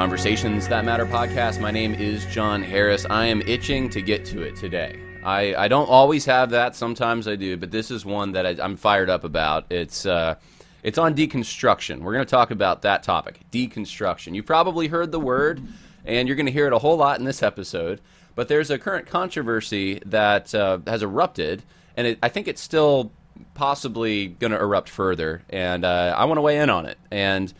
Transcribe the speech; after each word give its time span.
Conversations 0.00 0.66
That 0.66 0.86
Matter 0.86 1.04
podcast. 1.04 1.60
My 1.60 1.70
name 1.70 1.92
is 1.92 2.24
Jon 2.24 2.62
Harris. 2.62 3.04
I 3.10 3.26
am 3.26 3.42
itching 3.42 3.90
to 3.90 4.00
get 4.00 4.24
to 4.24 4.40
it 4.40 4.56
today. 4.56 4.98
I, 5.22 5.54
I 5.54 5.68
don't 5.68 5.90
always 5.90 6.24
have 6.24 6.48
that. 6.50 6.74
Sometimes 6.74 7.28
I 7.28 7.36
do, 7.36 7.58
but 7.58 7.70
this 7.70 7.90
is 7.90 8.06
one 8.06 8.32
that 8.32 8.46
I, 8.46 8.64
am 8.64 8.78
fired 8.78 9.10
up 9.10 9.24
about. 9.24 9.66
It's 9.68 10.06
uh, 10.06 10.36
it's 10.82 10.96
on 10.96 11.14
deconstruction. 11.14 12.00
We're 12.00 12.14
going 12.14 12.24
to 12.24 12.30
talk 12.30 12.50
about 12.50 12.80
that 12.80 13.02
topic, 13.02 13.40
deconstruction. 13.52 14.34
You 14.34 14.42
probably 14.42 14.88
heard 14.88 15.12
the 15.12 15.20
word, 15.20 15.62
and 16.06 16.26
you're 16.26 16.36
going 16.36 16.46
to 16.46 16.52
hear 16.52 16.66
it 16.66 16.72
a 16.72 16.78
whole 16.78 16.96
lot 16.96 17.18
in 17.18 17.26
this 17.26 17.42
episode. 17.42 18.00
But 18.34 18.48
there's 18.48 18.70
a 18.70 18.78
current 18.78 19.06
controversy 19.06 20.00
that 20.06 20.54
uh, 20.54 20.78
has 20.86 21.02
erupted, 21.02 21.62
and 21.94 22.06
it, 22.06 22.18
I 22.22 22.30
think 22.30 22.48
it's 22.48 22.62
still 22.62 23.12
possibly 23.52 24.28
going 24.28 24.52
to 24.52 24.58
erupt 24.58 24.88
further. 24.88 25.42
And 25.50 25.84
uh, 25.84 26.14
I 26.16 26.24
want 26.24 26.38
to 26.38 26.42
weigh 26.42 26.58
in 26.58 26.70
on 26.70 26.86
it. 26.86 26.96
And 27.10 27.52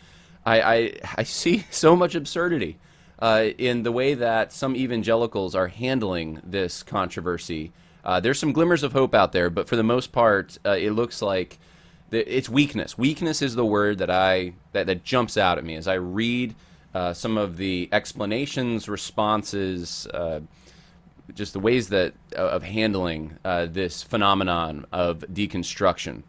I, 0.45 0.61
I, 0.61 0.93
I 1.19 1.23
see 1.23 1.65
so 1.71 1.97
much 1.97 2.15
absurdity 2.15 2.79
uh, 3.21 3.49
in 3.59 3.83
the 3.83 3.93
way 3.93 4.15
that 4.15 4.53
some 4.53 4.75
evangelicals 4.75 5.55
are 5.55 5.69
handling 5.69 6.41
this 6.43 6.83
controversy. 6.83 7.73
Uh, 8.05 8.19
there's 8.19 8.39
some 8.39 8.53
glimmers 8.53 8.83
of 8.83 8.93
hope 8.93 9.15
out 9.15 9.33
there, 9.33 9.51
but 9.51 9.69
for 9.69 9.77
the 9.77 9.83
most 9.83 10.11
part, 10.11 10.59
uh, 10.65 10.71
it 10.71 10.93
looks 10.93 11.21
like 11.21 11.59
the, 12.09 12.37
it's 12.37 12.49
weakness. 12.49 12.97
Weakness 12.97 13.43
is 13.43 13.55
the 13.55 13.65
word 13.65 13.99
that 13.99 14.11
I 14.11 14.55
that, 14.73 14.87
that 14.87 15.05
jumps 15.05 15.37
out 15.37 15.59
at 15.59 15.65
me 15.65 15.77
as 15.77 15.87
I 15.87 15.95
read 15.95 16.55
uh, 16.95 17.13
some 17.13 17.37
of 17.37 17.57
the 17.57 17.89
explanations, 17.93 18.89
responses, 18.89 20.07
uh, 20.09 20.41
just 21.35 21.53
the 21.53 21.61
ways 21.61 21.91
that 21.91 22.15
uh, 22.37 22.49
of 22.49 22.63
handling 22.63 23.39
this 23.45 24.03
phenomenon 24.03 24.87
of 24.93 25.21
deconstruction. 25.33 26.23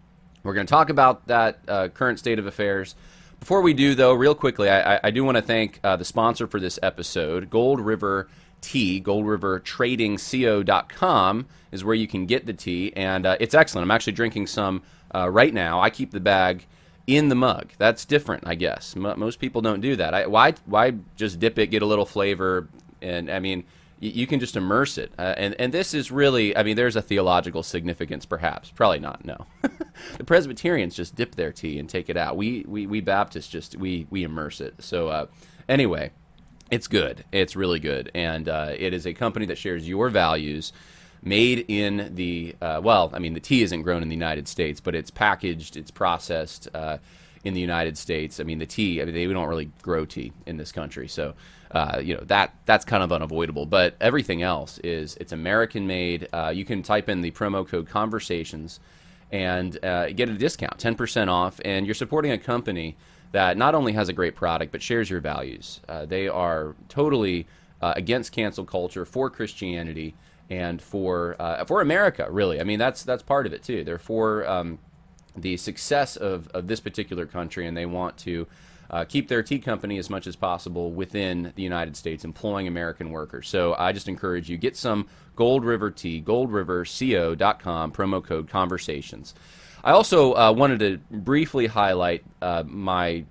We're 0.44 0.54
going 0.54 0.68
to 0.68 0.72
talk 0.72 0.90
about 0.90 1.26
that 1.28 1.66
current 1.94 2.20
state 2.20 2.38
of 2.38 2.46
affairs. 2.46 2.96
Before 3.42 3.64
we 3.64 3.74
do, 3.74 3.96
though, 3.96 4.14
real 4.14 4.36
quickly, 4.36 4.70
I, 4.70 5.00
I 5.04 5.10
do 5.10 5.24
want 5.24 5.36
to 5.36 5.42
thank 5.42 5.80
uh, 5.84 5.96
the 5.96 6.06
sponsor 6.06 6.46
for 6.46 6.60
this 6.60 6.78
episode, 6.84 7.50
Gold 7.50 7.82
River 7.82 8.30
Tea. 8.62 9.00
Gold 9.00 9.26
River 9.26 9.60
Trading 9.60 10.20
Co.com 10.20 11.48
is 11.72 11.84
where 11.84 11.96
you 11.96 12.08
can 12.08 12.28
get 12.28 12.46
the 12.46 12.54
tea, 12.54 12.94
and 12.96 13.26
uh, 13.26 13.38
it's 13.40 13.56
excellent. 13.56 13.84
I'm 13.84 13.90
actually 13.90 14.14
drinking 14.14 14.46
some 14.46 14.84
uh, 15.16 15.28
right 15.28 15.56
now. 15.56 15.82
I 15.82 15.90
keep 15.90 16.12
the 16.12 16.20
bag 16.20 16.68
in 17.08 17.30
the 17.30 17.36
mug. 17.36 17.72
That's 17.80 18.06
different, 18.06 18.44
I 18.46 18.54
guess. 18.54 18.96
M- 18.96 19.20
most 19.20 19.40
people 19.40 19.64
don't 19.64 19.82
do 19.82 19.96
that. 19.96 20.14
I, 20.14 20.28
why? 20.28 20.54
Why 20.68 20.94
just 21.16 21.40
dip 21.40 21.58
it, 21.58 21.72
get 21.72 21.82
a 21.82 21.88
little 21.88 22.06
flavor, 22.06 22.68
and 23.02 23.28
I 23.28 23.40
mean 23.40 23.64
you 24.02 24.26
can 24.26 24.40
just 24.40 24.56
immerse 24.56 24.98
it. 24.98 25.14
Uh, 25.18 25.36
and, 25.38 25.56
and 25.60 25.72
this 25.72 25.94
is 25.94 26.12
really, 26.12 26.58
I 26.58 26.64
mean, 26.64 26.76
there's 26.76 26.96
a 26.96 27.04
theological 27.04 27.62
significance, 27.62 28.26
perhaps. 28.26 28.72
Probably 28.72 29.00
not, 29.00 29.24
no. 29.24 29.46
the 30.18 30.24
Presbyterians 30.24 30.96
just 30.96 31.16
dip 31.16 31.36
their 31.36 31.52
tea 31.52 31.78
and 31.78 31.88
take 31.88 32.10
it 32.10 32.18
out. 32.18 32.36
We, 32.36 32.66
we, 32.68 32.88
we 32.88 33.00
Baptists 33.00 33.48
just, 33.48 33.78
we, 33.78 34.08
we 34.10 34.24
immerse 34.24 34.60
it. 34.60 34.74
So, 34.80 35.10
uh, 35.10 35.28
anyway, 35.70 36.12
it's 36.72 36.88
good. 36.88 37.24
It's 37.32 37.56
really 37.56 37.80
good. 37.80 38.10
And 38.16 38.50
uh, 38.50 38.74
it 38.76 38.96
is 38.96 39.06
a 39.06 39.14
company 39.14 39.46
that 39.46 39.60
shares 39.60 39.88
your 39.88 40.10
values 40.10 40.74
made 41.22 41.66
in 41.68 42.16
the, 42.16 42.56
uh, 42.60 42.82
well, 42.84 43.12
I 43.14 43.20
mean, 43.20 43.36
the 43.36 43.40
tea 43.40 43.62
isn't 43.62 43.84
grown 43.84 44.02
in 44.02 44.10
the 44.10 44.16
United 44.16 44.48
States, 44.48 44.80
but 44.80 44.96
it's 44.96 45.12
packaged, 45.12 45.78
it's 45.78 45.92
processed 45.92 46.68
uh, 46.74 46.98
in 47.44 47.54
the 47.54 47.62
United 47.62 48.00
States. 48.00 48.40
I 48.40 48.44
mean, 48.44 48.58
the 48.58 48.66
tea, 48.66 49.00
I 49.00 49.06
mean, 49.06 49.14
they, 49.14 49.28
don't 49.28 49.48
really 49.48 49.70
grow 49.84 50.06
tea 50.06 50.34
in 50.48 50.58
this 50.58 50.72
country. 50.72 51.08
So, 51.08 51.36
uh, 51.72 52.00
you 52.04 52.16
know 52.16 52.24
that 52.26 52.54
that's 52.66 52.86
kind 52.86 53.04
of 53.04 53.12
unavoidable. 53.12 53.66
But 53.66 53.96
everything 54.00 54.42
else 54.42 54.78
is 54.80 55.18
it's 55.20 55.32
American 55.32 55.88
made. 55.88 56.28
Uh, 56.34 56.52
you 56.54 56.66
can 56.66 56.84
type 56.84 57.10
in 57.10 57.22
the 57.22 57.32
promo 57.32 57.68
code 57.68 57.88
conversations 57.88 58.80
and 59.32 59.84
uh, 59.84 60.10
get 60.12 60.30
a 60.30 60.34
discount, 60.34 60.78
ten 60.80 60.96
percent 60.96 61.30
off, 61.30 61.60
and 61.64 61.86
you're 61.86 61.96
supporting 61.96 62.32
a 62.32 62.38
company 62.38 62.98
that 63.32 63.58
not 63.58 63.74
only 63.74 63.94
has 63.94 64.10
a 64.10 64.14
great 64.14 64.36
product 64.36 64.72
but 64.72 64.82
shares 64.82 65.10
your 65.10 65.22
values. 65.22 65.80
Uh, 65.88 66.06
they 66.06 66.28
are 66.28 66.76
totally 66.90 67.48
uh, 67.82 67.94
against 67.96 68.32
cancel 68.34 68.66
culture, 68.66 69.06
for 69.06 69.30
Christianity, 69.30 70.14
and 70.50 70.82
for 70.82 71.36
for 71.66 71.82
America. 71.82 72.28
Really, 72.30 72.60
I 72.60 72.64
mean 72.64 72.80
that's 72.80 73.04
that's 73.04 73.24
part 73.24 73.46
of 73.48 73.54
it 73.54 73.64
too. 73.64 73.84
They're 73.84 73.98
for 73.98 74.46
um, 74.48 74.80
the 75.36 75.58
success 75.58 76.18
of, 76.18 76.48
of 76.50 76.68
this 76.68 76.80
particular 76.80 77.26
country, 77.26 77.68
and 77.68 77.76
they 77.76 77.86
want 77.86 78.18
to 78.18 78.48
uh, 78.92 79.06
keep 79.06 79.30
their 79.30 79.42
tea 79.42 79.58
company 79.58 79.98
as 79.98 80.10
much 80.10 80.28
as 80.28 80.36
possible 80.36 80.92
within 80.92 81.54
the 81.56 81.64
United 81.64 81.96
States, 81.96 82.26
employing 82.26 82.68
American 82.68 83.10
workers. 83.10 83.48
So 83.48 83.74
I 83.80 83.94
just 83.94 84.10
encourage 84.10 84.50
you 84.50 84.58
get 84.58 84.76
some 84.76 85.08
Gold 85.36 85.64
River 85.64 85.90
tea, 85.90 86.22
goldriverco.com, 86.22 87.94
promo 87.94 88.24
code 88.24 88.50
conversations. 88.50 89.34
I 89.84 89.92
also 89.92 90.34
uh, 90.36 90.52
wanted 90.52 90.80
to 90.80 90.98
briefly 91.18 91.68
highlight 91.68 92.24
uh, 92.42 92.64
my 92.68 93.24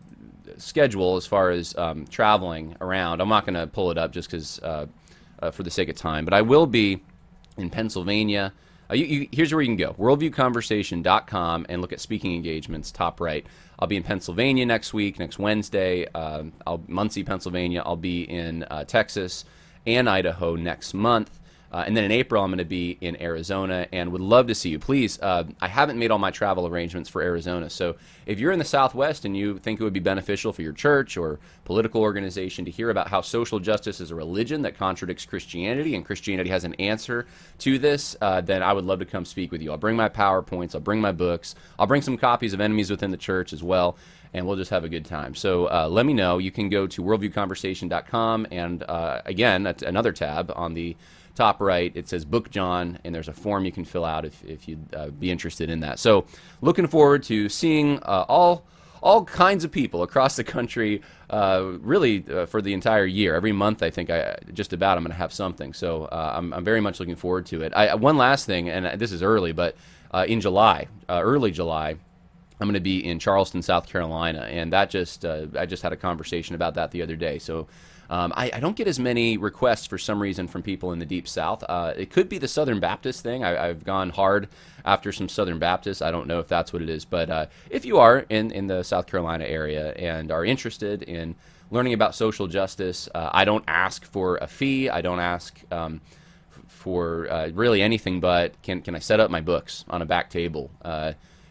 schedule 0.57 1.17
as 1.17 1.27
far 1.27 1.51
as 1.51 1.77
um, 1.77 2.07
traveling 2.07 2.77
around. 2.81 3.21
I'm 3.21 3.29
not 3.29 3.45
going 3.45 3.55
to 3.55 3.67
pull 3.67 3.91
it 3.91 3.99
up 3.99 4.13
just 4.13 4.31
because 4.31 4.59
uh, 4.61 4.87
uh, 5.41 5.51
for 5.51 5.63
the 5.63 5.71
sake 5.71 5.89
of 5.89 5.97
time, 5.97 6.25
but 6.25 6.35
I 6.35 6.43
will 6.43 6.67
be 6.67 7.03
in 7.57 7.71
Pennsylvania. 7.71 8.53
Uh, 8.91 8.95
you, 8.95 9.05
you, 9.05 9.29
here's 9.33 9.53
where 9.53 9.63
you 9.63 9.69
can 9.69 9.77
go 9.77 9.95
worldviewconversation.com 9.95 11.67
and 11.69 11.81
look 11.81 11.93
at 11.93 12.01
speaking 12.01 12.35
engagements, 12.35 12.91
top 12.91 13.21
right. 13.21 13.47
I'll 13.79 13.89
be 13.89 13.97
in 13.97 14.03
Pennsylvania 14.03 14.67
next 14.67 14.93
week, 14.93 15.19
next 15.19 15.39
Wednesday. 15.39 16.07
Uh, 16.15 16.45
I'll 16.67 16.79
Muncy, 16.81 17.25
Pennsylvania. 17.25 17.83
I'll 17.85 17.97
be 17.97 18.23
in 18.23 18.65
uh, 18.65 18.85
Texas 18.85 19.45
and 19.87 20.09
Idaho 20.09 20.57
next 20.57 20.93
month. 20.93 21.40
Uh, 21.73 21.85
and 21.87 21.97
then 21.97 22.05
in 22.05 22.11
April, 22.11 22.43
I'm 22.43 22.51
going 22.51 22.59
to 22.59 22.65
be 22.65 22.99
in 23.01 23.21
Arizona 23.23 23.87
and 23.93 24.11
would 24.13 24.21
love 24.21 24.49
to 24.49 24.55
see 24.55 24.71
you. 24.71 24.79
Please, 24.79 25.21
uh, 25.21 25.45
I 25.61 25.69
haven't 25.69 25.99
made 25.99 26.11
all 26.11 26.19
my 26.19 26.31
travel 26.31 26.67
arrangements 26.67 27.09
for 27.09 27.23
Arizona. 27.23 27.71
So 27.71 27.97
if 28.27 28.41
you're 28.41 28.51
in 28.51 28.59
the 28.59 28.65
Southwest 28.65 29.25
and 29.25 29.37
you 29.37 29.59
think 29.59 29.81
it 29.81 29.85
would 29.85 29.93
be 29.93 30.01
beneficial 30.01 30.53
for 30.53 30.63
your 30.63 30.73
church 30.73 31.17
or 31.17 31.39
political 31.65 32.03
organization 32.03 32.65
to 32.65 32.71
hear 32.71 32.91
about 32.91 33.09
how 33.09 33.21
social 33.21 33.61
justice 33.61 34.01
is 34.01 34.11
a 34.11 34.15
religion 34.15 34.63
that 34.63 34.77
contradicts 34.77 35.25
Christianity 35.25 35.95
and 35.95 36.05
Christianity 36.05 36.51
has 36.51 36.65
an 36.65 36.75
answer 36.75 37.27
to 37.59 37.79
this, 37.79 38.17
uh, 38.21 38.41
then 38.41 38.63
I 38.63 38.73
would 38.73 38.85
love 38.85 38.99
to 38.99 39.05
come 39.05 39.25
speak 39.25 39.53
with 39.53 39.63
you. 39.63 39.71
I'll 39.71 39.79
bring 39.79 39.97
my 39.97 40.09
PowerPoints, 40.09 40.75
I'll 40.75 40.81
bring 40.81 41.01
my 41.01 41.13
books, 41.13 41.55
I'll 41.79 41.87
bring 41.87 42.03
some 42.03 42.17
copies 42.17 42.53
of 42.53 42.61
Enemies 42.61 42.91
Within 42.91 43.13
the 43.13 43.17
Church 43.17 43.53
as 43.53 43.63
well 43.63 43.97
and 44.33 44.47
we'll 44.47 44.57
just 44.57 44.71
have 44.71 44.85
a 44.85 44.89
good 44.89 45.05
time. 45.05 45.35
So 45.35 45.67
uh, 45.67 45.89
let 45.91 46.07
me 46.07 46.13
know. 46.13 46.39
You 46.39 46.51
can 46.51 46.69
go 46.69 46.87
to 46.87 47.03
worldviewconversation.com 47.03 48.47
and 48.51 48.83
uh, 48.85 49.23
again, 49.25 49.63
that's 49.63 49.83
another 49.83 50.13
tab 50.13 50.53
on 50.55 50.75
the 50.75 50.97
top 51.35 51.61
right, 51.61 51.93
it 51.95 52.09
says 52.09 52.25
Book 52.25 52.51
Jon, 52.51 52.99
and 53.05 53.15
there's 53.15 53.29
a 53.29 53.33
form 53.33 53.65
you 53.65 53.73
can 53.73 53.85
fill 53.85 54.05
out 54.05 54.25
if, 54.25 54.45
if 54.45 54.69
you'd 54.69 54.95
uh, 54.95 55.09
be 55.09 55.31
interested 55.31 55.71
in 55.71 55.81
that. 55.81 55.99
So, 55.99 56.27
looking 56.61 56.87
forward 56.87 57.23
to 57.25 57.49
seeing 57.49 57.99
uh, 58.03 58.25
all 58.29 58.65
all 59.03 59.25
kinds 59.25 59.65
of 59.65 59.73
people 59.73 60.03
across 60.03 60.37
the 60.37 60.45
country, 60.45 61.01
uh, 61.31 61.63
really 61.81 62.23
uh, 62.31 62.45
for 62.45 62.61
the 62.61 62.75
entire 62.75 63.07
year. 63.07 63.35
Every 63.35 63.53
month, 63.53 63.83
I 63.83 63.89
think 63.89 64.11
I 64.11 64.37
just 64.53 64.75
about 64.75 64.99
I'm 64.99 65.05
going 65.05 65.13
to 65.13 65.17
have 65.17 65.33
something. 65.33 65.73
So 65.73 66.05
uh, 66.05 66.35
I'm, 66.37 66.53
I'm 66.53 66.65
very 66.65 66.83
much 66.83 67.01
looking 67.01 67.17
forward 67.17 67.47
to 67.47 67.63
it. 67.63 67.73
I, 67.75 67.95
one 67.95 68.19
last 68.19 68.45
thing, 68.45 68.69
and 68.69 69.01
this 69.01 69.11
is 69.11 69.23
early, 69.23 69.53
but 69.53 69.75
uh, 70.11 70.27
in 70.29 70.41
July, 70.41 70.89
early 71.09 71.51
July. 71.51 71.97
I'm 72.63 72.67
going 72.67 72.75
to 72.75 72.81
be 72.81 73.03
in 73.03 73.19
Charleston, 73.19 73.63
South 73.63 73.87
Carolina, 73.89 74.41
and 74.41 74.75
that 74.75 74.91
just 74.91 75.25
I 75.25 75.65
just 75.65 75.83
had 75.83 75.95
a 75.95 75.97
conversation 75.97 76.55
about 76.55 76.75
that 76.75 76.91
the 76.91 77.01
other 77.01 77.17
day. 77.17 77.39
So 77.39 77.69
um, 78.11 78.33
I, 78.37 78.51
I, 78.55 78.61
don't 78.61 78.77
get 78.77 78.89
as 78.89 78.99
many 78.99 79.39
requests 79.39 79.87
for 79.87 79.97
some 79.97 80.21
reason 80.21 80.49
from 80.49 80.63
people 80.63 80.93
in 80.93 80.99
the 80.99 81.07
Deep 81.07 81.29
South. 81.29 81.63
Uh, 81.69 81.95
it 81.97 82.11
could 82.11 82.29
be 82.29 82.39
the 82.39 82.49
Southern 82.49 82.81
Baptist 82.81 83.23
thing. 83.23 83.45
I, 83.45 83.69
have 83.69 83.85
gone 83.85 84.11
hard 84.11 84.49
after 84.85 85.13
some 85.13 85.29
Southern 85.29 85.61
Baptists. 85.61 86.03
I 86.03 86.11
don't 86.11 86.27
know 86.27 86.41
if 86.41 86.49
that's 86.49 86.73
what 86.73 86.83
it 86.83 86.91
is, 86.91 87.05
but 87.05 87.31
uh, 87.31 87.47
if 87.71 87.85
you 87.85 87.99
are 87.99 88.27
in, 88.29 88.51
in 88.51 88.67
the 88.67 88.83
South 88.83 89.07
Carolina 89.07 89.45
area 89.45 89.93
and 89.93 90.33
are 90.33 90.45
interested 90.45 91.05
in 91.05 91.37
learning 91.71 91.93
about 91.93 92.17
social 92.17 92.49
justice, 92.49 93.09
uh, 93.15 93.31
I 93.33 93.45
don't 93.45 93.65
ask 93.69 94.05
for 94.05 94.39
a 94.39 94.49
fee. 94.49 94.91
I 94.91 95.01
don't 95.01 95.21
ask. 95.21 95.59
Um, 95.71 96.01
for 96.67 97.31
uh, 97.31 97.51
really 97.53 97.83
anything 97.83 98.21
but 98.21 98.61
can, 98.63 98.81
can 98.81 98.95
I 98.95 99.01
set 99.01 99.21
up 99.21 99.31
my 99.31 99.43
books 99.43 99.85
on 99.91 100.01
a 100.01 100.07
back 100.07 100.31
table? 100.31 100.71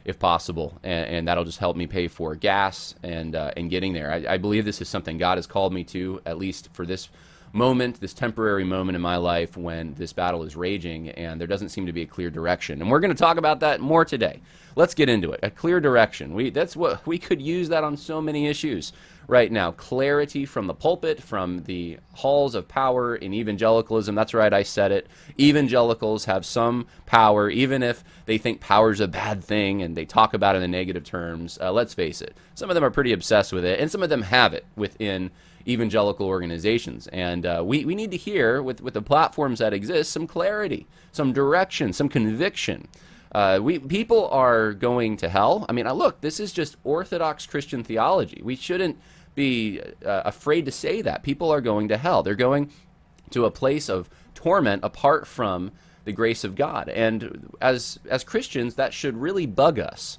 If 0.10 0.18
possible, 0.18 0.80
and, 0.82 1.06
and, 1.06 1.28
that'll 1.28 1.46
just 1.46 1.60
help 1.60 1.78
me 1.78 1.86
pay 1.86 2.08
for 2.08 2.34
gas 2.34 2.96
and 3.04 3.36
uh, 3.36 3.52
and 3.56 3.70
getting 3.70 3.94
there. 3.94 4.12
I, 4.12 4.34
I, 4.34 4.38
believe 4.38 4.66
this 4.66 4.82
is 4.82 4.90
something 4.90 5.20
God 5.20 5.38
has 5.38 5.46
called 5.46 5.72
me 5.72 5.84
to, 5.84 6.20
at 6.26 6.40
least 6.40 6.70
for 6.74 6.84
this 6.84 7.10
moment, 7.52 8.00
this 8.00 8.14
temporary 8.14 8.64
moment 8.64 8.96
in 8.96 9.02
my 9.02 9.18
life 9.18 9.58
when 9.58 9.94
this 9.96 10.14
battle 10.14 10.44
is 10.44 10.56
raging, 10.56 11.10
and 11.10 11.40
there 11.40 11.48
doesn't 11.48 11.70
seem 11.70 11.86
to 11.86 11.94
be 11.94 12.02
a 12.02 12.08
clear 12.08 12.30
direction. 12.30 12.82
And 12.82 12.90
we're 12.90 13.00
going 13.00 13.14
to 13.14 13.18
talk 13.18 13.38
about 13.38 13.60
that 13.62 13.82
more 13.82 14.06
today. 14.06 14.42
Let's 14.76 14.94
get 14.94 15.10
into 15.10 15.32
it. 15.32 15.40
A 15.44 15.50
clear 15.50 15.80
direction. 15.80 16.34
We 16.34 16.50
that's 16.52 16.76
what 16.76 17.06
we 17.08 17.18
could 17.18 17.42
use 17.42 17.70
that 17.70 17.84
on 17.84 17.98
so 17.98 18.22
many 18.22 18.48
issues 18.48 18.94
right 19.28 19.52
now. 19.52 19.72
Clarity 19.72 20.46
from 20.46 20.68
the 20.68 20.74
pulpit, 20.74 21.22
from 21.22 21.64
the 21.64 22.00
halls 22.14 22.56
of 22.56 22.68
power 22.68 23.16
in 23.16 23.34
evangelicalism. 23.34 24.16
That's 24.16 24.34
right, 24.34 24.52
I 24.52 24.64
said 24.64 24.92
it. 24.92 25.08
Evangelicals 25.40 26.26
have 26.26 26.46
some 26.46 26.88
power, 27.06 27.50
even 27.50 27.84
if 27.84 28.04
they 28.26 28.38
think 28.38 28.60
power 28.60 28.92
is 28.92 29.00
a 29.00 29.08
bad 29.08 29.44
thing 29.44 29.82
and 29.82 29.96
they 29.96 30.06
talk 30.06 30.34
about 30.34 30.56
it 30.56 30.64
in 30.64 30.72
negative 30.72 31.04
terms. 31.04 31.58
Uh, 31.62 31.72
let's 31.72 31.94
face 31.94 32.22
it, 32.22 32.36
some 32.56 32.70
of 32.70 32.74
them 32.74 32.84
are 32.84 32.92
pretty 32.92 33.14
obsessed 33.14 33.54
with 33.54 33.64
it, 33.64 33.80
and 33.80 33.92
some 33.92 34.04
of 34.04 34.10
them 34.10 34.24
have 34.24 34.54
it 34.54 34.66
within 34.76 35.30
evangelical 35.68 36.26
organizations. 36.26 37.08
And 37.08 37.46
uh, 37.46 37.64
we, 37.66 37.86
we 37.86 37.96
need 37.96 38.12
to 38.12 38.18
hear, 38.18 38.62
with, 38.62 38.82
with 38.82 38.94
the 38.94 39.02
platforms 39.02 39.60
that 39.60 39.74
exist, 39.74 40.12
some 40.12 40.28
clarity, 40.28 40.88
some 41.12 41.34
direction, 41.34 41.94
some 41.94 42.10
conviction. 42.10 42.88
Uh, 43.32 43.60
we 43.62 43.78
people 43.78 44.28
are 44.30 44.74
going 44.74 45.18
to 45.18 45.30
hell. 45.30 45.66
I 45.70 45.72
mean, 45.72 45.88
look, 45.88 46.22
this 46.22 46.40
is 46.40 46.52
just 46.52 46.78
Orthodox 46.84 47.46
Christian 47.46 47.84
theology. 47.84 48.42
We 48.44 48.56
shouldn't 48.56 48.98
be 49.36 49.82
uh, 50.04 50.24
afraid 50.26 50.66
to 50.66 50.72
say 50.72 51.02
that. 51.04 51.24
People 51.24 51.52
are 51.52 51.62
going 51.62 51.90
to 51.90 51.98
hell. 51.98 52.24
They're 52.24 52.36
going 52.36 52.72
to 53.30 53.46
a 53.46 53.52
place 53.52 53.88
of 53.88 54.10
torment 54.34 54.84
apart 54.84 55.28
from 55.28 55.72
the 56.06 56.12
grace 56.12 56.44
of 56.44 56.56
God. 56.56 56.90
And 56.90 57.52
as 57.62 58.00
as 58.10 58.24
Christians, 58.24 58.76
that 58.76 58.94
should 58.94 59.16
really 59.16 59.46
bug 59.46 59.78
us. 59.80 60.18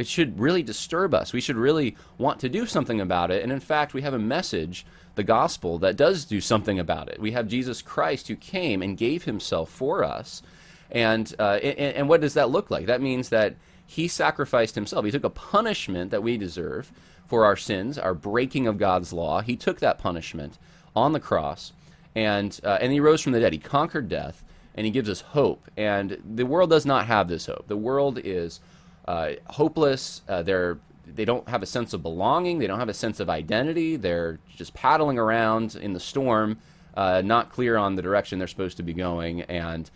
It 0.00 0.08
should 0.08 0.40
really 0.40 0.62
disturb 0.62 1.12
us. 1.12 1.34
We 1.34 1.42
should 1.42 1.56
really 1.56 1.94
want 2.16 2.40
to 2.40 2.48
do 2.48 2.64
something 2.64 3.02
about 3.02 3.30
it. 3.30 3.42
And 3.42 3.52
in 3.52 3.60
fact, 3.60 3.92
we 3.92 4.00
have 4.00 4.14
a 4.14 4.18
message, 4.18 4.86
the 5.14 5.22
gospel, 5.22 5.78
that 5.80 5.96
does 5.96 6.24
do 6.24 6.40
something 6.40 6.78
about 6.78 7.10
it. 7.10 7.20
We 7.20 7.32
have 7.32 7.48
Jesus 7.48 7.82
Christ 7.82 8.28
who 8.28 8.36
came 8.36 8.80
and 8.80 8.96
gave 8.96 9.24
himself 9.24 9.68
for 9.68 10.02
us. 10.02 10.42
And, 10.90 11.34
uh, 11.38 11.58
and, 11.62 11.96
and 11.96 12.08
what 12.08 12.22
does 12.22 12.32
that 12.32 12.48
look 12.48 12.70
like? 12.70 12.86
That 12.86 13.02
means 13.02 13.28
that 13.28 13.56
he 13.86 14.08
sacrificed 14.08 14.74
himself. 14.74 15.04
He 15.04 15.10
took 15.10 15.24
a 15.24 15.30
punishment 15.30 16.10
that 16.12 16.22
we 16.22 16.38
deserve 16.38 16.92
for 17.26 17.44
our 17.44 17.56
sins, 17.56 17.98
our 17.98 18.14
breaking 18.14 18.66
of 18.66 18.78
God's 18.78 19.12
law. 19.12 19.42
He 19.42 19.54
took 19.54 19.80
that 19.80 19.98
punishment 19.98 20.58
on 20.96 21.12
the 21.12 21.20
cross, 21.20 21.72
and 22.14 22.58
uh, 22.64 22.78
and 22.80 22.92
he 22.92 23.00
rose 23.00 23.20
from 23.20 23.32
the 23.32 23.40
dead. 23.40 23.52
He 23.52 23.58
conquered 23.58 24.08
death, 24.08 24.44
and 24.74 24.86
he 24.86 24.90
gives 24.90 25.10
us 25.10 25.20
hope. 25.20 25.70
And 25.76 26.22
the 26.24 26.46
world 26.46 26.70
does 26.70 26.86
not 26.86 27.06
have 27.06 27.28
this 27.28 27.46
hope. 27.46 27.68
The 27.68 27.76
world 27.76 28.18
is 28.22 28.60
uh, 29.06 29.32
hopeless. 29.48 30.22
Uh, 30.28 30.42
they're 30.42 30.78
they 31.06 31.24
don't 31.24 31.48
have 31.48 31.62
a 31.62 31.66
sense 31.66 31.92
of 31.92 32.02
belonging. 32.02 32.58
They 32.58 32.66
don't 32.66 32.78
have 32.78 32.88
a 32.88 32.94
sense 32.94 33.20
of 33.20 33.28
identity. 33.28 33.96
They're 33.96 34.38
just 34.56 34.74
paddling 34.74 35.18
around 35.18 35.74
in 35.74 35.92
the 35.92 36.00
storm, 36.00 36.58
uh, 36.94 37.22
not 37.24 37.50
clear 37.50 37.76
on 37.76 37.96
the 37.96 38.02
direction 38.02 38.38
they're 38.38 38.48
supposed 38.48 38.76
to 38.76 38.82
be 38.82 38.92
going, 38.92 39.42
and 39.42 39.90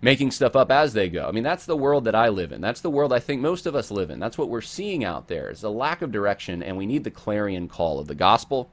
making 0.00 0.30
stuff 0.30 0.54
up 0.54 0.70
as 0.70 0.92
they 0.92 1.08
go. 1.08 1.26
I 1.26 1.32
mean, 1.32 1.44
that's 1.44 1.66
the 1.66 1.76
world 1.76 2.04
that 2.04 2.14
I 2.14 2.28
live 2.28 2.52
in. 2.52 2.60
That's 2.60 2.80
the 2.80 2.90
world 2.90 3.12
I 3.12 3.20
think 3.20 3.40
most 3.40 3.66
of 3.66 3.74
us 3.74 3.90
live 3.90 4.10
in. 4.10 4.18
That's 4.18 4.36
what 4.36 4.48
we're 4.48 4.60
seeing 4.60 5.04
out 5.04 5.28
there. 5.28 5.48
It's 5.48 5.62
a 5.62 5.68
lack 5.70 6.02
of 6.02 6.12
direction, 6.12 6.62
and 6.62 6.76
we 6.76 6.86
need 6.86 7.04
the 7.04 7.10
clarion 7.10 7.68
call 7.68 7.98
of 7.98 8.06
the 8.06 8.14
gospel. 8.14 8.70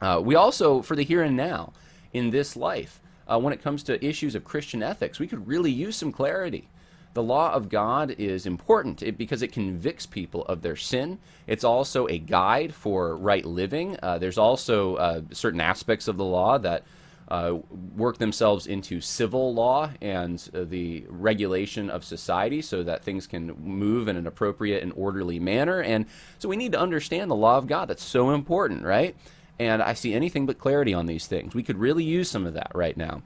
Uh, 0.00 0.20
we 0.22 0.34
also, 0.34 0.80
for 0.80 0.96
the 0.96 1.02
here 1.02 1.22
and 1.22 1.36
now, 1.36 1.72
in 2.12 2.30
this 2.30 2.56
life, 2.56 3.00
uh, 3.28 3.38
when 3.38 3.52
it 3.52 3.62
comes 3.62 3.82
to 3.84 4.04
issues 4.04 4.34
of 4.34 4.44
Christian 4.44 4.82
ethics, 4.82 5.18
we 5.18 5.26
could 5.26 5.46
really 5.46 5.70
use 5.70 5.96
some 5.96 6.12
clarity 6.12 6.68
the 7.12 7.22
law 7.22 7.52
of 7.52 7.68
God 7.68 8.14
is 8.18 8.46
important 8.46 9.02
because 9.18 9.42
it 9.42 9.52
convicts 9.52 10.06
people 10.06 10.44
of 10.44 10.62
their 10.62 10.76
sin. 10.76 11.18
It's 11.46 11.64
also 11.64 12.06
a 12.06 12.18
guide 12.18 12.72
for 12.74 13.16
right 13.16 13.44
living. 13.44 13.96
Uh, 14.02 14.18
there's 14.18 14.38
also 14.38 14.94
uh, 14.96 15.22
certain 15.32 15.60
aspects 15.60 16.06
of 16.06 16.16
the 16.16 16.24
law 16.24 16.58
that 16.58 16.84
uh, 17.28 17.58
work 17.96 18.18
themselves 18.18 18.66
into 18.66 19.00
civil 19.00 19.54
law 19.54 19.90
and 20.00 20.50
uh, 20.52 20.64
the 20.64 21.04
regulation 21.08 21.88
of 21.88 22.04
society 22.04 22.60
so 22.60 22.82
that 22.82 23.04
things 23.04 23.26
can 23.26 23.54
move 23.62 24.08
in 24.08 24.16
an 24.16 24.26
appropriate 24.26 24.82
and 24.82 24.92
orderly 24.96 25.38
manner. 25.38 25.80
And 25.80 26.06
so 26.38 26.48
we 26.48 26.56
need 26.56 26.72
to 26.72 26.80
understand 26.80 27.30
the 27.30 27.36
law 27.36 27.56
of 27.56 27.66
God. 27.66 27.86
That's 27.86 28.02
so 28.02 28.30
important, 28.30 28.84
right? 28.84 29.16
And 29.58 29.82
I 29.82 29.94
see 29.94 30.14
anything 30.14 30.46
but 30.46 30.58
clarity 30.58 30.94
on 30.94 31.06
these 31.06 31.26
things. 31.26 31.54
We 31.54 31.62
could 31.62 31.78
really 31.78 32.04
use 32.04 32.30
some 32.30 32.46
of 32.46 32.54
that 32.54 32.72
right 32.74 32.96
now. 32.96 33.22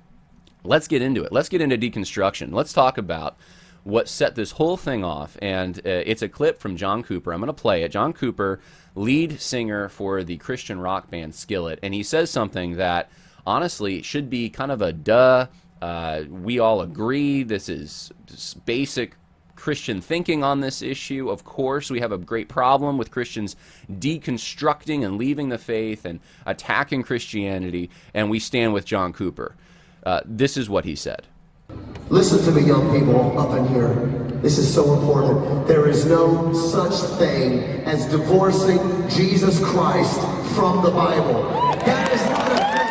Let's 0.64 0.88
get 0.88 1.00
into 1.02 1.22
it. 1.24 1.32
Let's 1.32 1.48
get 1.48 1.60
into 1.60 1.78
deconstruction. 1.78 2.52
Let's 2.52 2.72
talk 2.72 2.98
about 2.98 3.36
what 3.84 4.08
set 4.08 4.34
this 4.34 4.52
whole 4.52 4.76
thing 4.76 5.04
off. 5.04 5.36
And 5.40 5.78
uh, 5.78 5.82
it's 5.84 6.22
a 6.22 6.28
clip 6.28 6.58
from 6.58 6.76
John 6.76 7.02
Cooper. 7.02 7.32
I'm 7.32 7.40
going 7.40 7.46
to 7.46 7.52
play 7.52 7.82
it. 7.82 7.92
John 7.92 8.12
Cooper, 8.12 8.60
lead 8.94 9.40
singer 9.40 9.88
for 9.88 10.24
the 10.24 10.38
Christian 10.38 10.80
rock 10.80 11.10
band 11.10 11.34
Skillet. 11.34 11.78
And 11.82 11.94
he 11.94 12.02
says 12.02 12.30
something 12.30 12.76
that 12.76 13.10
honestly 13.46 14.02
should 14.02 14.28
be 14.30 14.50
kind 14.50 14.72
of 14.72 14.82
a 14.82 14.92
duh. 14.92 15.46
Uh, 15.80 16.22
we 16.28 16.58
all 16.58 16.80
agree 16.80 17.42
this 17.42 17.68
is 17.68 18.10
basic 18.64 19.16
Christian 19.54 20.00
thinking 20.00 20.42
on 20.42 20.60
this 20.60 20.82
issue. 20.82 21.30
Of 21.30 21.44
course, 21.44 21.90
we 21.90 22.00
have 22.00 22.12
a 22.12 22.18
great 22.18 22.48
problem 22.48 22.98
with 22.98 23.10
Christians 23.10 23.56
deconstructing 23.90 25.04
and 25.04 25.16
leaving 25.16 25.48
the 25.48 25.58
faith 25.58 26.04
and 26.04 26.20
attacking 26.46 27.02
Christianity, 27.02 27.90
and 28.12 28.30
we 28.30 28.38
stand 28.38 28.72
with 28.72 28.84
John 28.84 29.12
Cooper. 29.12 29.56
Uh, 30.04 30.20
this 30.24 30.56
is 30.56 30.68
what 30.68 30.84
he 30.84 30.94
said. 30.94 31.26
Listen 32.10 32.44
to 32.44 32.52
me, 32.52 32.66
young 32.66 32.90
people 32.96 33.38
up 33.38 33.56
in 33.58 33.66
here. 33.68 33.94
This 34.42 34.58
is 34.58 34.72
so 34.72 34.92
important. 34.92 35.66
There 35.66 35.88
is 35.88 36.04
no 36.04 36.52
such 36.52 36.94
thing 37.18 37.60
as 37.86 38.04
divorcing 38.06 38.78
Jesus 39.08 39.58
Christ 39.64 40.20
from 40.54 40.84
the 40.84 40.90
Bible. 40.90 41.42
That 41.86 42.12
is 42.12 42.24
not 42.30 42.52
a 42.52 42.56
thing. 42.56 42.84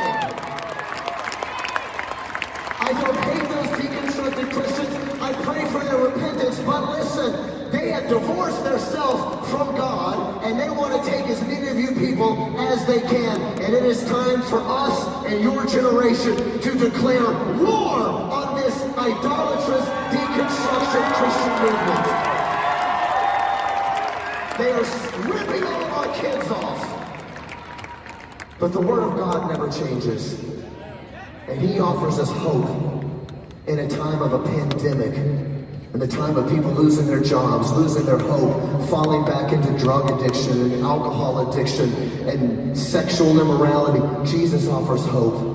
I 2.80 2.92
don't 3.02 3.18
hate 3.30 3.48
those 3.50 3.70
deconstructed 3.80 4.52
Christians. 4.52 5.22
I 5.22 5.34
pray 5.44 5.66
for 5.70 5.80
their 5.84 6.00
repentance. 6.00 6.60
But 6.62 6.90
listen, 6.90 7.72
they 7.72 7.92
have 7.92 8.10
divorced 8.10 8.64
themselves 8.64 9.50
from 9.50 9.76
God, 9.76 10.44
and 10.44 10.60
they 10.60 10.70
want 10.70 11.02
to 11.02 11.10
take 11.10 11.28
as 11.28 11.40
many 11.44 11.68
of 11.68 11.80
you 11.80 11.94
people 11.94 12.60
as 12.60 12.86
they 12.88 13.02
can. 13.02 13.40
And 13.62 13.74
it 13.74 13.86
is 13.86 14.04
time 14.06 14.42
for 14.42 14.60
us 14.60 15.26
and 15.28 15.42
your 15.44 15.66
generation 15.68 16.36
to 16.62 16.78
declare 16.78 17.32
war 17.58 18.02
on 18.02 18.43
idolatrous 19.04 19.86
deconstruction 20.16 21.04
Christian 21.20 21.54
movement. 21.62 22.06
They 24.58 24.72
are 24.72 24.86
ripping 25.28 25.64
all 25.66 25.84
of 25.84 25.92
our 25.92 26.16
kids 26.16 26.50
off. 26.52 26.82
But 28.60 28.72
the 28.72 28.80
Word 28.80 29.04
of 29.04 29.18
God 29.18 29.50
never 29.50 29.70
changes. 29.70 30.40
And 31.50 31.60
He 31.60 31.80
offers 31.80 32.18
us 32.18 32.32
hope 32.32 33.04
in 33.68 33.80
a 33.80 33.90
time 33.90 34.22
of 34.22 34.32
a 34.32 34.40
pandemic, 34.42 35.14
in 35.16 36.00
the 36.00 36.08
time 36.08 36.38
of 36.38 36.50
people 36.50 36.72
losing 36.72 37.06
their 37.06 37.22
jobs, 37.22 37.74
losing 37.74 38.06
their 38.06 38.20
hope, 38.20 38.90
falling 38.90 39.26
back 39.26 39.52
into 39.52 39.78
drug 39.78 40.10
addiction 40.12 40.72
and 40.72 40.82
alcohol 40.82 41.52
addiction 41.52 41.94
and 42.30 42.78
sexual 42.78 43.42
immorality. 43.42 44.32
Jesus 44.32 44.70
offers 44.70 45.06
hope. 45.06 45.53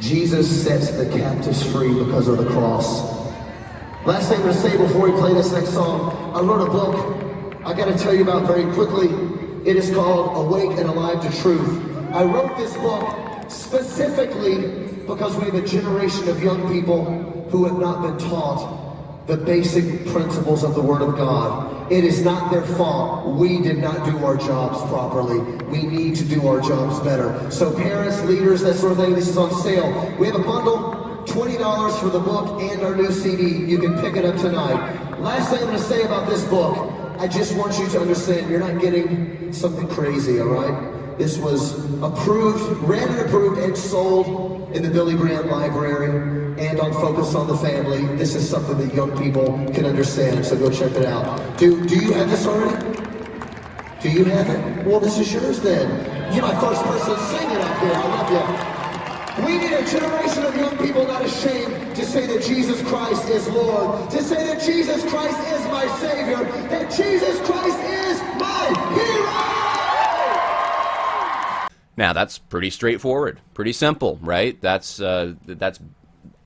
Jesus 0.00 0.64
sets 0.64 0.90
the 0.90 1.08
captives 1.10 1.62
free 1.70 1.92
because 1.92 2.26
of 2.26 2.38
the 2.38 2.46
cross. 2.50 3.02
Last 4.06 4.30
thing 4.30 4.38
I'm 4.38 4.44
going 4.44 4.54
to 4.54 4.60
say 4.60 4.76
before 4.76 5.10
we 5.10 5.18
play 5.18 5.34
this 5.34 5.52
next 5.52 5.74
song, 5.74 6.34
I 6.34 6.40
wrote 6.40 6.66
a 6.66 6.70
book 6.70 7.20
I 7.62 7.74
got 7.74 7.86
to 7.86 7.98
tell 8.02 8.14
you 8.14 8.22
about 8.22 8.46
very 8.46 8.64
quickly. 8.72 9.08
It 9.70 9.76
is 9.76 9.90
called 9.90 10.46
Awake 10.46 10.78
and 10.78 10.88
Alive 10.88 11.20
to 11.22 11.42
Truth. 11.42 11.86
I 12.10 12.24
wrote 12.24 12.56
this 12.56 12.74
book 12.78 13.50
specifically 13.50 14.88
because 15.06 15.36
we 15.36 15.44
have 15.44 15.54
a 15.54 15.66
generation 15.66 16.30
of 16.30 16.42
young 16.42 16.72
people 16.72 17.04
who 17.50 17.66
have 17.66 17.78
not 17.78 18.00
been 18.00 18.30
taught 18.30 18.79
the 19.26 19.36
basic 19.36 20.06
principles 20.06 20.64
of 20.64 20.74
the 20.74 20.82
Word 20.82 21.02
of 21.02 21.16
God. 21.16 21.92
It 21.92 22.04
is 22.04 22.22
not 22.22 22.50
their 22.50 22.62
fault. 22.62 23.36
We 23.36 23.60
did 23.60 23.78
not 23.78 24.04
do 24.04 24.24
our 24.24 24.36
jobs 24.36 24.78
properly. 24.90 25.40
We 25.66 25.82
need 25.82 26.16
to 26.16 26.24
do 26.24 26.46
our 26.46 26.60
jobs 26.60 27.00
better. 27.00 27.50
So 27.50 27.74
parents, 27.76 28.22
leaders, 28.22 28.62
that 28.62 28.74
sort 28.74 28.92
of 28.92 28.98
thing, 28.98 29.14
this 29.14 29.28
is 29.28 29.36
on 29.36 29.52
sale. 29.62 29.90
We 30.18 30.26
have 30.26 30.36
a 30.36 30.42
bundle, 30.42 31.24
$20 31.26 32.00
for 32.00 32.08
the 32.08 32.20
book 32.20 32.62
and 32.62 32.82
our 32.82 32.94
new 32.94 33.10
CD. 33.12 33.64
You 33.70 33.78
can 33.78 34.00
pick 34.00 34.16
it 34.16 34.24
up 34.24 34.36
tonight. 34.36 35.18
Last 35.20 35.50
thing 35.50 35.60
I'm 35.60 35.66
going 35.66 35.78
to 35.78 35.84
say 35.84 36.02
about 36.02 36.28
this 36.28 36.44
book, 36.44 36.76
I 37.18 37.28
just 37.28 37.54
want 37.56 37.78
you 37.78 37.88
to 37.88 38.00
understand 38.00 38.50
you're 38.50 38.60
not 38.60 38.80
getting 38.80 39.52
something 39.52 39.86
crazy, 39.88 40.40
all 40.40 40.46
right? 40.46 40.99
This 41.20 41.36
was 41.36 41.74
approved, 42.02 42.78
read 42.88 43.06
and 43.06 43.20
approved, 43.20 43.58
and 43.60 43.76
sold 43.76 44.74
in 44.74 44.82
the 44.82 44.88
Billy 44.88 45.14
Graham 45.14 45.50
Library 45.50 46.56
and 46.58 46.80
on 46.80 46.94
Focus 46.94 47.34
on 47.34 47.46
the 47.46 47.58
Family. 47.58 48.06
This 48.16 48.34
is 48.34 48.48
something 48.48 48.78
that 48.78 48.94
young 48.94 49.14
people 49.18 49.52
can 49.74 49.84
understand, 49.84 50.46
so 50.46 50.56
go 50.56 50.70
check 50.70 50.92
it 50.92 51.04
out. 51.04 51.58
Do, 51.58 51.86
do 51.86 51.96
you 51.98 52.14
have 52.14 52.30
this 52.30 52.46
already? 52.46 53.02
Do 54.00 54.10
you 54.10 54.24
have 54.24 54.48
it? 54.48 54.86
Well, 54.86 54.98
this 54.98 55.18
is 55.18 55.30
yours 55.30 55.60
then. 55.60 55.90
You're 56.32 56.40
my 56.40 56.58
first 56.58 56.82
person 56.84 57.18
singing 57.36 57.58
up 57.58 57.78
here. 57.80 57.92
I 57.92 58.06
love 58.16 59.36
you. 59.36 59.44
We 59.44 59.58
need 59.58 59.74
a 59.74 59.84
generation 59.90 60.46
of 60.46 60.56
young 60.56 60.78
people 60.78 61.06
not 61.06 61.22
ashamed 61.22 61.96
to 61.96 62.06
say 62.06 62.24
that 62.28 62.42
Jesus 62.42 62.80
Christ 62.88 63.28
is 63.28 63.46
Lord, 63.48 64.10
to 64.10 64.22
say 64.22 64.46
that 64.46 64.62
Jesus 64.62 65.04
Christ 65.10 65.38
is 65.52 65.66
my 65.66 65.86
Savior, 65.98 66.42
that 66.70 66.90
Jesus 66.90 67.38
Christ 67.46 67.78
is 67.78 68.18
my 68.40 68.72
hero! 68.94 69.49
Now 72.00 72.14
that's 72.14 72.38
pretty 72.38 72.70
straightforward, 72.70 73.40
pretty 73.52 73.74
simple, 73.74 74.18
right? 74.22 74.58
That's 74.58 75.02
uh, 75.02 75.34
that's 75.44 75.78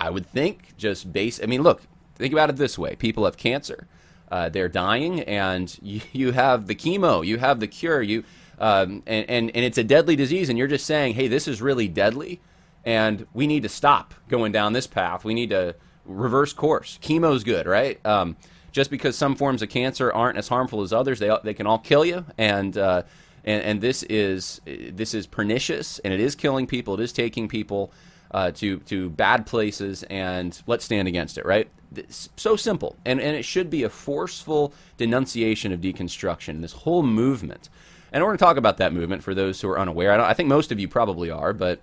I 0.00 0.11
would 0.11 0.26
think 0.26 0.76
just 0.76 1.12
base. 1.12 1.40
I 1.40 1.46
mean, 1.46 1.62
look, 1.62 1.82
think 2.16 2.32
about 2.32 2.50
it 2.50 2.56
this 2.56 2.76
way: 2.76 2.96
people 2.96 3.25
have 3.25 3.37
cancer, 3.37 3.87
uh, 4.32 4.49
they're 4.49 4.68
dying, 4.68 5.20
and 5.20 5.78
you, 5.80 6.00
you, 6.12 6.32
have 6.32 6.66
the 6.66 6.75
chemo, 6.75 7.25
you 7.25 7.38
have 7.38 7.61
the 7.61 7.68
cure, 7.68 8.02
you 8.02 8.25
um, 8.58 9.04
and, 9.06 9.30
and 9.30 9.50
and 9.54 9.64
it's 9.64 9.78
a 9.78 9.84
deadly 9.84 10.16
disease, 10.16 10.49
and 10.49 10.58
you're 10.58 10.66
just 10.66 10.87
saying, 10.87 11.14
hey, 11.14 11.28
this 11.28 11.46
is 11.46 11.62
really 11.62 11.87
deadly, 11.87 12.40
and 12.84 13.25
we 13.32 13.46
need 13.46 13.62
to 13.62 13.68
stop 13.68 14.12
going 14.28 14.50
down 14.50 14.73
this 14.73 14.88
path. 14.88 15.25
We 15.25 15.34
need 15.34 15.50
to 15.50 15.76
reverse 16.04 16.52
course. 16.52 16.99
Chemo's 17.00 17.44
good, 17.44 17.66
right? 17.66 18.04
Um, 18.04 18.37
just 18.73 18.90
because 18.90 19.16
some 19.16 19.37
forms 19.37 19.62
of 19.62 19.68
cancer 19.68 20.12
aren't 20.12 20.37
as 20.37 20.49
harmful 20.49 20.82
as 20.82 20.92
others, 20.92 21.20
they 21.20 21.32
they 21.44 21.54
can 21.54 21.68
all 21.68 21.78
kill 21.78 22.04
you, 22.04 22.26
and 22.37 22.76
uh, 22.76 23.04
and, 23.44 23.62
and 23.62 23.80
this 23.80 24.02
is 24.04 24.60
this 24.66 25.14
is 25.14 25.26
pernicious, 25.26 25.98
and 26.00 26.12
it 26.12 26.20
is 26.20 26.34
killing 26.34 26.66
people. 26.66 26.94
It 26.94 27.00
is 27.00 27.12
taking 27.12 27.48
people 27.48 27.92
uh, 28.30 28.50
to 28.52 28.78
to 28.80 29.10
bad 29.10 29.46
places, 29.46 30.02
and 30.04 30.60
let's 30.66 30.84
stand 30.84 31.08
against 31.08 31.38
it. 31.38 31.44
Right? 31.44 31.68
It's 31.94 32.28
so 32.36 32.56
simple, 32.56 32.96
and 33.04 33.20
and 33.20 33.36
it 33.36 33.44
should 33.44 33.70
be 33.70 33.82
a 33.82 33.90
forceful 33.90 34.72
denunciation 34.96 35.72
of 35.72 35.80
deconstruction. 35.80 36.60
This 36.60 36.72
whole 36.72 37.02
movement. 37.02 37.68
And 38.12 38.22
we're 38.22 38.28
going 38.28 38.38
to 38.38 38.44
talk 38.44 38.56
about 38.56 38.76
that 38.76 38.92
movement 38.92 39.24
for 39.24 39.34
those 39.34 39.60
who 39.60 39.68
are 39.68 39.78
unaware. 39.78 40.12
I, 40.12 40.30
I 40.30 40.34
think 40.34 40.48
most 40.48 40.70
of 40.70 40.78
you 40.78 40.86
probably 40.86 41.30
are, 41.30 41.52
but 41.52 41.80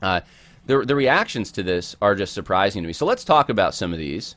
uh, 0.00 0.22
the, 0.64 0.82
the 0.82 0.94
reactions 0.94 1.52
to 1.52 1.62
this 1.62 1.94
are 2.00 2.14
just 2.14 2.32
surprising 2.32 2.82
to 2.82 2.86
me. 2.86 2.94
So 2.94 3.04
let's 3.04 3.22
talk 3.22 3.50
about 3.50 3.74
some 3.74 3.92
of 3.92 3.98
these, 3.98 4.36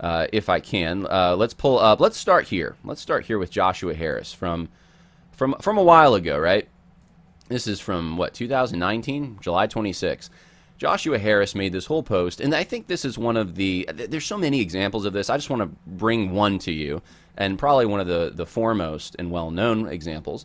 uh, 0.00 0.26
if 0.32 0.48
I 0.48 0.58
can. 0.58 1.06
Uh, 1.06 1.36
let's 1.36 1.52
pull 1.52 1.78
up. 1.78 2.00
Let's 2.00 2.16
start 2.16 2.48
here. 2.48 2.76
Let's 2.82 3.02
start 3.02 3.26
here 3.26 3.38
with 3.38 3.50
Joshua 3.50 3.92
Harris 3.92 4.32
from 4.32 4.70
from 5.40 5.54
from 5.62 5.78
a 5.78 5.82
while 5.82 6.14
ago, 6.14 6.38
right? 6.38 6.68
This 7.48 7.66
is 7.66 7.80
from 7.80 8.18
what 8.18 8.34
2019, 8.34 9.38
July 9.40 9.66
26. 9.66 10.28
Joshua 10.76 11.18
Harris 11.18 11.54
made 11.54 11.72
this 11.72 11.86
whole 11.86 12.02
post, 12.02 12.42
and 12.42 12.54
I 12.54 12.62
think 12.62 12.88
this 12.88 13.06
is 13.06 13.16
one 13.16 13.38
of 13.38 13.54
the. 13.54 13.88
There's 13.90 14.26
so 14.26 14.36
many 14.36 14.60
examples 14.60 15.06
of 15.06 15.14
this. 15.14 15.30
I 15.30 15.38
just 15.38 15.48
want 15.48 15.62
to 15.62 15.70
bring 15.86 16.32
one 16.32 16.58
to 16.58 16.72
you, 16.72 17.00
and 17.38 17.58
probably 17.58 17.86
one 17.86 18.00
of 18.00 18.06
the 18.06 18.30
the 18.34 18.44
foremost 18.44 19.16
and 19.18 19.30
well 19.30 19.50
known 19.50 19.88
examples 19.88 20.44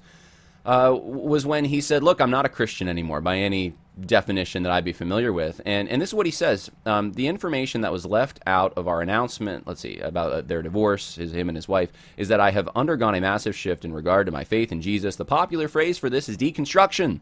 uh, 0.65 0.97
was 0.97 1.45
when 1.45 1.65
he 1.65 1.81
said, 1.81 2.01
"Look, 2.01 2.21
I'm 2.21 2.31
not 2.31 2.45
a 2.45 2.49
Christian 2.49 2.87
anymore 2.87 3.19
by 3.19 3.35
any 3.35 3.73
definition 3.99 4.63
that 4.63 4.71
I'd 4.71 4.85
be 4.85 4.93
familiar 4.93 5.31
with." 5.31 5.61
And 5.65 5.87
and 5.89 6.01
this 6.01 6.09
is 6.09 6.13
what 6.13 6.25
he 6.25 6.31
says: 6.31 6.69
um, 6.85 7.13
the 7.13 7.27
information 7.27 7.81
that 7.81 7.91
was 7.91 8.05
left 8.05 8.39
out 8.45 8.73
of 8.77 8.87
our 8.87 9.01
announcement, 9.01 9.67
let's 9.67 9.81
see, 9.81 9.99
about 9.99 10.31
uh, 10.31 10.41
their 10.41 10.61
divorce, 10.61 11.15
his 11.15 11.33
him 11.33 11.49
and 11.49 11.55
his 11.55 11.67
wife, 11.67 11.91
is 12.17 12.27
that 12.27 12.39
I 12.39 12.51
have 12.51 12.69
undergone 12.75 13.15
a 13.15 13.21
massive 13.21 13.55
shift 13.55 13.85
in 13.85 13.93
regard 13.93 14.25
to 14.25 14.31
my 14.31 14.43
faith 14.43 14.71
in 14.71 14.81
Jesus. 14.81 15.15
The 15.15 15.25
popular 15.25 15.67
phrase 15.67 15.97
for 15.97 16.09
this 16.09 16.29
is 16.29 16.37
deconstruction. 16.37 17.19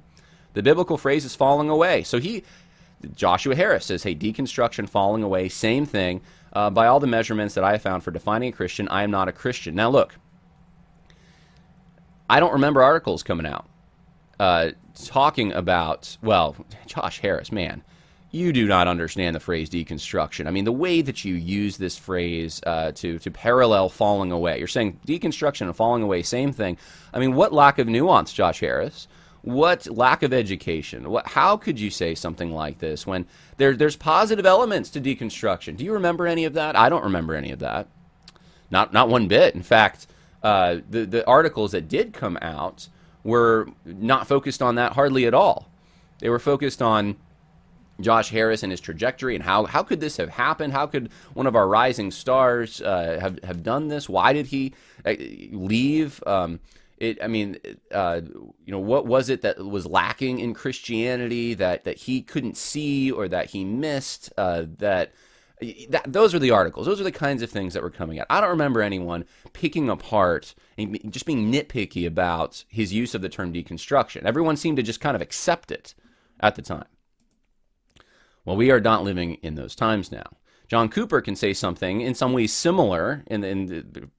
The 0.54 0.64
biblical 0.64 0.98
phrase 0.98 1.26
is 1.26 1.36
falling 1.36 1.70
away. 1.70 2.04
So 2.04 2.20
he 2.20 2.44
Joshua 3.16 3.56
Harris 3.56 3.86
says, 3.86 4.04
hey, 4.04 4.16
deconstruction, 4.16 4.88
falling 4.90 5.24
away, 5.24 5.50
same 5.50 5.86
thing. 5.86 6.22
Uh, 6.54 6.70
by 6.70 6.88
all 6.88 7.00
the 7.00 7.08
measurements 7.08 7.56
that 7.56 7.64
I 7.64 7.74
have 7.74 7.82
found 7.82 8.04
for 8.04 8.12
defining 8.12 8.50
a 8.50 8.52
Christian, 8.52 8.88
I 8.90 9.04
am 9.04 9.12
not 9.12 9.28
a 9.28 9.32
Christian. 9.32 9.76
Now, 9.76 9.90
look, 9.90 10.16
I 12.30 12.40
don't 12.40 12.54
remember 12.54 12.82
articles 12.82 13.24
coming 13.24 13.46
out 13.46 13.68
uh, 14.40 14.72
talking 14.96 15.52
about, 15.52 16.18
well, 16.22 16.56
Josh 16.86 17.20
Harris, 17.20 17.52
man, 17.52 17.84
you 18.32 18.52
do 18.52 18.66
not 18.66 18.88
understand 18.88 19.36
the 19.36 19.40
phrase 19.40 19.70
deconstruction. 19.70 20.48
I 20.48 20.52
mean, 20.52 20.66
the 20.66 20.72
way 20.72 21.02
that 21.02 21.24
you 21.24 21.36
use 21.36 21.78
this 21.78 21.98
phrase 21.98 22.62
uh, 22.66 22.92
to, 22.94 23.20
to 23.20 23.32
parallel 23.32 23.90
falling 23.90 24.32
away, 24.32 24.58
you're 24.58 24.68
saying 24.68 25.00
deconstruction 25.06 25.62
and 25.62 25.76
falling 25.76 26.02
away, 26.02 26.24
same 26.24 26.52
thing. 26.52 26.78
I 27.14 27.20
mean, 27.20 27.36
what 27.36 27.54
lack 27.54 27.78
of 27.78 27.88
nuance, 27.88 28.34
Josh 28.34 28.60
Harris? 28.60 29.08
What 29.44 29.86
lack 29.88 30.24
of 30.24 30.34
education? 30.34 31.10
What, 31.12 31.28
how 31.28 31.58
could 31.58 31.80
you 31.80 31.92
say 31.92 32.16
something 32.16 32.52
like 32.52 32.80
this 32.80 33.06
when 33.06 33.28
there, 33.58 33.76
there's 33.76 33.96
positive 33.96 34.48
elements 34.48 34.90
to 34.92 35.02
deconstruction? 35.02 35.78
Do 35.78 35.86
you 35.86 35.94
remember 35.94 36.26
any 36.26 36.46
of 36.46 36.54
that? 36.54 36.76
I 36.76 36.90
don't 36.90 37.04
remember 37.04 37.36
any 37.36 37.52
of 37.52 37.60
that. 37.60 37.88
Not, 38.72 38.94
not 38.94 39.10
one 39.10 39.28
bit. 39.28 39.54
In 39.54 39.62
fact, 39.62 40.08
uh, 40.42 40.78
the, 40.90 41.06
the 41.06 41.28
articles 41.28 41.74
that 41.74 41.88
did 41.88 42.14
come 42.14 42.40
out 42.42 42.88
were 43.24 43.68
not 43.86 44.28
focused 44.28 44.62
on 44.62 44.76
that 44.76 44.94
hardly 44.94 45.26
at 45.26 45.34
all. 45.34 45.70
They 46.20 46.30
were 46.30 46.40
focused 46.40 46.82
on 46.82 47.18
Josh 48.02 48.30
Harris 48.30 48.64
and 48.64 48.72
his 48.72 48.82
trajectory 48.82 49.36
and 49.36 49.44
how 49.44 49.66
how 49.66 49.84
could 49.84 50.00
this 50.00 50.18
have 50.18 50.30
happened? 50.30 50.74
How 50.74 50.88
could 50.88 51.10
one 51.34 51.48
of 51.48 51.56
our 51.56 51.68
rising 51.68 52.12
stars 52.12 52.82
uh, 52.82 53.18
have 53.20 53.40
have 53.44 53.64
done 53.64 53.88
this? 53.88 54.10
Why 54.10 54.34
did 54.34 54.48
he 54.48 54.74
uh, 55.06 55.14
leave? 55.52 56.24
Um, 56.26 56.60
it, 56.98 57.22
I 57.22 57.28
mean, 57.28 57.58
uh, 57.92 58.22
you 58.66 58.72
know, 58.72 58.80
what 58.80 59.06
was 59.06 59.30
it 59.30 59.42
that 59.42 59.64
was 59.64 59.86
lacking 59.86 60.40
in 60.40 60.54
Christianity 60.54 61.54
that 61.56 61.84
that 61.84 61.98
he 61.98 62.22
couldn't 62.22 62.58
see 62.58 63.12
or 63.12 63.28
that 63.28 63.52
he 63.52 63.66
missed? 63.66 64.32
Uh, 64.38 64.66
that, 64.78 65.12
that 65.90 66.12
those 66.12 66.34
are 66.34 66.40
the 66.40 66.52
articles. 66.52 66.86
Those 66.86 67.02
are 67.02 67.06
the 67.06 67.12
kinds 67.12 67.42
of 67.42 67.50
things 67.50 67.74
that 67.74 67.84
were 67.84 67.90
coming 67.90 68.20
out. 68.20 68.28
I 68.30 68.42
don't 68.42 68.50
remember 68.50 68.82
anyone 68.82 69.26
picking 69.54 69.90
apart 69.90 70.56
and 70.78 71.00
just 71.12 71.26
being 71.26 71.52
nitpicky 71.52 72.06
about 72.06 72.64
his 72.68 72.94
use 72.94 73.16
of 73.16 73.22
the 73.22 73.30
term 73.30 73.54
deconstruction. 73.54 74.24
Everyone 74.24 74.58
seemed 74.58 74.78
to 74.78 74.84
just 74.84 75.02
kind 75.02 75.16
of 75.16 75.22
accept 75.22 75.72
it 75.72 75.96
at 76.40 76.56
the 76.56 76.62
time. 76.62 76.86
Well, 78.46 78.56
we 78.56 78.72
are 78.72 78.80
not 78.80 79.04
living 79.04 79.36
in 79.36 79.56
those 79.56 79.76
times 79.76 80.12
now. 80.12 80.38
John 80.68 80.90
Cooper 80.90 81.22
can 81.22 81.36
say 81.36 81.54
something 81.54 82.02
in 82.02 82.16
some 82.16 82.34
ways 82.34 82.52
similar 82.54 83.24
in, 83.28 83.44
in 83.44 84.12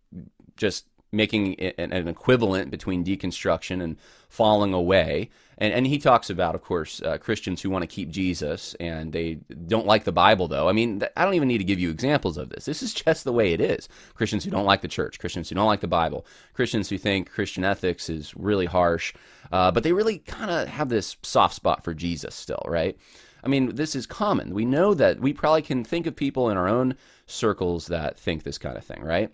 just 0.57 0.87
making 1.13 1.55
an, 1.61 1.93
an, 1.93 2.09
equivalent 2.09 2.71
between 2.71 3.05
deconstruction 3.05 3.83
and 3.83 3.97
falling 4.29 4.75
away. 4.75 5.31
And, 5.59 5.73
and 5.73 5.87
he 5.87 5.99
talks 5.99 6.31
about, 6.31 6.55
of 6.55 6.63
course, 6.63 7.01
uh, 7.03 7.19
Christians 7.19 7.63
who 7.63 7.71
want 7.71 7.83
to 7.83 7.87
keep 7.87 8.11
Jesus 8.11 8.75
and 8.81 9.13
they 9.13 9.39
don't 9.67 9.87
like 9.87 10.05
the 10.05 10.13
Bible, 10.13 10.49
though. 10.49 10.69
I 10.69 10.73
mean, 10.73 11.03
I 11.17 11.25
don't 11.25 11.35
even 11.35 11.49
need 11.49 11.59
to 11.59 11.65
give 11.65 11.79
you 11.79 11.91
examples 11.91 12.37
of 12.37 12.49
this. 12.51 12.65
This 12.65 12.83
is 12.83 12.95
just 12.95 13.25
the 13.25 13.33
way 13.33 13.53
it 13.53 13.61
is. 13.61 13.89
Christians 14.15 14.45
who 14.45 14.51
don't 14.51 14.67
like 14.67 14.83
the 14.83 14.89
church, 14.89 15.19
Christians 15.19 15.49
who 15.49 15.55
don't 15.55 15.67
like 15.67 15.81
the 15.81 15.87
Bible, 15.87 16.27
Christians 16.55 16.89
who 16.89 16.99
think 16.99 17.31
Christian 17.31 17.65
ethics 17.65 18.09
is 18.09 18.35
really 18.37 18.67
harsh, 18.67 19.15
uh, 19.53 19.71
but 19.71 19.83
they 19.83 19.93
really 19.93 20.19
kind 20.19 20.51
of 20.51 20.69
have 20.69 20.89
this 20.89 21.17
soft 21.23 21.55
spot 21.55 21.85
for 21.85 21.95
Jesus 21.95 22.35
still, 22.35 22.63
right? 22.67 22.99
I 23.45 23.49
mean, 23.49 23.75
this 23.75 23.95
is 23.95 24.07
common. 24.07 24.55
We 24.55 24.65
know 24.65 24.95
that 24.95 25.21
we 25.21 25.35
probably 25.35 25.63
can 25.63 25.85
think 25.85 26.07
of 26.07 26.17
people 26.17 26.49
in 26.49 26.57
our 26.57 26.69
own 26.69 26.97
circles 27.27 27.89
that 27.89 28.19
think 28.19 28.43
this 28.43 28.57
kind 28.57 28.77
of 28.77 28.85
thing, 28.85 29.03
right? 29.03 29.31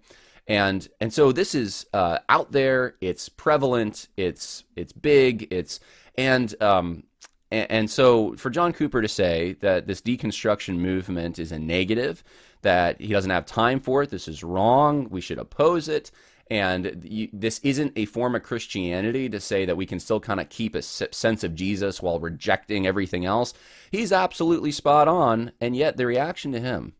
And 0.50 0.88
and 1.00 1.12
so 1.12 1.30
this 1.30 1.54
is 1.54 1.86
uh, 1.94 2.18
out 2.28 2.50
there. 2.50 2.96
It's 3.00 3.28
prevalent. 3.28 4.08
It's 4.16 4.64
it's 4.74 4.92
big. 4.92 5.46
It's 5.52 5.78
and 6.18 6.60
um, 6.60 7.04
and, 7.52 7.70
and 7.70 7.90
so 7.90 8.34
for 8.34 8.50
John 8.50 8.72
Cooper 8.72 9.00
to 9.00 9.06
say 9.06 9.52
that 9.60 9.86
this 9.86 10.00
deconstruction 10.00 10.78
movement 10.78 11.38
is 11.38 11.52
a 11.52 11.58
negative, 11.60 12.24
that 12.62 13.00
he 13.00 13.12
doesn't 13.12 13.30
have 13.30 13.46
time 13.46 13.78
for 13.78 14.02
it, 14.02 14.10
this 14.10 14.26
is 14.26 14.42
wrong. 14.42 15.06
We 15.08 15.20
should 15.20 15.38
oppose 15.38 15.88
it. 15.88 16.10
And 16.50 17.00
you, 17.04 17.28
this 17.32 17.60
isn't 17.62 17.92
a 17.94 18.06
form 18.06 18.34
of 18.34 18.42
Christianity 18.42 19.28
to 19.28 19.38
say 19.38 19.64
that 19.66 19.76
we 19.76 19.86
can 19.86 20.00
still 20.00 20.18
kind 20.18 20.40
of 20.40 20.48
keep 20.48 20.74
a 20.74 20.82
sense 20.82 21.44
of 21.44 21.54
Jesus 21.54 22.02
while 22.02 22.18
rejecting 22.18 22.88
everything 22.88 23.24
else. 23.24 23.54
He's 23.92 24.10
absolutely 24.10 24.72
spot 24.72 25.06
on. 25.06 25.52
And 25.60 25.76
yet 25.76 25.96
the 25.96 26.06
reaction 26.06 26.50
to 26.50 26.60
him, 26.60 26.94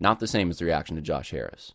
not 0.00 0.20
the 0.20 0.26
same 0.26 0.48
as 0.48 0.58
the 0.58 0.64
reaction 0.64 0.96
to 0.96 1.02
Josh 1.02 1.32
Harris. 1.32 1.74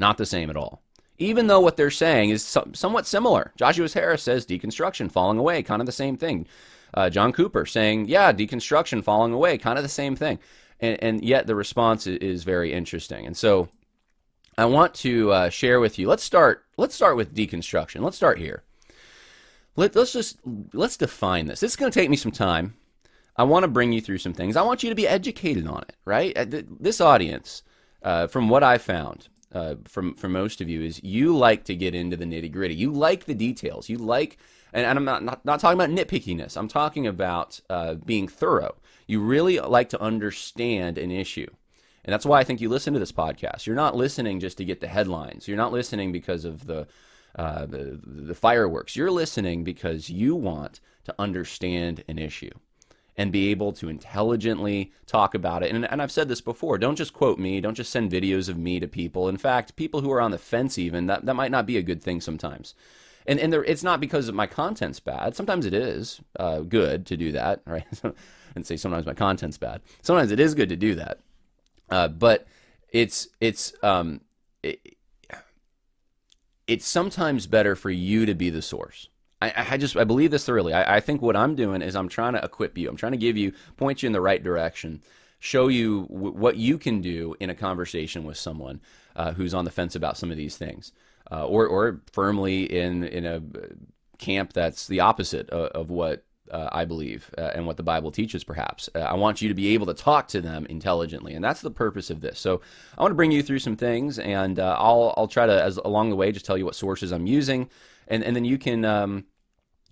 Not 0.00 0.18
the 0.18 0.26
same 0.26 0.50
at 0.50 0.56
all. 0.56 0.82
Even 1.18 1.46
though 1.46 1.60
what 1.60 1.76
they're 1.76 1.90
saying 1.90 2.30
is 2.30 2.42
somewhat 2.42 3.06
similar. 3.06 3.52
Joshua 3.56 3.88
Harris 3.92 4.22
says 4.22 4.46
deconstruction, 4.46 5.12
falling 5.12 5.38
away, 5.38 5.62
kind 5.62 5.82
of 5.82 5.86
the 5.86 5.92
same 5.92 6.16
thing. 6.16 6.46
Uh, 6.94 7.10
John 7.10 7.32
Cooper 7.32 7.66
saying, 7.66 8.08
yeah, 8.08 8.32
deconstruction, 8.32 9.04
falling 9.04 9.34
away, 9.34 9.58
kind 9.58 9.78
of 9.78 9.84
the 9.84 9.88
same 9.88 10.16
thing. 10.16 10.38
And, 10.80 10.98
and 11.02 11.24
yet 11.24 11.46
the 11.46 11.54
response 11.54 12.06
is 12.06 12.42
very 12.42 12.72
interesting. 12.72 13.26
And 13.26 13.36
so 13.36 13.68
I 14.56 14.64
want 14.64 14.94
to 14.94 15.30
uh, 15.30 15.48
share 15.50 15.78
with 15.78 15.98
you. 15.98 16.08
Let's 16.08 16.24
start. 16.24 16.64
Let's 16.78 16.94
start 16.94 17.16
with 17.16 17.34
deconstruction. 17.34 18.00
Let's 18.00 18.16
start 18.16 18.38
here. 18.38 18.64
Let, 19.76 19.94
us 19.96 20.14
just 20.14 20.38
let's 20.72 20.96
define 20.96 21.46
this. 21.46 21.62
It's 21.62 21.76
going 21.76 21.92
to 21.92 22.00
take 22.00 22.10
me 22.10 22.16
some 22.16 22.32
time. 22.32 22.74
I 23.36 23.44
want 23.44 23.64
to 23.64 23.68
bring 23.68 23.92
you 23.92 24.00
through 24.00 24.18
some 24.18 24.32
things. 24.32 24.56
I 24.56 24.62
want 24.62 24.82
you 24.82 24.88
to 24.88 24.96
be 24.96 25.06
educated 25.06 25.66
on 25.66 25.82
it. 25.82 25.94
Right? 26.06 26.36
Uh, 26.36 26.62
this 26.80 27.00
audience, 27.02 27.62
uh, 28.02 28.26
from 28.26 28.48
what 28.48 28.64
I 28.64 28.78
found, 28.78 29.28
uh, 29.52 29.76
from 29.86 30.14
for 30.14 30.28
most 30.28 30.60
of 30.60 30.68
you 30.68 30.82
is 30.82 31.02
you 31.02 31.36
like 31.36 31.64
to 31.64 31.74
get 31.74 31.94
into 31.94 32.16
the 32.16 32.24
nitty 32.24 32.52
gritty. 32.52 32.74
You 32.74 32.92
like 32.92 33.24
the 33.24 33.34
details. 33.34 33.88
You 33.88 33.98
like, 33.98 34.38
and, 34.72 34.86
and 34.86 34.98
I'm 34.98 35.04
not, 35.04 35.24
not, 35.24 35.44
not 35.44 35.60
talking 35.60 35.80
about 35.80 35.90
nitpickiness. 35.90 36.56
I'm 36.56 36.68
talking 36.68 37.06
about 37.06 37.60
uh, 37.68 37.94
being 37.94 38.28
thorough. 38.28 38.76
You 39.06 39.20
really 39.20 39.58
like 39.58 39.88
to 39.90 40.00
understand 40.00 40.98
an 40.98 41.10
issue. 41.10 41.48
And 42.04 42.12
that's 42.12 42.24
why 42.24 42.40
I 42.40 42.44
think 42.44 42.60
you 42.60 42.68
listen 42.68 42.94
to 42.94 43.00
this 43.00 43.12
podcast. 43.12 43.66
You're 43.66 43.76
not 43.76 43.96
listening 43.96 44.40
just 44.40 44.56
to 44.58 44.64
get 44.64 44.80
the 44.80 44.88
headlines. 44.88 45.46
You're 45.46 45.56
not 45.56 45.72
listening 45.72 46.12
because 46.12 46.44
of 46.44 46.66
the 46.66 46.86
uh, 47.36 47.64
the, 47.66 48.00
the 48.04 48.34
fireworks. 48.34 48.96
You're 48.96 49.10
listening 49.10 49.62
because 49.62 50.10
you 50.10 50.34
want 50.34 50.80
to 51.04 51.14
understand 51.16 52.02
an 52.08 52.18
issue 52.18 52.50
and 53.16 53.32
be 53.32 53.50
able 53.50 53.72
to 53.72 53.88
intelligently 53.88 54.92
talk 55.06 55.34
about 55.34 55.62
it. 55.62 55.74
And, 55.74 55.90
and 55.90 56.00
I've 56.00 56.12
said 56.12 56.28
this 56.28 56.40
before 56.40 56.78
don't 56.78 56.96
just 56.96 57.12
quote 57.12 57.38
me, 57.38 57.60
don't 57.60 57.74
just 57.74 57.92
send 57.92 58.10
videos 58.10 58.48
of 58.48 58.56
me 58.56 58.80
to 58.80 58.88
people. 58.88 59.28
In 59.28 59.36
fact, 59.36 59.76
people 59.76 60.00
who 60.00 60.10
are 60.10 60.20
on 60.20 60.30
the 60.30 60.38
fence, 60.38 60.78
even, 60.78 61.06
that, 61.06 61.26
that 61.26 61.34
might 61.34 61.50
not 61.50 61.66
be 61.66 61.76
a 61.76 61.82
good 61.82 62.02
thing 62.02 62.20
sometimes. 62.20 62.74
And, 63.26 63.38
and 63.38 63.52
there, 63.52 63.64
it's 63.64 63.82
not 63.82 64.00
because 64.00 64.30
my 64.32 64.46
content's 64.46 65.00
bad. 65.00 65.36
Sometimes 65.36 65.66
it 65.66 65.74
is 65.74 66.20
uh, 66.38 66.60
good 66.60 67.06
to 67.06 67.16
do 67.16 67.32
that, 67.32 67.60
right? 67.66 67.86
and 68.54 68.66
say 68.66 68.76
sometimes 68.76 69.06
my 69.06 69.14
content's 69.14 69.58
bad. 69.58 69.82
Sometimes 70.02 70.32
it 70.32 70.40
is 70.40 70.54
good 70.54 70.68
to 70.68 70.76
do 70.76 70.94
that. 70.94 71.18
Uh, 71.90 72.08
but 72.08 72.46
it's, 72.90 73.28
it's, 73.40 73.72
um, 73.82 74.20
it, 74.62 74.96
it's 76.66 76.86
sometimes 76.86 77.46
better 77.46 77.74
for 77.74 77.90
you 77.90 78.26
to 78.26 78.34
be 78.34 78.48
the 78.48 78.62
source 78.62 79.08
I, 79.42 79.66
I 79.70 79.76
just 79.76 79.96
I 79.96 80.04
believe 80.04 80.30
this 80.30 80.44
thoroughly. 80.44 80.72
I, 80.72 80.96
I 80.96 81.00
think 81.00 81.22
what 81.22 81.36
I'm 81.36 81.54
doing 81.54 81.82
is 81.82 81.96
I'm 81.96 82.08
trying 82.08 82.34
to 82.34 82.44
equip 82.44 82.76
you. 82.76 82.88
I'm 82.88 82.96
trying 82.96 83.12
to 83.12 83.18
give 83.18 83.36
you, 83.36 83.52
point 83.76 84.02
you 84.02 84.06
in 84.06 84.12
the 84.12 84.20
right 84.20 84.42
direction, 84.42 85.02
show 85.38 85.68
you 85.68 86.06
w- 86.10 86.32
what 86.32 86.56
you 86.56 86.78
can 86.78 87.00
do 87.00 87.34
in 87.40 87.50
a 87.50 87.54
conversation 87.54 88.24
with 88.24 88.36
someone 88.36 88.80
uh, 89.16 89.32
who's 89.32 89.54
on 89.54 89.64
the 89.64 89.70
fence 89.70 89.94
about 89.94 90.16
some 90.16 90.30
of 90.30 90.36
these 90.36 90.56
things, 90.56 90.92
uh, 91.30 91.46
or 91.46 91.66
or 91.66 92.00
firmly 92.12 92.64
in 92.64 93.04
in 93.04 93.24
a 93.24 93.42
camp 94.18 94.52
that's 94.52 94.86
the 94.86 95.00
opposite 95.00 95.48
of, 95.50 95.70
of 95.70 95.90
what 95.90 96.24
uh, 96.50 96.68
I 96.72 96.84
believe, 96.84 97.30
uh, 97.38 97.52
and 97.54 97.66
what 97.66 97.76
the 97.76 97.82
Bible 97.82 98.10
teaches, 98.10 98.44
perhaps. 98.44 98.88
Uh, 98.94 99.00
I 99.00 99.14
want 99.14 99.40
you 99.40 99.48
to 99.48 99.54
be 99.54 99.68
able 99.74 99.86
to 99.86 99.94
talk 99.94 100.28
to 100.28 100.40
them 100.40 100.66
intelligently, 100.66 101.34
and 101.34 101.44
that's 101.44 101.60
the 101.60 101.70
purpose 101.70 102.10
of 102.10 102.20
this. 102.20 102.38
So 102.38 102.60
I 102.98 103.02
want 103.02 103.12
to 103.12 103.16
bring 103.16 103.32
you 103.32 103.42
through 103.42 103.60
some 103.60 103.76
things, 103.76 104.18
and 104.18 104.58
uh, 104.58 104.76
I'll 104.78 105.14
I'll 105.16 105.28
try 105.28 105.46
to 105.46 105.62
as 105.62 105.76
along 105.78 106.10
the 106.10 106.16
way 106.16 106.32
just 106.32 106.44
tell 106.44 106.58
you 106.58 106.64
what 106.64 106.74
sources 106.74 107.12
I'm 107.12 107.26
using, 107.26 107.70
and 108.10 108.22
and 108.22 108.36
then 108.36 108.44
you 108.44 108.58
can. 108.58 108.84
Um, 108.84 109.24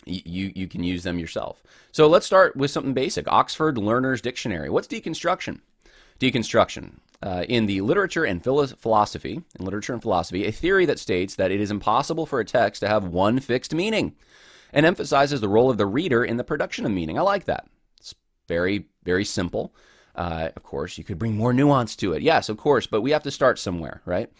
you 0.06 0.52
you 0.54 0.66
can 0.68 0.82
use 0.82 1.02
them 1.02 1.18
yourself. 1.18 1.62
So 1.92 2.06
let's 2.06 2.24
start 2.24 2.56
with 2.56 2.70
something 2.70 2.94
basic. 2.94 3.28
Oxford 3.28 3.76
Learner's 3.76 4.22
Dictionary. 4.22 4.70
What's 4.70 4.88
deconstruction? 4.88 5.60
Deconstruction. 6.18 7.00
Uh, 7.20 7.44
in 7.48 7.66
the 7.66 7.80
literature 7.80 8.24
and 8.24 8.42
philosophy, 8.42 9.42
in 9.58 9.64
literature 9.64 9.92
and 9.92 10.00
philosophy, 10.00 10.46
a 10.46 10.52
theory 10.52 10.86
that 10.86 11.00
states 11.00 11.34
that 11.34 11.50
it 11.50 11.60
is 11.60 11.70
impossible 11.70 12.26
for 12.26 12.38
a 12.38 12.44
text 12.44 12.80
to 12.80 12.88
have 12.88 13.04
one 13.04 13.40
fixed 13.40 13.74
meaning 13.74 14.14
and 14.72 14.86
emphasizes 14.86 15.40
the 15.40 15.48
role 15.48 15.68
of 15.68 15.78
the 15.78 15.86
reader 15.86 16.24
in 16.24 16.36
the 16.36 16.44
production 16.44 16.86
of 16.86 16.92
meaning. 16.92 17.18
I 17.18 17.22
like 17.22 17.46
that. 17.46 17.66
It's 17.98 18.14
very, 18.46 18.86
very 19.02 19.24
simple. 19.24 19.74
Uh, 20.14 20.50
of 20.54 20.62
course, 20.62 20.96
you 20.96 21.02
could 21.02 21.18
bring 21.18 21.36
more 21.36 21.52
nuance 21.52 21.96
to 21.96 22.12
it. 22.12 22.22
Yes, 22.22 22.48
of 22.48 22.56
course, 22.56 22.86
but 22.86 23.00
we 23.00 23.10
have 23.10 23.24
to 23.24 23.30
start 23.32 23.58
somewhere, 23.58 24.00
right? 24.04 24.30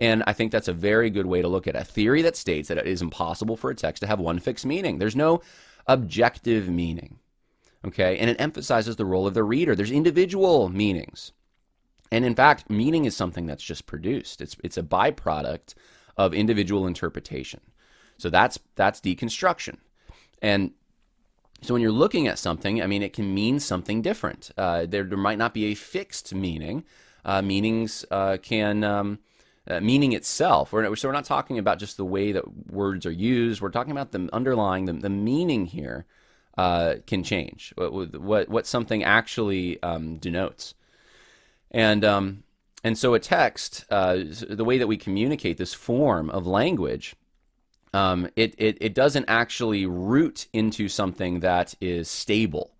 And 0.00 0.22
I 0.26 0.32
think 0.32 0.52
that's 0.52 0.68
a 0.68 0.72
very 0.72 1.10
good 1.10 1.26
way 1.26 1.42
to 1.42 1.48
look 1.48 1.66
at 1.66 1.74
a 1.74 1.84
theory 1.84 2.22
that 2.22 2.36
states 2.36 2.68
that 2.68 2.78
it 2.78 2.86
is 2.86 3.02
impossible 3.02 3.56
for 3.56 3.70
a 3.70 3.74
text 3.74 4.00
to 4.02 4.06
have 4.06 4.20
one 4.20 4.38
fixed 4.38 4.64
meaning. 4.64 4.98
There's 4.98 5.16
no 5.16 5.42
objective 5.86 6.68
meaning. 6.68 7.18
Okay, 7.84 8.18
and 8.18 8.28
it 8.28 8.40
emphasizes 8.40 8.96
the 8.96 9.04
role 9.04 9.26
of 9.26 9.34
the 9.34 9.44
reader. 9.44 9.74
There's 9.74 9.90
individual 9.90 10.68
meanings. 10.68 11.32
And 12.10 12.24
in 12.24 12.34
fact, 12.34 12.70
meaning 12.70 13.04
is 13.04 13.16
something 13.16 13.46
that's 13.46 13.62
just 13.62 13.86
produced. 13.86 14.40
It's 14.40 14.56
it's 14.64 14.76
a 14.76 14.82
byproduct 14.82 15.74
of 16.16 16.34
individual 16.34 16.86
interpretation. 16.86 17.60
So 18.18 18.30
that's 18.30 18.58
that's 18.74 19.00
deconstruction. 19.00 19.76
And 20.42 20.72
so 21.62 21.74
when 21.74 21.82
you're 21.82 21.92
looking 21.92 22.28
at 22.28 22.38
something, 22.38 22.82
I 22.82 22.86
mean, 22.86 23.02
it 23.02 23.12
can 23.12 23.34
mean 23.34 23.58
something 23.60 24.02
different. 24.02 24.50
Uh, 24.56 24.86
there, 24.86 25.02
there 25.02 25.18
might 25.18 25.38
not 25.38 25.54
be 25.54 25.66
a 25.66 25.74
fixed 25.74 26.34
meaning. 26.34 26.84
Uh, 27.24 27.42
meanings 27.42 28.04
uh, 28.10 28.36
can 28.40 28.84
um, 28.84 29.18
uh, 29.68 29.80
meaning 29.80 30.12
itself. 30.12 30.72
We're, 30.72 30.94
so 30.96 31.08
we're 31.08 31.12
not 31.12 31.24
talking 31.24 31.58
about 31.58 31.78
just 31.78 31.96
the 31.96 32.04
way 32.04 32.32
that 32.32 32.70
words 32.70 33.06
are 33.06 33.12
used. 33.12 33.60
We're 33.60 33.70
talking 33.70 33.92
about 33.92 34.12
the 34.12 34.28
underlying 34.32 34.86
the, 34.86 34.94
the 34.94 35.10
meaning 35.10 35.66
here 35.66 36.06
uh, 36.56 36.96
can 37.06 37.22
change. 37.22 37.72
What, 37.76 38.20
what 38.20 38.48
what 38.48 38.66
something 38.66 39.04
actually 39.04 39.82
um, 39.82 40.16
denotes, 40.16 40.74
and 41.70 42.04
um, 42.04 42.42
and 42.82 42.96
so 42.96 43.14
a 43.14 43.20
text, 43.20 43.84
uh, 43.90 44.18
the 44.48 44.64
way 44.64 44.78
that 44.78 44.86
we 44.86 44.96
communicate 44.96 45.58
this 45.58 45.74
form 45.74 46.30
of 46.30 46.46
language 46.46 47.14
um, 47.94 48.28
it, 48.36 48.54
it, 48.58 48.78
it 48.80 48.94
doesn't 48.94 49.24
actually 49.28 49.86
root 49.86 50.46
into 50.52 50.88
something 50.88 51.40
that 51.40 51.74
is 51.80 52.08
stable 52.08 52.72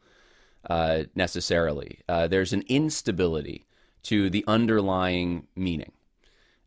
uh, 0.69 1.05
necessarily. 1.15 2.01
Uh, 2.09 2.29
there's 2.29 2.53
an 2.53 2.65
instability 2.69 3.65
to 4.03 4.31
the 4.31 4.45
underlying 4.47 5.47
meaning, 5.57 5.93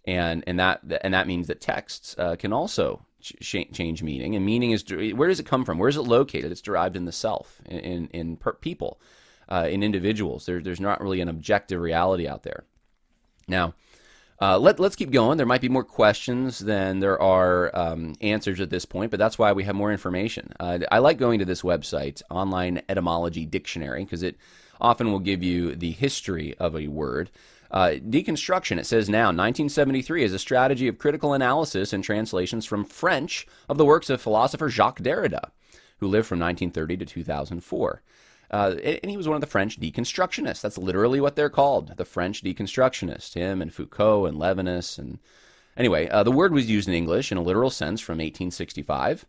and 0.05 0.43
and 0.47 0.59
that 0.59 0.81
and 1.01 1.13
that 1.13 1.27
means 1.27 1.47
that 1.47 1.61
texts 1.61 2.15
uh, 2.17 2.35
can 2.35 2.53
also 2.53 3.05
ch- 3.21 3.67
change 3.71 4.03
meaning. 4.03 4.35
And 4.35 4.45
meaning 4.45 4.71
is 4.71 4.85
where 4.89 5.29
does 5.29 5.39
it 5.39 5.45
come 5.45 5.65
from? 5.65 5.77
Where 5.77 5.89
is 5.89 5.97
it 5.97 6.01
located? 6.01 6.51
It's 6.51 6.61
derived 6.61 6.95
in 6.95 7.05
the 7.05 7.11
self, 7.11 7.61
in 7.65 8.07
in, 8.07 8.37
per- 8.37 8.53
people, 8.53 8.99
uh, 9.49 9.67
in 9.69 9.83
individuals. 9.83 10.45
There, 10.45 10.61
there's 10.61 10.79
not 10.79 11.01
really 11.01 11.21
an 11.21 11.29
objective 11.29 11.81
reality 11.81 12.27
out 12.27 12.43
there. 12.43 12.63
Now. 13.47 13.73
Uh, 14.43 14.57
let, 14.57 14.79
us 14.79 14.95
keep 14.95 15.11
going. 15.11 15.37
There 15.37 15.45
might 15.45 15.61
be 15.61 15.69
more 15.69 15.83
questions 15.83 16.57
than 16.57 16.99
there 16.99 17.21
are 17.21 17.69
um, 17.77 18.15
answers 18.21 18.59
at 18.59 18.71
this 18.71 18.85
point, 18.85 19.11
but 19.11 19.19
that's 19.19 19.37
why 19.37 19.51
we 19.53 19.65
have 19.65 19.75
more 19.75 19.91
information. 19.91 20.51
Uh, 20.59 20.79
I 20.91 20.97
like 20.97 21.19
going 21.19 21.37
to 21.37 21.45
this 21.45 21.61
website, 21.61 22.23
Online 22.31 22.81
Etymology 22.89 23.45
Dictionary, 23.45 24.03
because 24.03 24.23
it 24.23 24.37
often 24.79 25.11
will 25.11 25.19
give 25.19 25.43
you 25.43 25.75
the 25.75 25.91
history 25.91 26.55
of 26.57 26.75
a 26.75 26.87
word. 26.87 27.29
Uh, 27.71 27.91
deconstruction, 28.09 28.77
it 28.77 28.85
says 28.85 29.09
now, 29.09 29.27
1973 29.27 30.23
is 30.23 30.33
a 30.33 30.39
strategy 30.39 30.89
of 30.89 30.97
critical 30.97 31.33
analysis 31.33 31.93
and 31.93 32.03
translations 32.03 32.65
from 32.65 32.83
French 32.83 33.47
of 33.69 33.77
the 33.77 33.85
works 33.85 34.09
of 34.09 34.21
philosopher 34.21 34.69
Jacques 34.69 34.99
Derrida, 34.99 35.51
who 35.99 36.07
lived 36.07 36.27
from 36.27 36.39
1930 36.39 36.97
to 36.97 37.05
2004. 37.05 38.01
Uh, 38.51 38.75
and 38.83 39.09
he 39.09 39.15
was 39.15 39.29
one 39.29 39.35
of 39.35 39.41
the 39.41 39.47
French 39.47 39.79
deconstructionists. 39.79 40.59
That's 40.59 40.77
literally 40.77 41.21
what 41.21 41.37
they're 41.37 41.49
called, 41.49 41.95
the 41.95 42.03
French 42.03 42.43
deconstructionists. 42.43 43.33
Him 43.33 43.61
and 43.61 43.73
Foucault 43.73 44.25
and 44.25 44.37
Levinas 44.37 44.99
and 44.99 45.19
anyway, 45.77 46.09
uh, 46.09 46.23
the 46.23 46.31
word 46.31 46.53
was 46.53 46.69
used 46.69 46.89
in 46.89 46.93
English 46.93 47.31
in 47.31 47.37
a 47.37 47.41
literal 47.41 47.69
sense 47.69 48.01
from 48.01 48.17
1865 48.17 49.25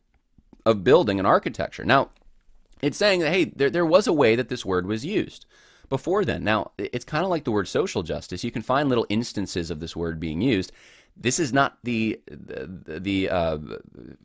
of 0.67 0.83
building 0.83 1.21
and 1.21 1.29
architecture. 1.29 1.85
Now, 1.85 2.11
it's 2.81 2.99
saying 2.99 3.21
that 3.21 3.33
hey, 3.33 3.45
there 3.45 3.71
there 3.71 3.87
was 3.87 4.09
a 4.09 4.13
way 4.13 4.35
that 4.35 4.49
this 4.49 4.65
word 4.65 4.89
was 4.89 5.07
used 5.07 5.47
before 5.93 6.25
then. 6.25 6.43
Now, 6.43 6.71
it's 6.79 7.05
kind 7.05 7.23
of 7.23 7.29
like 7.29 7.45
the 7.45 7.51
word 7.51 7.69
social 7.69 8.03
justice. 8.03 8.43
You 8.43 8.51
can 8.51 8.63
find 8.63 8.89
little 8.89 9.05
instances 9.11 9.71
of 9.71 9.79
this 9.79 9.95
word 9.95 10.19
being 10.19 10.41
used. 10.41 10.73
This 11.19 11.39
is 11.39 11.53
not 11.53 11.77
the 11.85 12.19
the, 12.27 12.99
the 12.99 13.29
uh, 13.29 13.59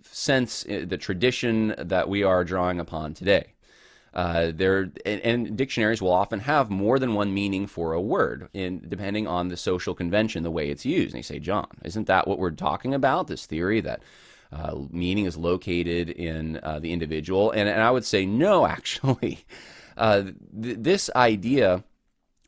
sense, 0.10 0.64
the 0.64 0.98
tradition 0.98 1.76
that 1.78 2.08
we 2.08 2.24
are 2.24 2.46
drawing 2.46 2.80
upon 2.80 3.14
today. 3.14 3.54
Uh, 4.14 4.52
there 4.56 4.90
and, 5.06 5.22
and, 5.22 5.58
dictionaries 5.58 6.02
will 6.02 6.14
often 6.14 6.40
have 6.40 6.70
more 6.70 6.98
than 7.00 7.14
one 7.14 7.34
meaning 7.34 7.68
for 7.68 7.92
a 7.92 8.02
word, 8.02 8.48
in 8.54 8.82
depending 8.88 9.28
on 9.28 9.50
the 9.50 9.58
social 9.58 9.94
convention, 9.94 10.44
the 10.44 10.50
way 10.50 10.70
it's 10.70 10.86
used. 10.86 11.14
And 11.14 11.20
they 11.20 11.28
say, 11.34 11.38
Jon, 11.38 11.68
isn't 11.84 12.08
that 12.08 12.30
what 12.30 12.40
we're 12.40 12.52
talking 12.52 12.94
about? 12.94 13.28
This 13.28 13.46
theory 13.46 13.82
that 13.82 14.02
uh, 14.54 14.76
meaning 14.90 15.26
is 15.26 15.36
located 15.36 16.10
in 16.10 16.62
uh, 16.64 16.80
the 16.80 16.94
individual, 16.94 17.52
and, 17.52 17.68
and, 17.68 17.82
I 17.82 17.92
would 17.92 18.06
say 18.06 18.26
no, 18.26 18.66
actually. 18.78 19.46
Uh, 19.98 20.24
th- 20.62 20.78
this 20.80 21.10
idea 21.16 21.84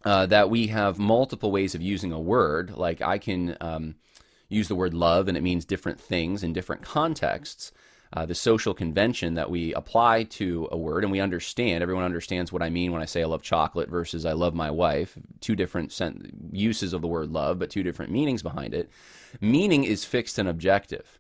uh, 0.06 0.26
that 0.28 0.50
we 0.50 0.68
have 0.68 0.98
multiple 0.98 1.52
ways 1.52 1.76
of 1.76 1.82
using 1.82 2.12
a 2.12 2.20
word, 2.20 2.72
like 2.78 3.02
I 3.02 3.18
can 3.18 3.58
um, 3.60 3.96
use 4.48 4.68
the 4.68 4.76
word 4.76 4.94
love, 4.94 5.28
and 5.28 5.36
it 5.36 5.44
means 5.44 5.66
different 5.66 6.00
things 6.00 6.44
in 6.44 6.54
different 6.54 6.82
contexts 6.82 7.72
uh, 8.12 8.26
the 8.26 8.34
social 8.34 8.74
convention 8.74 9.36
that 9.36 9.52
we 9.52 9.72
apply 9.76 10.24
to 10.24 10.68
a 10.72 10.78
word 10.78 11.04
and 11.04 11.12
we 11.12 11.20
understand 11.20 11.84
everyone 11.84 12.04
understands 12.04 12.52
what 12.52 12.64
i 12.64 12.70
mean 12.70 12.92
when 12.92 13.02
i 13.02 13.06
say 13.06 13.22
i 13.22 13.26
love 13.26 13.44
chocolate 13.44 13.88
versus 13.88 14.26
i 14.26 14.32
love 14.32 14.56
my 14.56 14.72
wife 14.72 15.16
two 15.42 15.56
different 15.56 15.92
sen- 15.92 16.32
uses 16.52 16.94
of 16.94 17.02
the 17.02 17.08
word 17.08 17.32
love 17.32 17.60
but 17.60 17.70
two 17.70 17.84
different 17.84 18.12
meanings 18.12 18.42
behind 18.42 18.74
it. 18.74 18.90
Meaning 19.42 19.84
is 19.84 20.06
fixed 20.06 20.40
and 20.40 20.50
objective. 20.50 21.20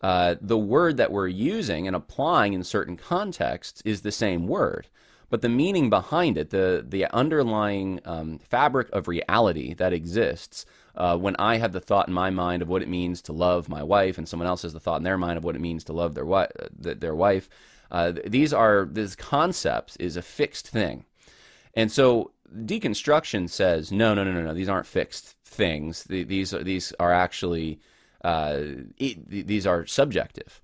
Uh, 0.00 0.36
the 0.40 0.56
word 0.56 0.96
that 0.96 1.12
we're 1.12 1.28
using 1.28 1.86
and 1.86 1.94
applying 1.94 2.54
in 2.54 2.64
certain 2.64 2.96
contexts 2.96 3.82
is 3.84 4.00
the 4.00 4.12
same 4.12 4.46
word 4.46 4.88
but 5.30 5.40
the 5.42 5.48
meaning 5.48 5.88
behind 5.88 6.36
it 6.36 6.50
the, 6.50 6.84
the 6.86 7.06
underlying 7.14 8.00
um, 8.04 8.38
fabric 8.38 8.88
of 8.92 9.08
reality 9.08 9.74
that 9.74 9.92
exists 9.92 10.66
uh, 10.96 11.16
when 11.16 11.36
I 11.38 11.56
have 11.56 11.72
the 11.72 11.80
thought 11.80 12.08
in 12.08 12.14
my 12.14 12.30
mind 12.30 12.62
of 12.62 12.68
what 12.68 12.82
it 12.82 12.88
means 12.88 13.22
to 13.22 13.32
love 13.32 13.68
my 13.68 13.82
wife, 13.82 14.18
and 14.18 14.28
someone 14.28 14.48
else 14.48 14.62
has 14.62 14.72
the 14.72 14.80
thought 14.80 14.98
in 14.98 15.04
their 15.04 15.16
mind 15.16 15.38
of 15.38 15.44
what 15.44 15.54
it 15.54 15.60
means 15.60 15.84
to 15.84 15.92
love 15.92 16.14
their 16.14 16.26
wife, 16.26 16.50
their 16.76 17.14
wife. 17.14 17.48
Uh, 17.90 18.12
these 18.26 18.52
are 18.52 18.86
this 18.90 19.16
concept 19.16 19.96
is 19.98 20.16
a 20.16 20.22
fixed 20.22 20.68
thing, 20.68 21.04
and 21.74 21.90
so 21.90 22.32
deconstruction 22.54 23.48
says 23.48 23.90
no, 23.92 24.14
no, 24.14 24.24
no, 24.24 24.32
no, 24.32 24.42
no. 24.42 24.54
These 24.54 24.68
aren't 24.68 24.86
fixed 24.86 25.36
things. 25.44 26.04
These 26.04 26.52
are 26.54 26.62
these 26.62 26.92
are 27.00 27.12
actually 27.12 27.80
uh, 28.22 28.60
these 28.98 29.66
are 29.66 29.86
subjective. 29.86 30.60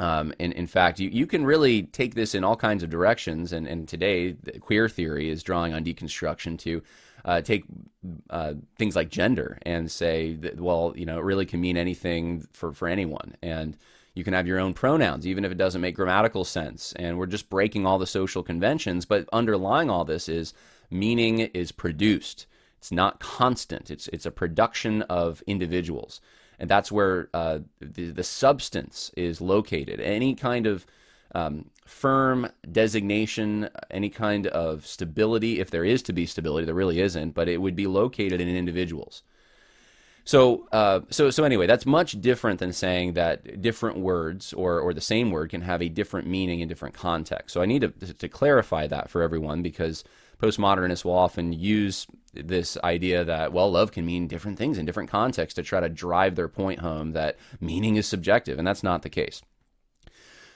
Um, 0.00 0.32
and 0.40 0.52
in 0.54 0.66
fact, 0.66 0.98
you, 0.98 1.10
you 1.10 1.26
can 1.26 1.44
really 1.44 1.82
take 1.82 2.14
this 2.14 2.34
in 2.34 2.42
all 2.42 2.56
kinds 2.56 2.82
of 2.82 2.90
directions. 2.90 3.52
And, 3.52 3.68
and 3.68 3.86
today, 3.86 4.34
queer 4.60 4.88
theory 4.88 5.28
is 5.28 5.42
drawing 5.42 5.74
on 5.74 5.84
deconstruction 5.84 6.58
to 6.60 6.82
uh, 7.24 7.42
take 7.42 7.64
uh, 8.30 8.54
things 8.78 8.96
like 8.96 9.10
gender 9.10 9.58
and 9.62 9.90
say 9.90 10.34
that, 10.34 10.58
well, 10.58 10.94
you 10.96 11.04
know, 11.04 11.18
it 11.18 11.24
really 11.24 11.44
can 11.44 11.60
mean 11.60 11.76
anything 11.76 12.46
for, 12.52 12.72
for 12.72 12.88
anyone. 12.88 13.36
And 13.42 13.76
you 14.14 14.24
can 14.24 14.32
have 14.32 14.46
your 14.46 14.58
own 14.58 14.72
pronouns, 14.72 15.26
even 15.26 15.44
if 15.44 15.52
it 15.52 15.58
doesn't 15.58 15.82
make 15.82 15.96
grammatical 15.96 16.44
sense. 16.44 16.94
And 16.96 17.18
we're 17.18 17.26
just 17.26 17.50
breaking 17.50 17.86
all 17.86 17.98
the 17.98 18.06
social 18.06 18.42
conventions. 18.42 19.04
But 19.04 19.28
underlying 19.34 19.90
all 19.90 20.06
this 20.06 20.30
is 20.30 20.54
meaning 20.90 21.40
is 21.40 21.72
produced. 21.72 22.46
It's 22.78 22.90
not 22.90 23.20
constant. 23.20 23.90
It's 23.90 24.08
it's 24.08 24.24
a 24.24 24.30
production 24.30 25.02
of 25.02 25.42
individuals, 25.46 26.22
and 26.60 26.70
that's 26.70 26.92
where 26.92 27.28
uh, 27.34 27.58
the 27.80 28.10
the 28.10 28.22
substance 28.22 29.10
is 29.16 29.40
located. 29.40 29.98
Any 29.98 30.34
kind 30.34 30.66
of 30.66 30.86
um, 31.34 31.70
firm 31.86 32.48
designation, 32.70 33.68
any 33.90 34.10
kind 34.10 34.46
of 34.46 34.86
stability, 34.86 35.58
if 35.58 35.70
there 35.70 35.84
is 35.84 36.02
to 36.02 36.12
be 36.12 36.26
stability, 36.26 36.66
there 36.66 36.74
really 36.74 37.00
isn't, 37.00 37.32
but 37.32 37.48
it 37.48 37.58
would 37.58 37.74
be 37.74 37.86
located 37.86 38.40
in 38.40 38.48
individuals. 38.48 39.22
So, 40.24 40.68
uh, 40.70 41.00
so, 41.10 41.30
so 41.30 41.44
anyway, 41.44 41.66
that's 41.66 41.86
much 41.86 42.20
different 42.20 42.60
than 42.60 42.72
saying 42.72 43.14
that 43.14 43.62
different 43.62 43.98
words 43.98 44.52
or, 44.52 44.78
or 44.78 44.92
the 44.92 45.00
same 45.00 45.30
word 45.30 45.50
can 45.50 45.62
have 45.62 45.82
a 45.82 45.88
different 45.88 46.28
meaning 46.28 46.60
in 46.60 46.68
different 46.68 46.94
contexts. 46.94 47.52
So 47.52 47.62
I 47.62 47.66
need 47.66 47.80
to, 47.80 48.14
to 48.14 48.28
clarify 48.28 48.86
that 48.86 49.08
for 49.10 49.22
everyone 49.22 49.62
because 49.62 50.04
postmodernists 50.40 51.04
will 51.04 51.16
often 51.16 51.52
use 51.52 52.06
this 52.32 52.76
idea 52.84 53.24
that, 53.24 53.52
well, 53.52 53.70
love 53.70 53.92
can 53.92 54.06
mean 54.06 54.26
different 54.26 54.58
things 54.58 54.78
in 54.78 54.86
different 54.86 55.10
contexts 55.10 55.56
to 55.56 55.62
try 55.62 55.80
to 55.80 55.88
drive 55.88 56.36
their 56.36 56.48
point 56.48 56.80
home 56.80 57.12
that 57.12 57.36
meaning 57.60 57.96
is 57.96 58.06
subjective, 58.06 58.58
and 58.58 58.66
that's 58.66 58.82
not 58.82 59.02
the 59.02 59.10
case. 59.10 59.42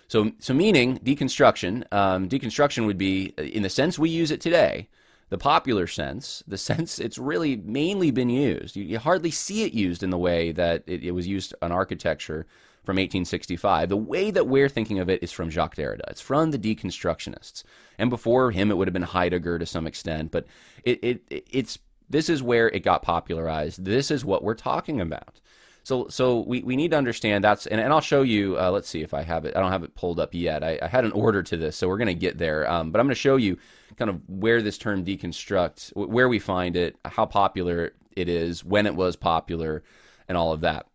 So, 0.09 0.33
so 0.39 0.55
meaning 0.55 0.99
deconstruction. 0.99 1.93
Um, 1.93 2.29
deconstruction 2.29 2.87
would 2.87 2.99
be, 2.99 3.35
in 3.39 3.63
the 3.63 3.71
sense 3.71 3.99
we 3.99 4.11
use 4.11 4.31
it 4.31 4.41
today, 4.41 4.89
the 5.31 5.39
popular 5.39 5.87
sense, 5.87 6.43
the 6.47 6.59
sense 6.71 6.99
it's 6.99 7.19
really 7.19 7.57
mainly 7.57 8.11
been 8.11 8.31
used. 8.31 8.77
You, 8.77 8.85
you 8.85 8.99
hardly 8.99 9.31
see 9.31 9.65
it 9.65 9.73
used 9.73 10.03
in 10.03 10.11
the 10.11 10.19
way 10.19 10.53
that 10.53 10.85
it, 10.87 11.03
it, 11.03 11.13
was 11.13 11.27
used 11.27 11.55
on 11.63 11.73
architecture 11.73 12.47
from 12.85 12.97
1865. 12.97 13.89
The 13.89 13.97
way 13.97 14.31
that 14.31 14.47
we're 14.47 14.69
thinking 14.69 14.99
of 14.99 15.09
it 15.09 15.23
is 15.23 15.33
from 15.33 15.51
Jacques 15.51 15.77
Derrida. 15.77 16.09
It's 16.09 16.21
from 16.21 16.51
the 16.51 16.59
deconstructionists, 16.59 17.65
and 17.99 18.11
before 18.11 18.51
him, 18.51 18.71
it 18.71 18.77
would 18.77 18.89
have 18.89 18.93
been 18.93 19.03
Heidegger 19.03 19.59
to 19.59 19.67
some 19.67 19.87
extent. 19.87 20.31
But 20.31 20.47
it, 20.85 21.03
it 21.03 21.47
it's 21.51 21.79
this 22.09 22.29
is 22.29 22.43
where 22.43 22.69
it 22.69 22.81
got 22.81 23.03
popularized. 23.03 23.85
This 23.85 24.11
is 24.11 24.25
what 24.25 24.43
we're 24.43 24.55
talking 24.55 25.01
about. 25.01 25.41
So, 25.85 26.09
so 26.09 26.41
we, 26.41 26.63
we 26.63 26.77
need 26.77 26.93
to 26.93 26.97
understand 26.97 27.45
that's, 27.45 27.67
and, 27.67 27.79
and 27.79 27.93
I'll 27.93 28.01
show 28.01 28.23
you, 28.23 28.59
uh, 28.59 28.71
let's 28.71 28.89
see 28.89 29.03
if 29.03 29.13
I 29.13 29.23
have 29.23 29.45
it. 29.45 29.55
I 29.55 29.61
don't 29.61 29.71
have 29.71 29.85
it 29.85 29.95
pulled 29.95 30.19
up 30.19 30.33
yet. 30.33 30.65
I, 30.65 30.79
I 30.81 30.87
had 30.87 31.05
an 31.05 31.13
order 31.13 31.43
to 31.43 31.59
this, 31.59 31.77
so 31.77 31.89
we're 31.89 31.99
going 31.99 32.09
to 32.09 32.15
get 32.15 32.39
there. 32.39 32.69
Um, 32.71 32.91
but 32.91 33.01
I'm 33.01 33.07
going 33.07 33.15
to 33.15 33.21
show 33.21 33.37
you 33.37 33.59
kind 33.99 34.11
of 34.11 34.23
where 34.27 34.63
this 34.63 34.79
term 34.79 35.05
deconstruct, 35.05 35.95
where 35.95 36.29
we 36.29 36.39
find 36.39 36.75
it, 36.75 36.97
how 37.05 37.27
popular 37.27 37.93
it 38.17 38.31
is, 38.31 38.65
when 38.65 38.87
it 38.87 38.95
was 38.95 39.15
popular, 39.15 39.83
and 40.27 40.39
all 40.39 40.53
of 40.53 40.63
that. 40.63 40.87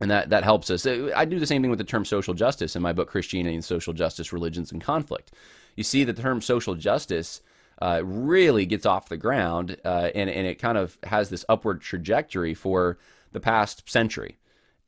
And 0.00 0.10
that, 0.10 0.28
that 0.30 0.44
helps 0.44 0.70
us. 0.70 0.86
I 0.86 1.24
do 1.24 1.38
the 1.38 1.46
same 1.46 1.62
thing 1.62 1.70
with 1.70 1.78
the 1.78 1.84
term 1.84 2.04
social 2.04 2.34
justice 2.34 2.76
in 2.76 2.82
my 2.82 2.92
book, 2.92 3.08
Christianity 3.08 3.54
and 3.54 3.64
Social 3.64 3.94
Justice, 3.94 4.32
Religions 4.32 4.70
and 4.70 4.82
Conflict. 4.82 5.32
You 5.74 5.84
see, 5.84 6.04
that 6.04 6.16
the 6.16 6.22
term 6.22 6.42
social 6.42 6.74
justice 6.74 7.40
uh, 7.80 8.02
really 8.04 8.66
gets 8.66 8.84
off 8.84 9.08
the 9.08 9.16
ground 9.16 9.78
uh, 9.84 10.10
and, 10.14 10.28
and 10.28 10.46
it 10.46 10.56
kind 10.58 10.76
of 10.76 10.98
has 11.04 11.30
this 11.30 11.44
upward 11.48 11.80
trajectory 11.80 12.52
for 12.52 12.98
the 13.32 13.40
past 13.40 13.88
century. 13.88 14.36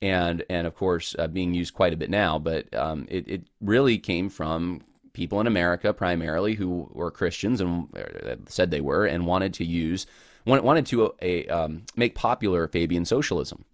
And, 0.01 0.45
and 0.49 0.67
of 0.67 0.75
course, 0.75 1.17
uh, 1.19 1.27
being 1.27 1.55
used 1.55 1.75
quite 1.75 1.93
a 1.93 1.97
bit 1.97 2.11
now, 2.11 2.39
but 2.39 2.73
um, 2.75 3.07
it, 3.11 3.27
it 3.29 3.43
really 3.61 3.99
came 3.99 4.29
from 4.29 4.83
people 5.13 5.41
in 5.41 5.47
America 5.47 5.93
primarily 5.93 6.55
who 6.55 6.89
were 6.93 7.11
Christians 7.11 7.61
and 7.61 7.89
uh, 7.97 8.37
said 8.47 8.71
they 8.71 8.81
were 8.81 9.07
and 9.07 9.27
wanted 9.27 9.55
to 9.55 9.65
use 9.65 10.07
wanted 10.45 10.87
to 10.87 11.13
a, 11.21 11.47
um, 11.49 11.83
make 11.97 12.15
popular 12.15 12.67
Fabian 12.69 13.05
socialism. 13.05 13.65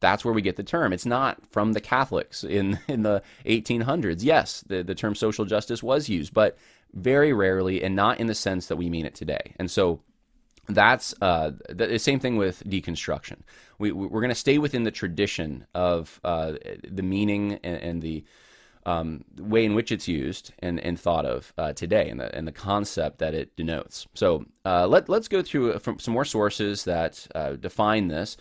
That's 0.00 0.24
where 0.24 0.34
we 0.34 0.42
get 0.42 0.56
the 0.56 0.62
term. 0.62 0.92
It's 0.92 1.06
not 1.06 1.38
from 1.50 1.72
the 1.72 1.80
Catholics 1.80 2.44
in 2.44 2.78
in 2.88 3.02
the 3.02 3.22
1800s. 3.46 4.22
Yes, 4.22 4.62
the, 4.66 4.82
the 4.82 4.94
term 4.94 5.14
social 5.14 5.44
justice 5.44 5.82
was 5.82 6.08
used, 6.08 6.34
but 6.34 6.56
very 6.94 7.32
rarely 7.32 7.82
and 7.82 7.94
not 7.94 8.18
in 8.18 8.26
the 8.26 8.34
sense 8.34 8.66
that 8.66 8.76
we 8.76 8.88
mean 8.88 9.04
it 9.04 9.14
today. 9.14 9.54
And 9.58 9.70
so 9.70 10.00
that's 10.68 11.14
uh, 11.20 11.52
the 11.68 11.98
same 11.98 12.20
thing 12.20 12.36
with 12.36 12.62
deconstruction. 12.64 13.40
We, 13.78 13.92
we're 13.92 14.20
going 14.20 14.28
to 14.30 14.34
stay 14.34 14.58
within 14.58 14.84
the 14.84 14.90
tradition 14.90 15.66
of 15.74 16.20
uh, 16.24 16.54
the 16.86 17.02
meaning 17.02 17.54
and, 17.64 17.76
and 17.76 18.02
the 18.02 18.24
um, 18.86 19.24
way 19.38 19.64
in 19.64 19.74
which 19.74 19.92
it's 19.92 20.08
used 20.08 20.52
and, 20.60 20.80
and 20.80 20.98
thought 20.98 21.26
of 21.26 21.52
uh, 21.58 21.72
today 21.72 22.08
and 22.08 22.20
the, 22.20 22.34
and 22.34 22.46
the 22.46 22.52
concept 22.52 23.18
that 23.18 23.34
it 23.34 23.54
denotes. 23.56 24.06
So 24.14 24.46
uh, 24.64 24.86
let, 24.86 25.08
let's 25.08 25.28
go 25.28 25.42
through 25.42 25.78
some 25.98 26.14
more 26.14 26.24
sources 26.24 26.84
that 26.84 27.26
uh, 27.34 27.52
define 27.52 28.08
this. 28.08 28.36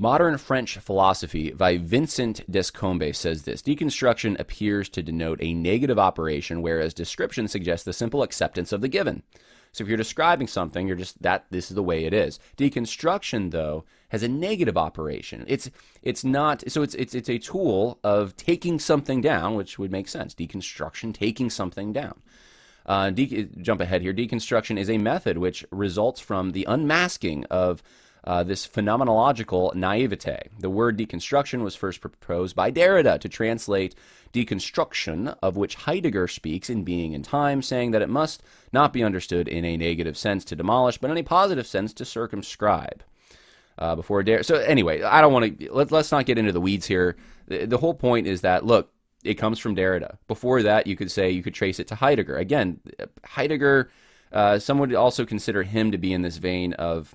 Modern 0.00 0.38
French 0.38 0.78
philosophy 0.78 1.50
by 1.50 1.76
Vincent 1.76 2.48
Descombes 2.48 3.16
says 3.16 3.42
this 3.42 3.60
Deconstruction 3.60 4.38
appears 4.38 4.88
to 4.90 5.02
denote 5.02 5.40
a 5.42 5.52
negative 5.52 5.98
operation, 5.98 6.62
whereas 6.62 6.94
description 6.94 7.48
suggests 7.48 7.84
the 7.84 7.92
simple 7.92 8.22
acceptance 8.22 8.70
of 8.72 8.80
the 8.80 8.86
given. 8.86 9.24
So 9.72 9.82
if 9.82 9.88
you're 9.88 9.96
describing 9.96 10.46
something, 10.46 10.86
you're 10.86 10.96
just 10.96 11.20
that 11.22 11.46
this 11.50 11.68
is 11.68 11.74
the 11.74 11.82
way 11.82 12.04
it 12.04 12.14
is. 12.14 12.38
Deconstruction, 12.56 13.50
though, 13.50 13.84
has 14.10 14.22
a 14.22 14.28
negative 14.28 14.78
operation. 14.78 15.44
It's 15.48 15.68
it's 16.00 16.22
not 16.22 16.62
so 16.70 16.82
it's 16.82 16.94
it's 16.94 17.16
it's 17.16 17.28
a 17.28 17.38
tool 17.38 17.98
of 18.04 18.36
taking 18.36 18.78
something 18.78 19.20
down, 19.20 19.56
which 19.56 19.80
would 19.80 19.90
make 19.90 20.06
sense. 20.06 20.32
Deconstruction, 20.32 21.12
taking 21.12 21.50
something 21.50 21.92
down. 21.92 22.22
Uh, 22.86 23.10
de- 23.10 23.48
jump 23.60 23.80
ahead 23.80 24.02
here. 24.02 24.14
Deconstruction 24.14 24.78
is 24.78 24.88
a 24.88 24.96
method 24.96 25.38
which 25.38 25.64
results 25.72 26.20
from 26.20 26.52
the 26.52 26.64
unmasking 26.68 27.44
of 27.46 27.82
uh, 28.24 28.42
this 28.42 28.66
phenomenological 28.66 29.74
naivete. 29.74 30.48
The 30.58 30.70
word 30.70 30.98
deconstruction 30.98 31.62
was 31.62 31.74
first 31.74 32.00
proposed 32.00 32.54
by 32.54 32.70
Derrida 32.70 33.20
to 33.20 33.28
translate 33.28 33.94
deconstruction, 34.32 35.36
of 35.42 35.56
which 35.56 35.74
Heidegger 35.74 36.28
speaks 36.28 36.68
in 36.68 36.84
Being 36.84 37.14
and 37.14 37.24
Time, 37.24 37.62
saying 37.62 37.92
that 37.92 38.02
it 38.02 38.08
must 38.08 38.42
not 38.72 38.92
be 38.92 39.02
understood 39.02 39.48
in 39.48 39.64
a 39.64 39.76
negative 39.76 40.16
sense 40.16 40.44
to 40.46 40.56
demolish, 40.56 40.98
but 40.98 41.10
in 41.10 41.16
a 41.16 41.22
positive 41.22 41.66
sense 41.66 41.92
to 41.94 42.04
circumscribe. 42.04 43.02
Uh, 43.78 43.94
before 43.94 44.24
Derrida. 44.24 44.44
So 44.44 44.56
anyway, 44.56 45.02
I 45.02 45.20
don't 45.20 45.32
want 45.32 45.60
to 45.60 45.72
let, 45.72 45.92
us 45.92 46.10
not 46.10 46.26
get 46.26 46.36
into 46.36 46.50
the 46.50 46.60
weeds 46.60 46.84
here. 46.84 47.16
The, 47.46 47.64
the 47.64 47.78
whole 47.78 47.94
point 47.94 48.26
is 48.26 48.40
that 48.40 48.66
look, 48.66 48.90
it 49.22 49.34
comes 49.34 49.60
from 49.60 49.76
Derrida. 49.76 50.16
Before 50.26 50.64
that, 50.64 50.88
you 50.88 50.96
could 50.96 51.12
say 51.12 51.30
you 51.30 51.44
could 51.44 51.54
trace 51.54 51.78
it 51.78 51.86
to 51.88 51.94
Heidegger. 51.94 52.36
Again, 52.36 52.80
Heidegger. 53.24 53.90
Uh, 54.32 54.58
some 54.58 54.80
would 54.80 54.92
also 54.94 55.24
consider 55.24 55.62
him 55.62 55.92
to 55.92 55.98
be 55.98 56.12
in 56.12 56.22
this 56.22 56.38
vein 56.38 56.72
of 56.72 57.14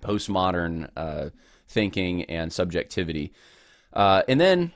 postmodern 0.00 0.90
uh, 0.96 1.30
thinking 1.66 2.24
and 2.24 2.52
subjectivity. 2.52 3.32
Uh, 3.92 4.22
and 4.28 4.40
then 4.40 4.72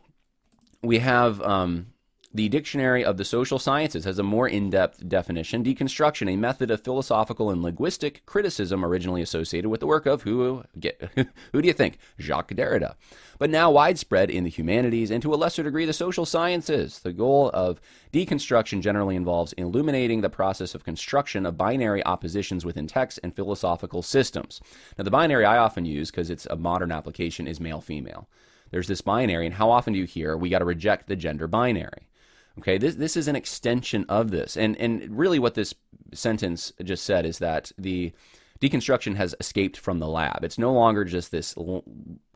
we 0.82 0.98
have 0.98 1.40
um, 1.42 1.91
the 2.34 2.48
Dictionary 2.48 3.04
of 3.04 3.18
the 3.18 3.24
Social 3.24 3.58
Sciences 3.58 4.04
has 4.04 4.18
a 4.18 4.22
more 4.22 4.48
in-depth 4.48 5.08
definition: 5.08 5.62
deconstruction, 5.62 6.32
a 6.32 6.36
method 6.36 6.70
of 6.70 6.82
philosophical 6.82 7.50
and 7.50 7.62
linguistic 7.62 8.24
criticism 8.24 8.84
originally 8.84 9.20
associated 9.20 9.68
with 9.68 9.80
the 9.80 9.86
work 9.86 10.06
of 10.06 10.22
who? 10.22 10.64
Who 11.52 11.62
do 11.62 11.68
you 11.68 11.74
think? 11.74 11.98
Jacques 12.18 12.52
Derrida, 12.52 12.94
but 13.38 13.50
now 13.50 13.70
widespread 13.70 14.30
in 14.30 14.44
the 14.44 14.50
humanities 14.50 15.10
and 15.10 15.22
to 15.22 15.34
a 15.34 15.36
lesser 15.36 15.62
degree 15.62 15.84
the 15.84 15.92
social 15.92 16.24
sciences. 16.24 17.00
The 17.00 17.12
goal 17.12 17.50
of 17.52 17.80
deconstruction 18.12 18.80
generally 18.80 19.16
involves 19.16 19.52
illuminating 19.54 20.20
the 20.20 20.30
process 20.30 20.74
of 20.74 20.84
construction 20.84 21.44
of 21.44 21.58
binary 21.58 22.04
oppositions 22.04 22.64
within 22.64 22.86
texts 22.86 23.20
and 23.22 23.36
philosophical 23.36 24.02
systems. 24.02 24.60
Now, 24.96 25.04
the 25.04 25.10
binary 25.10 25.44
I 25.44 25.58
often 25.58 25.84
use 25.84 26.10
because 26.10 26.30
it's 26.30 26.46
a 26.46 26.56
modern 26.56 26.92
application 26.92 27.46
is 27.46 27.60
male-female. 27.60 28.28
There's 28.70 28.88
this 28.88 29.02
binary, 29.02 29.44
and 29.44 29.54
how 29.54 29.70
often 29.70 29.92
do 29.92 29.98
you 29.98 30.06
hear 30.06 30.34
we 30.34 30.48
got 30.48 30.60
to 30.60 30.64
reject 30.64 31.06
the 31.06 31.16
gender 31.16 31.46
binary? 31.46 32.08
Okay, 32.58 32.78
this 32.78 32.96
this 32.96 33.16
is 33.16 33.28
an 33.28 33.36
extension 33.36 34.04
of 34.08 34.30
this, 34.30 34.56
and 34.56 34.76
and 34.76 35.16
really 35.16 35.38
what 35.38 35.54
this 35.54 35.74
sentence 36.12 36.72
just 36.82 37.04
said 37.04 37.24
is 37.24 37.38
that 37.38 37.72
the 37.78 38.12
deconstruction 38.60 39.16
has 39.16 39.34
escaped 39.40 39.76
from 39.76 39.98
the 39.98 40.08
lab. 40.08 40.44
It's 40.44 40.58
no 40.58 40.72
longer 40.72 41.04
just 41.04 41.30
this 41.30 41.54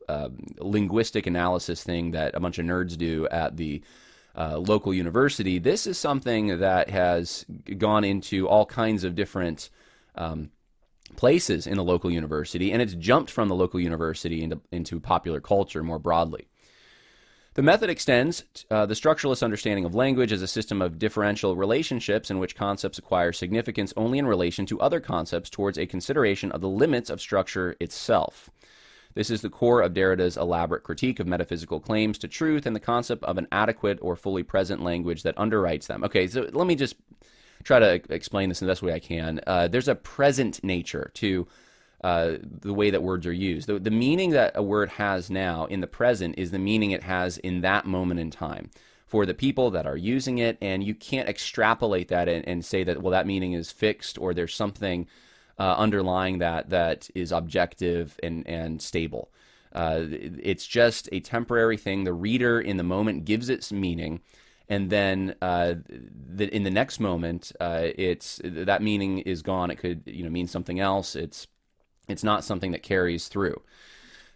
uh, 0.08 0.28
linguistic 0.58 1.26
analysis 1.26 1.82
thing 1.82 2.12
that 2.12 2.34
a 2.34 2.40
bunch 2.40 2.58
of 2.58 2.66
nerds 2.66 2.96
do 2.96 3.28
at 3.28 3.56
the 3.56 3.82
uh, 4.36 4.58
local 4.58 4.92
university. 4.92 5.58
This 5.58 5.86
is 5.86 5.98
something 5.98 6.58
that 6.58 6.90
has 6.90 7.44
gone 7.78 8.04
into 8.04 8.48
all 8.48 8.66
kinds 8.66 9.04
of 9.04 9.14
different 9.14 9.70
um, 10.14 10.50
places 11.16 11.66
in 11.66 11.76
the 11.76 11.84
local 11.84 12.10
university, 12.10 12.72
and 12.72 12.82
it's 12.82 12.94
jumped 12.94 13.30
from 13.30 13.48
the 13.48 13.54
local 13.54 13.80
university 13.80 14.42
into, 14.42 14.60
into 14.72 14.98
popular 15.00 15.40
culture 15.40 15.82
more 15.82 15.98
broadly. 15.98 16.48
The 17.56 17.62
method 17.62 17.88
extends 17.88 18.44
uh, 18.70 18.84
the 18.84 18.92
structuralist 18.92 19.42
understanding 19.42 19.86
of 19.86 19.94
language 19.94 20.30
as 20.30 20.42
a 20.42 20.46
system 20.46 20.82
of 20.82 20.98
differential 20.98 21.56
relationships 21.56 22.30
in 22.30 22.38
which 22.38 22.54
concepts 22.54 22.98
acquire 22.98 23.32
significance 23.32 23.94
only 23.96 24.18
in 24.18 24.26
relation 24.26 24.66
to 24.66 24.78
other 24.78 25.00
concepts 25.00 25.48
towards 25.48 25.78
a 25.78 25.86
consideration 25.86 26.52
of 26.52 26.60
the 26.60 26.68
limits 26.68 27.08
of 27.08 27.18
structure 27.18 27.74
itself. 27.80 28.50
This 29.14 29.30
is 29.30 29.40
the 29.40 29.48
core 29.48 29.80
of 29.80 29.94
Derrida's 29.94 30.36
elaborate 30.36 30.82
critique 30.82 31.18
of 31.18 31.26
metaphysical 31.26 31.80
claims 31.80 32.18
to 32.18 32.28
truth 32.28 32.66
and 32.66 32.76
the 32.76 32.80
concept 32.80 33.24
of 33.24 33.38
an 33.38 33.48
adequate 33.50 34.00
or 34.02 34.16
fully 34.16 34.42
present 34.42 34.82
language 34.82 35.22
that 35.22 35.34
underwrites 35.36 35.86
them. 35.86 36.04
Okay, 36.04 36.26
so 36.26 36.50
let 36.52 36.66
me 36.66 36.74
just 36.74 36.96
try 37.64 37.78
to 37.78 38.02
explain 38.10 38.50
this 38.50 38.60
in 38.60 38.66
the 38.66 38.70
best 38.70 38.82
way 38.82 38.92
I 38.92 39.00
can. 39.00 39.40
Uh, 39.46 39.66
there's 39.66 39.88
a 39.88 39.94
present 39.94 40.62
nature 40.62 41.10
to 41.14 41.48
uh, 42.04 42.36
the 42.42 42.74
way 42.74 42.90
that 42.90 43.02
words 43.02 43.26
are 43.26 43.32
used. 43.32 43.66
The, 43.68 43.78
the 43.78 43.90
meaning 43.90 44.30
that 44.30 44.52
a 44.54 44.62
word 44.62 44.90
has 44.90 45.30
now 45.30 45.64
in 45.66 45.80
the 45.80 45.86
present 45.86 46.34
is 46.38 46.50
the 46.50 46.58
meaning 46.58 46.90
it 46.90 47.02
has 47.02 47.38
in 47.38 47.62
that 47.62 47.86
moment 47.86 48.20
in 48.20 48.30
time 48.30 48.70
for 49.06 49.24
the 49.24 49.34
people 49.34 49.70
that 49.70 49.86
are 49.86 49.96
using 49.96 50.38
it, 50.38 50.58
and 50.60 50.82
you 50.82 50.94
can't 50.94 51.28
extrapolate 51.28 52.08
that 52.08 52.28
and, 52.28 52.46
and 52.46 52.64
say 52.64 52.84
that 52.84 53.02
well 53.02 53.12
that 53.12 53.26
meaning 53.26 53.52
is 53.52 53.70
fixed 53.70 54.18
or 54.18 54.34
there's 54.34 54.54
something 54.54 55.06
uh, 55.58 55.74
underlying 55.78 56.38
that 56.38 56.70
that 56.70 57.08
is 57.14 57.32
objective 57.32 58.18
and 58.22 58.46
and 58.46 58.82
stable. 58.82 59.30
Uh, 59.72 60.04
it's 60.10 60.66
just 60.66 61.08
a 61.12 61.20
temporary 61.20 61.76
thing. 61.76 62.04
The 62.04 62.12
reader 62.12 62.60
in 62.60 62.78
the 62.78 62.82
moment 62.82 63.24
gives 63.24 63.48
its 63.48 63.70
meaning, 63.72 64.20
and 64.68 64.90
then 64.90 65.34
uh, 65.40 65.74
the, 65.88 66.54
in 66.54 66.62
the 66.62 66.70
next 66.70 66.98
moment, 66.98 67.52
uh, 67.60 67.88
it's 67.96 68.40
that 68.42 68.82
meaning 68.82 69.18
is 69.20 69.42
gone. 69.42 69.70
It 69.70 69.76
could 69.76 70.02
you 70.06 70.24
know 70.24 70.30
mean 70.30 70.48
something 70.48 70.80
else. 70.80 71.14
It's 71.14 71.46
it's 72.08 72.24
not 72.24 72.44
something 72.44 72.72
that 72.72 72.82
carries 72.82 73.28
through. 73.28 73.60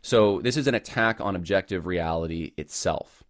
So 0.02 0.40
this 0.40 0.56
is 0.56 0.66
an 0.66 0.74
attack 0.74 1.20
on 1.20 1.36
objective 1.36 1.86
reality 1.86 2.52
itself. 2.56 3.22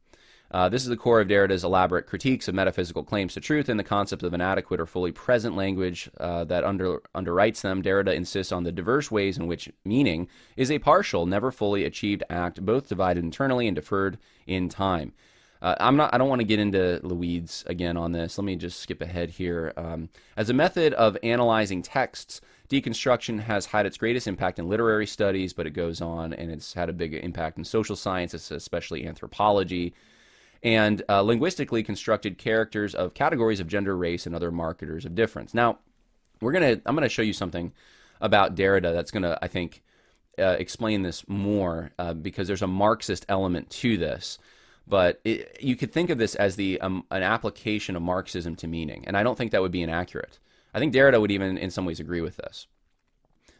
Uh, 0.53 0.68
this 0.68 0.83
is 0.83 0.88
the 0.88 0.96
core 0.96 1.20
of 1.20 1.29
Derrida's 1.29 1.62
elaborate 1.62 2.09
critiques 2.09 2.48
of 2.48 2.57
metaphysical 2.57 3.05
claims 3.05 3.35
to 3.35 3.40
truth 3.40 3.68
and 3.68 3.79
the 3.79 3.85
concept 3.85 4.24
of 4.24 4.35
an 4.35 4.40
adequate 4.40 4.81
or 4.81 4.87
fully 4.87 5.12
present 5.12 5.55
language 5.55 6.11
uh, 6.18 6.42
that 6.44 6.64
under, 6.64 7.00
underwrites 7.14 7.61
them. 7.61 7.83
Derrida 7.83 8.12
insists 8.12 8.50
on 8.50 8.64
the 8.64 8.72
diverse 8.72 9.12
ways 9.12 9.38
in 9.38 9.46
which 9.46 9.70
meaning 9.85 10.29
is 10.57 10.70
a 10.70 10.81
partial, 10.81 11.24
never 11.24 11.53
fully 11.53 11.85
achieved 11.85 12.24
act, 12.29 12.64
both 12.64 12.88
divided 12.88 13.22
internally 13.22 13.68
and 13.68 13.76
deferred 13.76 14.18
in 14.46 14.68
time. 14.68 15.12
Uh, 15.62 15.74
I'm 15.79 15.96
not. 15.96 16.12
I 16.14 16.18
don't 16.18 16.31
want 16.31 16.40
to 16.40 16.46
get 16.46 16.59
into 16.59 17.00
the 17.05 17.14
weeds 17.14 17.64
again 17.66 17.98
on 17.98 18.12
this. 18.12 18.38
Let 18.38 18.44
me 18.44 18.57
just 18.57 18.81
skip 18.81 19.03
ahead 19.03 19.29
here. 19.29 19.74
Um, 19.76 20.09
as 20.37 20.48
a 20.48 20.55
method 20.55 20.94
of 20.94 21.18
analyzing 21.22 21.83
texts, 21.83 22.40
deconstruction 22.70 23.40
has 23.40 23.66
had 23.66 23.85
its 23.85 23.98
greatest 23.98 24.28
impact 24.28 24.59
in 24.59 24.68
literary 24.68 25.06
studies, 25.06 25.52
but 25.52 25.66
it 25.66 25.70
goes 25.70 26.00
on, 26.00 26.33
and 26.33 26.50
it's 26.50 26.72
had 26.72 26.88
a 26.88 26.92
big 26.92 27.14
impact 27.14 27.59
in 27.59 27.64
social 27.64 27.96
sciences, 27.96 28.50
especially 28.52 29.06
anthropology, 29.06 29.92
and 30.62 31.02
uh, 31.09 31.20
linguistically 31.20 31.83
constructed 31.83 32.38
characters 32.38 32.94
of 32.94 33.12
categories 33.12 33.59
of 33.59 33.66
gender, 33.66 33.96
race, 33.96 34.24
and 34.24 34.37
other 34.37 34.52
marketers 34.52 35.04
of 35.04 35.14
difference. 35.16 35.52
Now, 35.52 35.78
we're 36.40 36.52
gonna. 36.52 36.80
I'm 36.87 36.94
gonna 36.94 37.09
show 37.09 37.22
you 37.22 37.33
something 37.33 37.72
about 38.20 38.54
Derrida 38.54 38.92
that's 38.92 39.11
gonna, 39.11 39.37
I 39.42 39.48
think, 39.48 39.83
uh, 40.38 40.56
explain 40.59 41.02
this 41.02 41.28
more 41.28 41.90
uh, 41.98 42.14
because 42.14 42.46
there's 42.46 42.62
a 42.62 42.68
Marxist 42.68 43.26
element 43.28 43.68
to 43.70 43.96
this. 43.96 44.38
But 44.87 45.20
it, 45.24 45.59
you 45.61 45.76
could 45.76 45.92
think 45.92 46.09
of 46.11 46.18
this 46.18 46.35
as 46.35 46.56
the 46.56 46.80
um, 46.80 47.04
an 47.11 47.22
application 47.22 47.96
of 47.96 48.02
Marxism 48.02 48.54
to 48.56 48.68
meaning, 48.68 49.04
and 49.06 49.16
I 49.16 49.24
don't 49.24 49.37
think 49.37 49.50
that 49.50 49.61
would 49.61 49.72
be 49.72 49.83
inaccurate. 49.83 50.38
I 50.72 50.78
think 50.78 50.94
Derrida 50.94 51.20
would 51.20 51.30
even, 51.30 51.59
in 51.59 51.70
some 51.70 51.85
ways, 51.85 52.00
agree 52.00 52.20
with 52.20 52.37
this. 52.37 52.66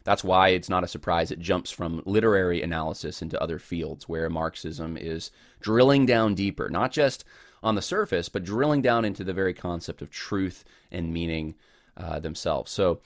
That's 0.03 0.23
why 0.23 0.49
it's 0.49 0.69
not 0.69 0.83
a 0.83 0.87
surprise 0.87 1.31
it 1.31 1.39
jumps 1.39 1.69
from 1.69 2.01
literary 2.05 2.61
analysis 2.61 3.21
into 3.21 3.41
other 3.41 3.59
fields 3.59 4.09
where 4.09 4.29
Marxism 4.29 4.97
is 4.97 5.31
drilling 5.59 6.05
down 6.05 6.33
deeper, 6.33 6.69
not 6.69 6.91
just 6.91 7.23
on 7.61 7.75
the 7.75 7.81
surface, 7.81 8.27
but 8.27 8.43
drilling 8.43 8.81
down 8.81 9.05
into 9.05 9.23
the 9.23 9.33
very 9.33 9.53
concept 9.53 10.01
of 10.01 10.09
truth 10.09 10.63
and 10.91 11.13
meaning 11.13 11.53
uh, 11.95 12.19
themselves. 12.19 12.71
So 12.71 13.01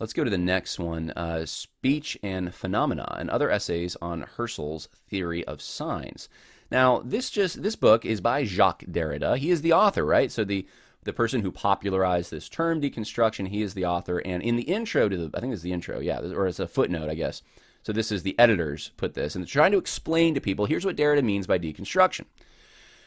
let's 0.00 0.12
go 0.12 0.24
to 0.24 0.30
the 0.30 0.38
next 0.38 0.80
one 0.80 1.12
uh, 1.12 1.46
Speech 1.46 2.18
and 2.22 2.52
Phenomena 2.52 3.16
and 3.18 3.30
Other 3.30 3.50
Essays 3.50 3.96
on 4.02 4.26
Husserl's 4.36 4.88
Theory 5.08 5.44
of 5.46 5.62
Signs. 5.62 6.28
Now, 6.70 7.02
this 7.04 7.30
just 7.30 7.62
this 7.62 7.76
book 7.76 8.04
is 8.04 8.20
by 8.20 8.44
Jacques 8.44 8.84
Derrida. 8.90 9.36
He 9.36 9.50
is 9.50 9.62
the 9.62 9.74
author, 9.74 10.04
right? 10.04 10.32
So 10.32 10.42
the 10.42 10.66
the 11.04 11.12
person 11.12 11.42
who 11.42 11.50
popularized 11.50 12.30
this 12.30 12.48
term 12.48 12.80
deconstruction, 12.80 13.48
he 13.48 13.62
is 13.62 13.74
the 13.74 13.86
author. 13.86 14.18
And 14.18 14.42
in 14.42 14.56
the 14.56 14.62
intro 14.62 15.08
to 15.08 15.16
the, 15.16 15.36
I 15.36 15.40
think 15.40 15.52
it's 15.52 15.62
the 15.62 15.72
intro, 15.72 15.98
yeah, 16.00 16.20
or 16.20 16.46
it's 16.46 16.60
a 16.60 16.68
footnote, 16.68 17.10
I 17.10 17.14
guess. 17.14 17.42
So 17.82 17.92
this 17.92 18.12
is 18.12 18.22
the 18.22 18.38
editors 18.38 18.92
put 18.96 19.14
this, 19.14 19.34
and 19.34 19.42
they're 19.42 19.48
trying 19.48 19.72
to 19.72 19.78
explain 19.78 20.34
to 20.34 20.40
people 20.40 20.66
here's 20.66 20.86
what 20.86 20.96
Derrida 20.96 21.24
means 21.24 21.48
by 21.48 21.58
deconstruction. 21.58 22.26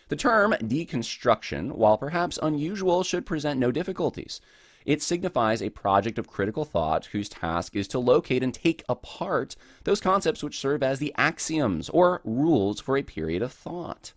The 0.09 0.17
term 0.17 0.51
deconstruction, 0.53 1.71
while 1.71 1.97
perhaps 1.97 2.37
unusual, 2.43 3.03
should 3.03 3.25
present 3.25 3.59
no 3.59 3.71
difficulties. 3.71 4.41
It 4.85 5.01
signifies 5.01 5.61
a 5.61 5.69
project 5.69 6.19
of 6.19 6.27
critical 6.27 6.63
thought 6.63 7.07
whose 7.07 7.29
task 7.29 7.75
is 7.75 7.87
to 7.87 7.99
locate 7.99 8.43
and 8.43 8.53
take 8.53 8.83
apart 8.87 9.55
those 9.83 9.99
concepts 9.99 10.43
which 10.43 10.59
serve 10.59 10.83
as 10.83 10.99
the 10.99 11.13
axioms 11.17 11.89
or 11.89 12.21
rules 12.23 12.79
for 12.79 12.97
a 12.97 13.01
period 13.01 13.41
of 13.41 13.51
thought. 13.51 14.13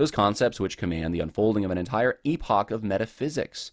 Those 0.00 0.10
concepts 0.10 0.58
which 0.58 0.78
command 0.78 1.14
the 1.14 1.20
unfolding 1.20 1.62
of 1.66 1.70
an 1.70 1.76
entire 1.76 2.18
epoch 2.24 2.70
of 2.70 2.82
metaphysics. 2.82 3.70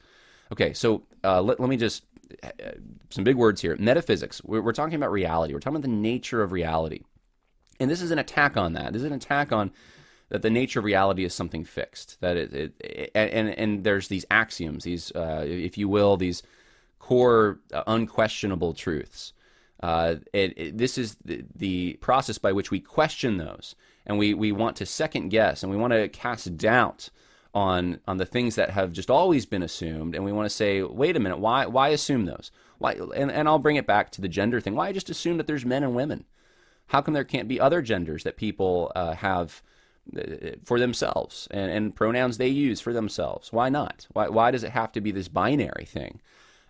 Okay, 0.51 0.73
so 0.73 1.03
uh, 1.23 1.41
let, 1.41 1.57
let 1.57 1.69
me 1.69 1.77
just, 1.77 2.03
uh, 2.43 2.49
some 3.09 3.23
big 3.23 3.37
words 3.37 3.61
here. 3.61 3.77
Metaphysics, 3.79 4.43
we're, 4.43 4.61
we're 4.61 4.73
talking 4.73 4.95
about 4.95 5.09
reality, 5.09 5.53
we're 5.53 5.61
talking 5.61 5.77
about 5.77 5.87
the 5.87 5.95
nature 5.95 6.43
of 6.43 6.51
reality. 6.51 7.03
And 7.79 7.89
this 7.89 8.01
is 8.01 8.11
an 8.11 8.19
attack 8.19 8.57
on 8.57 8.73
that. 8.73 8.91
This 8.91 9.03
is 9.03 9.05
an 9.05 9.13
attack 9.13 9.53
on 9.53 9.71
that 10.27 10.41
the 10.41 10.49
nature 10.49 10.79
of 10.79 10.83
reality 10.83 11.23
is 11.23 11.33
something 11.33 11.63
fixed. 11.63 12.19
That 12.19 12.35
it, 12.35 12.53
it, 12.53 12.73
it 12.81 13.11
and 13.15 13.47
and 13.47 13.85
there's 13.85 14.09
these 14.09 14.25
axioms, 14.29 14.83
these 14.83 15.13
uh, 15.13 15.45
if 15.47 15.77
you 15.77 15.87
will, 15.87 16.17
these 16.17 16.43
core 16.99 17.59
uh, 17.71 17.83
unquestionable 17.87 18.73
truths. 18.73 19.31
Uh, 19.81 20.15
it, 20.33 20.77
this 20.77 20.97
is 20.97 21.15
the, 21.23 21.45
the, 21.55 21.93
process 22.01 22.37
by 22.37 22.51
which 22.51 22.69
we 22.69 22.79
question 22.79 23.37
those, 23.37 23.75
and 24.07 24.17
we 24.17 24.33
we 24.33 24.51
want 24.51 24.75
to 24.77 24.85
second 24.87 25.29
guess, 25.29 25.61
and 25.61 25.71
we 25.71 25.77
want 25.77 25.93
to 25.93 26.07
cast 26.07 26.57
doubt 26.57 27.09
on 27.53 27.99
on 28.07 28.17
the 28.17 28.25
things 28.25 28.55
that 28.55 28.71
have 28.71 28.91
just 28.91 29.11
always 29.11 29.45
been 29.45 29.61
assumed, 29.61 30.15
and 30.15 30.25
we 30.25 30.31
want 30.31 30.49
to 30.49 30.55
say, 30.55 30.81
wait 30.81 31.15
a 31.15 31.19
minute, 31.19 31.37
why 31.37 31.67
why 31.67 31.89
assume 31.89 32.25
those? 32.25 32.49
Why? 32.79 32.93
And 32.93 33.29
and 33.29 33.47
I'll 33.47 33.59
bring 33.59 33.75
it 33.75 33.85
back 33.85 34.09
to 34.11 34.21
the 34.21 34.29
gender 34.29 34.59
thing. 34.59 34.75
Why 34.75 34.91
just 34.91 35.11
assume 35.11 35.37
that 35.37 35.45
there's 35.45 35.65
men 35.65 35.83
and 35.83 35.93
women? 35.93 36.25
How 36.87 37.01
come 37.01 37.13
there 37.13 37.25
can't 37.25 37.49
be 37.49 37.59
other 37.59 37.81
genders 37.81 38.23
that 38.23 38.37
people 38.37 38.91
uh, 38.95 39.13
have? 39.13 39.61
for 40.63 40.79
themselves 40.79 41.49
and, 41.51 41.69
and, 41.69 41.93
pronouns 41.93 42.37
they 42.37 42.47
use 42.47 42.79
for 42.79 42.93
themselves. 42.93 43.51
Why 43.51 43.67
not? 43.67 44.07
Why, 44.13 44.29
why 44.29 44.51
does 44.51 44.63
it 44.63 44.71
have 44.71 44.93
to 44.93 45.01
be 45.01 45.11
this 45.11 45.27
binary 45.27 45.83
thing? 45.83 46.21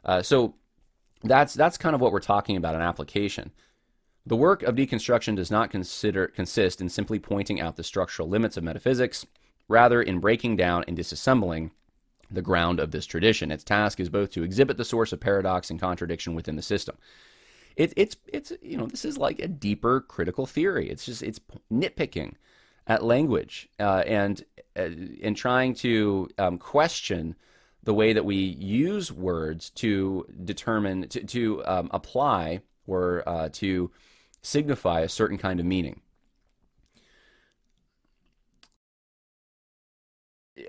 Uh, 0.04 0.24
so 0.24 0.56
that's 1.22 1.54
that's 1.54 1.78
kind 1.78 1.94
of 1.94 2.02
what 2.02 2.12
we're 2.12 2.20
talking 2.20 2.58
about 2.58 2.74
in 2.74 2.82
application. 2.82 3.52
The 4.28 4.36
work 4.36 4.62
of 4.62 4.76
deconstruction 4.76 5.38
does 5.38 5.50
not 5.50 5.72
consider 5.72 6.28
consist 6.28 6.82
in 6.82 6.90
simply 6.90 7.18
pointing 7.18 7.62
out 7.62 7.78
the 7.78 7.84
structural 7.84 8.28
limits 8.28 8.58
of 8.58 8.64
metaphysics, 8.64 9.26
rather 9.70 10.02
in 10.02 10.20
breaking 10.20 10.58
down 10.58 10.84
and 10.86 10.98
disassembling 10.98 11.72
the 12.30 12.42
ground 12.42 12.82
of 12.82 12.92
this 12.92 13.06
tradition. 13.06 13.52
Its 13.52 13.64
task 13.64 14.02
is 14.02 14.10
both 14.10 14.32
to 14.32 14.44
exhibit 14.44 14.76
the 14.76 14.84
source 14.84 15.14
of 15.14 15.22
paradox 15.22 15.70
and 15.70 15.80
contradiction 15.80 16.36
within 16.36 16.58
the 16.58 16.62
system. 16.62 16.98
It, 17.78 17.94
it's 17.96 18.18
it's 18.28 18.52
you 18.62 18.76
know 18.76 18.86
this 18.86 19.06
is 19.06 19.18
like 19.18 19.40
a 19.40 19.48
deeper 19.48 20.02
critical 20.02 20.46
theory. 20.46 20.90
It's 20.90 21.06
just 21.06 21.24
it's 21.24 21.40
nitpicking 21.72 22.34
at 22.86 23.06
language 23.06 23.70
uh, 23.80 24.04
and 24.06 24.44
uh, 24.78 24.90
in 25.22 25.36
trying 25.36 25.74
to 25.76 26.28
um, 26.38 26.58
question 26.58 27.36
the 27.82 27.94
way 27.94 28.12
that 28.12 28.26
we 28.26 28.36
use 28.36 29.10
words 29.10 29.70
to 29.70 30.26
determine 30.44 31.08
to, 31.08 31.24
to 31.24 31.66
um, 31.66 31.90
apply 31.94 32.60
or 32.88 33.24
uh, 33.26 33.48
to 33.54 33.90
signify 34.48 35.02
a 35.02 35.10
certain 35.10 35.38
kind 35.38 35.60
of 35.60 35.66
meaning. 35.66 36.02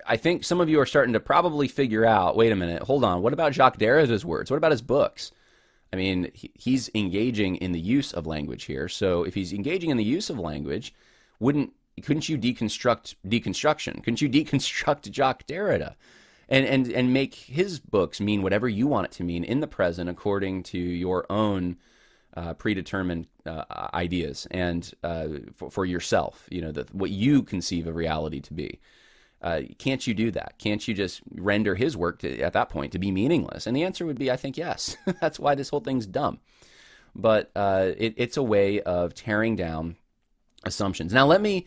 I 0.06 0.16
think 0.16 0.44
some 0.44 0.60
of 0.60 0.68
you 0.68 0.80
are 0.80 0.86
starting 0.86 1.14
to 1.14 1.20
probably 1.20 1.68
figure 1.68 2.04
out 2.04 2.36
wait 2.36 2.52
a 2.52 2.56
minute, 2.56 2.82
hold 2.82 3.04
on, 3.04 3.22
what 3.22 3.32
about 3.32 3.54
Jacques 3.54 3.78
Derrida's 3.78 4.24
words? 4.24 4.50
What 4.50 4.58
about 4.58 4.72
his 4.72 4.82
books? 4.82 5.32
I 5.92 5.96
mean, 5.96 6.30
he's 6.34 6.90
engaging 6.94 7.56
in 7.56 7.72
the 7.72 7.80
use 7.80 8.12
of 8.12 8.26
language 8.26 8.64
here. 8.64 8.88
So 8.88 9.22
if 9.22 9.34
he's 9.34 9.54
engaging 9.54 9.88
in 9.88 9.96
the 9.96 10.04
use 10.04 10.28
of 10.28 10.38
language, 10.38 10.94
wouldn't 11.40 11.72
couldn't 12.02 12.28
you 12.28 12.38
deconstruct 12.38 13.14
deconstruction? 13.26 14.02
Couldn't 14.04 14.20
you 14.20 14.28
deconstruct 14.28 15.10
Jacques 15.12 15.46
Derrida? 15.46 15.94
And, 16.50 16.64
and, 16.64 16.90
and 16.90 17.12
make 17.12 17.34
his 17.34 17.78
books 17.78 18.20
mean 18.20 18.42
whatever 18.42 18.68
you 18.68 18.86
want 18.86 19.06
it 19.06 19.12
to 19.12 19.24
mean 19.24 19.44
in 19.44 19.60
the 19.60 19.66
present 19.66 20.08
according 20.08 20.62
to 20.64 20.78
your 20.78 21.30
own 21.30 21.76
uh, 22.38 22.54
predetermined 22.54 23.26
uh, 23.46 23.64
ideas 23.92 24.46
and 24.52 24.92
uh, 25.02 25.26
for, 25.56 25.70
for, 25.72 25.84
yourself, 25.84 26.46
you 26.50 26.60
know, 26.60 26.70
the, 26.70 26.86
what 26.92 27.10
you 27.10 27.42
conceive 27.42 27.88
of 27.88 27.96
reality 27.96 28.38
to 28.38 28.54
be. 28.54 28.78
Uh, 29.42 29.62
can't 29.78 30.06
you 30.06 30.14
do 30.14 30.30
that? 30.30 30.54
Can't 30.58 30.86
you 30.86 30.94
just 30.94 31.20
render 31.32 31.74
his 31.74 31.96
work 31.96 32.20
to, 32.20 32.40
at 32.40 32.52
that 32.52 32.68
point 32.68 32.92
to 32.92 32.98
be 33.00 33.10
meaningless? 33.10 33.66
And 33.66 33.76
the 33.76 33.82
answer 33.82 34.06
would 34.06 34.18
be, 34.18 34.30
I 34.30 34.36
think 34.36 34.56
yes. 34.56 34.96
That's 35.20 35.40
why 35.40 35.56
this 35.56 35.68
whole 35.68 35.80
thing's 35.80 36.06
dumb. 36.06 36.38
But 37.12 37.50
uh, 37.56 37.90
it, 37.96 38.14
it's 38.16 38.36
a 38.36 38.42
way 38.42 38.82
of 38.82 39.14
tearing 39.14 39.56
down 39.56 39.96
assumptions. 40.64 41.12
Now, 41.12 41.26
let 41.26 41.40
me 41.40 41.66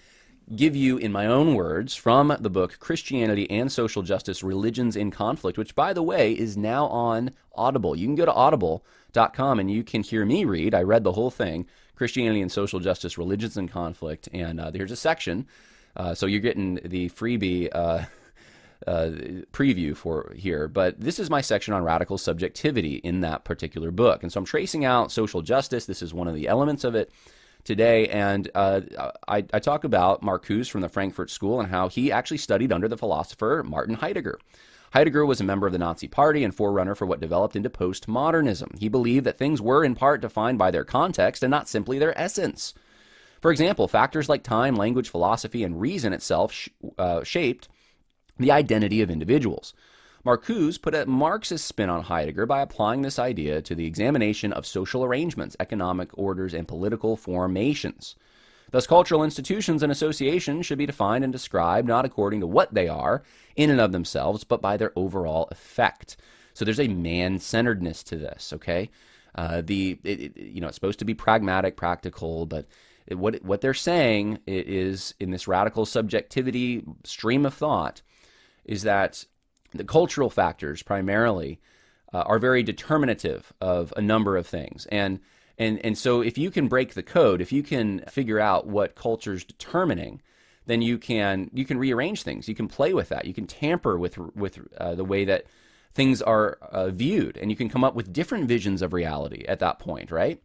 give 0.56 0.76
you, 0.76 0.98
in 0.98 1.12
my 1.12 1.26
own 1.26 1.56
words, 1.56 1.96
from 1.96 2.36
the 2.40 2.50
book 2.50 2.78
Christianity 2.80 3.50
and 3.50 3.72
Social 3.72 4.02
Justice 4.02 4.44
Religions 4.44 4.96
in 4.96 5.12
Conflict, 5.12 5.58
which, 5.58 5.76
by 5.76 5.94
the 5.94 6.04
way, 6.04 6.34
is 6.34 6.58
now 6.58 6.88
on 6.88 7.32
Audible. 7.56 7.96
You 7.96 8.08
can 8.08 8.16
go 8.16 8.26
to 8.26 8.34
audible.com 8.34 9.60
and 9.60 9.72
you 9.72 9.84
can 9.84 10.04
hear 10.04 10.26
me 10.26 10.46
read. 10.46 10.74
I 10.76 10.84
read 10.84 11.04
the 11.04 11.14
whole 11.14 11.32
thing 11.32 11.68
Christianity 11.96 12.42
and 12.42 12.52
Social 12.52 12.80
Justice 12.80 13.18
Religions 13.18 13.58
in 13.58 13.68
Conflict. 13.68 14.28
And 14.34 14.60
uh, 14.60 14.72
there's 14.72 14.92
a 14.92 14.96
section. 14.96 15.48
Uh, 15.96 16.16
so 16.16 16.26
you're 16.26 16.40
getting 16.40 16.76
the 16.84 17.10
freebie. 17.10 17.70
Uh, 17.72 18.06
uh, 18.88 19.12
preview 19.54 19.96
for 19.96 20.34
here, 20.36 20.68
but 20.68 21.00
this 21.00 21.20
is 21.20 21.30
my 21.30 21.40
section 21.40 21.72
on 21.72 21.84
radical 21.84 22.18
subjectivity 22.18 22.96
in 22.96 23.22
that 23.22 23.44
particular 23.44 23.92
book. 23.92 24.24
And 24.24 24.32
so 24.32 24.40
I'm 24.40 24.46
tracing 24.46 24.84
out 24.86 25.12
social 25.12 25.44
justice. 25.44 25.86
This 25.86 26.02
is 26.02 26.16
one 26.16 26.28
of 26.28 26.34
the 26.34 26.48
elements 26.48 26.84
of 26.84 26.96
it 26.96 27.12
today. 27.64 28.08
And 28.08 28.50
uh, 28.56 28.82
I, 29.28 29.46
I, 29.54 29.60
talk 29.60 29.84
about 29.84 30.22
Marcuse 30.22 30.70
from 30.70 30.82
the 30.82 30.90
Frankfurt 30.90 31.30
School 31.30 31.60
and 31.60 31.70
how 31.70 31.90
he 31.90 32.12
actually 32.12 32.38
studied 32.38 32.72
under 32.72 32.88
the 32.88 32.98
philosopher 32.98 33.64
Martin 33.66 33.96
Heidegger. 33.96 34.40
Heidegger 34.94 35.26
was 35.26 35.40
a 35.40 35.46
member 35.46 35.68
of 35.68 35.74
the 35.74 35.80
Nazi 35.80 36.08
Party 36.08 36.44
and 36.44 36.54
forerunner 36.54 36.96
for 36.96 37.06
what 37.06 37.22
developed 37.22 37.56
into 37.56 37.70
postmodernism. 37.70 38.78
He 38.78 38.90
believed 38.90 39.26
that 39.26 39.38
things 39.38 39.62
were 39.62 39.86
in 39.86 39.96
part 39.96 40.22
defined 40.22 40.58
by 40.58 40.72
their 40.72 40.84
context 40.84 41.44
and 41.44 41.52
not 41.52 41.70
simply 41.70 41.98
their 41.98 42.18
essence. 42.20 42.74
For 43.42 43.52
example, 43.52 43.88
factors 43.88 44.28
like 44.28 44.44
time, 44.44 44.76
language, 44.76 45.10
philosophy, 45.10 45.64
and 45.64 45.80
reason 45.80 46.14
itself 46.14 46.52
sh- 46.52 46.70
uh, 46.98 47.24
shaped 47.24 47.70
the 48.38 48.52
identity 48.52 49.02
of 49.02 49.10
individuals. 49.10 49.74
Marcuse 50.26 50.80
put 50.80 50.94
a 50.94 51.06
Marxist 51.08 51.66
spin 51.66 51.90
on 51.90 52.04
Heidegger 52.04 52.46
by 52.46 52.62
applying 52.62 53.02
this 53.02 53.18
idea 53.18 53.62
to 53.64 53.74
the 53.74 53.88
examination 53.88 54.54
of 54.54 54.68
social 54.68 55.04
arrangements, 55.04 55.56
economic 55.60 56.10
orders, 56.14 56.54
and 56.54 56.68
political 56.68 57.16
formations. 57.16 58.16
Thus, 58.70 58.86
cultural 58.86 59.24
institutions 59.24 59.82
and 59.82 59.92
associations 59.92 60.66
should 60.66 60.78
be 60.78 60.86
defined 60.86 61.24
and 61.24 61.34
described 61.34 61.88
not 61.88 62.06
according 62.06 62.40
to 62.42 62.48
what 62.48 62.74
they 62.74 62.88
are 62.88 63.24
in 63.56 63.70
and 63.70 63.82
of 63.82 63.92
themselves, 63.92 64.44
but 64.44 64.62
by 64.62 64.78
their 64.78 64.94
overall 64.96 65.48
effect. 65.52 66.18
So 66.54 66.64
there's 66.66 66.80
a 66.80 66.88
man-centeredness 66.88 68.04
to 68.04 68.18
this. 68.18 68.54
Okay, 68.54 68.90
uh, 69.36 69.62
the 69.62 70.00
it, 70.04 70.22
it, 70.22 70.38
you 70.38 70.62
know 70.62 70.68
it's 70.68 70.76
supposed 70.76 71.00
to 71.00 71.06
be 71.06 71.16
pragmatic, 71.16 71.76
practical, 71.76 72.46
but 72.46 72.68
what 73.10 73.44
what 73.44 73.62
they're 73.62 73.74
saying 73.74 74.40
is 74.46 75.16
in 75.20 75.32
this 75.32 75.48
radical 75.48 75.86
subjectivity 75.86 76.84
stream 77.04 77.46
of 77.46 77.54
thought 77.54 78.02
is 78.64 78.84
that 78.84 79.26
the 79.72 79.84
cultural 79.84 80.30
factors 80.30 80.84
primarily 80.84 81.60
uh, 82.14 82.20
are 82.20 82.40
very 82.40 82.64
determinative 82.64 83.54
of 83.62 83.94
a 83.98 84.02
number 84.02 84.38
of 84.38 84.48
things. 84.48 84.86
And 84.92 85.20
and 85.58 85.84
and 85.86 85.98
so 85.98 86.22
if 86.22 86.38
you 86.38 86.52
can 86.52 86.68
break 86.68 86.94
the 86.94 87.04
code 87.04 87.42
if 87.42 87.52
you 87.52 87.64
can 87.64 88.00
figure 88.10 88.40
out 88.40 88.68
what 88.68 88.96
culture's 88.96 89.44
determining 89.44 90.22
then 90.66 90.82
you 90.82 90.98
can 90.98 91.50
you 91.54 91.66
can 91.66 91.78
rearrange 91.78 92.24
things. 92.24 92.48
You 92.48 92.56
can 92.56 92.68
play 92.68 92.94
with 92.94 93.10
that. 93.10 93.26
You 93.26 93.34
can 93.34 93.48
tamper 93.48 93.98
with 93.98 94.18
with 94.18 94.60
uh, 94.78 94.96
the 94.96 95.04
way 95.04 95.26
that 95.26 95.46
things 95.94 96.22
are 96.22 96.58
uh, 96.62 96.90
viewed. 96.90 97.38
And 97.38 97.50
you 97.50 97.58
can 97.58 97.70
come 97.70 97.84
up 97.84 97.96
with 97.96 98.14
different 98.14 98.48
visions 98.48 98.82
of 98.82 98.94
reality 98.94 99.44
at 99.48 99.60
that 99.60 99.80
point 99.80 100.12
right? 100.12 100.42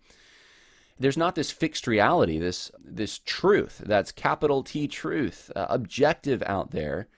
There's 0.99 1.19
not 1.19 1.35
this 1.35 1.51
fixed 1.51 1.87
reality, 1.87 2.39
this 2.39 2.71
this 2.83 3.19
truth 3.19 3.83
that's 3.85 4.13
capital 4.13 4.63
T 4.63 4.89
truth, 4.89 5.51
uh, 5.55 5.67
objective 5.69 6.43
out 6.47 6.71
there. 6.71 7.09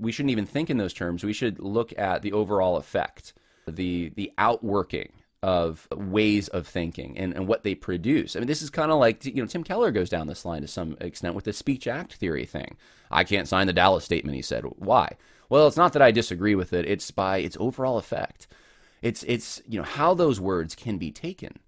We 0.00 0.12
shouldn't 0.12 0.30
even 0.32 0.46
think 0.46 0.70
in 0.70 0.78
those 0.78 0.94
terms. 0.94 1.24
We 1.24 1.32
should 1.32 1.58
look 1.58 1.92
at 1.98 2.22
the 2.22 2.32
overall 2.32 2.76
effect, 2.76 3.32
the 3.66 4.10
the 4.16 4.32
outworking 4.38 5.12
of 5.42 5.86
ways 5.94 6.48
of 6.48 6.66
thinking 6.66 7.16
and, 7.16 7.32
and 7.34 7.46
what 7.46 7.62
they 7.62 7.74
produce. 7.74 8.34
I 8.34 8.40
mean, 8.40 8.48
this 8.48 8.62
is 8.62 8.70
kind 8.70 8.90
of 8.90 8.98
like, 8.98 9.24
you 9.24 9.34
know, 9.34 9.46
Tim 9.46 9.62
Keller 9.62 9.92
goes 9.92 10.08
down 10.08 10.26
this 10.26 10.44
line 10.44 10.62
to 10.62 10.66
some 10.66 10.96
extent 11.00 11.34
with 11.34 11.44
the 11.44 11.52
speech 11.52 11.86
act 11.86 12.14
theory 12.14 12.46
thing. 12.46 12.76
I 13.10 13.22
can't 13.22 13.46
sign 13.46 13.68
the 13.68 13.72
Dallas 13.72 14.04
statement, 14.04 14.34
he 14.34 14.42
said. 14.42 14.64
Why? 14.64 15.16
Well, 15.48 15.68
it's 15.68 15.76
not 15.76 15.92
that 15.92 16.02
I 16.02 16.10
disagree 16.10 16.56
with 16.56 16.72
it. 16.72 16.86
It's 16.86 17.12
by 17.12 17.38
its 17.38 17.56
overall 17.60 17.98
effect. 17.98 18.48
It's, 19.02 19.22
it's, 19.24 19.62
you 19.68 19.78
know, 19.78 19.84
how 19.84 20.14
those 20.14 20.40
words 20.40 20.74
can 20.74 20.98
be 20.98 21.12
taken. 21.12 21.60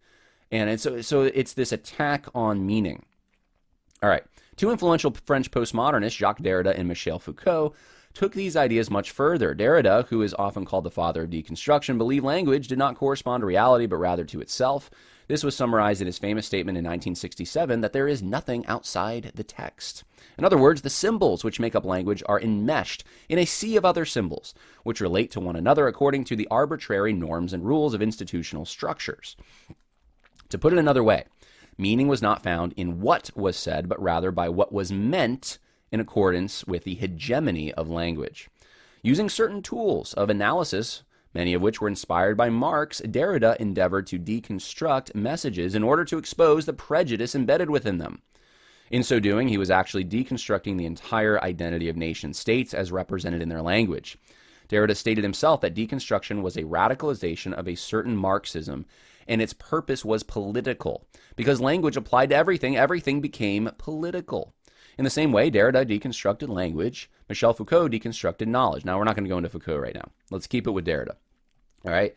And 0.50 0.70
it's, 0.70 0.82
so, 0.82 1.00
so 1.00 1.22
it's 1.22 1.52
this 1.52 1.70
attack 1.70 2.26
on 2.34 2.66
meaning. 2.66 3.04
All 4.02 4.08
right. 4.08 4.24
Two 4.56 4.70
influential 4.72 5.12
French 5.24 5.52
postmodernists, 5.52 6.16
Jacques 6.16 6.40
Derrida 6.40 6.76
and 6.76 6.88
Michel 6.88 7.20
Foucault, 7.20 7.74
took 8.14 8.32
these 8.32 8.56
ideas 8.56 8.90
much 8.90 9.10
further. 9.10 9.54
Derrida, 9.54 10.06
who 10.08 10.22
is 10.22 10.34
often 10.38 10.64
called 10.64 10.84
the 10.84 10.90
father 10.90 11.22
of 11.22 11.30
deconstruction, 11.30 11.98
believed 11.98 12.24
language 12.24 12.68
did 12.68 12.78
not 12.78 12.96
correspond 12.96 13.42
to 13.42 13.46
reality 13.46 13.86
but 13.86 13.96
rather 13.96 14.24
to 14.24 14.40
itself. 14.40 14.90
This 15.28 15.44
was 15.44 15.54
summarized 15.54 16.00
in 16.00 16.06
his 16.06 16.18
famous 16.18 16.46
statement 16.46 16.78
in 16.78 16.84
1967 16.84 17.82
that 17.82 17.92
there 17.92 18.08
is 18.08 18.22
nothing 18.22 18.66
outside 18.66 19.30
the 19.34 19.44
text. 19.44 20.04
In 20.38 20.44
other 20.44 20.56
words, 20.56 20.80
the 20.80 20.90
symbols 20.90 21.44
which 21.44 21.60
make 21.60 21.74
up 21.74 21.84
language 21.84 22.22
are 22.26 22.40
enmeshed 22.40 23.04
in 23.28 23.38
a 23.38 23.44
sea 23.44 23.76
of 23.76 23.84
other 23.84 24.06
symbols, 24.06 24.54
which 24.84 25.02
relate 25.02 25.30
to 25.32 25.40
one 25.40 25.56
another 25.56 25.86
according 25.86 26.24
to 26.24 26.36
the 26.36 26.48
arbitrary 26.50 27.12
norms 27.12 27.52
and 27.52 27.66
rules 27.66 27.92
of 27.92 28.00
institutional 28.00 28.64
structures. 28.64 29.36
To 30.48 30.58
put 30.58 30.72
it 30.72 30.78
another 30.78 31.04
way, 31.04 31.24
meaning 31.76 32.08
was 32.08 32.22
not 32.22 32.42
found 32.42 32.72
in 32.76 33.00
what 33.00 33.30
was 33.36 33.56
said, 33.56 33.86
but 33.86 34.02
rather 34.02 34.30
by 34.30 34.48
what 34.48 34.72
was 34.72 34.90
meant 34.90 35.58
in 35.90 36.00
accordance 36.00 36.64
with 36.66 36.84
the 36.84 36.94
hegemony 36.94 37.72
of 37.74 37.88
language. 37.88 38.48
Using 39.02 39.28
certain 39.28 39.62
tools 39.62 40.14
of 40.14 40.28
analysis, 40.28 41.02
many 41.32 41.54
of 41.54 41.62
which 41.62 41.80
were 41.80 41.88
inspired 41.88 42.36
by 42.36 42.50
Marx, 42.50 43.00
Derrida 43.04 43.56
endeavored 43.56 44.06
to 44.08 44.18
deconstruct 44.18 45.14
messages 45.14 45.74
in 45.74 45.82
order 45.82 46.04
to 46.04 46.18
expose 46.18 46.66
the 46.66 46.72
prejudice 46.72 47.34
embedded 47.34 47.70
within 47.70 47.98
them. 47.98 48.22
In 48.90 49.02
so 49.02 49.20
doing, 49.20 49.48
he 49.48 49.58
was 49.58 49.70
actually 49.70 50.04
deconstructing 50.04 50.78
the 50.78 50.86
entire 50.86 51.42
identity 51.42 51.88
of 51.88 51.96
nation 51.96 52.32
states 52.32 52.72
as 52.72 52.90
represented 52.90 53.42
in 53.42 53.48
their 53.48 53.62
language. 53.62 54.18
Derrida 54.68 54.96
stated 54.96 55.24
himself 55.24 55.60
that 55.60 55.74
deconstruction 55.74 56.42
was 56.42 56.56
a 56.56 56.64
radicalization 56.64 57.52
of 57.52 57.68
a 57.68 57.74
certain 57.74 58.16
Marxism 58.16 58.86
and 59.26 59.42
its 59.42 59.52
purpose 59.52 60.04
was 60.04 60.22
political. 60.22 61.06
Because 61.36 61.60
language 61.60 61.96
applied 61.96 62.30
to 62.30 62.36
everything, 62.36 62.76
everything 62.76 63.20
became 63.20 63.70
political. 63.78 64.54
In 64.98 65.04
the 65.04 65.10
same 65.10 65.30
way, 65.30 65.50
Derrida 65.50 65.86
deconstructed 65.86 66.48
language, 66.48 67.08
Michel 67.28 67.54
Foucault 67.54 67.88
deconstructed 67.88 68.48
knowledge. 68.48 68.84
Now, 68.84 68.98
we're 68.98 69.04
not 69.04 69.14
going 69.14 69.24
to 69.24 69.30
go 69.30 69.38
into 69.38 69.48
Foucault 69.48 69.78
right 69.78 69.94
now. 69.94 70.10
Let's 70.30 70.48
keep 70.48 70.66
it 70.66 70.72
with 70.72 70.84
Derrida. 70.84 71.14
All 71.84 71.92
right. 71.92 72.16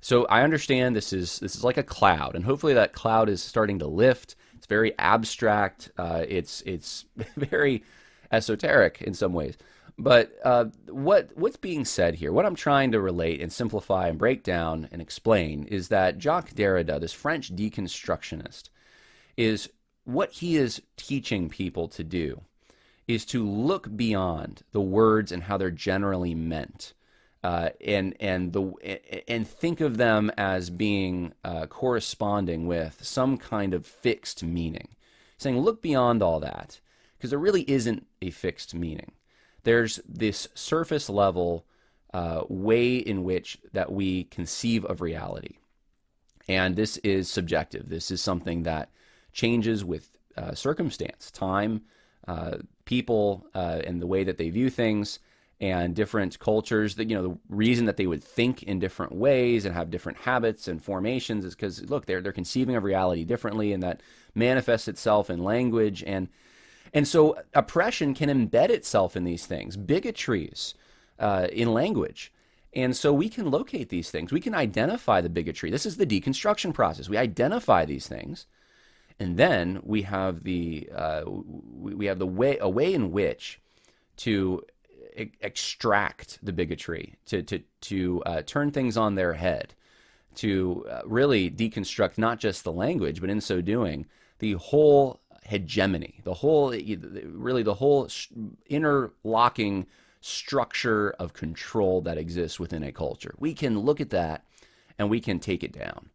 So 0.00 0.24
I 0.26 0.42
understand 0.42 0.96
this 0.96 1.12
is 1.12 1.40
this 1.40 1.54
is 1.54 1.64
like 1.64 1.76
a 1.76 1.82
cloud, 1.82 2.34
and 2.34 2.44
hopefully 2.44 2.72
that 2.74 2.94
cloud 2.94 3.28
is 3.28 3.42
starting 3.42 3.80
to 3.80 3.86
lift. 3.86 4.36
It's 4.56 4.66
very 4.66 4.96
abstract. 4.98 5.90
Uh, 5.98 6.24
it's 6.26 6.62
it's 6.62 7.04
very 7.36 7.84
esoteric 8.32 9.02
in 9.02 9.12
some 9.12 9.34
ways. 9.34 9.58
But 9.98 10.32
uh, 10.42 10.66
what 10.88 11.30
what's 11.34 11.58
being 11.58 11.84
said 11.84 12.14
here, 12.14 12.32
what 12.32 12.46
I'm 12.46 12.54
trying 12.54 12.92
to 12.92 13.00
relate 13.00 13.42
and 13.42 13.52
simplify 13.52 14.08
and 14.08 14.18
break 14.18 14.42
down 14.42 14.88
and 14.90 15.02
explain 15.02 15.64
is 15.64 15.88
that 15.88 16.18
Jacques 16.18 16.54
Derrida, 16.54 16.98
this 16.98 17.12
French 17.12 17.54
deconstructionist, 17.54 18.70
is 19.36 19.68
what 20.04 20.32
he 20.32 20.56
is 20.56 20.82
teaching 20.96 21.48
people 21.48 21.88
to 21.88 22.04
do 22.04 22.42
is 23.06 23.24
to 23.26 23.48
look 23.48 23.94
beyond 23.96 24.62
the 24.72 24.80
words 24.80 25.32
and 25.32 25.44
how 25.44 25.56
they're 25.56 25.70
generally 25.70 26.34
meant, 26.34 26.94
uh, 27.42 27.70
and 27.84 28.14
and 28.20 28.52
the 28.52 29.24
and 29.28 29.48
think 29.48 29.80
of 29.80 29.96
them 29.96 30.30
as 30.36 30.70
being 30.70 31.32
uh, 31.44 31.66
corresponding 31.66 32.66
with 32.66 33.04
some 33.04 33.36
kind 33.36 33.74
of 33.74 33.86
fixed 33.86 34.42
meaning. 34.42 34.88
Saying 35.38 35.58
look 35.58 35.80
beyond 35.80 36.22
all 36.22 36.40
that 36.40 36.80
because 37.16 37.30
there 37.30 37.38
really 37.38 37.68
isn't 37.70 38.06
a 38.20 38.30
fixed 38.30 38.74
meaning 38.74 39.12
there's 39.64 40.00
this 40.08 40.48
surface 40.54 41.08
level 41.08 41.66
uh, 42.12 42.42
way 42.48 42.96
in 42.96 43.24
which 43.24 43.58
that 43.72 43.92
we 43.92 44.24
conceive 44.24 44.84
of 44.84 45.00
reality, 45.00 45.58
and 46.48 46.76
this 46.76 46.96
is 46.98 47.30
subjective. 47.30 47.88
This 47.88 48.10
is 48.10 48.20
something 48.20 48.64
that 48.64 48.90
changes 49.32 49.84
with 49.84 50.10
uh, 50.36 50.54
circumstance, 50.54 51.30
time, 51.30 51.82
uh, 52.28 52.58
people, 52.84 53.46
uh, 53.54 53.80
and 53.84 54.00
the 54.00 54.06
way 54.06 54.24
that 54.24 54.38
they 54.38 54.50
view 54.50 54.70
things, 54.70 55.18
and 55.60 55.94
different 55.94 56.38
cultures. 56.38 56.94
That 56.94 57.10
you 57.10 57.16
know, 57.16 57.22
the 57.22 57.38
reason 57.48 57.86
that 57.86 57.96
they 57.96 58.06
would 58.06 58.24
think 58.24 58.62
in 58.62 58.78
different 58.78 59.12
ways 59.12 59.64
and 59.64 59.74
have 59.74 59.90
different 59.90 60.18
habits 60.18 60.68
and 60.68 60.82
formations 60.82 61.44
is 61.44 61.54
because 61.54 61.88
look, 61.90 62.06
they're 62.06 62.20
they're 62.20 62.32
conceiving 62.32 62.76
of 62.76 62.84
reality 62.84 63.24
differently, 63.24 63.72
and 63.72 63.82
that 63.82 64.00
manifests 64.34 64.88
itself 64.88 65.28
in 65.30 65.42
language 65.42 66.04
and 66.06 66.28
and 66.92 67.06
so 67.06 67.36
oppression 67.54 68.14
can 68.14 68.28
embed 68.28 68.70
itself 68.70 69.16
in 69.16 69.24
these 69.24 69.46
things, 69.46 69.76
bigotries 69.76 70.74
uh, 71.18 71.46
in 71.52 71.72
language. 71.72 72.32
And 72.72 72.96
so 72.96 73.12
we 73.12 73.28
can 73.28 73.50
locate 73.50 73.88
these 73.88 74.10
things. 74.10 74.32
We 74.32 74.40
can 74.40 74.54
identify 74.54 75.20
the 75.20 75.28
bigotry. 75.28 75.70
This 75.70 75.86
is 75.86 75.96
the 75.96 76.06
deconstruction 76.06 76.72
process. 76.72 77.08
We 77.08 77.16
identify 77.16 77.84
these 77.84 78.06
things, 78.06 78.46
and 79.20 79.36
then 79.36 79.80
we 79.84 80.02
have 80.02 80.42
the 80.42 80.88
uh, 80.96 81.22
we 81.26 82.06
have 82.06 82.18
the 82.18 82.26
way 82.26 82.56
a 82.60 82.68
way 82.68 82.92
in 82.92 83.12
which 83.12 83.60
to 84.16 84.62
e- 85.16 85.30
extract 85.40 86.38
the 86.42 86.52
bigotry, 86.52 87.14
to 87.26 87.42
to 87.42 87.60
to 87.82 88.22
uh, 88.24 88.42
turn 88.42 88.70
things 88.70 88.96
on 88.96 89.14
their 89.14 89.34
head, 89.34 89.74
to 90.36 90.86
uh, 90.90 91.02
really 91.04 91.50
deconstruct 91.50 92.16
not 92.16 92.40
just 92.40 92.64
the 92.64 92.72
language, 92.72 93.20
but 93.20 93.30
in 93.30 93.40
so 93.40 93.60
doing, 93.60 94.06
the 94.38 94.54
whole 94.54 95.20
hegemony, 95.44 96.20
the 96.24 96.34
whole, 96.34 96.70
really 96.70 97.62
the 97.62 97.74
whole 97.74 98.08
interlocking 98.66 99.86
structure 100.22 101.10
of 101.18 101.32
control 101.32 102.00
that 102.02 102.18
exists 102.18 102.60
within 102.60 102.82
a 102.82 102.92
culture. 102.92 103.34
We 103.38 103.54
can 103.54 103.78
look 103.80 104.00
at 104.00 104.10
that 104.10 104.44
and 104.98 105.10
we 105.10 105.20
can 105.20 105.40
take 105.40 105.64
it 105.64 105.72
down. 105.72 106.10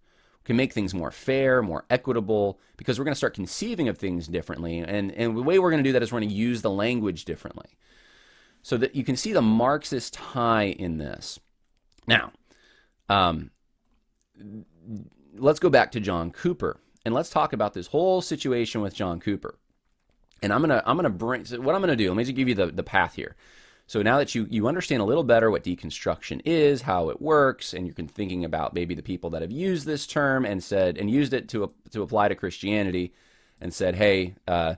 Can 0.46 0.56
make 0.56 0.74
things 0.74 0.94
more 0.94 1.12
fair, 1.12 1.62
more 1.62 1.86
equitable, 1.90 2.60
because 2.78 2.98
we're 2.98 3.06
going 3.06 3.14
to 3.14 3.18
start 3.18 3.34
conceiving 3.34 3.90
of 3.90 3.98
things 3.98 4.28
differently. 4.28 4.80
And, 4.80 5.12
and 5.12 5.36
the 5.36 5.42
way 5.42 5.60
we're 5.60 5.72
going 5.72 5.84
to 5.84 5.88
do 5.88 5.94
that 5.94 6.04
is 6.04 6.12
we're 6.12 6.20
going 6.20 6.30
to 6.30 6.36
use 6.36 6.62
the 6.62 6.70
language 6.70 7.26
differently. 7.26 7.78
So 8.62 8.78
that 8.78 8.96
you 8.96 9.04
can 9.04 9.16
see 9.16 9.34
the 9.34 9.42
Marxist 9.42 10.14
tie 10.14 10.66
in 10.66 10.98
this. 10.98 11.40
Now, 12.08 12.32
um, 13.10 13.52
let's 15.36 15.60
go 15.60 15.70
back 15.70 15.92
to 15.92 16.00
John 16.00 16.32
Cooper 16.32 16.80
and 17.06 17.14
let's 17.14 17.30
talk 17.30 17.54
about 17.54 17.74
this 17.74 17.88
whole 17.88 18.22
situation 18.22 18.82
with 18.82 18.94
John 18.94 19.20
Cooper. 19.20 19.58
And 20.42 20.52
I'm 20.52 20.62
gonna 20.62 20.84
I'm 20.86 20.98
gonna 20.98 21.10
bring 21.10 21.46
so 21.46 21.62
what 21.62 21.76
I'm 21.76 21.82
gonna 21.82 21.96
do. 21.96 22.10
Let 22.10 22.18
me 22.18 22.24
just 22.24 22.36
give 22.36 22.50
you 22.50 22.56
the 22.56 22.68
the 22.68 22.84
path 22.84 23.16
here. 23.16 23.36
So 23.88 24.02
now 24.02 24.18
that 24.18 24.34
you 24.34 24.48
you 24.50 24.68
understand 24.68 25.02
a 25.02 25.06
little 25.06 25.24
better 25.24 25.52
what 25.52 25.64
deconstruction 25.64 26.42
is, 26.44 26.82
how 26.82 27.10
it 27.10 27.22
works, 27.22 27.74
and 27.74 27.86
you're 27.86 28.08
thinking 28.08 28.46
about 28.46 28.74
maybe 28.74 28.96
the 28.96 29.04
people 29.04 29.30
that 29.32 29.42
have 29.42 29.52
used 29.52 29.86
this 29.86 30.08
term 30.08 30.46
and 30.46 30.64
said 30.64 30.98
and 30.98 31.10
used 31.10 31.34
it 31.34 31.50
to 31.50 31.72
to 31.92 32.02
apply 32.02 32.28
to 32.28 32.36
Christianity, 32.36 33.14
and 33.62 33.74
said, 33.74 33.96
hey. 33.96 34.36
Uh, 34.48 34.76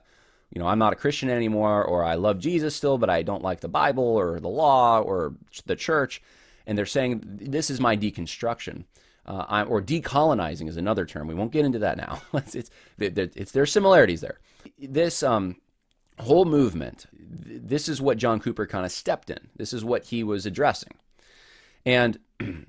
you 0.50 0.62
know, 0.62 0.66
I'm 0.66 0.78
not 0.78 0.94
a 0.94 0.96
Christian 0.96 1.28
anymore, 1.28 1.84
or 1.84 2.02
I 2.02 2.14
love 2.14 2.38
Jesus 2.38 2.74
still, 2.74 2.96
but 2.96 3.10
I 3.10 3.22
don't 3.22 3.42
like 3.42 3.60
the 3.60 3.68
Bible 3.68 4.02
or 4.02 4.40
the 4.40 4.48
law 4.48 4.98
or 4.98 5.34
the 5.66 5.76
church. 5.76 6.22
And 6.66 6.76
they're 6.76 6.86
saying, 6.86 7.20
this 7.22 7.68
is 7.68 7.80
my 7.80 7.98
deconstruction 7.98 8.84
uh, 9.28 9.66
or 9.68 9.82
decolonizing 9.82 10.68
is 10.68 10.78
another 10.78 11.04
term. 11.04 11.28
We 11.28 11.34
won't 11.34 11.52
get 11.52 11.66
into 11.66 11.80
that 11.80 11.98
now. 11.98 12.22
it's, 12.32 12.54
it's, 12.54 12.70
it's 12.98 13.52
there 13.52 13.62
are 13.62 13.66
similarities 13.66 14.22
there. 14.22 14.40
This 14.78 15.22
um, 15.22 15.56
whole 16.20 16.44
movement, 16.44 17.06
this 17.12 17.88
is 17.88 18.00
what 18.00 18.18
John 18.18 18.40
Cooper 18.40 18.66
kind 18.66 18.84
of 18.84 18.92
stepped 18.92 19.30
in. 19.30 19.48
This 19.56 19.72
is 19.72 19.84
what 19.84 20.04
he 20.04 20.22
was 20.22 20.46
addressing, 20.46 20.94
and 21.84 22.18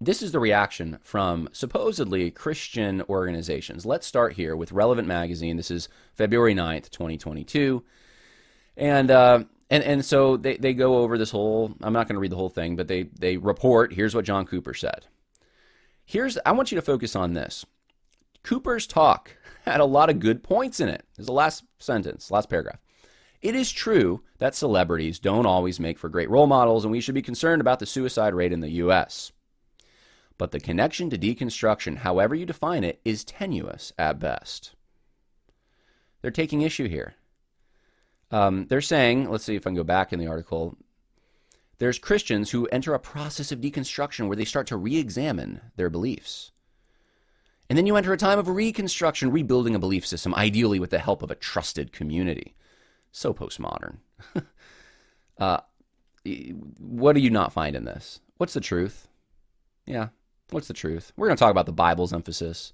this 0.00 0.22
is 0.22 0.32
the 0.32 0.38
reaction 0.38 0.98
from 1.02 1.48
supposedly 1.52 2.30
Christian 2.30 3.02
organizations. 3.08 3.84
Let's 3.84 4.06
start 4.06 4.34
here 4.34 4.54
with 4.54 4.72
Relevant 4.72 5.08
Magazine. 5.08 5.56
This 5.56 5.70
is 5.70 5.88
February 6.14 6.54
9th, 6.54 6.90
2022. 6.90 7.82
And, 8.76 9.10
uh, 9.10 9.44
and, 9.70 9.82
and 9.82 10.04
so 10.04 10.36
they, 10.36 10.56
they 10.56 10.72
go 10.72 10.98
over 10.98 11.18
this 11.18 11.32
whole, 11.32 11.74
I'm 11.82 11.92
not 11.92 12.06
going 12.06 12.14
to 12.14 12.20
read 12.20 12.30
the 12.30 12.36
whole 12.36 12.48
thing, 12.48 12.76
but 12.76 12.86
they, 12.86 13.04
they 13.18 13.36
report 13.36 13.92
here's 13.92 14.14
what 14.14 14.24
John 14.24 14.46
Cooper 14.46 14.72
said. 14.72 15.06
Here's, 16.04 16.38
I 16.46 16.52
want 16.52 16.70
you 16.70 16.76
to 16.76 16.82
focus 16.82 17.16
on 17.16 17.34
this. 17.34 17.66
Cooper's 18.44 18.86
talk 18.86 19.36
had 19.72 19.80
a 19.80 19.84
lot 19.84 20.10
of 20.10 20.20
good 20.20 20.42
points 20.42 20.80
in 20.80 20.88
it. 20.88 21.04
There's 21.16 21.26
the 21.26 21.32
last 21.32 21.64
sentence, 21.78 22.30
last 22.30 22.48
paragraph. 22.48 22.78
It 23.40 23.54
is 23.54 23.70
true 23.70 24.22
that 24.38 24.54
celebrities 24.54 25.18
don't 25.18 25.46
always 25.46 25.78
make 25.78 25.98
for 25.98 26.08
great 26.08 26.30
role 26.30 26.46
models, 26.46 26.84
and 26.84 26.90
we 26.90 27.00
should 27.00 27.14
be 27.14 27.22
concerned 27.22 27.60
about 27.60 27.78
the 27.78 27.86
suicide 27.86 28.34
rate 28.34 28.52
in 28.52 28.60
the 28.60 28.70
U.S. 28.70 29.32
But 30.38 30.50
the 30.50 30.60
connection 30.60 31.10
to 31.10 31.18
deconstruction, 31.18 31.98
however 31.98 32.34
you 32.34 32.46
define 32.46 32.84
it, 32.84 33.00
is 33.04 33.24
tenuous 33.24 33.92
at 33.98 34.18
best. 34.18 34.74
They're 36.20 36.30
taking 36.30 36.62
issue 36.62 36.88
here. 36.88 37.14
Um, 38.30 38.66
they're 38.68 38.80
saying, 38.80 39.30
let's 39.30 39.44
see 39.44 39.54
if 39.54 39.66
I 39.66 39.70
can 39.70 39.76
go 39.76 39.84
back 39.84 40.12
in 40.12 40.18
the 40.18 40.26
article. 40.26 40.76
There's 41.78 41.98
Christians 41.98 42.50
who 42.50 42.66
enter 42.66 42.92
a 42.92 42.98
process 42.98 43.52
of 43.52 43.60
deconstruction 43.60 44.26
where 44.26 44.36
they 44.36 44.44
start 44.44 44.66
to 44.68 44.76
re 44.76 44.96
examine 44.96 45.60
their 45.76 45.90
beliefs. 45.90 46.50
And 47.68 47.76
then 47.76 47.86
you 47.86 47.96
enter 47.96 48.12
a 48.12 48.18
time 48.18 48.38
of 48.38 48.48
reconstruction, 48.48 49.30
rebuilding 49.30 49.74
a 49.74 49.78
belief 49.78 50.06
system, 50.06 50.34
ideally 50.34 50.80
with 50.80 50.90
the 50.90 50.98
help 50.98 51.22
of 51.22 51.30
a 51.30 51.34
trusted 51.34 51.92
community. 51.92 52.54
So 53.12 53.34
postmodern. 53.34 53.98
uh, 55.38 55.58
what 56.78 57.14
do 57.14 57.20
you 57.20 57.30
not 57.30 57.52
find 57.52 57.76
in 57.76 57.84
this? 57.84 58.20
What's 58.38 58.54
the 58.54 58.60
truth? 58.60 59.08
Yeah, 59.86 60.08
what's 60.50 60.68
the 60.68 60.74
truth? 60.74 61.12
We're 61.16 61.28
going 61.28 61.36
to 61.36 61.40
talk 61.40 61.50
about 61.50 61.66
the 61.66 61.72
Bible's 61.72 62.12
emphasis 62.12 62.72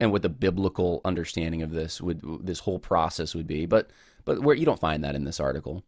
and 0.00 0.10
what 0.12 0.22
the 0.22 0.28
biblical 0.28 1.00
understanding 1.04 1.62
of 1.62 1.70
this 1.70 2.00
would 2.00 2.20
this 2.44 2.60
whole 2.60 2.78
process 2.78 3.34
would 3.34 3.46
be, 3.46 3.66
but 3.66 3.90
but 4.24 4.40
where 4.40 4.56
you 4.56 4.64
don't 4.64 4.80
find 4.80 5.04
that 5.04 5.14
in 5.14 5.24
this 5.24 5.40
article. 5.40 5.84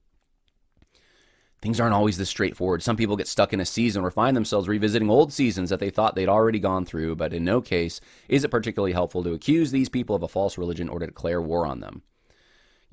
Things 1.67 1.81
aren't 1.81 1.95
always 1.95 2.17
this 2.17 2.29
straightforward. 2.29 2.81
Some 2.81 2.97
people 2.97 3.17
get 3.17 3.27
stuck 3.27 3.53
in 3.53 3.59
a 3.59 3.67
season 3.67 4.05
or 4.05 4.13
find 4.13 4.37
themselves 4.37 4.69
revisiting 4.69 5.11
old 5.11 5.33
seasons 5.33 5.69
that 5.71 5.81
they 5.81 5.91
thought 5.91 6.15
they'd 6.15 6.29
already 6.29 6.61
gone 6.61 6.85
through, 6.85 7.17
but 7.17 7.33
in 7.33 7.45
no 7.45 7.61
case 7.61 8.01
is 8.29 8.45
it 8.45 8.53
particularly 8.53 8.93
helpful 8.93 9.25
to 9.25 9.33
accuse 9.33 9.73
these 9.73 9.89
people 9.89 10.15
of 10.15 10.23
a 10.23 10.29
false 10.29 10.57
religion 10.57 10.89
or 10.89 11.01
to 11.01 11.07
declare 11.07 11.43
war 11.43 11.67
on 11.67 11.81
them. 11.81 12.03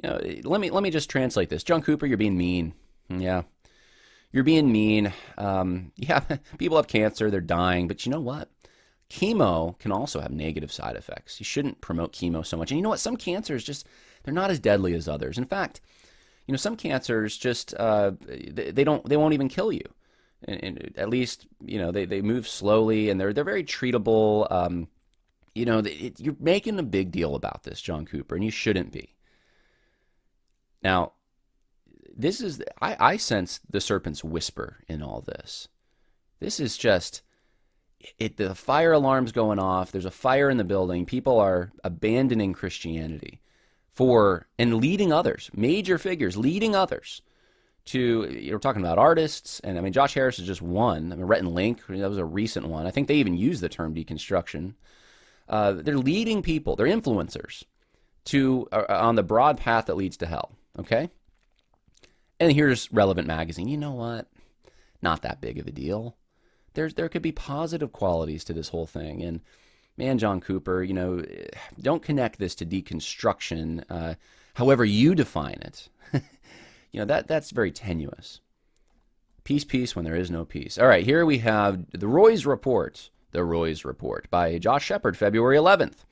You 0.02 0.10
know, 0.10 0.20
let 0.50 0.60
me 0.60 0.72
let 0.72 0.82
me 0.82 0.90
just 0.90 1.08
translate 1.08 1.50
this. 1.50 1.64
John 1.64 1.84
Cooper, 1.84 2.08
you're 2.08 2.18
being 2.18 2.36
mean. 2.36 2.74
Yeah, 3.10 3.44
you're 4.32 4.44
being 4.44 4.72
mean. 4.72 5.14
Um, 5.38 5.92
yeah, 5.96 6.22
people 6.58 6.78
have 6.78 6.88
cancer, 6.88 7.30
they're 7.30 7.42
dying, 7.42 7.88
but 7.88 8.08
you 8.08 8.12
know 8.12 8.22
what? 8.22 8.50
Chemo 9.08 9.78
can 9.78 9.92
also 9.92 10.20
have 10.20 10.32
negative 10.32 10.72
side 10.72 10.96
effects. 10.96 11.40
You 11.40 11.44
shouldn't 11.44 11.80
promote 11.82 12.12
chemo 12.12 12.44
so 12.44 12.58
much. 12.58 12.72
And 12.72 12.80
you 12.80 12.82
know 12.82 12.90
what? 12.90 13.00
Some 13.00 13.18
cancers 13.18 13.64
just 13.64 13.86
they're 14.24 14.34
not 14.34 14.50
as 14.50 14.60
deadly 14.60 14.96
as 14.96 15.08
others. 15.08 15.38
In 15.38 15.46
fact, 15.46 15.80
you 16.48 16.52
know, 16.52 16.58
some 16.58 16.76
cancers 16.76 17.38
just 17.38 17.74
uh, 17.76 18.12
they, 18.26 18.72
they, 18.72 18.84
don't 18.84 19.08
they 19.08 19.18
won't 19.18 19.34
even 19.34 19.50
kill 19.50 19.72
you. 19.72 19.86
And, 20.46 20.64
and, 20.64 20.94
at 20.98 21.10
least 21.10 21.48
you 21.62 21.80
know 21.80 21.92
they, 21.92 22.06
they 22.06 22.22
move 22.22 22.48
slowly 22.48 23.10
and 23.10 23.20
they're 23.20 23.34
they're 23.34 23.44
very 23.44 23.64
treatable. 23.64 24.52
Um, 24.52 24.88
you 25.56 25.66
know, 25.66 25.80
it, 25.80 26.20
you're 26.20 26.36
making 26.40 26.80
a 26.80 26.84
big 26.84 27.12
deal 27.12 27.36
about 27.36 27.64
this, 27.64 27.82
John 27.82 28.06
Cooper, 28.06 28.36
and 28.36 28.44
you 28.44 28.52
shouldn't 28.52 28.92
be. 28.92 29.16
Now, 30.82 31.14
this 32.16 32.42
is 32.42 32.62
I, 32.82 32.98
I 33.00 33.18
sense 33.18 33.62
the 33.70 33.80
serpent's 33.80 34.24
whisper 34.24 34.80
in 34.88 35.02
all 35.02 35.22
this. 35.22 35.70
This 36.40 36.60
is 36.60 36.78
just 36.78 37.22
it 38.20 38.38
the 38.38 38.54
fire 38.54 38.92
alarm's 38.92 39.32
going 39.32 39.60
off 39.60 39.92
there's 39.92 40.06
a 40.06 40.12
fire 40.12 40.50
in 40.50 40.58
the 40.58 40.64
building 40.64 41.06
people 41.06 41.40
are 41.40 41.72
abandoning 41.84 42.54
christianity 42.54 43.40
for 43.94 44.48
and 44.58 44.76
leading 44.76 45.14
others 45.14 45.50
major 45.54 45.98
figures 45.98 46.38
leading 46.38 46.76
others 46.76 47.22
to 47.86 48.24
you're 48.32 48.60
talking 48.60 48.82
about 48.82 48.98
artists 48.98 49.60
and 49.62 49.78
i 49.78 49.82
mean 49.82 49.94
josh 49.94 50.14
harris 50.14 50.40
is 50.40 50.48
just 50.48 50.62
one 50.62 51.12
i 51.12 51.16
mean 51.16 51.26
rhett 51.26 51.40
and 51.40 51.54
link 51.54 51.86
that 51.88 52.10
was 52.10 52.18
a 52.18 52.26
recent 52.26 52.68
one 52.68 52.86
i 52.86 52.92
think 52.92 53.08
they 53.08 53.16
even 53.16 53.36
use 53.38 53.60
the 53.60 53.70
term 53.70 53.94
deconstruction 53.94 54.74
uh, 55.50 55.74
they're 55.74 55.98
leading 55.98 56.42
people 56.42 56.76
they're 56.76 56.88
influencers 56.88 57.64
to 58.24 58.68
uh, 58.72 58.86
on 58.90 59.16
the 59.16 59.24
broad 59.24 59.58
path 59.58 59.88
that 59.88 59.98
leads 59.98 60.18
to 60.18 60.26
hell 60.26 60.52
okay 60.80 61.10
and 62.44 62.52
here's 62.52 62.92
Relevant 62.92 63.26
Magazine. 63.26 63.68
You 63.68 63.78
know 63.78 63.94
what? 63.94 64.28
Not 65.02 65.22
that 65.22 65.42
big 65.42 65.60
of 65.60 65.68
a 65.68 65.72
deal. 65.72 66.18
There's 66.74 66.96
there 66.96 67.10
could 67.10 67.22
be 67.22 67.32
positive 67.32 67.92
qualities 67.92 68.44
to 68.46 68.54
this 68.54 68.70
whole 68.70 68.88
thing. 68.88 69.22
And 69.22 69.42
man, 69.98 70.18
John 70.18 70.42
Cooper, 70.42 70.84
you 70.84 70.94
know, 70.94 71.24
don't 71.82 72.04
connect 72.04 72.40
this 72.40 72.56
to 72.56 72.66
deconstruction, 72.66 73.84
uh, 73.90 74.16
however 74.56 74.86
you 74.86 75.16
define 75.16 75.60
it. 75.62 75.90
you 76.92 77.00
know 77.00 77.06
that 77.06 77.28
that's 77.28 77.52
very 77.52 77.72
tenuous. 77.72 78.42
Peace, 79.44 79.66
peace 79.66 79.96
when 79.96 80.06
there 80.06 80.16
is 80.16 80.32
no 80.32 80.46
peace. 80.46 80.78
All 80.78 80.88
right, 80.88 81.04
here 81.04 81.26
we 81.26 81.40
have 81.40 81.86
the 81.92 82.08
Roys 82.08 82.46
Report. 82.46 83.10
The 83.32 83.44
Roys 83.44 83.84
Report 83.84 84.30
by 84.30 84.60
Josh 84.60 84.86
Shepherd, 84.86 85.18
February 85.18 85.58
11th. 85.58 86.06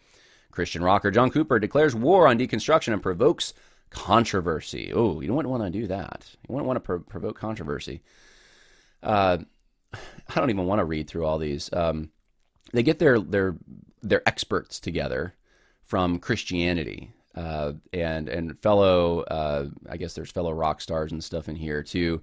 Christian 0.51 0.83
rocker 0.83 1.11
John 1.11 1.29
Cooper 1.29 1.59
declares 1.59 1.95
war 1.95 2.27
on 2.27 2.37
deconstruction 2.37 2.93
and 2.93 3.01
provokes 3.01 3.53
controversy. 3.89 4.91
Oh, 4.93 5.21
you 5.21 5.27
don't 5.27 5.47
want 5.47 5.63
to 5.63 5.69
do 5.69 5.87
that. 5.87 6.29
You 6.47 6.53
wouldn't 6.53 6.67
want 6.67 6.77
to 6.77 6.81
pro- 6.81 6.99
provoke 6.99 7.37
controversy. 7.37 8.01
Uh, 9.01 9.37
I 9.93 10.35
don't 10.35 10.49
even 10.49 10.65
want 10.65 10.79
to 10.79 10.85
read 10.85 11.07
through 11.07 11.25
all 11.25 11.37
these. 11.37 11.69
Um, 11.71 12.09
they 12.73 12.83
get 12.83 12.99
their 12.99 13.19
their 13.19 13.55
their 14.01 14.27
experts 14.27 14.79
together 14.79 15.33
from 15.83 16.19
Christianity 16.19 17.13
uh, 17.35 17.73
and 17.93 18.29
and 18.29 18.57
fellow 18.59 19.21
uh, 19.21 19.67
I 19.89 19.97
guess 19.97 20.13
there's 20.13 20.31
fellow 20.31 20.51
rock 20.51 20.81
stars 20.81 21.11
and 21.11 21.23
stuff 21.23 21.49
in 21.49 21.55
here 21.55 21.83
to 21.83 22.21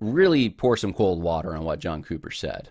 really 0.00 0.48
pour 0.48 0.76
some 0.76 0.94
cold 0.94 1.22
water 1.22 1.54
on 1.54 1.64
what 1.64 1.78
John 1.78 2.02
Cooper 2.02 2.30
said. 2.30 2.70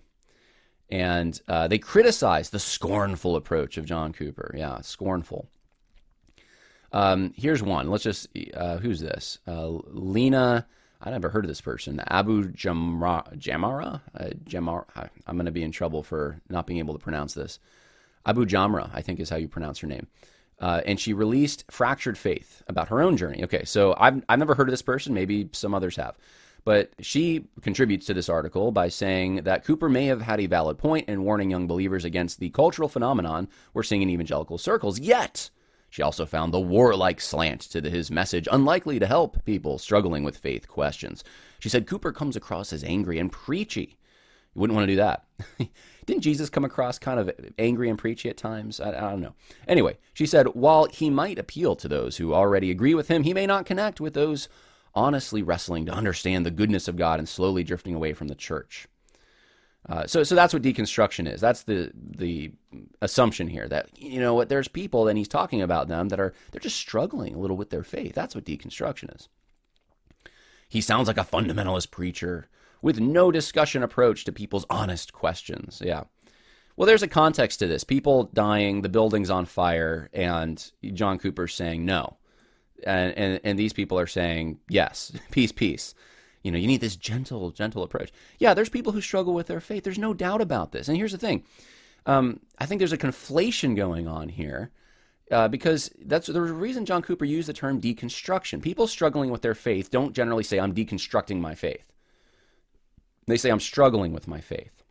And 0.89 1.39
uh, 1.47 1.67
they 1.67 1.77
criticize 1.77 2.49
the 2.49 2.59
scornful 2.59 3.35
approach 3.35 3.77
of 3.77 3.85
John 3.85 4.11
Cooper. 4.11 4.55
Yeah, 4.57 4.81
scornful. 4.81 5.47
Um, 6.91 7.33
here's 7.35 7.61
one. 7.61 7.91
Let's 7.91 8.03
just 8.03 8.27
uh, 8.55 8.77
who's 8.77 8.99
this? 8.99 9.37
Uh, 9.47 9.67
Lina. 9.87 10.65
I 11.01 11.11
never 11.11 11.29
heard 11.29 11.45
of 11.45 11.49
this 11.49 11.61
person. 11.61 12.01
Abu 12.07 12.51
Jamra, 12.51 13.37
Jamara. 13.37 14.01
Uh, 14.13 14.29
Jamar. 14.43 14.85
I'm 15.25 15.37
going 15.37 15.45
to 15.45 15.51
be 15.51 15.63
in 15.63 15.71
trouble 15.71 16.03
for 16.03 16.41
not 16.49 16.67
being 16.67 16.79
able 16.79 16.93
to 16.93 16.99
pronounce 16.99 17.33
this. 17.33 17.59
Abu 18.25 18.45
Jamra, 18.45 18.89
I 18.93 19.01
think 19.01 19.19
is 19.19 19.29
how 19.29 19.37
you 19.37 19.47
pronounce 19.47 19.79
her 19.79 19.87
name. 19.87 20.07
Uh, 20.59 20.81
and 20.85 20.99
she 20.99 21.13
released 21.13 21.63
Fractured 21.71 22.17
Faith 22.17 22.61
about 22.67 22.89
her 22.89 23.01
own 23.01 23.15
journey. 23.15 23.43
Okay, 23.45 23.63
so 23.63 23.95
I've, 23.97 24.21
I've 24.27 24.39
never 24.39 24.55
heard 24.55 24.67
of 24.67 24.73
this 24.73 24.81
person. 24.81 25.13
Maybe 25.13 25.49
some 25.53 25.73
others 25.73 25.95
have. 25.95 26.17
But 26.65 26.91
she 26.99 27.47
contributes 27.61 28.05
to 28.07 28.13
this 28.13 28.27
article 28.27 28.73
by 28.73 28.89
saying 28.89 29.43
that 29.43 29.63
Cooper 29.63 29.87
may 29.87 30.07
have 30.07 30.21
had 30.21 30.41
a 30.41 30.47
valid 30.47 30.77
point 30.77 31.07
in 31.07 31.23
warning 31.23 31.49
young 31.49 31.67
believers 31.67 32.03
against 32.03 32.39
the 32.39 32.49
cultural 32.49 32.89
phenomenon 32.89 33.47
we're 33.73 33.83
seeing 33.83 34.01
in 34.01 34.09
evangelical 34.09 34.57
circles. 34.57 34.99
Yet, 34.99 35.49
she 35.89 36.01
also 36.01 36.25
found 36.25 36.53
the 36.53 36.59
warlike 36.59 37.19
slant 37.19 37.61
to 37.61 37.81
his 37.81 38.11
message 38.11 38.47
unlikely 38.51 38.99
to 38.99 39.07
help 39.07 39.43
people 39.45 39.77
struggling 39.77 40.23
with 40.23 40.37
faith 40.37 40.67
questions. 40.67 41.23
She 41.59 41.69
said 41.69 41.87
Cooper 41.87 42.11
comes 42.11 42.35
across 42.35 42.71
as 42.71 42.83
angry 42.83 43.19
and 43.19 43.31
preachy. 43.31 43.97
You 44.53 44.61
wouldn't 44.61 44.75
want 44.75 44.87
to 44.87 44.93
do 44.93 44.97
that. 44.97 45.25
Didn't 46.05 46.23
Jesus 46.23 46.49
come 46.49 46.65
across 46.65 46.97
kind 46.97 47.19
of 47.19 47.31
angry 47.59 47.89
and 47.89 47.97
preachy 47.97 48.29
at 48.29 48.37
times? 48.37 48.79
I, 48.79 48.89
I, 48.89 49.11
don't 49.11 49.21
know. 49.21 49.35
Anyway, 49.67 49.97
she 50.13 50.25
said 50.25 50.47
while 50.47 50.85
he 50.85 51.09
might 51.09 51.37
appeal 51.37 51.75
to 51.75 51.87
those 51.87 52.17
who 52.17 52.33
already 52.33 52.71
agree 52.71 52.95
with 52.95 53.09
him, 53.09 53.23
he 53.23 53.33
may 53.33 53.45
not 53.45 53.65
connect 53.65 54.01
with 54.01 54.13
those 54.13 54.49
honestly 54.95 55.43
wrestling 55.43 55.85
to 55.85 55.93
understand 55.93 56.45
the 56.45 56.51
goodness 56.51 56.87
of 56.87 56.97
God 56.97 57.19
and 57.19 57.29
slowly 57.29 57.63
drifting 57.63 57.93
away 57.93 58.13
from 58.13 58.27
the 58.27 58.35
church. 58.35 58.87
Uh, 59.87 60.05
so, 60.05 60.23
so 60.23 60.35
that's 60.35 60.53
what 60.53 60.61
deconstruction 60.61 61.31
is. 61.31 61.39
That's 61.39 61.63
the 61.63 61.91
the 61.95 62.51
assumption 63.01 63.47
here 63.47 63.67
that 63.69 63.89
you 63.97 64.19
know 64.19 64.33
what 64.33 64.49
there's 64.49 64.67
people 64.67 65.07
and 65.07 65.17
he's 65.17 65.27
talking 65.27 65.61
about 65.61 65.87
them 65.87 66.09
that 66.09 66.19
are 66.19 66.33
they're 66.51 66.59
just 66.59 66.77
struggling 66.77 67.33
a 67.33 67.39
little 67.39 67.57
with 67.57 67.69
their 67.69 67.83
faith. 67.83 68.13
That's 68.13 68.35
what 68.35 68.45
deconstruction 68.45 69.15
is. 69.15 69.29
He 70.67 70.81
sounds 70.81 71.07
like 71.07 71.17
a 71.17 71.21
fundamentalist 71.21 71.91
preacher 71.91 72.49
with 72.81 72.99
no 72.99 73.31
discussion 73.31 73.83
approach 73.83 74.25
to 74.25 74.31
people's 74.31 74.65
honest 74.69 75.13
questions. 75.13 75.81
Yeah. 75.83 76.03
Well, 76.75 76.85
there's 76.85 77.03
a 77.03 77.07
context 77.07 77.59
to 77.59 77.67
this. 77.67 77.83
People 77.83 78.29
dying, 78.33 78.83
the 78.83 78.89
building's 78.89 79.29
on 79.29 79.45
fire, 79.45 80.09
and 80.13 80.71
John 80.93 81.19
Cooper's 81.19 81.53
saying 81.53 81.83
no. 81.83 82.17
And, 82.85 83.17
and, 83.17 83.41
and 83.43 83.59
these 83.59 83.73
people 83.73 83.99
are 83.99 84.07
saying 84.07 84.59
yes, 84.69 85.11
peace, 85.31 85.51
peace. 85.51 85.93
You 86.43 86.51
know, 86.51 86.57
you 86.57 86.67
need 86.67 86.81
this 86.81 86.95
gentle, 86.95 87.51
gentle 87.51 87.83
approach. 87.83 88.11
Yeah, 88.37 88.53
there's 88.53 88.69
people 88.69 88.93
who 88.93 89.01
struggle 89.01 89.33
with 89.33 89.47
their 89.47 89.59
faith. 89.59 89.83
There's 89.83 89.99
no 89.99 90.13
doubt 90.13 90.41
about 90.41 90.71
this. 90.71 90.87
And 90.87 90.97
here's 90.97 91.11
the 91.11 91.17
thing 91.17 91.43
um, 92.05 92.39
I 92.57 92.65
think 92.65 92.79
there's 92.79 92.93
a 92.93 92.97
conflation 92.97 93.75
going 93.75 94.07
on 94.07 94.29
here. 94.29 94.71
Uh, 95.31 95.47
because 95.47 95.91
that's 96.05 96.25
the 96.25 96.41
reason 96.41 96.87
John 96.87 97.03
Cooper 97.03 97.23
used 97.23 97.47
the 97.47 97.53
term 97.53 97.79
deconstruction. 97.79 98.63
People 98.63 98.87
struggling 98.87 99.29
with 99.29 99.43
their 99.43 99.53
faith 99.53 99.91
don't 99.91 100.15
generally 100.15 100.43
say, 100.43 100.59
I'm 100.59 100.73
deconstructing 100.73 101.39
my 101.39 101.53
faith. 101.53 101.85
They 103.27 103.37
say, 103.37 103.51
I'm 103.51 103.59
struggling 103.59 104.11
with 104.11 104.27
my 104.27 104.41
faith. 104.41 104.83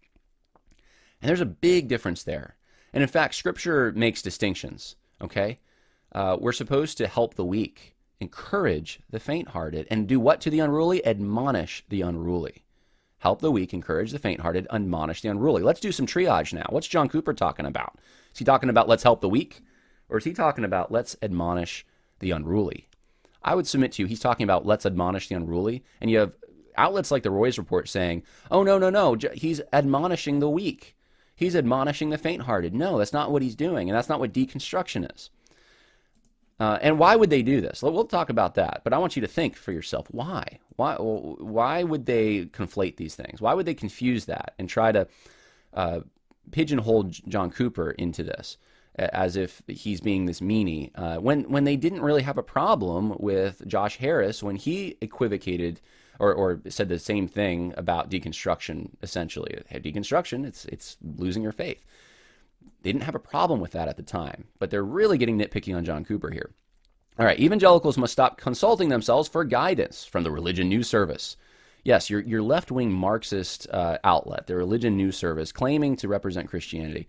And 1.21 1.29
there's 1.29 1.41
a 1.41 1.47
big 1.47 1.89
difference 1.89 2.23
there. 2.23 2.55
And 2.93 3.03
in 3.03 3.09
fact, 3.09 3.35
Scripture 3.35 3.93
makes 3.97 4.23
distinctions, 4.23 4.95
okay? 5.21 5.59
Uh, 6.13 6.37
we're 6.39 6.53
supposed 6.53 6.99
to 6.99 7.09
help 7.09 7.35
the 7.35 7.45
weak, 7.45 7.97
encourage 8.21 9.01
the 9.11 9.21
faint 9.21 9.49
hearted, 9.49 9.87
and 9.91 10.07
do 10.07 10.19
what 10.19 10.41
to 10.41 10.51
the 10.51 10.61
unruly? 10.61 11.05
Admonish 11.07 11.85
the 11.89 12.03
unruly. 12.03 12.65
Help 13.19 13.41
the 13.41 13.51
weak, 13.51 13.75
encourage 13.75 14.13
the 14.13 14.19
faint 14.19 14.41
hearted, 14.41 14.67
admonish 14.71 15.23
the 15.23 15.29
unruly. 15.29 15.63
Let's 15.63 15.81
do 15.81 15.93
some 15.93 16.07
triage 16.07 16.53
now. 16.53 16.67
What's 16.71 16.87
John 16.87 17.09
Cooper 17.09 17.35
talking 17.35 17.67
about? 17.67 17.99
Is 18.33 18.39
he 18.39 18.45
talking 18.45 18.71
about 18.71 18.89
let's 18.89 19.03
help 19.03 19.21
the 19.21 19.29
weak? 19.29 19.61
Or 20.09 20.19
is 20.19 20.25
he 20.25 20.33
talking 20.33 20.65
about 20.65 20.93
let's 20.93 21.17
admonish 21.23 21.85
the 22.21 22.31
unruly? 22.31 22.89
I 23.43 23.55
would 23.55 23.67
submit 23.67 23.93
to 23.93 24.03
you, 24.03 24.09
he's 24.09 24.21
talking 24.21 24.45
about 24.45 24.67
let's 24.67 24.87
admonish 24.87 25.29
the 25.29 25.35
unruly. 25.35 25.85
And 26.01 26.11
you 26.11 26.19
have 26.19 26.35
outlets 26.77 27.11
like 27.11 27.23
the 27.23 27.31
Roys 27.31 27.59
Report 27.59 27.89
saying, 27.89 28.23
oh, 28.51 28.63
no, 28.63 28.79
no, 28.79 28.91
no, 28.91 29.17
he's 29.35 29.61
admonishing 29.73 30.39
the 30.39 30.51
weak. 30.51 30.97
He's 31.35 31.55
admonishing 31.57 32.11
the 32.11 32.19
faint 32.19 32.43
hearted. 32.43 32.75
No, 32.75 32.99
that's 32.99 33.13
not 33.13 33.31
what 33.31 33.43
he's 33.43 33.55
doing. 33.55 33.89
And 33.89 33.97
that's 33.97 34.09
not 34.09 34.21
what 34.21 34.33
deconstruction 34.33 35.13
is. 35.15 35.31
Uh, 36.61 36.79
and 36.83 36.99
why 36.99 37.15
would 37.15 37.31
they 37.31 37.43
do 37.43 37.61
this? 37.61 37.83
We'll 37.83 38.05
talk 38.05 38.31
about 38.31 38.57
that, 38.57 38.81
but 38.83 38.93
I 38.93 38.99
want 38.99 39.15
you 39.15 39.23
to 39.23 39.29
think 39.29 39.57
for 39.57 39.71
yourself. 39.71 40.09
Why? 40.11 40.59
Why? 40.77 40.97
Why 40.97 41.85
would 41.85 42.07
they 42.07 42.47
conflate 42.47 42.97
these 42.97 43.15
things? 43.15 43.41
Why 43.41 43.55
would 43.55 43.67
they 43.67 43.75
confuse 43.75 44.25
that 44.25 44.55
and 44.59 44.69
try 44.69 44.91
to 44.91 45.07
uh, 45.75 46.01
pigeonhole 46.51 47.05
John 47.05 47.51
Cooper 47.51 47.93
into 47.93 48.25
this 48.25 48.57
as 48.99 49.37
if 49.37 49.63
he's 49.69 50.01
being 50.01 50.27
this 50.27 50.41
meanie 50.41 50.91
uh, 50.97 51.19
when 51.19 51.45
when 51.51 51.65
they 51.65 51.77
didn't 51.77 52.03
really 52.03 52.23
have 52.23 52.39
a 52.39 52.43
problem 52.43 53.15
with 53.19 53.67
Josh 53.67 53.97
Harris 53.99 54.43
when 54.43 54.57
he 54.57 54.97
equivocated 55.01 55.81
or, 56.19 56.35
or 56.35 56.61
said 56.69 56.89
the 56.89 56.99
same 56.99 57.29
thing 57.29 57.73
about 57.77 58.11
deconstruction. 58.11 58.91
Essentially, 59.03 59.63
deconstruction 59.73 60.45
it's 60.45 60.65
it's 60.67 60.97
losing 61.17 61.43
your 61.43 61.53
faith. 61.53 61.85
They 62.83 62.93
didn't 62.93 63.05
have 63.05 63.15
a 63.15 63.21
problem 63.21 63.61
with 63.61 63.73
that 63.73 63.89
at 63.89 63.97
the 63.97 64.03
time, 64.03 64.45
but 64.59 64.71
they're 64.71 64.85
really 64.85 65.19
getting 65.19 65.39
nitpicky 65.39 65.77
on 65.77 65.85
John 65.85 66.05
Cooper 66.05 66.31
here. 66.31 66.51
All 67.19 67.27
right, 67.27 67.39
evangelicals 67.41 67.99
must 67.99 68.13
stop 68.13 68.39
consulting 68.39 68.89
themselves 68.89 69.29
for 69.29 69.45
guidance 69.45 70.05
from 70.05 70.23
the 70.23 70.31
Religion 70.31 70.69
News 70.69 70.89
Service. 70.89 71.37
Yes, 71.83 72.09
your, 72.11 72.21
your 72.21 72.43
left 72.43 72.71
wing 72.71 72.93
Marxist 72.93 73.67
uh, 73.71 73.99
outlet, 74.05 74.47
the 74.47 74.55
Religion 74.55 74.97
News 74.97 75.17
Service, 75.17 75.51
claiming 75.51 75.97
to 75.97 76.09
represent 76.09 76.49
Christianity. 76.49 77.09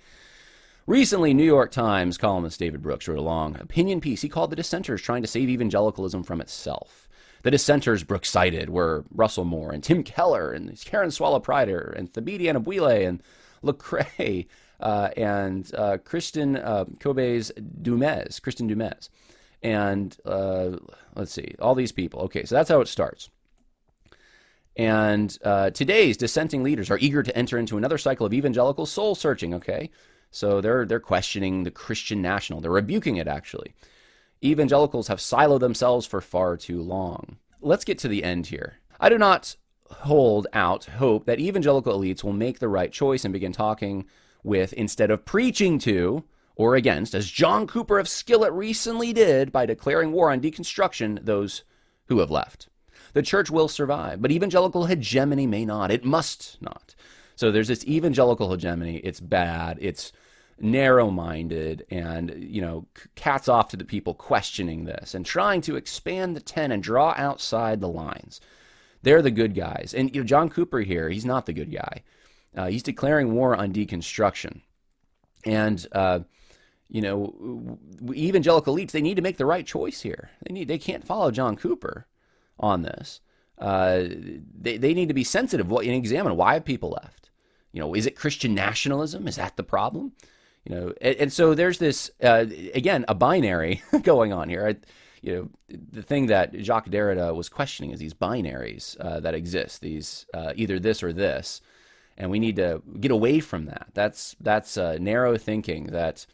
Recently, 0.88 1.36
New 1.36 1.44
York 1.44 1.72
Times 1.72 2.18
columnist 2.18 2.60
David 2.60 2.82
Brooks 2.82 3.08
wrote 3.08 3.20
a 3.20 3.22
long 3.22 3.56
opinion 3.60 4.02
piece 4.02 4.22
he 4.22 4.30
called 4.30 4.50
The 4.50 4.56
Dissenters 4.56 5.02
Trying 5.02 5.22
to 5.22 5.28
Save 5.28 5.50
Evangelicalism 5.50 6.24
from 6.24 6.42
Itself. 6.42 7.08
The 7.44 7.52
dissenters 7.52 8.04
Brooks 8.04 8.30
cited 8.30 8.70
were 8.70 9.06
Russell 9.12 9.46
Moore 9.46 9.72
and 9.72 9.84
Tim 9.84 10.04
Keller 10.04 10.52
and 10.52 10.78
Karen 10.84 11.12
Swallow 11.12 11.40
Prior 11.40 11.94
and 11.96 12.12
Thabiti 12.12 12.42
Anyabwile 12.42 13.08
and 13.08 13.24
Lecrae 13.64 14.48
uh, 14.80 15.10
and 15.18 15.72
uh, 15.76 15.98
Kristin 15.98 16.64
uh, 16.64 16.86
Kobes 17.00 17.52
Dumez, 17.82 18.40
Kristin 18.40 18.70
Dumez, 18.70 19.10
and 19.62 20.16
uh, 20.26 20.78
let's 21.16 21.32
see, 21.32 21.56
all 21.60 21.76
these 21.76 21.92
people. 21.92 22.22
Okay, 22.22 22.46
so 22.46 22.56
that's 22.56 22.70
how 22.70 22.82
it 22.82 22.88
starts. 22.88 23.30
And 24.76 25.38
uh, 25.44 25.72
today's 25.72 26.16
dissenting 26.16 26.64
leaders 26.64 26.90
are 26.90 26.98
eager 27.00 27.22
to 27.22 27.36
enter 27.38 27.58
into 27.58 27.78
another 27.78 27.98
cycle 27.98 28.26
of 28.26 28.34
evangelical 28.34 28.86
soul 28.86 29.16
searching. 29.16 29.54
Okay, 29.54 29.90
so 30.32 30.62
they're 30.62 30.86
they're 30.86 31.00
questioning 31.00 31.64
the 31.64 31.72
Christian 31.72 32.22
national. 32.22 32.62
They're 32.62 32.72
rebuking 32.72 33.18
it 33.18 33.28
actually. 33.28 33.74
Evangelicals 34.44 35.10
have 35.10 35.20
siloed 35.20 35.60
themselves 35.60 36.06
for 36.06 36.22
far 36.22 36.56
too 36.56 36.82
long. 36.82 37.38
Let's 37.60 37.84
get 37.84 38.00
to 38.00 38.08
the 38.08 38.24
end 38.24 38.48
here. 38.48 38.78
I 38.98 39.10
do 39.10 39.18
not 39.18 39.58
hold 39.92 40.48
out 40.54 40.86
hope 40.86 41.26
that 41.26 41.40
evangelical 41.40 41.98
elites 41.98 42.24
will 42.24 42.32
make 42.32 42.60
the 42.60 42.70
right 42.70 42.92
choice 42.92 43.26
and 43.26 43.34
begin 43.34 43.52
talking 43.52 44.06
with 44.44 44.74
instead 44.74 45.12
of 45.12 45.26
preaching 45.26 45.80
to 45.80 46.24
or 46.56 46.76
against, 46.76 47.16
as 47.16 47.30
John 47.30 47.68
Cooper 47.68 48.00
of 48.00 48.10
Skillet 48.10 48.52
recently 48.52 49.14
did 49.14 49.52
by 49.52 49.66
declaring 49.66 50.12
war 50.12 50.30
on 50.30 50.42
deconstruction, 50.42 51.24
those 51.24 51.64
who 52.08 52.20
have 52.20 52.30
left. 52.30 52.68
The 53.14 53.22
church 53.22 53.50
will 53.50 53.68
survive, 53.68 54.22
but 54.22 54.32
evangelical 54.32 54.86
hegemony 54.86 55.48
may 55.48 55.66
not. 55.66 55.90
It 55.90 56.04
must 56.04 56.58
not. 56.62 56.96
So 57.36 57.52
there's 57.52 57.70
this 57.70 57.86
evangelical 57.86 58.52
hegemony. 58.52 58.98
It's 58.98 59.22
bad. 59.22 59.78
It's 59.80 60.12
narrow 60.60 61.10
minded 61.10 61.86
and, 61.90 62.36
you 62.38 62.62
know, 62.62 62.86
cats 63.16 63.48
off 63.48 63.70
to 63.70 63.78
the 63.78 63.86
people 63.86 64.14
questioning 64.14 64.84
this 64.84 65.14
and 65.14 65.26
trying 65.26 65.62
to 65.62 65.78
expand 65.78 66.36
the 66.36 66.42
tent 66.42 66.74
and 66.74 66.84
draw 66.84 67.14
outside 67.16 67.80
the 67.80 67.88
lines. 67.88 68.42
They're 69.02 69.22
the 69.22 69.32
good 69.32 69.56
guys. 69.56 69.94
And, 69.96 70.14
you 70.14 70.22
know, 70.22 70.28
John 70.28 70.50
Cooper 70.50 70.82
here, 70.82 71.10
he's 71.10 71.26
not 71.26 71.46
the 71.46 71.54
good 71.54 71.72
guy. 71.72 72.04
Uh, 72.56 72.68
he's 72.68 72.84
declaring 72.84 73.34
war 73.34 73.56
on 73.56 73.74
deconstruction. 73.74 74.62
And, 75.46 75.86
uh, 75.92 76.22
you 76.90 77.02
know, 77.02 77.78
evangelical 78.12 78.76
elites, 78.76 78.92
they 78.92 79.02
need 79.02 79.16
to 79.16 79.22
make 79.22 79.38
the 79.38 79.46
right 79.46 79.66
choice 79.66 80.02
here. 80.02 80.32
They 80.46 80.54
need, 80.54 80.68
they 80.68 80.78
can't 80.78 81.06
follow 81.06 81.32
John 81.32 81.56
Cooper 81.56 82.08
on 82.60 82.82
this. 82.82 83.22
Uh, 83.58 84.06
they, 84.60 84.78
they 84.78 84.94
need 84.94 85.10
to 85.10 85.14
be 85.14 85.24
sensitive 85.24 85.72
and 85.72 85.90
examine 85.90 86.36
why 86.36 86.54
have 86.54 86.66
people 86.66 86.98
left. 87.02 87.30
You 87.72 87.82
know, 87.82 87.94
is 87.94 88.06
it 88.06 88.16
Christian 88.16 88.56
nationalism? 88.56 89.28
Is 89.28 89.36
that 89.36 89.58
the 89.58 89.64
problem? 89.64 90.14
You 90.66 90.76
know, 90.76 90.94
and, 91.02 91.16
and 91.18 91.34
so 91.34 91.54
there's 91.54 91.78
this 91.78 92.10
uh, 92.24 92.46
again 92.74 93.06
a 93.08 93.16
binary 93.16 93.82
going 94.02 94.34
on 94.34 94.50
here. 94.50 94.68
I, 94.68 94.76
you 95.22 95.36
know, 95.36 95.78
the 95.92 96.02
thing 96.02 96.28
that 96.28 96.56
Jacques 96.62 96.90
Derrida 96.90 97.36
was 97.36 97.50
questioning 97.50 97.92
is 97.92 98.00
these 98.00 98.14
binaries 98.14 98.98
uh, 99.00 99.20
that 99.20 99.34
exist, 99.34 99.82
these 99.82 100.26
uh, 100.34 100.54
either 100.56 100.80
this 100.80 101.04
or 101.04 101.12
this 101.12 101.62
and 102.20 102.30
we 102.30 102.40
need 102.40 102.58
to 102.58 102.82
get 103.00 103.12
away 103.12 103.40
from 103.40 103.66
that. 103.66 103.88
That's 103.94 104.36
that's 104.42 104.78
uh, 104.78 104.98
narrow 105.00 105.38
thinking 105.38 105.86
that 105.88 106.28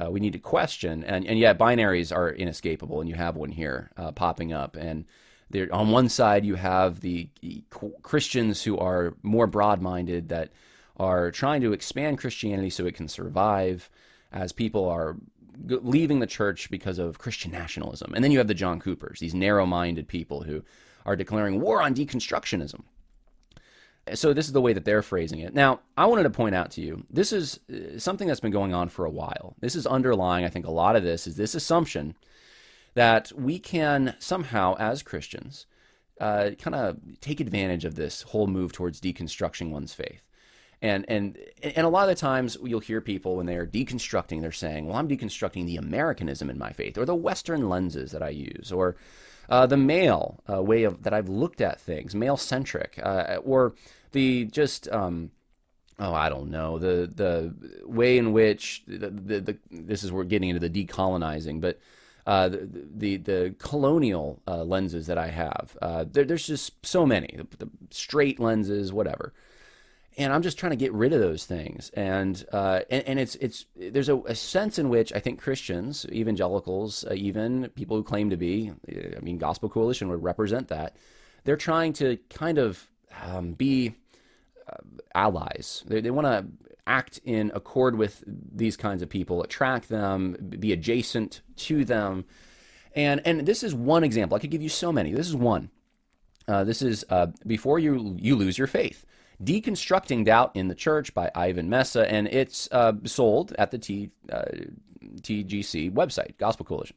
uh, 0.00 0.10
we 0.10 0.20
need 0.20 0.32
to 0.32 0.38
question. 0.38 1.04
And 1.04 1.26
and 1.26 1.38
yet 1.38 1.58
binaries 1.58 2.14
are 2.14 2.30
inescapable, 2.30 3.00
and 3.00 3.08
you 3.08 3.16
have 3.16 3.36
one 3.36 3.50
here 3.50 3.90
uh, 3.96 4.12
popping 4.12 4.52
up. 4.52 4.76
And 4.76 5.04
there, 5.50 5.68
on 5.72 5.90
one 5.90 6.08
side, 6.08 6.44
you 6.44 6.54
have 6.54 7.00
the 7.00 7.28
Christians 8.02 8.62
who 8.64 8.78
are 8.78 9.14
more 9.22 9.46
broad-minded 9.46 10.28
that 10.28 10.50
are 10.96 11.30
trying 11.30 11.60
to 11.62 11.72
expand 11.72 12.18
Christianity 12.18 12.70
so 12.70 12.86
it 12.86 12.96
can 12.96 13.08
survive, 13.08 13.90
as 14.32 14.52
people 14.52 14.88
are 14.88 15.16
leaving 15.68 16.20
the 16.20 16.26
church 16.26 16.70
because 16.70 16.98
of 16.98 17.18
Christian 17.18 17.52
nationalism. 17.52 18.12
And 18.14 18.22
then 18.22 18.32
you 18.32 18.38
have 18.38 18.48
the 18.48 18.54
John 18.54 18.80
Coopers, 18.80 19.20
these 19.20 19.34
narrow-minded 19.34 20.08
people 20.08 20.42
who 20.42 20.62
are 21.04 21.16
declaring 21.16 21.60
war 21.60 21.82
on 21.82 21.94
deconstructionism. 21.94 22.82
So 24.14 24.32
this 24.32 24.46
is 24.46 24.52
the 24.52 24.60
way 24.60 24.72
that 24.72 24.84
they're 24.84 25.02
phrasing 25.02 25.40
it. 25.40 25.54
Now, 25.54 25.80
I 25.96 26.06
wanted 26.06 26.24
to 26.24 26.30
point 26.30 26.54
out 26.54 26.70
to 26.72 26.80
you, 26.80 27.04
this 27.10 27.32
is 27.32 27.58
uh, 27.68 27.98
something 27.98 28.28
that's 28.28 28.40
been 28.40 28.52
going 28.52 28.72
on 28.72 28.88
for 28.88 29.04
a 29.04 29.10
while. 29.10 29.56
This 29.60 29.74
is 29.74 29.86
underlying, 29.86 30.44
I 30.44 30.48
think, 30.48 30.66
a 30.66 30.70
lot 30.70 30.94
of 30.94 31.02
this 31.02 31.26
is 31.26 31.36
this 31.36 31.54
assumption 31.54 32.14
that 32.94 33.32
we 33.36 33.58
can 33.58 34.14
somehow, 34.18 34.76
as 34.78 35.02
Christians, 35.02 35.66
uh, 36.20 36.50
kind 36.58 36.74
of 36.74 37.20
take 37.20 37.40
advantage 37.40 37.84
of 37.84 37.94
this 37.94 38.22
whole 38.22 38.46
move 38.46 38.72
towards 38.72 39.00
deconstructing 39.00 39.70
one's 39.70 39.92
faith. 39.92 40.22
And 40.82 41.04
and 41.08 41.38
and 41.62 41.86
a 41.86 41.88
lot 41.88 42.08
of 42.08 42.14
the 42.14 42.20
times 42.20 42.56
you'll 42.62 42.80
hear 42.80 43.00
people 43.00 43.36
when 43.36 43.46
they 43.46 43.56
are 43.56 43.66
deconstructing, 43.66 44.40
they're 44.40 44.52
saying, 44.52 44.86
"Well, 44.86 44.96
I'm 44.96 45.08
deconstructing 45.08 45.66
the 45.66 45.78
Americanism 45.78 46.50
in 46.50 46.58
my 46.58 46.70
faith, 46.72 46.98
or 46.98 47.06
the 47.06 47.14
Western 47.14 47.68
lenses 47.68 48.12
that 48.12 48.22
I 48.22 48.28
use, 48.28 48.70
or 48.70 48.96
uh, 49.48 49.66
the 49.66 49.76
male 49.76 50.42
uh, 50.50 50.62
way 50.62 50.84
of 50.84 51.02
that 51.04 51.14
I've 51.14 51.28
looked 51.28 51.60
at 51.60 51.80
things, 51.80 52.14
male 52.14 52.36
centric, 52.36 52.98
uh, 53.02 53.38
or 53.44 53.74
the 54.16 54.46
just 54.46 54.88
um, 54.88 55.30
oh 55.98 56.14
I 56.14 56.28
don't 56.28 56.50
know 56.50 56.78
the 56.78 57.10
the 57.14 57.54
way 57.86 58.18
in 58.18 58.32
which 58.32 58.82
the, 58.88 59.10
the, 59.10 59.40
the 59.40 59.58
this 59.70 60.02
is 60.02 60.10
we're 60.10 60.24
getting 60.24 60.48
into 60.48 60.66
the 60.66 60.86
decolonizing, 60.86 61.60
but 61.60 61.78
uh, 62.26 62.48
the, 62.48 62.68
the, 62.96 63.16
the 63.18 63.54
colonial 63.60 64.42
uh, 64.48 64.64
lenses 64.64 65.06
that 65.06 65.16
I 65.16 65.28
have. 65.28 65.76
Uh, 65.80 66.04
there, 66.10 66.24
there's 66.24 66.44
just 66.44 66.84
so 66.84 67.06
many, 67.06 67.32
the, 67.36 67.46
the, 67.58 67.70
straight 67.90 68.40
lenses, 68.40 68.92
whatever. 68.92 69.32
And 70.18 70.32
I'm 70.32 70.42
just 70.42 70.58
trying 70.58 70.70
to 70.70 70.76
get 70.76 70.92
rid 70.92 71.12
of 71.12 71.20
those 71.20 71.44
things. 71.44 71.92
And 71.94 72.44
uh, 72.52 72.80
and, 72.90 73.04
and, 73.06 73.20
it's 73.20 73.36
it's 73.36 73.66
there's 73.76 74.08
a, 74.08 74.16
a, 74.22 74.34
sense 74.34 74.76
in 74.78 74.88
which 74.88 75.12
I 75.12 75.20
think 75.20 75.40
Christians, 75.40 76.04
evangelicals, 76.10 77.04
uh, 77.04 77.14
even 77.14 77.68
people 77.76 77.96
who 77.96 78.02
claim 78.02 78.30
to 78.30 78.36
be, 78.36 78.72
I 78.88 79.20
mean, 79.20 79.38
Gospel 79.38 79.68
Coalition 79.68 80.08
would 80.08 80.24
represent 80.24 80.66
that. 80.68 80.96
They're 81.44 81.56
trying 81.56 81.92
to 81.94 82.18
kind 82.30 82.58
of 82.58 82.90
um, 83.22 83.52
be 83.52 83.94
allies. 85.14 85.84
They, 85.86 86.00
they 86.00 86.10
want 86.10 86.26
to 86.26 86.46
act 86.86 87.20
in 87.24 87.50
accord 87.54 87.96
with 87.96 88.22
these 88.26 88.76
kinds 88.76 89.02
of 89.02 89.08
people, 89.08 89.42
attract 89.42 89.88
them, 89.88 90.36
be 90.58 90.72
adjacent 90.72 91.40
to 91.56 91.84
them. 91.84 92.24
And, 92.94 93.20
and 93.24 93.46
this 93.46 93.62
is 93.62 93.74
one 93.74 94.04
example. 94.04 94.36
I 94.36 94.38
could 94.38 94.50
give 94.50 94.62
you 94.62 94.68
so 94.68 94.92
many. 94.92 95.12
This 95.12 95.28
is 95.28 95.36
one. 95.36 95.70
Uh, 96.48 96.64
this 96.64 96.82
is 96.82 97.04
uh, 97.10 97.26
Before 97.46 97.78
you, 97.78 98.16
you 98.18 98.36
Lose 98.36 98.56
Your 98.56 98.68
Faith 98.68 99.04
Deconstructing 99.42 100.24
Doubt 100.24 100.52
in 100.54 100.68
the 100.68 100.74
Church 100.74 101.12
by 101.12 101.30
Ivan 101.34 101.68
Mesa, 101.68 102.10
and 102.10 102.26
it's 102.28 102.68
uh, 102.72 102.92
sold 103.04 103.52
at 103.58 103.70
the 103.70 103.78
T, 103.78 104.10
uh, 104.32 104.44
TGC 105.20 105.92
website, 105.92 106.38
Gospel 106.38 106.64
Coalition. 106.64 106.96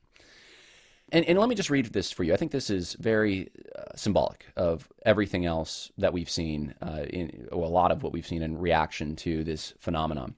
And, 1.11 1.25
and 1.25 1.39
let 1.39 1.49
me 1.49 1.55
just 1.55 1.69
read 1.69 1.87
this 1.87 2.11
for 2.11 2.23
you. 2.23 2.33
I 2.33 2.37
think 2.37 2.51
this 2.51 2.69
is 2.69 2.93
very 2.99 3.49
uh, 3.77 3.95
symbolic 3.95 4.45
of 4.55 4.87
everything 5.05 5.45
else 5.45 5.91
that 5.97 6.13
we've 6.13 6.29
seen, 6.29 6.75
uh, 6.81 7.05
in, 7.09 7.47
well, 7.51 7.67
a 7.67 7.71
lot 7.71 7.91
of 7.91 8.03
what 8.03 8.13
we've 8.13 8.27
seen 8.27 8.43
in 8.43 8.57
reaction 8.57 9.15
to 9.17 9.43
this 9.43 9.73
phenomenon. 9.79 10.35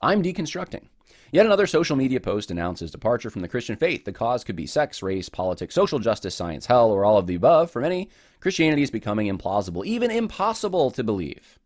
I'm 0.00 0.22
deconstructing. 0.22 0.86
Yet 1.30 1.44
another 1.44 1.66
social 1.66 1.96
media 1.96 2.20
post 2.20 2.50
announces 2.50 2.90
departure 2.90 3.28
from 3.28 3.42
the 3.42 3.48
Christian 3.48 3.76
faith. 3.76 4.06
The 4.06 4.12
cause 4.12 4.44
could 4.44 4.56
be 4.56 4.66
sex, 4.66 5.02
race, 5.02 5.28
politics, 5.28 5.74
social 5.74 5.98
justice, 5.98 6.34
science, 6.34 6.66
hell, 6.66 6.90
or 6.90 7.04
all 7.04 7.18
of 7.18 7.26
the 7.26 7.34
above. 7.34 7.70
For 7.70 7.82
many, 7.82 8.08
Christianity 8.40 8.82
is 8.82 8.90
becoming 8.90 9.26
implausible, 9.26 9.84
even 9.84 10.10
impossible 10.10 10.90
to 10.92 11.04
believe. 11.04 11.57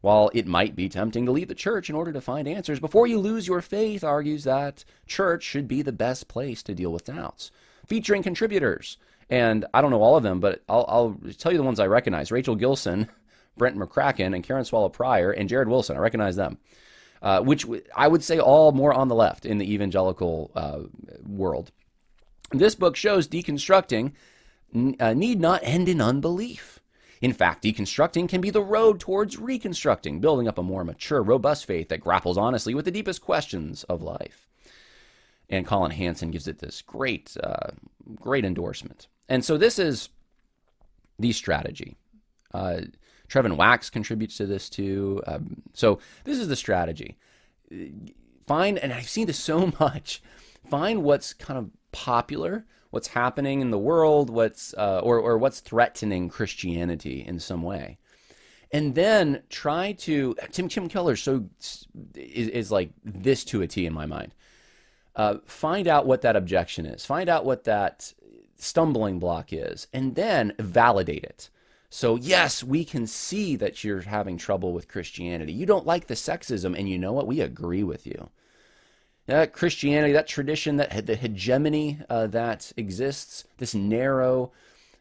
While 0.00 0.30
it 0.32 0.46
might 0.46 0.76
be 0.76 0.88
tempting 0.88 1.26
to 1.26 1.32
leave 1.32 1.48
the 1.48 1.54
church 1.54 1.90
in 1.90 1.96
order 1.96 2.12
to 2.12 2.20
find 2.20 2.46
answers, 2.46 2.78
before 2.78 3.06
you 3.06 3.18
lose 3.18 3.48
your 3.48 3.60
faith, 3.60 4.04
argues 4.04 4.44
that 4.44 4.84
church 5.06 5.42
should 5.42 5.66
be 5.66 5.82
the 5.82 5.92
best 5.92 6.28
place 6.28 6.62
to 6.64 6.74
deal 6.74 6.92
with 6.92 7.06
doubts. 7.06 7.50
Featuring 7.86 8.22
contributors, 8.22 8.96
and 9.28 9.64
I 9.74 9.80
don't 9.80 9.90
know 9.90 10.02
all 10.02 10.16
of 10.16 10.22
them, 10.22 10.40
but 10.40 10.62
I'll, 10.68 10.84
I'll 10.88 11.20
tell 11.38 11.52
you 11.52 11.58
the 11.58 11.64
ones 11.64 11.80
I 11.80 11.86
recognize 11.86 12.30
Rachel 12.30 12.54
Gilson, 12.54 13.08
Brett 13.56 13.74
McCracken, 13.74 14.34
and 14.34 14.44
Karen 14.44 14.64
Swallow 14.64 14.88
Prior, 14.88 15.32
and 15.32 15.48
Jared 15.48 15.68
Wilson. 15.68 15.96
I 15.96 16.00
recognize 16.00 16.36
them. 16.36 16.58
Uh, 17.20 17.40
which 17.40 17.66
I 17.96 18.06
would 18.06 18.22
say 18.22 18.38
all 18.38 18.70
more 18.70 18.94
on 18.94 19.08
the 19.08 19.14
left 19.16 19.44
in 19.44 19.58
the 19.58 19.74
evangelical 19.74 20.52
uh, 20.54 20.82
world. 21.26 21.72
This 22.52 22.76
book 22.76 22.94
shows 22.94 23.26
deconstructing 23.26 24.12
uh, 25.00 25.14
need 25.14 25.40
not 25.40 25.60
end 25.64 25.88
in 25.88 26.00
unbelief. 26.00 26.77
In 27.20 27.32
fact, 27.32 27.64
deconstructing 27.64 28.28
can 28.28 28.40
be 28.40 28.50
the 28.50 28.62
road 28.62 29.00
towards 29.00 29.36
reconstructing, 29.36 30.20
building 30.20 30.46
up 30.46 30.58
a 30.58 30.62
more 30.62 30.84
mature, 30.84 31.22
robust 31.22 31.66
faith 31.66 31.88
that 31.88 32.00
grapples 32.00 32.38
honestly 32.38 32.74
with 32.74 32.84
the 32.84 32.90
deepest 32.90 33.22
questions 33.22 33.84
of 33.84 34.02
life. 34.02 34.46
And 35.50 35.66
Colin 35.66 35.92
Hansen 35.92 36.30
gives 36.30 36.46
it 36.46 36.58
this 36.58 36.82
great, 36.82 37.36
uh, 37.42 37.70
great 38.14 38.44
endorsement. 38.44 39.08
And 39.28 39.44
so 39.44 39.56
this 39.56 39.78
is 39.78 40.10
the 41.18 41.32
strategy. 41.32 41.96
Uh, 42.52 42.82
Trevin 43.28 43.56
Wax 43.56 43.90
contributes 43.90 44.36
to 44.36 44.46
this 44.46 44.68
too. 44.68 45.22
Um, 45.26 45.62
so 45.74 45.98
this 46.24 46.38
is 46.38 46.48
the 46.48 46.56
strategy. 46.56 47.16
Find, 48.46 48.78
and 48.78 48.92
I've 48.92 49.08
seen 49.08 49.26
this 49.26 49.38
so 49.38 49.72
much. 49.80 50.22
Find 50.68 51.02
what's 51.02 51.32
kind 51.32 51.58
of 51.58 51.70
popular 51.92 52.66
what's 52.90 53.08
happening 53.08 53.60
in 53.60 53.70
the 53.70 53.78
world, 53.78 54.30
what's 54.30 54.74
uh, 54.74 55.00
or 55.02 55.18
or 55.18 55.38
what's 55.38 55.60
threatening 55.60 56.28
Christianity 56.28 57.24
in 57.26 57.38
some 57.38 57.62
way, 57.62 57.98
and 58.72 58.94
then 58.94 59.42
try 59.48 59.92
to 59.92 60.34
Tim 60.50 60.68
Tim 60.68 60.88
Keller 60.88 61.16
so 61.16 61.44
is, 62.14 62.48
is 62.48 62.72
like 62.72 62.90
this 63.04 63.44
to 63.46 63.62
a 63.62 63.66
T 63.66 63.86
in 63.86 63.92
my 63.92 64.06
mind. 64.06 64.34
Uh, 65.16 65.38
find 65.46 65.88
out 65.88 66.06
what 66.06 66.22
that 66.22 66.36
objection 66.36 66.86
is. 66.86 67.04
Find 67.04 67.28
out 67.28 67.44
what 67.44 67.64
that 67.64 68.12
stumbling 68.56 69.18
block 69.18 69.52
is, 69.52 69.86
and 69.92 70.14
then 70.14 70.54
validate 70.58 71.24
it. 71.24 71.50
So, 71.90 72.16
yes, 72.16 72.62
we 72.62 72.84
can 72.84 73.06
see 73.06 73.56
that 73.56 73.82
you're 73.82 74.02
having 74.02 74.36
trouble 74.36 74.74
with 74.74 74.88
Christianity. 74.88 75.52
You 75.52 75.64
don't 75.64 75.86
like 75.86 76.06
the 76.06 76.14
sexism, 76.14 76.78
and 76.78 76.88
you 76.88 76.98
know 76.98 77.12
what? 77.12 77.26
We 77.26 77.40
agree 77.40 77.82
with 77.82 78.06
you 78.06 78.28
that 79.28 79.52
Christianity, 79.52 80.14
that 80.14 80.26
tradition, 80.26 80.78
that 80.78 81.06
the 81.06 81.14
hegemony 81.14 81.98
uh, 82.08 82.26
that 82.28 82.72
exists, 82.78 83.44
this 83.58 83.74
narrow 83.74 84.52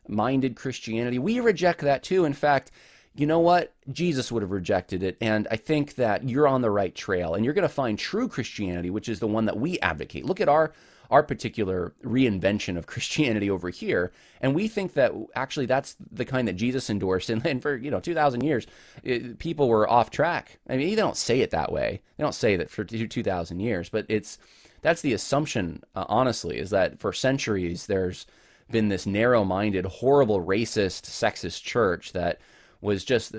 minded 0.06 0.56
Christianity, 0.56 1.18
we 1.18 1.40
reject 1.40 1.80
that 1.82 2.04
too. 2.04 2.26
In 2.26 2.34
fact, 2.34 2.70
you 3.16 3.26
know 3.26 3.40
what? 3.40 3.74
Jesus 3.90 4.30
would 4.30 4.44
have 4.44 4.52
rejected 4.52 5.02
it. 5.02 5.18
And 5.22 5.48
I 5.50 5.56
think 5.56 5.96
that 5.96 6.28
you're 6.28 6.48
on 6.48 6.62
the 6.62 6.70
right 6.70 6.94
trail 6.94 7.36
and 7.36 7.46
you're 7.46 7.54
going 7.54 7.64
to 7.64 7.74
find 7.74 7.98
true 7.98 8.28
Christianity, 8.28 8.90
which 8.90 9.08
is 9.08 9.20
the 9.20 9.28
one 9.28 9.46
that 9.46 9.58
we 9.58 9.80
advocate. 9.80 10.26
Look 10.26 10.42
at 10.42 10.50
our 10.50 10.74
our 11.10 11.24
particular 11.24 11.94
reinvention 12.04 12.78
of 12.78 12.88
Christianity 12.88 13.50
over 13.50 13.70
here. 13.70 14.12
And 14.42 14.54
we 14.54 14.68
think 14.68 14.94
that 14.94 15.12
actually 15.36 15.66
that's 15.66 15.96
the 16.12 16.26
kind 16.26 16.48
that 16.48 16.54
Jesus 16.54 16.90
endorsed. 16.90 17.30
And 17.30 17.42
then 17.42 17.60
for, 17.62 17.76
you 17.76 17.92
know, 17.92 18.00
2,000 18.00 18.44
years, 18.44 18.68
it, 19.04 19.40
people 19.40 19.68
were 19.68 19.90
off 19.90 20.10
track. 20.10 20.60
I 20.70 20.78
mean, 20.78 20.90
they 20.90 20.96
don't 20.96 21.18
say 21.18 21.42
it 21.42 21.52
that 21.52 21.72
way. 21.72 22.02
They 22.18 22.24
don't 22.24 22.36
say 22.36 22.56
that 22.58 22.70
for 22.70 22.84
2,000 22.84 23.60
years, 23.60 23.90
but 23.90 24.06
it's, 24.10 24.38
that's 24.82 25.02
the 25.02 25.14
assumption, 25.14 25.84
uh, 25.96 26.06
honestly, 26.08 26.58
is 26.58 26.70
that 26.70 27.00
for 27.00 27.14
centuries 27.14 27.88
there's 27.88 28.26
been 28.70 28.90
this 28.90 29.06
narrow 29.06 29.44
minded, 29.44 29.86
horrible, 29.86 30.44
racist, 30.44 31.04
sexist 31.04 31.64
church 31.64 32.14
that 32.14 32.40
was 32.82 33.04
just 33.04 33.36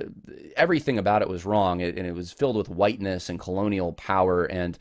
everything 0.57 0.99
about 0.99 1.23
it 1.23 1.29
was 1.29 1.45
wrong. 1.45 1.81
and 1.83 1.99
it 1.99 2.15
was 2.15 2.33
filled 2.33 2.57
with 2.57 2.69
whiteness 2.69 3.29
and 3.29 3.39
colonial 3.39 3.93
power. 3.93 4.45
And 4.45 4.79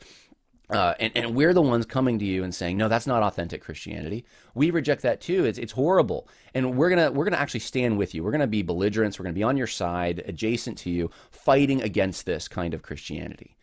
uh, 0.70 0.94
and, 1.00 1.12
and 1.16 1.34
we're 1.34 1.54
the 1.54 1.62
ones 1.62 1.86
coming 1.86 2.18
to 2.18 2.24
you 2.24 2.44
and 2.44 2.54
saying, 2.54 2.76
no, 2.76 2.88
that's 2.88 3.06
not 3.06 3.22
authentic 3.22 3.62
Christianity. 3.62 4.26
We 4.54 4.70
reject 4.70 5.00
that 5.02 5.20
too. 5.20 5.46
It's, 5.46 5.58
it's 5.58 5.72
horrible. 5.72 6.28
And 6.52 6.76
we're 6.76 6.90
going 6.90 7.06
to 7.06 7.10
we're 7.10 7.24
gonna 7.24 7.38
actually 7.38 7.60
stand 7.60 7.96
with 7.96 8.14
you. 8.14 8.22
We're 8.22 8.32
going 8.32 8.42
to 8.42 8.46
be 8.46 8.62
belligerents. 8.62 9.18
We're 9.18 9.24
going 9.24 9.34
to 9.34 9.38
be 9.38 9.44
on 9.44 9.56
your 9.56 9.66
side, 9.66 10.22
adjacent 10.26 10.76
to 10.78 10.90
you, 10.90 11.10
fighting 11.30 11.82
against 11.82 12.26
this 12.26 12.48
kind 12.48 12.74
of 12.74 12.82
Christianity. 12.82 13.56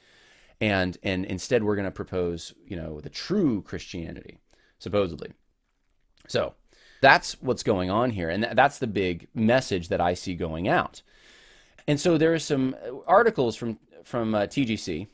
And, 0.59 0.97
and 1.03 1.25
instead, 1.25 1.63
we're 1.63 1.75
going 1.75 1.85
to 1.85 1.91
propose, 1.91 2.53
you 2.65 2.75
know, 2.75 3.01
the 3.01 3.09
true 3.09 3.61
Christianity, 3.61 4.39
supposedly. 4.79 5.33
So 6.27 6.55
that's 7.01 7.39
what's 7.39 7.61
going 7.61 7.91
on 7.91 8.11
here. 8.11 8.29
And 8.29 8.47
that's 8.53 8.79
the 8.79 8.87
big 8.87 9.27
message 9.35 9.89
that 9.89 10.01
I 10.01 10.15
see 10.15 10.33
going 10.33 10.67
out. 10.67 11.03
And 11.87 11.99
so 11.99 12.17
there 12.17 12.33
are 12.33 12.39
some 12.39 12.75
articles 13.05 13.55
from, 13.55 13.77
from 14.03 14.33
uh, 14.33 14.43
TGC 14.43 15.07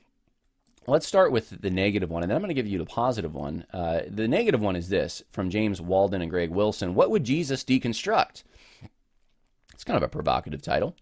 Let's 0.88 1.06
start 1.06 1.32
with 1.32 1.62
the 1.62 1.70
negative 1.70 2.10
one, 2.10 2.24
and 2.24 2.32
then 2.32 2.36
I'm 2.36 2.42
going 2.42 2.50
to 2.50 2.56
give 2.56 2.66
you 2.66 2.80
the 2.80 2.86
positive 2.86 3.36
one. 3.36 3.66
Uh, 3.72 4.02
the 4.08 4.28
negative 4.28 4.62
one 4.62 4.76
is 4.76 4.90
this 4.90 5.22
from 5.30 5.52
James 5.52 5.80
Walden 5.80 6.24
and 6.24 6.32
Greg 6.32 6.50
Wilson 6.50 6.96
What 6.96 7.12
would 7.12 7.24
Jesus 7.24 7.64
deconstruct? 7.64 8.44
It's 9.76 9.84
kind 9.84 9.98
of 9.98 10.04
a 10.04 10.08
provocative 10.08 10.64
title. 10.64 10.96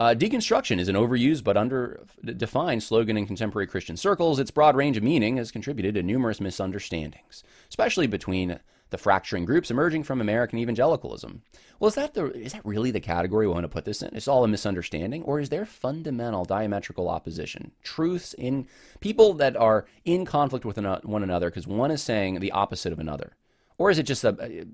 Uh, 0.00 0.14
deconstruction 0.14 0.80
is 0.80 0.88
an 0.88 0.96
overused 0.96 1.44
but 1.44 1.56
underdefined 1.56 2.82
slogan 2.82 3.16
in 3.16 3.26
contemporary 3.26 3.68
Christian 3.68 3.96
circles. 3.96 4.40
Its 4.40 4.50
broad 4.50 4.74
range 4.74 4.96
of 4.96 5.04
meaning 5.04 5.36
has 5.36 5.52
contributed 5.52 5.94
to 5.94 6.02
numerous 6.02 6.40
misunderstandings, 6.40 7.44
especially 7.68 8.08
between 8.08 8.58
the 8.90 8.98
fracturing 8.98 9.44
groups 9.44 9.70
emerging 9.70 10.02
from 10.02 10.20
American 10.20 10.58
evangelicalism. 10.58 11.42
Well, 11.78 11.88
is 11.88 11.94
that 11.94 12.14
the 12.14 12.26
is 12.32 12.52
that 12.52 12.64
really 12.64 12.90
the 12.90 13.00
category 13.00 13.46
we 13.46 13.52
want 13.52 13.64
to 13.64 13.68
put 13.68 13.84
this 13.84 14.02
in? 14.02 14.14
It's 14.14 14.28
all 14.28 14.44
a 14.44 14.48
misunderstanding, 14.48 15.22
or 15.22 15.40
is 15.40 15.48
there 15.48 15.64
fundamental 15.64 16.44
diametrical 16.44 17.08
opposition, 17.08 17.72
truths 17.82 18.34
in 18.34 18.66
people 19.00 19.34
that 19.34 19.56
are 19.56 19.86
in 20.04 20.24
conflict 20.24 20.64
with 20.64 20.78
one 20.78 21.22
another 21.22 21.50
because 21.50 21.66
one 21.66 21.90
is 21.90 22.02
saying 22.02 22.40
the 22.40 22.52
opposite 22.52 22.92
of 22.92 22.98
another, 22.98 23.36
or 23.78 23.90
is 23.90 23.98
it 23.98 24.04
just 24.04 24.24
a, 24.24 24.66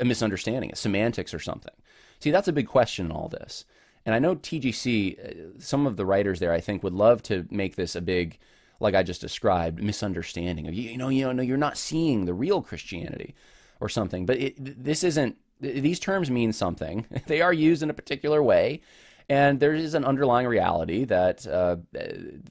a 0.00 0.04
misunderstanding, 0.04 0.70
a 0.72 0.76
semantics 0.76 1.34
or 1.34 1.40
something? 1.40 1.74
See, 2.20 2.30
that's 2.30 2.48
a 2.48 2.52
big 2.52 2.68
question 2.68 3.06
in 3.06 3.12
all 3.12 3.28
this. 3.28 3.64
And 4.06 4.14
I 4.14 4.20
know 4.20 4.36
TGC, 4.36 5.18
uh, 5.18 5.58
some 5.58 5.86
of 5.86 5.96
the 5.96 6.06
writers 6.06 6.38
there, 6.38 6.52
I 6.52 6.60
think, 6.60 6.82
would 6.82 6.94
love 6.94 7.22
to 7.24 7.46
make 7.50 7.74
this 7.74 7.96
a 7.96 8.00
big 8.00 8.38
like 8.80 8.94
I 8.94 9.02
just 9.02 9.20
described, 9.20 9.82
misunderstanding 9.82 10.66
of 10.66 10.74
you, 10.74 10.90
you 10.90 10.98
know, 10.98 11.08
you 11.08 11.32
know, 11.32 11.42
you're 11.42 11.56
not 11.56 11.78
seeing 11.78 12.24
the 12.24 12.34
real 12.34 12.62
Christianity 12.62 13.34
or 13.80 13.88
something. 13.88 14.26
But 14.26 14.38
it, 14.38 14.84
this 14.84 15.04
isn't, 15.04 15.36
these 15.60 15.98
terms 15.98 16.30
mean 16.30 16.52
something. 16.52 17.06
they 17.26 17.40
are 17.40 17.52
used 17.52 17.82
in 17.82 17.90
a 17.90 17.94
particular 17.94 18.42
way. 18.42 18.80
And 19.28 19.58
there 19.58 19.74
is 19.74 19.94
an 19.94 20.04
underlying 20.04 20.46
reality 20.46 21.04
that, 21.04 21.46
uh, 21.46 21.76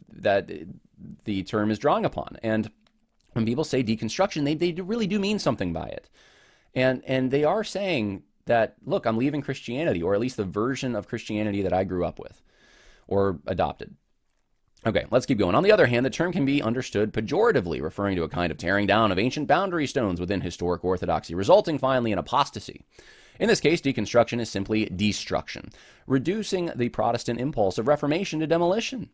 that 0.10 0.52
the 1.24 1.44
term 1.44 1.72
is 1.72 1.80
drawing 1.80 2.06
upon. 2.06 2.38
And 2.44 2.70
when 3.34 3.46
people 3.46 3.64
say 3.64 3.84
deconstruction, 3.84 4.44
they, 4.44 4.56
they 4.56 4.82
really 4.82 5.08
do 5.08 5.20
mean 5.20 5.40
something 5.40 5.72
by 5.72 5.88
it. 5.88 6.10
And, 6.74 7.02
and 7.06 7.32
they 7.32 7.44
are 7.44 7.64
saying 7.64 8.24
that, 8.46 8.76
look, 8.86 9.06
I'm 9.06 9.18
leaving 9.18 9.42
Christianity, 9.42 10.04
or 10.04 10.14
at 10.14 10.20
least 10.20 10.38
the 10.38 10.44
version 10.44 10.96
of 10.96 11.08
Christianity 11.08 11.62
that 11.62 11.74
I 11.74 11.84
grew 11.86 12.06
up 12.06 12.20
with 12.20 12.42
or 13.08 13.40
adopted. 13.48 13.96
Okay, 14.86 15.06
let's 15.10 15.26
keep 15.26 15.40
going. 15.40 15.56
On 15.56 15.64
the 15.64 15.72
other 15.72 15.88
hand, 15.88 16.06
the 16.06 16.12
term 16.12 16.32
can 16.32 16.46
be 16.46 16.62
understood 16.62 17.12
pejoratively, 17.12 17.82
referring 17.82 18.16
to 18.18 18.24
a 18.24 18.30
kind 18.30 18.52
of 18.52 18.60
tearing 18.60 18.86
down 18.86 19.12
of 19.12 19.18
ancient 19.18 19.48
boundary 19.48 19.88
stones 19.88 20.20
within 20.20 20.42
historic 20.42 20.84
orthodoxy, 20.84 21.34
resulting 21.34 21.80
finally 21.80 22.12
in 22.12 22.20
apostasy. 22.20 22.84
In 23.40 23.48
this 23.48 23.60
case, 23.60 23.82
deconstruction 23.82 24.40
is 24.40 24.50
simply 24.50 24.86
destruction, 24.86 25.72
reducing 26.06 26.72
the 26.76 26.90
Protestant 26.90 27.40
impulse 27.40 27.80
of 27.80 27.88
Reformation 27.88 28.40
to 28.42 28.48
demolition. 28.48 29.10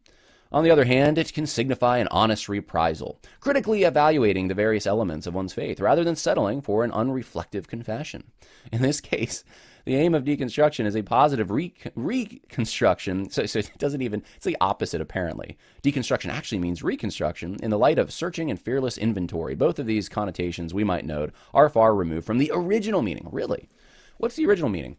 On 0.51 0.65
the 0.65 0.71
other 0.71 0.83
hand, 0.83 1.17
it 1.17 1.33
can 1.33 1.47
signify 1.47 1.99
an 1.99 2.09
honest 2.11 2.49
reprisal, 2.49 3.21
critically 3.39 3.83
evaluating 3.83 4.49
the 4.49 4.53
various 4.53 4.85
elements 4.85 5.25
of 5.25 5.33
one's 5.33 5.53
faith 5.53 5.79
rather 5.79 6.03
than 6.03 6.17
settling 6.17 6.61
for 6.61 6.83
an 6.83 6.91
unreflective 6.91 7.67
confession. 7.67 8.25
In 8.73 8.81
this 8.81 8.99
case, 9.01 9.45
the 9.85 9.95
aim 9.95 10.13
of 10.13 10.23
deconstruction 10.23 10.85
is 10.85 10.95
a 10.95 11.01
positive 11.01 11.51
re- 11.51 11.73
reconstruction. 11.95 13.29
So, 13.29 13.45
so 13.45 13.59
it 13.59 13.71
doesn't 13.77 14.01
even, 14.01 14.23
it's 14.35 14.45
the 14.45 14.57
opposite 14.61 15.01
apparently. 15.01 15.57
Deconstruction 15.83 16.31
actually 16.31 16.59
means 16.59 16.83
reconstruction 16.83 17.57
in 17.61 17.69
the 17.69 17.77
light 17.77 17.99
of 17.99 18.11
searching 18.11 18.49
and 18.49 18.59
fearless 18.59 18.97
inventory. 18.97 19.55
Both 19.55 19.79
of 19.79 19.85
these 19.85 20.09
connotations, 20.09 20.73
we 20.73 20.83
might 20.83 21.05
note, 21.05 21.33
are 21.53 21.69
far 21.69 21.95
removed 21.95 22.25
from 22.25 22.37
the 22.37 22.51
original 22.53 23.01
meaning. 23.01 23.27
Really? 23.31 23.69
What's 24.17 24.35
the 24.35 24.45
original 24.45 24.69
meaning? 24.69 24.97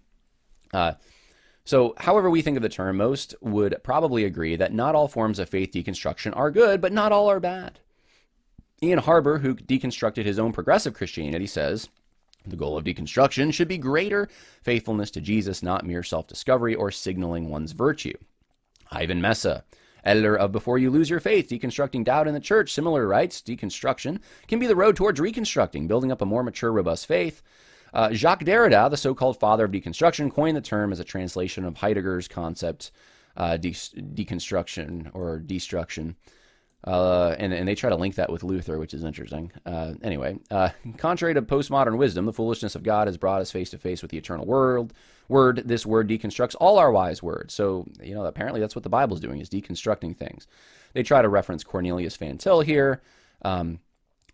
Uh, 0.72 0.94
so, 1.64 1.94
however 1.98 2.28
we 2.28 2.42
think 2.42 2.56
of 2.56 2.62
the 2.62 2.68
term, 2.68 2.96
most 2.96 3.34
would 3.40 3.76
probably 3.84 4.24
agree 4.24 4.56
that 4.56 4.72
not 4.72 4.96
all 4.96 5.06
forms 5.06 5.38
of 5.38 5.48
faith 5.48 5.70
deconstruction 5.70 6.36
are 6.36 6.50
good, 6.50 6.80
but 6.80 6.92
not 6.92 7.12
all 7.12 7.30
are 7.30 7.38
bad. 7.38 7.78
Ian 8.82 8.98
Harber, 8.98 9.38
who 9.38 9.54
deconstructed 9.54 10.24
his 10.24 10.40
own 10.40 10.52
progressive 10.52 10.92
Christianity, 10.92 11.46
says 11.46 11.88
the 12.46 12.56
goal 12.56 12.76
of 12.76 12.84
deconstruction 12.84 13.52
should 13.52 13.68
be 13.68 13.78
greater 13.78 14.28
faithfulness 14.62 15.10
to 15.12 15.20
Jesus, 15.20 15.62
not 15.62 15.86
mere 15.86 16.02
self 16.02 16.26
discovery 16.26 16.74
or 16.74 16.90
signaling 16.90 17.48
one's 17.48 17.72
virtue. 17.72 18.16
Ivan 18.90 19.20
Mesa, 19.20 19.64
editor 20.04 20.36
of 20.36 20.52
Before 20.52 20.78
You 20.78 20.90
Lose 20.90 21.08
Your 21.08 21.20
Faith, 21.20 21.48
Deconstructing 21.48 22.04
Doubt 22.04 22.28
in 22.28 22.34
the 22.34 22.40
Church, 22.40 22.72
similar 22.72 23.06
writes 23.06 23.40
Deconstruction 23.40 24.20
can 24.48 24.58
be 24.58 24.66
the 24.66 24.76
road 24.76 24.96
towards 24.96 25.20
reconstructing, 25.20 25.86
building 25.86 26.12
up 26.12 26.22
a 26.22 26.26
more 26.26 26.42
mature, 26.42 26.72
robust 26.72 27.06
faith. 27.06 27.42
Uh, 27.94 28.12
Jacques 28.12 28.44
Derrida, 28.44 28.90
the 28.90 28.96
so 28.96 29.14
called 29.14 29.38
father 29.38 29.66
of 29.66 29.70
deconstruction, 29.70 30.32
coined 30.32 30.56
the 30.56 30.62
term 30.62 30.92
as 30.92 31.00
a 31.00 31.04
translation 31.04 31.64
of 31.64 31.76
Heidegger's 31.76 32.26
concept, 32.26 32.90
uh, 33.36 33.56
de- 33.56 33.70
deconstruction 33.72 35.10
or 35.14 35.38
destruction. 35.38 36.16
Uh, 36.84 37.36
and, 37.38 37.52
and 37.52 37.68
they 37.68 37.76
try 37.76 37.90
to 37.90 37.96
link 37.96 38.16
that 38.16 38.30
with 38.30 38.42
Luther, 38.42 38.78
which 38.78 38.92
is 38.92 39.04
interesting. 39.04 39.52
Uh, 39.64 39.92
anyway, 40.02 40.36
uh, 40.50 40.70
contrary 40.96 41.32
to 41.34 41.42
postmodern 41.42 41.96
wisdom, 41.96 42.26
the 42.26 42.32
foolishness 42.32 42.74
of 42.74 42.82
God 42.82 43.06
has 43.06 43.16
brought 43.16 43.40
us 43.40 43.52
face 43.52 43.70
to 43.70 43.78
face 43.78 44.02
with 44.02 44.10
the 44.10 44.18
eternal 44.18 44.46
world. 44.46 44.92
Word, 45.28 45.62
this 45.64 45.86
word 45.86 46.08
deconstructs 46.08 46.56
all 46.60 46.78
our 46.78 46.90
wise 46.90 47.22
words. 47.22 47.54
So, 47.54 47.86
you 48.02 48.14
know, 48.14 48.24
apparently 48.24 48.60
that's 48.60 48.74
what 48.74 48.82
the 48.82 48.90
Bible's 48.90 49.20
doing 49.20 49.40
is 49.40 49.48
deconstructing 49.48 50.16
things. 50.16 50.48
They 50.92 51.04
try 51.04 51.22
to 51.22 51.28
reference 51.28 51.62
Cornelius 51.62 52.16
Van 52.16 52.36
Til 52.36 52.60
here. 52.60 53.00
Um, 53.42 53.78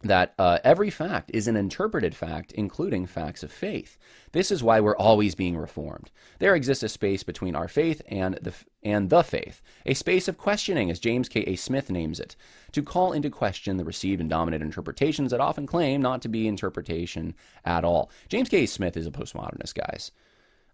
that 0.03 0.35
uh, 0.39 0.59
every 0.63 0.91
fact 0.91 1.31
is 1.35 1.49
an 1.49 1.57
interpreted 1.57 2.15
fact, 2.15 2.53
including 2.53 3.07
facts 3.07 3.43
of 3.43 3.51
faith. 3.51 3.99
This 4.33 4.51
is 4.51 4.63
why 4.63 4.81
we're 4.81 4.97
always 4.97 5.35
being 5.35 5.57
reformed. 5.57 6.11
There 6.39 6.55
exists 6.55 6.85
a 6.85 6.89
space 6.89 7.23
between 7.25 7.57
our 7.57 7.69
faith 7.69 8.01
and 8.09 8.39
the 8.41 8.55
and 8.83 9.11
the 9.11 9.23
faith, 9.23 9.61
a 9.85 9.95
space 9.95 10.29
of 10.29 10.39
questioning, 10.39 10.89
as 10.89 11.01
James 11.01 11.29
K. 11.29 11.41
A. 11.41 11.57
Smith 11.57 11.91
names 11.91 12.21
it, 12.21 12.37
to 12.71 12.83
call 12.83 13.13
into 13.13 13.29
question 13.29 13.77
the 13.77 13.85
received 13.85 14.21
and 14.21 14.31
dominant 14.31 14.63
interpretations 14.63 15.33
that 15.33 15.41
often 15.41 15.67
claim 15.67 16.01
not 16.01 16.23
to 16.23 16.29
be 16.29 16.47
interpretation 16.47 17.35
at 17.65 17.85
all. 17.85 18.11
James 18.29 18.49
K. 18.49 18.63
A. 18.63 18.67
Smith 18.67 18.97
is 18.97 19.07
a 19.07 19.11
postmodernist, 19.11 19.75
guys. 19.75 20.13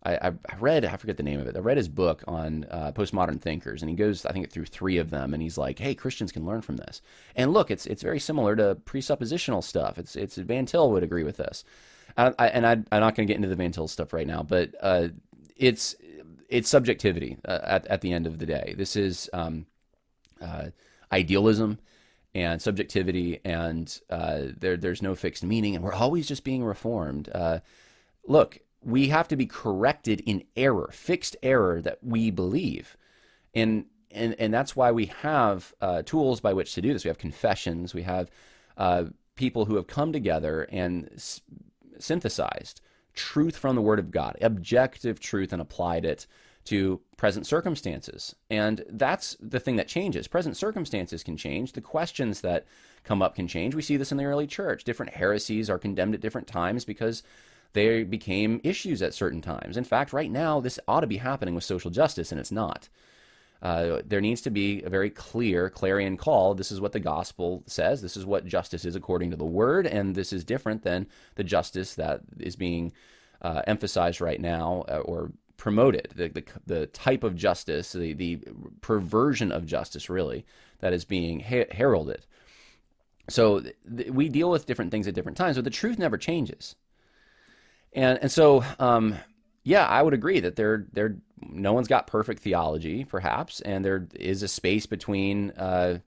I, 0.05 0.29
I, 0.29 0.57
read, 0.61 0.85
I 0.85 0.97
forget 0.97 1.17
the 1.17 1.23
name 1.23 1.41
of 1.41 1.47
it. 1.47 1.57
I 1.57 1.61
read 1.61 1.79
his 1.79 1.89
book 1.89 2.23
on 2.29 2.67
uh, 2.71 2.93
postmodern 2.93 3.41
thinkers, 3.41 3.83
and 3.83 3.89
he 3.89 3.97
goes, 3.97 4.27
I 4.27 4.33
think, 4.33 4.51
through 4.51 4.67
three 4.67 4.99
of 4.99 5.09
them, 5.09 5.33
and 5.33 5.43
he's 5.43 5.57
like, 5.57 5.79
"Hey, 5.79 5.95
Christians 5.95 6.31
can 6.31 6.45
learn 6.45 6.61
from 6.61 6.77
this." 6.77 7.01
And 7.37 7.53
look, 7.53 7.71
it's 7.71 7.87
it's 7.87 8.03
very 8.03 8.21
similar 8.21 8.55
to 8.57 8.79
presuppositional 8.85 9.65
stuff. 9.65 9.97
It's 9.97 10.15
it's 10.15 10.37
Van 10.37 10.67
Til 10.67 10.91
would 10.91 11.03
agree 11.03 11.25
with 11.25 11.39
this, 11.39 11.65
I, 12.17 12.33
I, 12.39 12.49
and 12.49 12.67
I, 12.67 12.73
am 12.73 13.01
not 13.01 13.15
going 13.15 13.27
to 13.27 13.33
get 13.33 13.37
into 13.37 13.49
the 13.49 13.57
Van 13.57 13.73
Til 13.73 13.89
stuff 13.89 14.13
right 14.13 14.27
now, 14.27 14.43
but 14.43 14.75
uh, 14.81 15.09
it's 15.57 15.97
it's 16.49 16.69
subjectivity 16.69 17.39
uh, 17.45 17.61
at 17.63 17.87
at 17.87 18.01
the 18.01 18.13
end 18.13 18.27
of 18.27 18.39
the 18.39 18.47
day. 18.47 18.75
This 18.77 18.97
is 18.97 19.29
um, 19.33 19.67
uh, 20.41 20.67
idealism 21.13 21.79
and 22.35 22.61
subjectivity, 22.61 23.41
and 23.45 24.01
uh, 24.11 24.43
there 24.59 24.77
there's 24.77 25.03
no 25.03 25.15
fixed 25.15 25.45
meaning, 25.45 25.75
and 25.75 25.85
we're 25.85 25.93
always 25.93 26.29
just 26.29 26.45
being 26.45 26.65
reformed. 26.65 27.29
Uh, 27.35 27.61
look, 28.27 28.59
we 28.85 29.09
have 29.09 29.29
to 29.29 29.37
be 29.37 29.47
corrected 29.47 30.21
in 30.27 30.45
error, 30.57 30.91
fixed 30.93 31.37
error 31.43 31.81
that 31.81 31.99
we 32.03 32.31
believe. 32.31 32.97
And 33.55 33.87
and 34.11 34.35
and 34.39 34.53
that's 34.53 34.77
why 34.77 34.93
we 34.93 35.07
have 35.07 35.75
uh, 35.81 36.03
tools 36.03 36.41
by 36.41 36.53
which 36.53 36.75
to 36.75 36.83
do 36.83 36.93
this. 36.93 37.05
We 37.05 37.09
have 37.09 37.19
confessions. 37.19 37.95
We 37.95 38.03
have 38.03 38.31
uh, 38.77 39.05
people 39.37 39.65
who 39.65 39.77
have 39.77 39.87
come 39.87 40.13
together 40.13 40.69
and 40.71 41.11
s- 41.15 41.41
synthesized 41.99 42.81
truth 43.15 43.57
from 43.57 43.77
the 43.77 43.83
Word 43.83 43.99
of 43.99 44.11
God, 44.11 44.37
objective 44.41 45.21
truth, 45.21 45.53
and 45.53 45.63
applied 45.63 46.05
it 46.05 46.27
to 46.65 47.01
present 47.17 47.47
circumstances. 47.47 48.35
And 48.51 48.85
that's 48.89 49.37
the 49.39 49.61
thing 49.61 49.77
that 49.77 49.89
changes. 49.89 50.27
Present 50.27 50.57
circumstances 50.57 51.23
can 51.23 51.37
change. 51.37 51.73
The 51.73 51.81
questions 51.81 52.41
that 52.41 52.67
come 53.05 53.23
up 53.23 53.35
can 53.35 53.47
change. 53.47 53.75
We 53.75 53.83
see 53.83 53.97
this 53.97 54.11
in 54.11 54.19
the 54.19 54.25
early 54.25 54.47
church. 54.47 54.85
Different 54.85 55.15
heresies 55.15 55.69
are 55.69 55.79
condemned 55.79 56.15
at 56.15 56.21
different 56.21 56.47
times 56.47 56.85
because 56.85 57.23
they 57.75 58.05
became 58.05 58.61
issues 58.65 59.03
at 59.03 59.15
certain 59.15 59.41
times. 59.41 59.77
In 59.77 59.85
fact, 59.85 60.13
right 60.13 60.31
now, 60.31 60.61
this 60.61 60.79
ought 60.89 61.01
to 61.01 61.07
be 61.07 61.19
happening 61.19 61.55
with 61.55 61.65
social 61.65 61.91
justice, 61.91 62.33
and 62.33 62.41
it's 62.41 62.53
not. 62.53 62.89
Uh, 63.61 64.03
there 64.05 64.21
needs 64.21 64.43
to 64.43 64.51
be 64.51 64.83
a 64.83 64.91
very 64.91 65.11
clear 65.11 65.71
clarion 65.71 66.17
call. 66.17 66.55
This 66.55 66.71
is 66.71 66.81
what 66.81 66.93
the 66.93 67.01
gospel 67.01 67.63
says. 67.67 68.03
This 68.03 68.17
is 68.17 68.27
what 68.27 68.47
justice 68.47 68.85
is 68.85 68.95
according 68.95 69.31
to 69.31 69.37
the 69.37 69.45
word, 69.45 69.87
and 69.87 70.15
this 70.15 70.33
is 70.33 70.45
different 70.45 70.83
than 70.83 71.07
the 71.35 71.45
justice 71.45 71.95
that 71.95 72.21
is 72.39 72.57
being 72.57 72.93
uh, 73.43 73.63
emphasized 73.67 74.21
right 74.21 74.41
now 74.41 74.85
uh, 74.89 74.99
or 74.99 75.33
promoted. 75.57 76.13
The, 76.15 76.29
the, 76.29 76.45
the, 76.67 76.87
type 76.89 77.25
of 77.25 77.37
justice, 77.37 77.93
the, 77.93 78.13
the 78.13 78.41
perversion 78.83 79.51
of 79.51 79.67
justice, 79.67 80.11
really, 80.11 80.45
that 80.81 80.93
is 80.93 81.05
being 81.05 81.41
her- 81.41 81.67
heralded. 81.71 82.27
So 83.31 83.61
th- 83.61 84.11
we 84.11 84.29
deal 84.29 84.51
with 84.51 84.67
different 84.67 84.91
things 84.91 85.09
at 85.09 85.15
different 85.15 85.39
times, 85.39 85.57
but 85.57 85.65
the 85.65 85.71
truth 85.71 85.99
never 85.99 86.19
changes. 86.19 86.77
And 87.95 88.19
and 88.21 88.31
so 88.31 88.65
um, 88.79 89.17
yeah, 89.63 89.87
I 89.87 90.03
would 90.03 90.15
agree 90.15 90.41
that 90.41 90.57
there 90.57 90.87
there 90.93 91.17
no 91.49 91.73
one's 91.73 91.89
got 91.89 92.07
perfect 92.07 92.43
theology, 92.43 93.05
perhaps, 93.05 93.61
and 93.61 93.85
there 93.85 94.07
is 94.15 94.43
a 94.43 94.49
space 94.49 94.87
between 94.87 95.51
uh, 95.53 95.99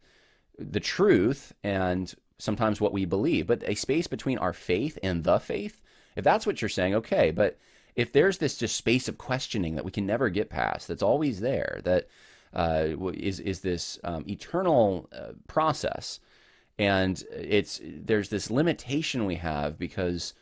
the 0.58 0.80
truth 0.80 1.54
and 1.64 2.14
sometimes 2.40 2.80
what 2.82 2.94
we 2.94 3.06
believe, 3.06 3.48
but 3.48 3.64
a 3.66 3.76
space 3.76 4.08
between 4.08 4.38
our 4.38 4.54
faith 4.54 4.98
and 5.04 5.24
the 5.24 5.40
faith. 5.40 5.82
If 6.16 6.24
that's 6.24 6.46
what 6.46 6.62
you're 6.62 6.70
saying, 6.70 6.96
okay. 6.96 7.32
But 7.32 7.58
if 7.96 8.12
there's 8.12 8.38
this 8.38 8.58
just 8.58 8.76
space 8.76 9.08
of 9.08 9.18
questioning 9.18 9.76
that 9.76 9.86
we 9.86 9.92
can 9.92 10.06
never 10.06 10.30
get 10.30 10.50
past, 10.50 10.88
that's 10.88 11.04
always 11.04 11.40
there, 11.40 11.82
that 11.84 12.08
uh, 12.54 12.90
is 13.14 13.40
is 13.40 13.62
this 13.62 14.00
um, 14.04 14.24
eternal 14.28 15.10
uh, 15.12 15.34
process, 15.48 16.20
and 16.78 17.24
it's 17.32 17.82
there's 17.84 18.30
this 18.30 18.50
limitation 18.50 19.26
we 19.26 19.36
have 19.36 19.78
because 19.78 20.34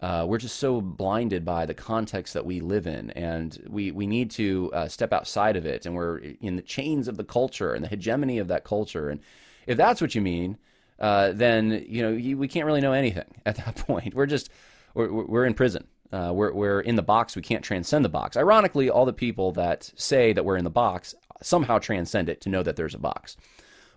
uh, 0.00 0.24
we're 0.28 0.38
just 0.38 0.56
so 0.56 0.80
blinded 0.80 1.44
by 1.44 1.66
the 1.66 1.74
context 1.74 2.34
that 2.34 2.46
we 2.46 2.60
live 2.60 2.86
in, 2.86 3.10
and 3.10 3.64
we 3.68 3.90
we 3.90 4.06
need 4.06 4.30
to 4.30 4.70
uh, 4.72 4.88
step 4.88 5.12
outside 5.12 5.56
of 5.56 5.66
it, 5.66 5.86
and 5.86 5.94
we're 5.94 6.18
in 6.40 6.54
the 6.54 6.62
chains 6.62 7.08
of 7.08 7.16
the 7.16 7.24
culture 7.24 7.74
and 7.74 7.84
the 7.84 7.88
hegemony 7.88 8.38
of 8.38 8.46
that 8.48 8.62
culture. 8.62 9.08
And 9.08 9.20
if 9.66 9.76
that's 9.76 10.00
what 10.00 10.14
you 10.14 10.20
mean, 10.20 10.56
uh, 11.00 11.32
then 11.32 11.84
you 11.88 12.02
know 12.02 12.10
you, 12.10 12.38
we 12.38 12.46
can't 12.46 12.64
really 12.64 12.80
know 12.80 12.92
anything 12.92 13.24
at 13.46 13.56
that 13.56 13.74
point. 13.76 14.14
We're 14.14 14.26
just 14.26 14.50
we're, 14.94 15.10
we're 15.10 15.44
in 15.44 15.54
prison. 15.54 15.88
Uh, 16.12 16.30
we're 16.32 16.52
we're 16.52 16.80
in 16.80 16.94
the 16.94 17.02
box. 17.02 17.34
We 17.34 17.42
can't 17.42 17.64
transcend 17.64 18.04
the 18.04 18.08
box. 18.08 18.36
Ironically, 18.36 18.88
all 18.88 19.04
the 19.04 19.12
people 19.12 19.50
that 19.52 19.90
say 19.96 20.32
that 20.32 20.44
we're 20.44 20.56
in 20.56 20.64
the 20.64 20.70
box 20.70 21.16
somehow 21.42 21.78
transcend 21.78 22.28
it 22.28 22.40
to 22.42 22.48
know 22.48 22.62
that 22.62 22.76
there's 22.76 22.94
a 22.94 22.98
box. 22.98 23.36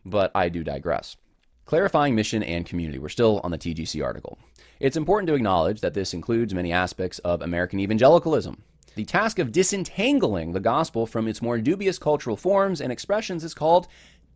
But 0.04 0.32
I 0.34 0.50
do 0.50 0.64
digress. 0.64 1.16
Clarifying 1.72 2.16
mission 2.16 2.44
and 2.44 2.66
community. 2.66 3.00
We're 3.00 3.08
still 3.08 3.40
on 3.46 3.52
the 3.52 3.58
TGC 3.58 4.04
article. 4.04 4.38
It's 4.82 4.98
important 4.98 5.30
to 5.30 5.36
acknowledge 5.36 5.80
that 5.80 5.94
this 5.94 6.14
includes 6.14 6.54
many 6.54 6.74
aspects 6.74 7.20
of 7.20 7.42
American 7.42 7.80
evangelicalism. 7.80 8.62
The 8.96 9.06
task 9.06 9.40
of 9.40 9.54
disentangling 9.54 10.52
the 10.52 10.60
gospel 10.60 11.06
from 11.06 11.30
its 11.30 11.42
more 11.42 11.60
dubious 11.60 11.98
cultural 11.98 12.36
forms 12.36 12.82
and 12.82 12.92
expressions 12.92 13.46
is 13.46 13.54
called 13.54 13.88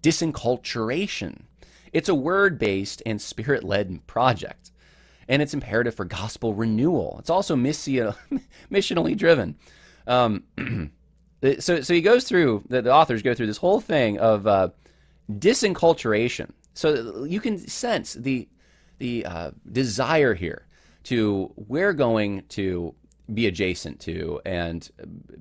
disenculturation. 0.01 1.41
It's 1.91 2.07
a 2.07 2.15
word 2.15 2.57
based 2.57 3.03
and 3.05 3.21
spirit 3.21 3.65
led 3.65 4.07
project, 4.07 4.71
and 5.27 5.41
it's 5.41 5.53
imperative 5.53 5.93
for 5.93 6.05
gospel 6.05 6.53
renewal. 6.53 7.17
It's 7.19 7.29
also 7.29 7.57
missio- 7.57 8.15
missionally 8.71 9.17
driven. 9.17 9.57
Um, 10.07 10.43
so, 11.59 11.81
so 11.81 11.93
he 11.93 11.99
goes 11.99 12.23
through, 12.23 12.63
the, 12.69 12.81
the, 12.81 12.93
authors 12.93 13.21
go 13.21 13.33
through 13.33 13.47
this 13.47 13.57
whole 13.57 13.81
thing 13.81 14.19
of 14.19 14.47
uh, 14.47 14.69
disenculturation. 15.29 16.51
So 16.75 17.23
you 17.23 17.39
can 17.39 17.57
sense 17.57 18.13
the 18.13 18.47
the 18.99 19.25
uh, 19.25 19.51
desire 19.71 20.33
here 20.33 20.67
to 21.05 21.51
we're 21.55 21.93
going 21.93 22.43
to 22.49 22.93
be 23.33 23.47
adjacent 23.47 23.99
to 24.01 24.39
and 24.45 24.89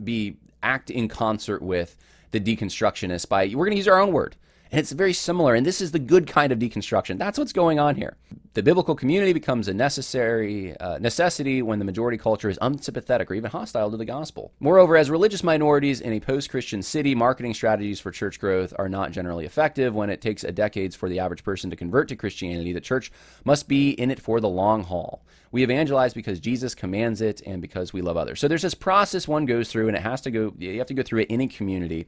be 0.02 0.36
act 0.62 0.90
in 0.90 1.08
concert 1.08 1.60
with 1.60 1.96
the 2.30 2.40
deconstructionists 2.40 3.28
by 3.28 3.46
we're 3.48 3.66
going 3.66 3.72
to 3.72 3.76
use 3.76 3.88
our 3.88 4.00
own 4.00 4.12
word 4.12 4.36
and 4.74 4.80
it's 4.80 4.92
very 4.92 5.12
similar 5.12 5.54
and 5.54 5.64
this 5.64 5.80
is 5.80 5.92
the 5.92 5.98
good 5.98 6.26
kind 6.26 6.52
of 6.52 6.58
deconstruction 6.58 7.18
that's 7.18 7.38
what's 7.38 7.52
going 7.52 7.78
on 7.78 7.94
here 7.94 8.16
the 8.54 8.62
biblical 8.62 8.94
community 8.94 9.32
becomes 9.32 9.66
a 9.66 9.74
necessary 9.74 10.76
uh, 10.78 10.98
necessity 10.98 11.60
when 11.60 11.80
the 11.80 11.84
majority 11.84 12.16
culture 12.16 12.48
is 12.48 12.56
unsympathetic 12.62 13.28
or 13.28 13.34
even 13.34 13.50
hostile 13.50 13.90
to 13.90 13.96
the 13.96 14.04
gospel. 14.04 14.52
Moreover, 14.60 14.96
as 14.96 15.10
religious 15.10 15.42
minorities 15.42 16.00
in 16.00 16.12
a 16.12 16.20
post-Christian 16.20 16.80
city, 16.80 17.16
marketing 17.16 17.52
strategies 17.52 17.98
for 17.98 18.12
church 18.12 18.38
growth 18.38 18.72
are 18.78 18.88
not 18.88 19.10
generally 19.10 19.44
effective 19.44 19.92
when 19.92 20.08
it 20.08 20.20
takes 20.20 20.44
a 20.44 20.52
decades 20.52 20.94
for 20.94 21.08
the 21.08 21.18
average 21.18 21.42
person 21.42 21.68
to 21.70 21.74
convert 21.74 22.06
to 22.08 22.16
Christianity. 22.16 22.72
The 22.72 22.80
church 22.80 23.10
must 23.44 23.66
be 23.66 23.90
in 23.90 24.12
it 24.12 24.20
for 24.20 24.38
the 24.38 24.48
long 24.48 24.84
haul. 24.84 25.24
We 25.50 25.64
evangelize 25.64 26.14
because 26.14 26.38
Jesus 26.38 26.76
commands 26.76 27.20
it 27.20 27.42
and 27.44 27.60
because 27.60 27.92
we 27.92 28.02
love 28.02 28.16
others. 28.16 28.38
So 28.38 28.46
there's 28.46 28.62
this 28.62 28.74
process 28.74 29.26
one 29.26 29.46
goes 29.46 29.68
through 29.68 29.88
and 29.88 29.96
it 29.96 30.02
has 30.04 30.20
to 30.22 30.30
go 30.30 30.54
you 30.58 30.78
have 30.78 30.86
to 30.86 30.94
go 30.94 31.02
through 31.02 31.22
it 31.22 31.30
in 31.30 31.40
a 31.40 31.48
community 31.48 32.06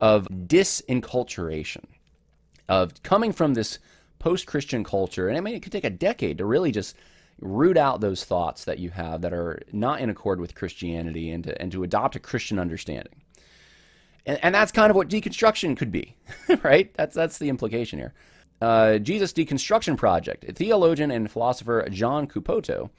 of 0.00 0.28
disenculturation 0.28 1.84
of 2.68 3.02
coming 3.02 3.32
from 3.32 3.54
this 3.54 3.78
post 4.18 4.46
Christian 4.46 4.84
culture, 4.84 5.28
and 5.28 5.36
I 5.36 5.40
mean, 5.40 5.54
it 5.54 5.62
could 5.62 5.72
take 5.72 5.84
a 5.84 5.90
decade 5.90 6.38
to 6.38 6.44
really 6.46 6.72
just 6.72 6.96
root 7.40 7.76
out 7.76 8.00
those 8.00 8.24
thoughts 8.24 8.64
that 8.64 8.78
you 8.78 8.90
have 8.90 9.20
that 9.22 9.32
are 9.32 9.60
not 9.72 10.00
in 10.00 10.08
accord 10.08 10.40
with 10.40 10.54
Christianity 10.54 11.30
and 11.30 11.44
to, 11.44 11.60
and 11.60 11.70
to 11.72 11.82
adopt 11.82 12.16
a 12.16 12.20
Christian 12.20 12.58
understanding. 12.58 13.12
And, 14.24 14.38
and 14.42 14.54
that's 14.54 14.72
kind 14.72 14.88
of 14.88 14.96
what 14.96 15.08
deconstruction 15.08 15.76
could 15.76 15.92
be, 15.92 16.16
right? 16.62 16.94
That's, 16.94 17.14
that's 17.14 17.38
the 17.38 17.48
implication 17.50 17.98
here. 17.98 18.14
uh, 18.60 18.98
Jesus 18.98 19.32
Deconstruction 19.32 19.96
Project. 19.96 20.44
Theologian 20.56 21.10
and 21.10 21.30
philosopher 21.30 21.86
John 21.90 22.26
Caputo 22.26 22.90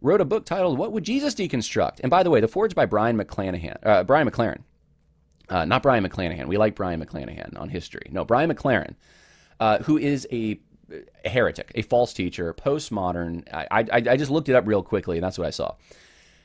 wrote 0.00 0.20
a 0.20 0.24
book 0.24 0.44
titled 0.44 0.78
"What 0.78 0.92
Would 0.92 1.04
Jesus 1.04 1.34
Deconstruct?" 1.34 2.00
And 2.00 2.10
by 2.10 2.22
the 2.22 2.30
way, 2.30 2.40
the 2.40 2.48
forward's 2.48 2.74
by 2.74 2.86
Brian 2.86 3.18
McClanahan, 3.18 3.78
uh, 3.84 4.04
Brian 4.04 4.28
McLaren, 4.30 4.60
uh, 5.48 5.64
not 5.64 5.82
Brian 5.82 6.04
McClanahan. 6.06 6.46
We 6.46 6.56
like 6.56 6.74
Brian 6.74 7.04
McClanahan 7.04 7.58
on 7.58 7.68
history. 7.68 8.08
No, 8.10 8.24
Brian 8.24 8.50
McLaren, 8.52 8.94
uh, 9.60 9.78
who 9.78 9.98
is 9.98 10.26
a, 10.32 10.60
heretic, 11.24 11.72
a 11.74 11.82
false 11.82 12.12
teacher, 12.12 12.52
postmodern. 12.54 13.44
I, 13.52 13.66
I, 13.70 13.86
I 13.92 14.16
just 14.16 14.30
looked 14.30 14.48
it 14.48 14.54
up 14.54 14.66
real 14.66 14.82
quickly, 14.82 15.16
and 15.16 15.24
that's 15.24 15.38
what 15.38 15.46
I 15.46 15.50
saw. 15.50 15.74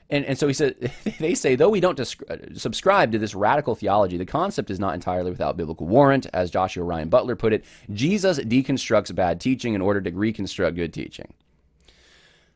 And, 0.09 0.25
and 0.25 0.37
so 0.37 0.47
he 0.47 0.53
said, 0.53 0.91
they 1.19 1.33
say, 1.33 1.55
though 1.55 1.69
we 1.69 1.79
don't 1.79 1.97
descri- 1.97 2.59
subscribe 2.59 3.11
to 3.13 3.19
this 3.19 3.33
radical 3.33 3.75
theology, 3.75 4.17
the 4.17 4.25
concept 4.25 4.69
is 4.69 4.79
not 4.79 4.93
entirely 4.93 5.31
without 5.31 5.57
biblical 5.57 5.87
warrant. 5.87 6.27
As 6.33 6.51
Joshua 6.51 6.83
Ryan 6.83 7.09
Butler 7.09 7.35
put 7.35 7.53
it, 7.53 7.65
Jesus 7.91 8.39
deconstructs 8.39 9.13
bad 9.15 9.39
teaching 9.39 9.73
in 9.73 9.81
order 9.81 10.01
to 10.01 10.11
reconstruct 10.11 10.75
good 10.75 10.93
teaching. 10.93 11.33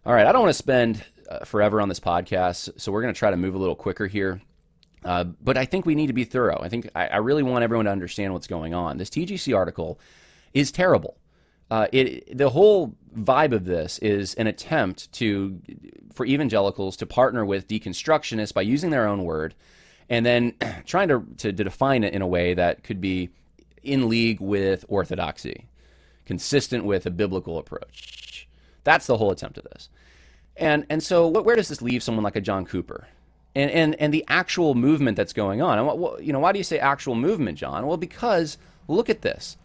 All 0.05 0.13
right, 0.13 0.25
I 0.25 0.31
don't 0.31 0.41
want 0.41 0.53
to 0.53 0.57
spend 0.57 1.03
uh, 1.29 1.43
forever 1.43 1.81
on 1.81 1.89
this 1.89 1.99
podcast, 1.99 2.79
so 2.79 2.91
we're 2.91 3.01
going 3.01 3.13
to 3.13 3.17
try 3.17 3.31
to 3.31 3.37
move 3.37 3.55
a 3.55 3.57
little 3.57 3.75
quicker 3.75 4.07
here. 4.07 4.41
Uh, 5.03 5.23
but 5.23 5.57
I 5.57 5.65
think 5.65 5.85
we 5.85 5.95
need 5.95 6.07
to 6.07 6.13
be 6.13 6.23
thorough. 6.23 6.59
I 6.61 6.69
think 6.69 6.89
I, 6.95 7.07
I, 7.07 7.17
really 7.17 7.43
want 7.43 7.63
everyone 7.63 7.85
to 7.85 7.91
understand 7.91 8.33
what's 8.33 8.47
going 8.47 8.73
on. 8.73 8.97
This 8.97 9.09
TGC 9.09 9.55
article 9.55 9.99
is 10.53 10.71
terrible. 10.71 11.17
Uh, 11.69 11.87
it 11.91 12.37
the 12.37 12.49
whole 12.49 12.95
vibe 13.15 13.51
of 13.51 13.65
this 13.65 13.99
is 13.99 14.33
an 14.35 14.47
attempt 14.47 15.11
to 15.13 15.61
for 16.13 16.25
evangelicals 16.25 16.97
to 16.97 17.05
partner 17.05 17.45
with 17.45 17.67
deconstructionists 17.67 18.53
by 18.53 18.61
using 18.61 18.89
their 18.89 19.07
own 19.07 19.23
word, 19.23 19.53
and 20.09 20.25
then 20.25 20.53
trying 20.85 21.09
to, 21.09 21.25
to 21.37 21.53
to 21.53 21.63
define 21.63 22.03
it 22.03 22.13
in 22.13 22.21
a 22.21 22.27
way 22.27 22.53
that 22.53 22.83
could 22.83 23.01
be 23.01 23.29
in 23.83 24.09
league 24.09 24.39
with 24.39 24.83
orthodoxy, 24.87 25.67
consistent 26.25 26.85
with 26.85 27.05
a 27.05 27.11
biblical 27.11 27.57
approach. 27.57 28.47
That's 28.83 29.05
the 29.05 29.17
whole 29.17 29.31
attempt 29.31 29.57
of 29.57 29.65
this. 29.65 29.89
And 30.55 30.85
and 30.89 31.03
so 31.03 31.27
where 31.27 31.55
does 31.55 31.67
this 31.67 31.81
leave 31.81 32.01
someone 32.01 32.23
like 32.23 32.35
a 32.35 32.41
John 32.41 32.65
Cooper? 32.65 33.07
And 33.57 33.71
and 33.71 33.95
and 33.95 34.13
the 34.13 34.23
actual 34.27 34.75
movement 34.75 35.17
that's 35.17 35.33
going 35.33 35.63
on. 35.63 35.79
And 35.79 35.87
what, 35.87 36.23
you 36.23 36.31
know, 36.31 36.39
why 36.39 36.51
do 36.51 36.59
you 36.59 36.63
say 36.63 36.77
actual 36.77 37.15
movement, 37.15 37.57
Jon? 37.57 37.87
Well, 37.87 37.97
because 37.97 38.59
look 38.87 39.09
at 39.09 39.23
this. 39.23 39.57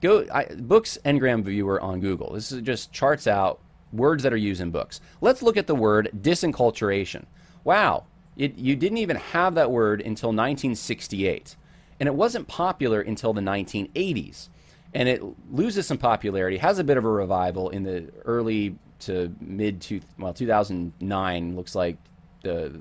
Go 0.00 0.24
I, 0.32 0.44
books 0.44 0.96
Ngram 1.04 1.42
Viewer 1.42 1.80
on 1.80 1.98
Google. 1.98 2.34
This 2.34 2.52
is 2.52 2.62
just 2.62 2.92
charts 2.92 3.26
out 3.26 3.58
words 3.92 4.22
that 4.22 4.32
are 4.32 4.36
used 4.36 4.60
in 4.60 4.70
books. 4.70 5.00
Let's 5.20 5.42
look 5.42 5.56
at 5.56 5.66
the 5.66 5.74
word 5.74 6.10
disenculturation. 6.16 7.24
Wow, 7.64 8.04
it, 8.36 8.56
you 8.56 8.76
didn't 8.76 8.98
even 8.98 9.16
have 9.16 9.56
that 9.56 9.72
word 9.72 10.00
until 10.00 10.28
1968, 10.28 11.56
and 11.98 12.06
it 12.06 12.14
wasn't 12.14 12.46
popular 12.46 13.00
until 13.00 13.32
the 13.32 13.40
1980s. 13.40 14.50
And 14.94 15.08
it 15.08 15.22
loses 15.50 15.86
some 15.86 15.98
popularity, 15.98 16.58
has 16.58 16.78
a 16.78 16.84
bit 16.84 16.96
of 16.96 17.04
a 17.04 17.10
revival 17.10 17.70
in 17.70 17.82
the 17.82 18.10
early 18.24 18.76
to 19.00 19.34
mid 19.40 19.80
to 19.80 20.00
well 20.16 20.32
2009 20.32 21.56
looks 21.56 21.74
like 21.74 21.96
the 22.42 22.72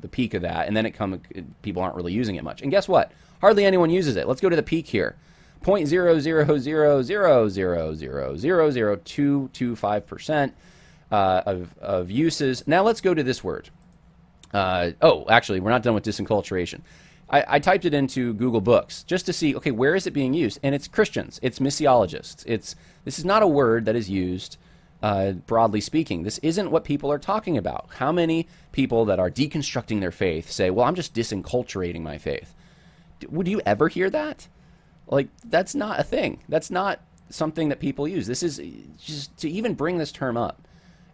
the 0.00 0.08
peak 0.08 0.34
of 0.34 0.42
that, 0.42 0.66
and 0.66 0.76
then 0.76 0.86
it 0.86 0.92
come 0.92 1.20
people 1.62 1.82
aren't 1.82 1.94
really 1.94 2.12
using 2.12 2.36
it 2.36 2.44
much. 2.44 2.62
And 2.62 2.70
guess 2.70 2.88
what? 2.88 3.12
Hardly 3.40 3.64
anyone 3.64 3.90
uses 3.90 4.16
it. 4.16 4.28
Let's 4.28 4.40
go 4.40 4.48
to 4.48 4.56
the 4.56 4.62
peak 4.62 4.86
here. 4.86 5.16
Point 5.62 5.88
zero 5.88 6.18
zero 6.18 6.58
zero 6.58 7.02
zero 7.02 7.48
zero 7.48 7.94
zero 7.94 8.36
zero 8.36 8.70
zero 8.70 8.96
two 9.04 9.50
two 9.52 9.76
five 9.76 10.06
percent 10.06 10.54
uh, 11.10 11.42
of, 11.46 11.78
of 11.78 12.10
uses. 12.10 12.66
Now 12.66 12.82
let's 12.82 13.00
go 13.00 13.14
to 13.14 13.22
this 13.22 13.44
word. 13.44 13.70
Uh, 14.52 14.92
oh, 15.00 15.26
actually, 15.28 15.60
we're 15.60 15.70
not 15.70 15.82
done 15.82 15.94
with 15.94 16.04
disenculturation. 16.04 16.80
I, 17.28 17.44
I, 17.46 17.58
typed 17.60 17.84
it 17.84 17.94
into 17.94 18.34
Google 18.34 18.60
Books 18.60 19.04
just 19.04 19.26
to 19.26 19.32
see, 19.32 19.54
okay, 19.54 19.70
where 19.70 19.94
is 19.94 20.08
it 20.08 20.10
being 20.10 20.34
used? 20.34 20.58
And 20.64 20.74
it's 20.74 20.88
Christians, 20.88 21.38
it's 21.42 21.60
missiologists. 21.60 22.42
It's 22.46 22.74
this 23.04 23.18
is 23.18 23.24
not 23.24 23.44
a 23.44 23.46
word 23.46 23.84
that 23.84 23.94
is 23.94 24.10
used 24.10 24.56
uh, 25.02 25.32
broadly 25.32 25.80
speaking. 25.80 26.22
This 26.22 26.38
isn't 26.38 26.70
what 26.70 26.84
people 26.84 27.10
are 27.10 27.18
talking 27.18 27.56
about. 27.56 27.88
How 27.96 28.12
many 28.12 28.46
people 28.72 29.04
that 29.06 29.18
are 29.18 29.30
deconstructing 29.30 30.00
their 30.00 30.10
faith 30.10 30.50
say, 30.50 30.70
well, 30.70 30.86
I'm 30.86 30.94
just 30.94 31.14
disenculturating 31.14 32.02
my 32.02 32.18
faith? 32.18 32.54
Would 33.28 33.48
you 33.48 33.60
ever 33.66 33.88
hear 33.88 34.10
that? 34.10 34.48
Like, 35.06 35.28
that's 35.44 35.74
not 35.74 36.00
a 36.00 36.04
thing. 36.04 36.40
That's 36.48 36.70
not 36.70 37.00
something 37.30 37.68
that 37.68 37.80
people 37.80 38.06
use. 38.06 38.26
This 38.26 38.42
is 38.42 38.60
just 38.98 39.36
to 39.38 39.50
even 39.50 39.74
bring 39.74 39.98
this 39.98 40.12
term 40.12 40.36
up 40.36 40.66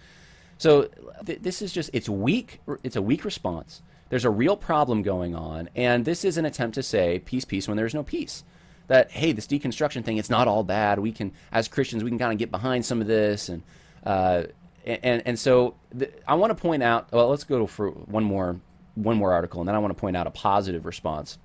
So 0.59 0.91
th- 1.25 1.41
this 1.41 1.63
is 1.63 1.73
just, 1.73 1.91
it's 1.93 2.09
weak. 2.09 2.61
It's 2.83 2.97
a 2.97 3.03
weak 3.03 3.25
response. 3.25 3.83
There's 4.11 4.25
a 4.25 4.31
real 4.31 4.57
problem 4.57 5.03
going 5.03 5.37
on, 5.37 5.71
and 5.77 6.05
this 6.05 6.25
is 6.25 6.37
an 6.37 6.45
attempt 6.45 6.75
to 6.75 6.83
say 6.83 7.21
peace, 7.21 7.45
peace 7.45 7.69
when 7.69 7.77
there's 7.77 7.95
no 7.95 8.03
peace. 8.03 8.43
That 8.89 9.13
hey, 9.13 9.31
this 9.31 9.47
deconstruction 9.47 10.05
thing, 10.05 10.17
it's 10.17 10.29
not 10.29 10.49
all 10.49 10.65
bad. 10.65 10.99
We 10.99 11.13
can, 11.13 11.31
as 11.53 11.69
Christians, 11.69 12.03
we 12.03 12.11
can 12.11 12.19
kind 12.19 12.33
of 12.33 12.39
get 12.39 12.51
behind 12.51 12.85
some 12.85 13.01
of 13.01 13.07
this, 13.07 13.49
and 13.49 13.63
uh, 14.05 14.47
and 14.85 15.23
and 15.25 15.39
so 15.39 15.77
the, 15.95 16.11
I 16.27 16.35
want 16.35 16.51
to 16.51 16.61
point 16.61 16.83
out. 16.83 17.13
Well, 17.13 17.29
let's 17.29 17.45
go 17.45 17.69
for 17.69 17.91
one 17.91 18.25
more 18.25 18.57
one 18.97 19.17
more 19.17 19.33
article, 19.33 19.61
and 19.61 19.69
then 19.69 19.77
I 19.77 19.79
want 19.79 19.97
to 19.97 20.01
point 20.01 20.17
out 20.17 20.27
a 20.27 20.33
positive 20.33 20.85
response. 20.87 21.39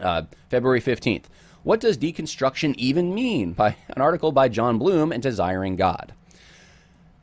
Uh, 0.00 0.22
February 0.48 0.80
fifteenth. 0.80 1.28
What 1.62 1.80
does 1.80 1.96
deconstruction 1.96 2.74
even 2.76 3.14
mean? 3.14 3.52
By 3.52 3.76
an 3.88 4.02
article 4.02 4.32
by 4.32 4.48
Jon 4.48 4.78
Bloom 4.78 5.12
and 5.12 5.22
Desiring 5.22 5.76
God. 5.76 6.12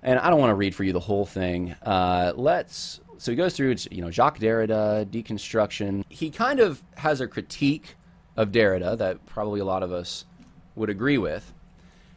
And 0.01 0.17
I 0.19 0.29
don't 0.29 0.39
want 0.39 0.51
to 0.51 0.55
read 0.55 0.73
for 0.73 0.83
you 0.83 0.93
the 0.93 0.99
whole 0.99 1.25
thing. 1.25 1.75
Uh, 1.83 2.31
let's 2.35 3.01
so 3.19 3.31
he 3.33 3.35
goes 3.35 3.53
through, 3.53 3.75
you 3.91 4.01
know, 4.01 4.09
Jacques 4.09 4.39
Derrida, 4.39 5.05
deconstruction. 5.05 6.05
He 6.07 6.31
kind 6.31 6.61
of 6.61 6.81
has 6.95 7.19
a 7.19 7.27
critique 7.27 7.95
of 8.37 8.51
Derrida 8.51 8.97
that 8.97 9.25
probably 9.25 9.59
a 9.59 9.65
lot 9.65 9.83
of 9.83 9.91
us 9.91 10.23
would 10.75 10.89
agree 10.89 11.17
with. 11.17 11.53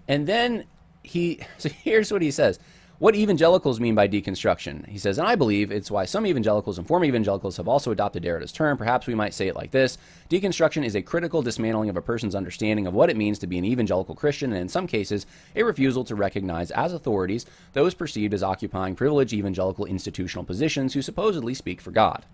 And 0.07 0.29
then 0.29 0.65
he, 1.03 1.41
so 1.59 1.69
here's 1.69 2.13
what 2.13 2.23
he 2.23 2.31
says. 2.31 2.61
What 3.03 3.17
evangelicals 3.17 3.81
mean 3.81 3.97
by 3.97 4.07
deconstruction? 4.07 4.87
He 4.89 4.97
says, 4.97 5.19
and 5.19 5.27
I 5.27 5.35
believe 5.35 5.73
it's 5.73 5.91
why 5.91 6.05
some 6.05 6.25
evangelicals 6.25 6.79
and 6.79 6.87
former 6.87 7.05
evangelicals 7.05 7.57
have 7.57 7.67
also 7.67 7.91
adopted 7.91 8.23
Derrida's 8.23 8.53
term. 8.53 8.79
Perhaps 8.79 9.09
we 9.09 9.15
might 9.17 9.35
say 9.35 9.49
it 9.49 9.57
like 9.57 9.73
this 9.73 9.99
Deconstruction 10.31 10.85
is 10.85 10.95
a 10.95 11.03
critical 11.03 11.43
dismantling 11.43 11.91
of 11.91 11.97
a 11.97 12.01
person's 12.01 12.37
understanding 12.37 12.87
of 12.87 12.95
what 12.95 13.11
it 13.11 13.17
means 13.17 13.41
to 13.41 13.49
be 13.49 13.59
an 13.59 13.65
evangelical 13.65 14.15
Christian, 14.15 14.53
and 14.53 14.61
in 14.63 14.69
some 14.69 14.87
cases, 14.87 15.27
a 15.57 15.65
refusal 15.65 16.05
to 16.05 16.15
recognize 16.15 16.71
as 16.71 16.93
authorities 16.93 17.45
those 17.73 17.93
perceived 17.93 18.35
as 18.35 18.45
occupying 18.45 18.95
privileged 18.95 19.33
evangelical 19.33 19.85
institutional 19.85 20.45
positions 20.45 20.95
who 20.95 21.03
supposedly 21.03 21.55
speak 21.55 21.81
for 21.81 21.91
God. 21.91 22.25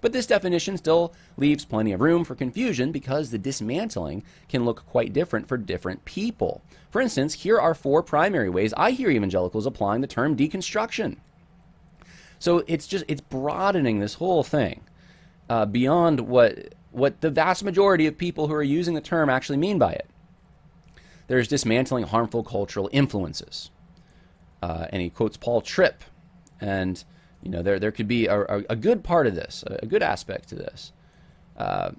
But 0.00 0.12
this 0.12 0.26
definition 0.26 0.76
still 0.76 1.14
leaves 1.36 1.64
plenty 1.64 1.92
of 1.92 2.00
room 2.00 2.24
for 2.24 2.34
confusion 2.34 2.92
because 2.92 3.30
the 3.30 3.38
dismantling 3.38 4.22
can 4.48 4.64
look 4.64 4.86
quite 4.86 5.12
different 5.12 5.48
for 5.48 5.56
different 5.56 6.04
people. 6.04 6.62
For 6.90 7.00
instance, 7.00 7.34
here 7.34 7.58
are 7.58 7.74
four 7.74 8.02
primary 8.02 8.50
ways 8.50 8.74
I 8.76 8.90
hear 8.92 9.10
evangelicals 9.10 9.66
applying 9.66 10.00
the 10.00 10.06
term 10.06 10.36
deconstruction. 10.36 11.16
So 12.38 12.64
it's 12.66 12.86
just 12.86 13.04
it's 13.08 13.20
broadening 13.20 14.00
this 14.00 14.14
whole 14.14 14.42
thing 14.42 14.82
uh, 15.48 15.66
beyond 15.66 16.20
what 16.20 16.74
what 16.92 17.20
the 17.20 17.30
vast 17.30 17.62
majority 17.62 18.06
of 18.06 18.16
people 18.16 18.48
who 18.48 18.54
are 18.54 18.62
using 18.62 18.94
the 18.94 19.00
term 19.00 19.28
actually 19.28 19.58
mean 19.58 19.78
by 19.78 19.92
it. 19.92 20.06
There's 21.28 21.48
dismantling 21.48 22.04
harmful 22.04 22.42
cultural 22.42 22.88
influences, 22.92 23.70
uh, 24.62 24.86
and 24.90 25.02
he 25.02 25.10
quotes 25.10 25.36
Paul 25.36 25.60
Tripp, 25.60 26.04
and 26.60 27.02
you 27.46 27.52
know, 27.52 27.62
there 27.62 27.78
there 27.78 27.92
could 27.92 28.08
be 28.08 28.26
a, 28.26 28.64
a, 28.68 28.74
good 28.74 29.04
part 29.04 29.28
of 29.28 29.36
this, 29.36 29.62
a, 29.68 29.78
a 29.84 29.86
good 29.86 30.02
aspect 30.02 30.48
to 30.48 30.56
this. 30.56 30.92
Uh, 31.56 31.92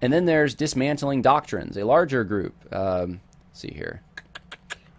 and 0.00 0.12
then 0.12 0.26
there's 0.26 0.54
dismantling 0.54 1.22
doctrines. 1.22 1.76
A 1.76 1.84
larger 1.84 2.22
group, 2.22 2.54
um, 2.72 3.20
see 3.52 3.72
here, 3.74 4.00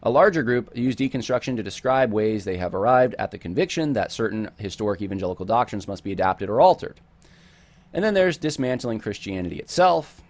a 0.02 0.10
larger 0.10 0.44
group 0.44 0.76
use 0.76 0.98
deconstruction 0.98 1.56
to 1.56 1.64
describe 1.64 2.12
ways 2.12 2.44
they 2.44 2.58
have 2.58 2.76
arrived 2.76 3.16
at 3.18 3.32
the 3.32 3.38
conviction 3.38 3.94
that 3.94 4.12
certain 4.12 4.50
historic 4.58 5.02
evangelical 5.02 5.46
doctrines 5.46 5.88
must 5.88 6.04
be 6.04 6.12
adapted 6.12 6.50
or 6.50 6.60
altered. 6.60 7.00
And 7.94 8.04
then 8.04 8.14
there's 8.14 8.38
dismantling 8.38 9.00
Christianity 9.00 9.60
itself. 9.60 10.22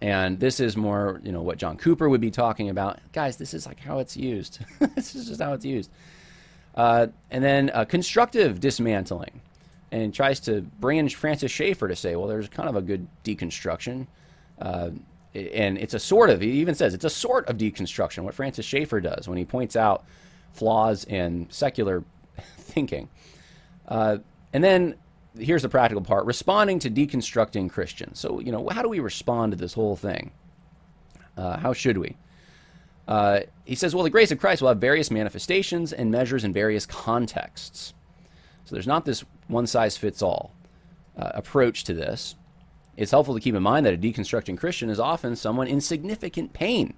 And 0.00 0.40
this 0.40 0.60
is 0.60 0.78
more, 0.78 1.20
you 1.22 1.32
know, 1.32 1.42
what 1.42 1.58
John 1.58 1.76
Cooper 1.76 2.08
would 2.08 2.22
be 2.22 2.30
talking 2.30 2.70
about. 2.70 3.00
Guys, 3.12 3.36
this 3.36 3.52
is 3.52 3.66
like 3.66 3.80
how 3.80 3.98
it's 3.98 4.16
used. 4.16 4.60
this 4.94 5.14
is 5.14 5.28
just 5.28 5.42
how 5.42 5.52
it's 5.52 5.66
used. 5.66 5.90
Uh, 6.78 7.08
and 7.32 7.42
then 7.42 7.70
uh, 7.74 7.84
constructive 7.84 8.60
dismantling. 8.60 9.40
and 9.90 10.14
tries 10.14 10.38
to 10.38 10.60
bring 10.80 10.98
in 10.98 11.08
Francis 11.08 11.50
Schaeffer 11.50 11.88
to 11.88 11.96
say, 11.96 12.14
well, 12.14 12.28
there's 12.28 12.48
kind 12.48 12.68
of 12.68 12.76
a 12.76 12.82
good 12.82 13.06
deconstruction. 13.24 14.06
Uh, 14.60 14.90
and 15.34 15.76
it's 15.78 15.94
a 15.94 15.98
sort 15.98 16.30
of, 16.30 16.40
he 16.40 16.52
even 16.52 16.74
says 16.74 16.94
it's 16.94 17.04
a 17.04 17.10
sort 17.10 17.46
of 17.48 17.56
deconstruction, 17.56 18.22
what 18.22 18.34
Francis 18.34 18.64
Schaeffer 18.64 19.00
does 19.00 19.28
when 19.28 19.38
he 19.38 19.44
points 19.44 19.76
out 19.76 20.04
flaws 20.52 21.04
in 21.04 21.46
secular 21.50 22.04
thinking. 22.58 23.08
Uh, 23.88 24.18
and 24.52 24.62
then 24.62 24.94
here's 25.38 25.62
the 25.62 25.68
practical 25.68 26.02
part 26.02 26.26
responding 26.26 26.78
to 26.80 26.90
deconstructing 26.90 27.70
Christians. 27.70 28.20
So, 28.20 28.40
you 28.40 28.52
know, 28.52 28.68
how 28.68 28.82
do 28.82 28.88
we 28.88 29.00
respond 29.00 29.52
to 29.52 29.56
this 29.58 29.72
whole 29.72 29.96
thing? 29.96 30.30
Uh, 31.36 31.56
how 31.56 31.72
should 31.72 31.98
we? 31.98 32.16
Uh, 33.08 33.40
he 33.64 33.74
says, 33.74 33.94
well, 33.94 34.04
the 34.04 34.10
grace 34.10 34.30
of 34.30 34.38
Christ 34.38 34.60
will 34.60 34.68
have 34.68 34.78
various 34.78 35.10
manifestations 35.10 35.94
and 35.94 36.10
measures 36.10 36.44
in 36.44 36.52
various 36.52 36.84
contexts. 36.84 37.94
So 38.66 38.74
there's 38.74 38.86
not 38.86 39.06
this 39.06 39.24
one 39.48 39.66
size 39.66 39.96
fits 39.96 40.20
all 40.20 40.52
uh, 41.16 41.30
approach 41.34 41.84
to 41.84 41.94
this. 41.94 42.36
It's 42.98 43.10
helpful 43.10 43.34
to 43.34 43.40
keep 43.40 43.54
in 43.54 43.62
mind 43.62 43.86
that 43.86 43.94
a 43.94 43.96
deconstructing 43.96 44.58
Christian 44.58 44.90
is 44.90 45.00
often 45.00 45.36
someone 45.36 45.68
in 45.68 45.80
significant 45.80 46.52
pain. 46.52 46.92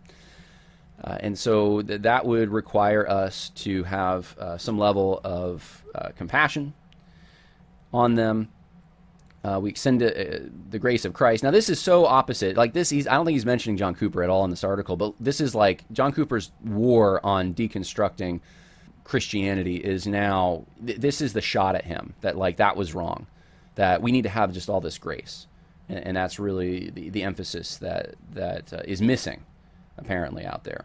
Uh, 1.04 1.16
and 1.20 1.38
so 1.38 1.80
th- 1.80 2.02
that 2.02 2.26
would 2.26 2.50
require 2.50 3.08
us 3.08 3.50
to 3.50 3.84
have 3.84 4.36
uh, 4.38 4.58
some 4.58 4.78
level 4.78 5.20
of 5.22 5.84
uh, 5.94 6.08
compassion 6.16 6.74
on 7.92 8.16
them. 8.16 8.48
Uh, 9.42 9.58
we 9.62 9.70
extend 9.70 10.02
uh, 10.02 10.10
the 10.68 10.78
grace 10.78 11.06
of 11.06 11.14
Christ. 11.14 11.42
Now, 11.42 11.50
this 11.50 11.70
is 11.70 11.80
so 11.80 12.04
opposite. 12.04 12.56
Like 12.56 12.74
this, 12.74 12.90
he's, 12.90 13.06
I 13.06 13.14
don't 13.14 13.24
think 13.24 13.36
he's 13.36 13.46
mentioning 13.46 13.78
John 13.78 13.94
Cooper 13.94 14.22
at 14.22 14.28
all 14.28 14.44
in 14.44 14.50
this 14.50 14.64
article, 14.64 14.96
but 14.96 15.14
this 15.18 15.40
is 15.40 15.54
like 15.54 15.90
John 15.92 16.12
Cooper's 16.12 16.50
war 16.62 17.24
on 17.24 17.54
deconstructing 17.54 18.40
Christianity 19.10 19.76
is 19.76 20.06
now. 20.06 20.66
Th- 20.86 20.98
this 20.98 21.20
is 21.20 21.32
the 21.32 21.40
shot 21.40 21.74
at 21.74 21.84
him 21.84 22.14
that 22.20 22.36
like 22.36 22.58
that 22.58 22.76
was 22.76 22.94
wrong. 22.94 23.26
That 23.74 24.02
we 24.02 24.12
need 24.12 24.22
to 24.22 24.28
have 24.28 24.52
just 24.52 24.68
all 24.68 24.80
this 24.80 24.98
grace, 24.98 25.48
and, 25.88 25.98
and 25.98 26.16
that's 26.16 26.38
really 26.38 26.90
the, 26.90 27.10
the, 27.10 27.24
emphasis 27.24 27.78
that 27.78 28.14
that 28.34 28.72
uh, 28.72 28.82
is 28.84 29.02
missing, 29.02 29.42
apparently 29.98 30.44
out 30.44 30.62
there. 30.62 30.84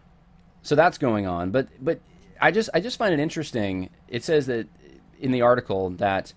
So 0.64 0.74
that's 0.74 0.98
going 0.98 1.28
on. 1.28 1.52
But 1.52 1.68
but 1.80 2.00
I 2.42 2.50
just 2.50 2.72
I 2.74 2.80
just 2.80 2.98
find 2.98 3.14
it 3.14 3.20
interesting. 3.20 3.92
It 4.08 4.24
says 4.24 4.48
that 4.48 4.68
in 5.20 5.32
the 5.32 5.44
article 5.44 5.92
that 5.92 6.34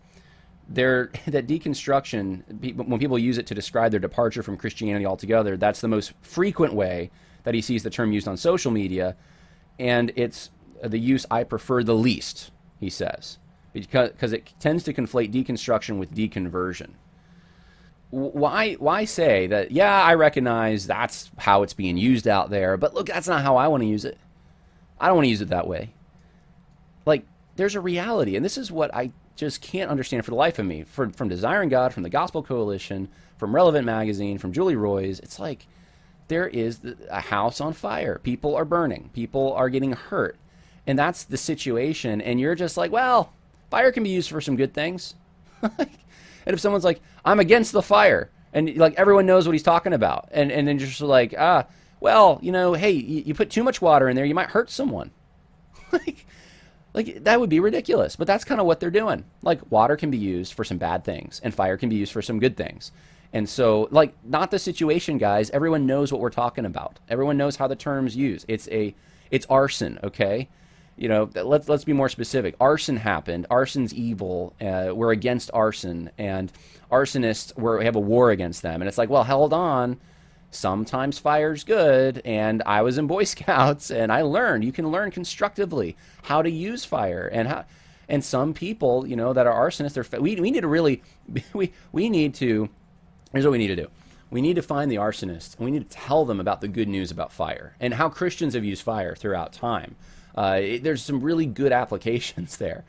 that 1.27 1.47
deconstruction 1.47 2.77
when 2.77 2.99
people 2.99 3.19
use 3.19 3.39
it 3.39 3.47
to 3.47 3.55
describe 3.55 3.91
their 3.91 4.01
departure 4.01 4.43
from 4.43 4.57
Christianity 4.57 5.07
altogether, 5.07 5.57
that's 5.57 5.81
the 5.81 5.89
most 5.89 6.13
frequent 6.21 6.75
way 6.75 7.11
that 7.45 7.55
he 7.55 7.61
sees 7.63 7.83
the 7.83 7.91
term 7.91 8.13
used 8.13 8.29
on 8.29 8.37
social 8.37 8.71
media, 8.71 9.17
and 9.79 10.13
it's 10.17 10.51
uh, 10.83 10.89
the 10.89 10.99
use 10.99 11.25
I 11.31 11.45
prefer 11.45 11.83
the 11.83 11.95
least. 11.95 12.51
He 12.79 12.91
says 12.91 13.39
because 13.73 14.11
because 14.11 14.33
it 14.33 14.53
tends 14.61 14.85
to 14.85 14.93
conflate 14.93 15.33
deconstruction 15.33 15.99
with 15.99 16.15
deconversion. 16.15 16.91
Why 18.11 18.75
why 18.75 19.05
say 19.05 19.47
that? 19.49 19.71
Yeah, 19.71 20.03
I 20.03 20.15
recognize 20.15 20.87
that's 20.87 21.31
how 21.39 21.63
it's 21.63 21.75
being 21.75 21.97
used 21.97 22.27
out 22.27 22.51
there, 22.51 22.77
but 22.77 22.95
look, 22.95 23.07
that's 23.07 23.29
not 23.29 23.43
how 23.43 23.57
I 23.57 23.69
want 23.69 23.83
to 23.83 23.87
use 23.87 24.05
it. 24.05 24.19
I 25.01 25.07
don't 25.07 25.17
want 25.17 25.27
to 25.27 25.31
use 25.31 25.41
it 25.41 25.49
that 25.49 25.67
way. 25.67 25.93
Like 27.05 27.25
there's 27.57 27.75
a 27.75 27.81
reality, 27.81 28.37
and 28.37 28.45
this 28.45 28.57
is 28.59 28.73
what 28.73 28.95
I 28.95 29.13
just 29.39 29.63
can't 29.63 29.91
understand 29.91 30.25
for 30.25 30.33
the 30.33 30.37
life 30.37 30.59
of 30.59 30.67
me. 30.67 30.83
For, 30.83 31.09
from 31.11 31.29
Desiring 31.29 31.69
God, 31.69 31.95
from 31.95 32.03
the 32.03 32.11
Gospel 32.11 32.43
Coalition, 32.43 33.09
from 33.39 33.55
Relevant 33.55 33.87
Magazine, 33.87 34.37
from 34.37 34.53
Julie 34.53 34.77
Roys, 34.77 35.21
it's 35.21 35.39
like 35.39 35.67
there 36.27 36.49
is 36.49 36.81
a 37.09 37.21
house 37.21 37.61
on 37.61 37.73
fire. 37.73 38.19
People 38.23 38.57
are 38.57 38.65
burning. 38.65 39.11
People 39.15 39.53
are 39.55 39.69
getting 39.69 39.93
hurt. 39.93 40.37
And 40.87 40.99
that's 40.99 41.25
the 41.25 41.37
situation. 41.37 42.21
And 42.21 42.41
you're 42.41 42.55
just 42.55 42.77
like, 42.77 42.91
well, 42.91 43.33
fire 43.71 43.93
can 43.93 44.03
be 44.03 44.11
used 44.11 44.31
for 44.31 44.41
some 44.41 44.57
good 44.57 44.75
things. 44.75 45.15
and 45.63 45.89
if 46.47 46.61
someone's 46.61 46.85
like, 46.85 47.01
I'm 47.25 47.41
against 47.41 47.73
the 47.73 47.83
fire, 47.83 48.31
and 48.53 48.77
like 48.77 48.95
everyone 48.95 49.27
knows 49.27 49.47
what 49.47 49.53
he's 49.53 49.63
talking 49.63 49.93
about, 49.93 50.29
and, 50.33 50.51
and 50.51 50.67
then 50.67 50.79
just 50.79 51.01
like, 51.01 51.35
ah, 51.39 51.67
well, 52.01 52.39
you 52.43 52.51
know, 52.53 52.73
hey, 52.75 52.91
you, 52.91 53.23
you 53.27 53.35
put 53.35 53.51
too 53.51 53.63
much 53.63 53.81
water 53.81 54.09
in 54.09 54.17
there, 54.17 54.25
you 54.25 54.35
might 54.35 54.51
hurt 54.51 54.71
someone. 54.71 55.11
like, 55.93 56.27
like 56.95 57.25
that 57.25 57.41
would 57.41 57.51
be 57.51 57.61
ridiculous, 57.61 58.17
but 58.17 58.27
that's 58.27 58.45
kind 58.45 58.61
of 58.61 58.67
what 58.67 58.81
they're 58.81 58.91
doing. 58.91 59.25
Like 59.43 59.61
water 59.71 59.97
can 59.97 60.11
be 60.11 60.19
used 60.19 60.55
for 60.55 60.65
some 60.65 60.79
bad 60.79 61.05
things 61.05 61.41
and 61.45 61.55
fire 61.55 61.77
can 61.77 61.89
be 61.89 61.97
used 61.97 62.13
for 62.13 62.23
some 62.23 62.39
good 62.39 62.57
things. 62.57 62.93
And 63.33 63.49
so 63.49 63.89
like 63.91 64.15
not 64.25 64.51
the 64.51 64.59
situation 64.59 65.19
guys, 65.19 65.51
everyone 65.51 65.87
knows 65.87 66.13
what 66.13 66.21
we're 66.21 66.31
talking 66.31 66.65
about. 66.65 66.99
Everyone 67.09 67.37
knows 67.37 67.57
how 67.57 67.67
the 67.67 67.77
terms 67.77 68.17
use. 68.17 68.45
It's 68.49 68.69
a 68.69 68.95
it's 69.31 69.47
arson, 69.47 69.99
okay? 70.03 70.49
You 70.97 71.09
know, 71.09 71.31
let's 71.35 71.69
let's 71.69 71.85
be 71.85 71.93
more 71.93 72.09
specific. 72.09 72.57
Arson 72.59 72.97
happened. 72.97 73.47
Arson's 73.51 73.95
evil. 73.95 74.55
Uh, 74.61 74.91
we're 74.93 75.13
against 75.13 75.49
arson, 75.55 76.11
and 76.19 76.51
arsonists 76.91 77.57
we 77.57 77.85
have 77.85 77.95
a 77.95 78.01
war 78.01 78.33
against 78.33 78.63
them. 78.63 78.83
And 78.83 78.89
it's 78.89 78.99
like, 78.99 79.09
well, 79.09 79.23
hold 79.23 79.53
on 79.53 79.99
sometimes 80.51 81.19
fire's 81.19 81.63
good 81.63 82.23
and 82.25 82.63
i 82.65 82.81
was 82.81 82.97
in 82.97 83.07
boy 83.07 83.25
scouts 83.25 83.91
and 83.91 84.11
i 84.11 84.23
learned 84.23 84.65
you 84.65 84.73
can 84.73 84.91
learn 84.91 85.11
constructively 85.11 85.97
how 86.23 86.41
to 86.41 86.51
use 86.51 86.85
fire 86.85 87.29
and 87.33 87.49
how 87.49 87.65
and 88.09 88.25
some 88.25 88.55
people 88.55 89.07
you 89.07 89.17
know 89.17 89.33
that 89.33 89.47
are 89.47 89.69
arsonists 89.69 89.97
are 89.97 90.21
we, 90.21 90.37
we 90.37 90.51
need 90.51 90.63
to 90.63 90.69
really 90.69 91.03
we, 91.53 91.73
we 91.93 92.09
need 92.09 92.35
to 92.35 92.69
here's 93.33 93.45
what 93.45 93.53
we 93.53 93.59
need 93.59 93.69
to 93.69 93.77
do. 93.77 93.89
We 94.31 94.43
need 94.43 94.57
to 94.57 94.63
find 94.63 94.91
the 94.91 94.97
arsonists 94.97 95.57
and 95.57 95.65
we 95.65 95.71
need 95.71 95.89
to 95.89 95.97
tell 95.97 96.25
them 96.25 96.41
about 96.41 96.61
the 96.61 96.69
good 96.69 96.89
news 96.89 97.11
about 97.11 97.33
fire 97.33 97.75
and 97.81 97.95
how 97.95 98.09
christians 98.09 98.55
have 98.55 98.65
used 98.65 98.83
fire 98.83 99.15
throughout 99.15 99.53
time. 99.53 99.97
Uh, 100.37 100.59
it, 100.63 100.83
there's 100.83 101.03
some 101.03 101.21
really 101.21 101.47
good 101.47 101.73
applications 101.83 102.57
there. 102.57 102.85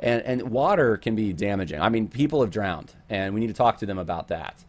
And, 0.00 0.22
and 0.22 0.50
water 0.50 0.96
can 0.96 1.14
be 1.14 1.32
damaging. 1.32 1.80
I 1.80 1.88
mean 1.88 2.08
people 2.08 2.40
have 2.40 2.50
drowned 2.50 2.92
and 3.08 3.34
we 3.34 3.40
need 3.40 3.48
to 3.48 3.52
talk 3.52 3.78
to 3.78 3.86
them 3.86 3.98
about 3.98 4.28
that. 4.28 4.64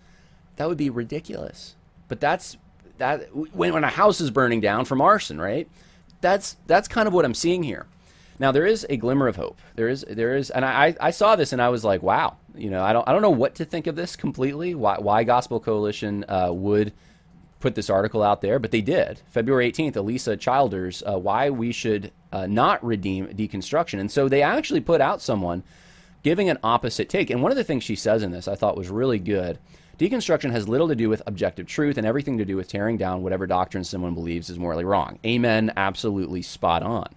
That 0.58 0.68
would 0.68 0.78
be 0.78 0.90
ridiculous 0.90 1.76
but 2.14 2.20
that's 2.20 2.58
that 3.00 3.36
when, 3.36 3.74
when 3.74 3.84
a 3.84 3.90
house 3.90 4.22
is 4.22 4.30
burning 4.30 4.62
down 4.62 4.86
from 4.86 5.02
arson, 5.02 5.42
right? 5.42 5.68
That's 6.22 6.58
that's 6.68 6.88
kind 6.88 7.08
of 7.08 7.14
what 7.16 7.26
I'm 7.26 7.34
seeing 7.34 7.64
here. 7.64 7.88
Now 8.38 8.52
there 8.52 8.68
is 8.68 8.86
a 8.88 8.98
glimmer 8.98 9.28
of 9.28 9.36
hope. 9.36 9.60
There 9.74 9.88
is 9.88 10.06
there 10.08 10.36
is, 10.36 10.52
and 10.52 10.64
I 10.64 10.96
I 11.02 11.10
saw 11.10 11.36
this 11.36 11.54
and 11.54 11.60
I 11.62 11.70
was 11.70 11.84
like, 11.84 12.04
wow. 12.04 12.38
You 12.56 12.70
know, 12.70 12.84
I 12.84 12.94
don't 12.94 13.08
I 13.10 13.14
don't 13.14 13.24
know 13.24 13.32
what 13.32 13.56
to 13.56 13.66
think 13.66 13.88
of 13.88 13.96
this 13.96 14.16
completely. 14.16 14.76
Why 14.76 14.98
why 15.00 15.24
Gospel 15.24 15.60
Coalition 15.60 16.24
uh, 16.30 16.52
would 16.54 16.94
put 17.60 17.74
this 17.74 17.90
article 17.90 18.22
out 18.22 18.42
there, 18.42 18.60
but 18.60 18.70
they 18.70 18.82
did. 18.82 19.20
February 19.32 19.72
18th, 19.72 19.94
Alisa 19.94 20.40
Childers, 20.40 21.02
uh, 21.08 21.18
why 21.18 21.50
we 21.50 21.72
should 21.72 22.12
uh, 22.32 22.46
not 22.46 22.86
redeem 22.86 23.26
deconstruction, 23.30 24.00
and 24.00 24.12
so 24.12 24.30
they 24.30 24.44
actually 24.44 24.82
put 24.82 25.02
out 25.02 25.20
someone 25.20 25.64
giving 26.22 26.48
an 26.48 26.60
opposite 26.64 27.10
take. 27.10 27.32
And 27.32 27.42
one 27.42 27.52
of 27.52 27.58
the 27.58 27.64
things 27.64 27.84
she 27.84 27.96
says 27.96 28.22
in 28.22 28.30
this 28.30 28.48
I 28.48 28.54
thought 28.54 28.78
was 28.78 28.92
really 28.92 29.18
good. 29.18 29.58
Deconstruction 29.98 30.52
has 30.52 30.68
little 30.68 30.88
to 30.88 30.96
do 30.96 31.08
with 31.08 31.22
objective 31.28 31.68
truth 31.68 31.98
and 31.98 32.08
everything 32.08 32.40
to 32.40 32.46
do 32.46 32.56
with 32.56 32.68
tearing 32.68 32.98
down 32.98 33.22
whatever 33.22 33.46
doctrine 33.46 33.84
someone 33.84 34.16
believes 34.16 34.50
is 34.50 34.58
morally 34.58 34.84
wrong. 34.84 35.20
Amen. 35.26 35.72
Absolutely 35.78 36.42
spot 36.42 36.82
on. 36.82 37.08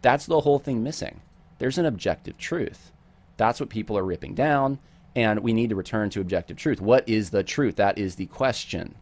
That's 0.00 0.26
the 0.26 0.40
whole 0.40 0.58
thing 0.58 0.82
missing. 0.82 1.20
There's 1.58 1.78
an 1.78 1.86
objective 1.86 2.38
truth. 2.38 2.92
That's 3.36 3.60
what 3.60 3.68
people 3.68 3.98
are 3.98 4.04
ripping 4.04 4.34
down, 4.34 4.78
and 5.14 5.40
we 5.40 5.52
need 5.52 5.70
to 5.70 5.76
return 5.76 6.08
to 6.10 6.20
objective 6.20 6.56
truth. 6.56 6.80
What 6.80 7.08
is 7.08 7.30
the 7.30 7.42
truth? 7.42 7.76
That 7.76 7.98
is 7.98 8.14
the 8.16 8.26
question. 8.26 8.94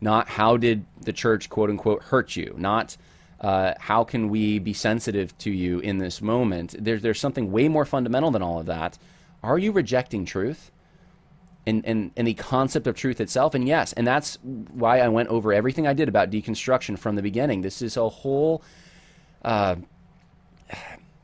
Not 0.00 0.28
how 0.28 0.56
did 0.56 0.84
the 1.00 1.12
church, 1.12 1.48
quote 1.48 1.70
unquote, 1.70 2.02
hurt 2.04 2.34
you? 2.36 2.54
Not 2.56 2.96
uh, 3.40 3.74
how 3.78 4.04
can 4.04 4.28
we 4.28 4.58
be 4.58 4.72
sensitive 4.72 5.36
to 5.38 5.50
you 5.50 5.78
in 5.78 5.98
this 5.98 6.20
moment? 6.20 6.74
There's, 6.78 7.02
there's 7.02 7.20
something 7.20 7.52
way 7.52 7.68
more 7.68 7.84
fundamental 7.84 8.30
than 8.30 8.42
all 8.42 8.58
of 8.58 8.66
that. 8.66 8.98
Are 9.42 9.58
you 9.58 9.70
rejecting 9.70 10.24
truth? 10.24 10.72
And, 11.68 11.84
and, 11.84 12.10
and 12.16 12.26
the 12.26 12.34
concept 12.34 12.86
of 12.86 12.94
truth 12.96 13.20
itself. 13.20 13.54
And 13.54 13.68
yes, 13.68 13.92
and 13.92 14.06
that's 14.06 14.38
why 14.42 15.00
I 15.00 15.08
went 15.08 15.28
over 15.28 15.52
everything 15.52 15.86
I 15.86 15.92
did 15.92 16.08
about 16.08 16.30
deconstruction 16.30 16.98
from 16.98 17.14
the 17.16 17.22
beginning. 17.22 17.60
This 17.60 17.82
is 17.82 17.96
a 17.96 18.08
whole 18.08 18.62
uh, 19.42 19.76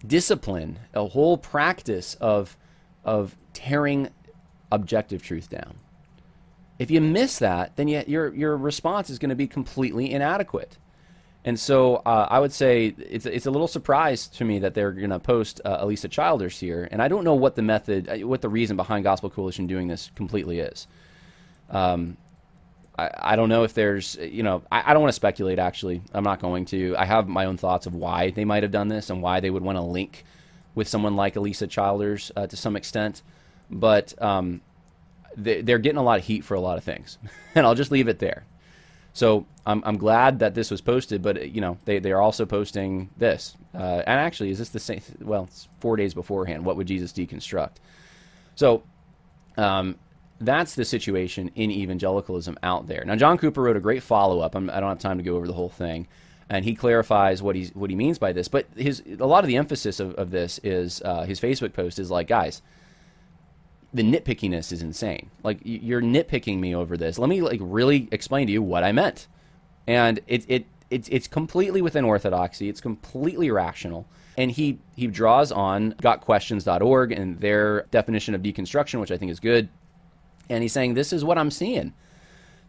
discipline, 0.06 0.78
a 0.92 1.06
whole 1.06 1.38
practice 1.38 2.14
of, 2.20 2.56
of 3.04 3.36
tearing 3.52 4.10
objective 4.70 5.22
truth 5.22 5.48
down. 5.48 5.76
If 6.78 6.90
you 6.90 7.00
miss 7.00 7.38
that, 7.38 7.76
then 7.76 7.88
you, 7.88 8.02
your, 8.06 8.34
your 8.34 8.56
response 8.56 9.08
is 9.08 9.18
going 9.18 9.30
to 9.30 9.36
be 9.36 9.46
completely 9.46 10.10
inadequate. 10.10 10.76
And 11.44 11.60
so 11.60 11.96
uh, 11.96 12.26
I 12.30 12.40
would 12.40 12.52
say 12.52 12.94
it's, 12.98 13.26
it's 13.26 13.44
a 13.44 13.50
little 13.50 13.68
surprise 13.68 14.28
to 14.28 14.44
me 14.44 14.60
that 14.60 14.72
they're 14.72 14.92
going 14.92 15.10
to 15.10 15.18
post 15.18 15.60
uh, 15.64 15.84
Alisa 15.84 16.10
Childers 16.10 16.58
here, 16.58 16.88
and 16.90 17.02
I 17.02 17.08
don't 17.08 17.22
know 17.22 17.34
what 17.34 17.54
the 17.54 17.62
method, 17.62 18.08
uh, 18.08 18.26
what 18.26 18.40
the 18.40 18.48
reason 18.48 18.76
behind 18.76 19.04
Gospel 19.04 19.28
Coalition 19.28 19.66
doing 19.66 19.86
this 19.86 20.10
completely 20.14 20.60
is. 20.60 20.86
Um, 21.68 22.16
I, 22.98 23.10
I 23.14 23.36
don't 23.36 23.50
know 23.50 23.64
if 23.64 23.74
there's, 23.74 24.16
you 24.16 24.42
know, 24.42 24.62
I, 24.72 24.90
I 24.90 24.92
don't 24.94 25.02
want 25.02 25.10
to 25.10 25.16
speculate. 25.16 25.58
Actually, 25.58 26.00
I'm 26.14 26.24
not 26.24 26.40
going 26.40 26.64
to. 26.66 26.96
I 26.96 27.04
have 27.04 27.28
my 27.28 27.44
own 27.44 27.58
thoughts 27.58 27.84
of 27.84 27.94
why 27.94 28.30
they 28.30 28.46
might 28.46 28.62
have 28.62 28.72
done 28.72 28.88
this 28.88 29.10
and 29.10 29.20
why 29.20 29.40
they 29.40 29.50
would 29.50 29.62
want 29.62 29.76
to 29.76 29.82
link 29.82 30.24
with 30.74 30.88
someone 30.88 31.14
like 31.14 31.34
Alisa 31.34 31.68
Childers 31.68 32.32
uh, 32.36 32.46
to 32.46 32.56
some 32.56 32.74
extent, 32.74 33.22
but 33.70 34.20
um, 34.22 34.62
they, 35.36 35.60
they're 35.60 35.78
getting 35.78 35.98
a 35.98 36.02
lot 36.02 36.18
of 36.18 36.24
heat 36.24 36.42
for 36.42 36.54
a 36.54 36.60
lot 36.60 36.78
of 36.78 36.84
things, 36.84 37.18
and 37.54 37.66
I'll 37.66 37.74
just 37.74 37.90
leave 37.90 38.08
it 38.08 38.18
there. 38.18 38.44
So 39.14 39.46
I'm, 39.64 39.82
I'm 39.86 39.96
glad 39.96 40.40
that 40.40 40.54
this 40.54 40.70
was 40.70 40.82
posted, 40.82 41.22
but 41.22 41.50
you 41.50 41.62
know 41.62 41.78
they, 41.86 41.98
they 42.00 42.12
are 42.12 42.20
also 42.20 42.44
posting 42.44 43.08
this. 43.16 43.56
Uh, 43.72 44.02
and 44.06 44.20
actually, 44.20 44.50
is 44.50 44.58
this 44.58 44.68
the 44.68 44.80
same? 44.80 45.00
Well, 45.22 45.44
it's 45.44 45.68
four 45.80 45.96
days 45.96 46.12
beforehand. 46.12 46.66
What 46.66 46.76
would 46.76 46.86
Jesus 46.86 47.12
deconstruct? 47.12 47.76
So 48.56 48.82
Um, 49.56 49.96
that's 50.40 50.74
the 50.74 50.84
situation 50.84 51.50
in 51.54 51.70
evangelicalism 51.70 52.58
out 52.62 52.88
there. 52.88 53.04
Now, 53.04 53.14
John 53.14 53.38
Cooper 53.38 53.62
wrote 53.62 53.76
a 53.76 53.80
great 53.80 54.02
follow 54.02 54.40
up. 54.40 54.56
I 54.56 54.60
don't 54.60 54.88
have 54.88 54.98
time 54.98 55.16
to 55.18 55.22
go 55.22 55.36
over 55.36 55.46
the 55.46 55.52
whole 55.52 55.68
thing, 55.68 56.08
and 56.50 56.64
he 56.64 56.74
clarifies 56.74 57.40
what 57.40 57.54
he's 57.54 57.72
what 57.74 57.88
he 57.88 57.96
means 57.96 58.18
by 58.18 58.32
this. 58.32 58.48
But 58.48 58.66
his 58.76 59.00
a 59.20 59.26
lot 59.26 59.44
of 59.44 59.48
the 59.48 59.56
emphasis 59.56 60.00
of, 60.00 60.14
of 60.14 60.30
this 60.32 60.58
is 60.64 61.00
uh, 61.02 61.22
his 61.22 61.40
Facebook 61.40 61.72
post 61.72 61.98
is 62.00 62.10
like, 62.10 62.26
guys, 62.26 62.62
the 63.94 64.02
nitpickiness 64.02 64.72
is 64.72 64.82
insane. 64.82 65.30
Like 65.44 65.60
you're 65.62 66.02
nitpicking 66.02 66.58
me 66.58 66.74
over 66.74 66.96
this. 66.96 67.18
Let 67.18 67.28
me 67.30 67.40
like 67.40 67.60
really 67.62 68.08
explain 68.10 68.48
to 68.48 68.52
you 68.52 68.60
what 68.60 68.82
I 68.82 68.92
meant, 68.92 69.28
and 69.86 70.20
it 70.26 70.44
it 70.48 70.66
it's 70.90 71.08
it's 71.08 71.28
completely 71.28 71.80
within 71.80 72.04
orthodoxy. 72.04 72.68
It's 72.68 72.80
completely 72.80 73.50
rational. 73.50 74.06
And 74.36 74.50
he 74.50 74.80
he 74.96 75.06
draws 75.06 75.52
on 75.52 75.92
gotquestions.org 75.92 77.12
and 77.12 77.38
their 77.38 77.82
definition 77.92 78.34
of 78.34 78.42
deconstruction, 78.42 79.00
which 79.00 79.12
I 79.12 79.16
think 79.16 79.30
is 79.30 79.38
good. 79.38 79.68
And 80.50 80.62
he's 80.62 80.72
saying 80.72 80.94
this 80.94 81.12
is 81.12 81.24
what 81.24 81.38
I'm 81.38 81.52
seeing. 81.52 81.94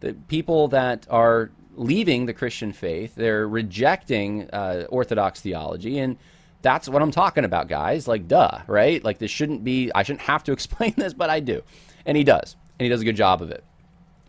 The 0.02 0.14
people 0.28 0.68
that 0.70 1.08
are 1.10 1.50
leaving 1.76 2.28
the 2.28 2.34
Christian 2.34 2.72
faith, 2.72 3.16
they're 3.16 3.48
rejecting 3.48 4.48
uh, 4.52 4.86
orthodox 4.90 5.42
theology 5.42 5.98
and 5.98 6.18
that's 6.66 6.90
what 6.90 7.04
I'm 7.04 7.12
talking 7.12 7.46
about, 7.46 7.68
guys. 7.68 8.08
Like, 8.08 8.28
duh, 8.28 8.62
right? 8.66 9.04
Like, 9.04 9.20
this 9.20 9.30
shouldn't 9.30 9.64
be, 9.64 9.92
I 9.94 10.02
shouldn't 10.02 10.24
have 10.24 10.44
to 10.46 10.52
explain 10.58 10.96
this, 10.98 11.14
but 11.14 11.30
I 11.30 11.40
do. 11.40 11.62
And 12.08 12.18
he 12.18 12.24
does. 12.24 12.56
And 12.80 12.86
he 12.86 12.90
does 12.90 13.02
a 13.02 13.06
good 13.06 13.16
job 13.16 13.44
of 13.44 13.52
it. 13.52 13.64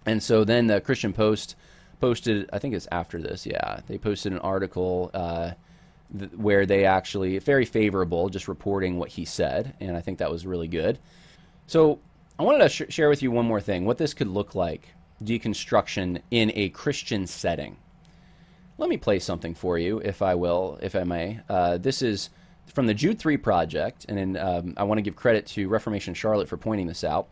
And 0.05 0.23
so 0.23 0.45
then 0.45 0.67
the 0.67 0.83
Christian 0.83 1.15
Post 1.15 1.57
posted, 1.99 2.51
I 2.53 2.59
think 2.59 2.75
it's 2.75 2.87
after 2.93 3.23
this, 3.23 3.47
yeah. 3.47 3.81
They 3.87 3.97
posted 3.97 4.33
an 4.33 4.39
article 4.41 5.11
uh, 5.15 5.53
th- 6.17 6.31
where 6.33 6.67
they 6.67 6.85
actually, 6.85 7.39
very 7.39 7.65
favorable, 7.65 8.29
just 8.29 8.49
reporting 8.49 8.99
what 8.99 9.09
he 9.09 9.25
said. 9.25 9.75
And 9.81 9.97
I 9.97 10.03
think 10.03 10.19
that 10.19 10.31
was 10.31 10.47
really 10.47 10.69
good. 10.69 10.99
So 11.67 12.01
I 12.39 12.43
wanted 12.43 12.59
to 12.59 12.69
sh- 12.69 12.95
share 12.95 13.09
with 13.09 13.23
you 13.23 13.31
one 13.31 13.47
more 13.47 13.63
thing 13.63 13.87
what 13.87 13.97
this 13.97 14.13
could 14.13 14.29
look 14.29 14.55
like 14.55 14.89
deconstruction 15.25 16.21
in 16.31 16.53
a 16.55 16.69
Christian 16.69 17.27
setting. 17.27 17.79
Let 18.79 18.91
me 18.91 18.99
play 18.99 19.19
something 19.19 19.55
for 19.55 19.79
you, 19.79 19.99
if 20.01 20.21
I 20.21 20.35
will, 20.35 20.79
if 20.83 20.95
I 20.95 21.05
may. 21.05 21.41
Uh, 21.49 21.79
this 21.79 22.03
is 22.03 22.29
from 22.67 22.87
the 22.87 22.95
Jude 22.95 23.19
3 23.19 23.39
project, 23.39 24.05
and 24.09 24.37
um, 24.37 24.75
I 24.77 24.85
want 24.85 24.99
to 24.99 25.03
give 25.03 25.17
credit 25.17 25.47
to 25.49 25.69
Reformation 25.69 26.13
Charlotte 26.13 26.49
for 26.49 26.59
pointing 26.59 26.87
this 26.87 27.03
out. 27.03 27.29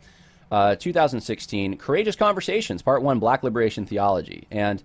Uh, 0.51 0.75
2016, 0.75 1.77
Courageous 1.77 2.15
Conversations, 2.15 2.81
Part 2.81 3.03
1, 3.03 3.19
Black 3.19 3.43
Liberation 3.43 3.85
Theology. 3.85 4.47
And 4.49 4.81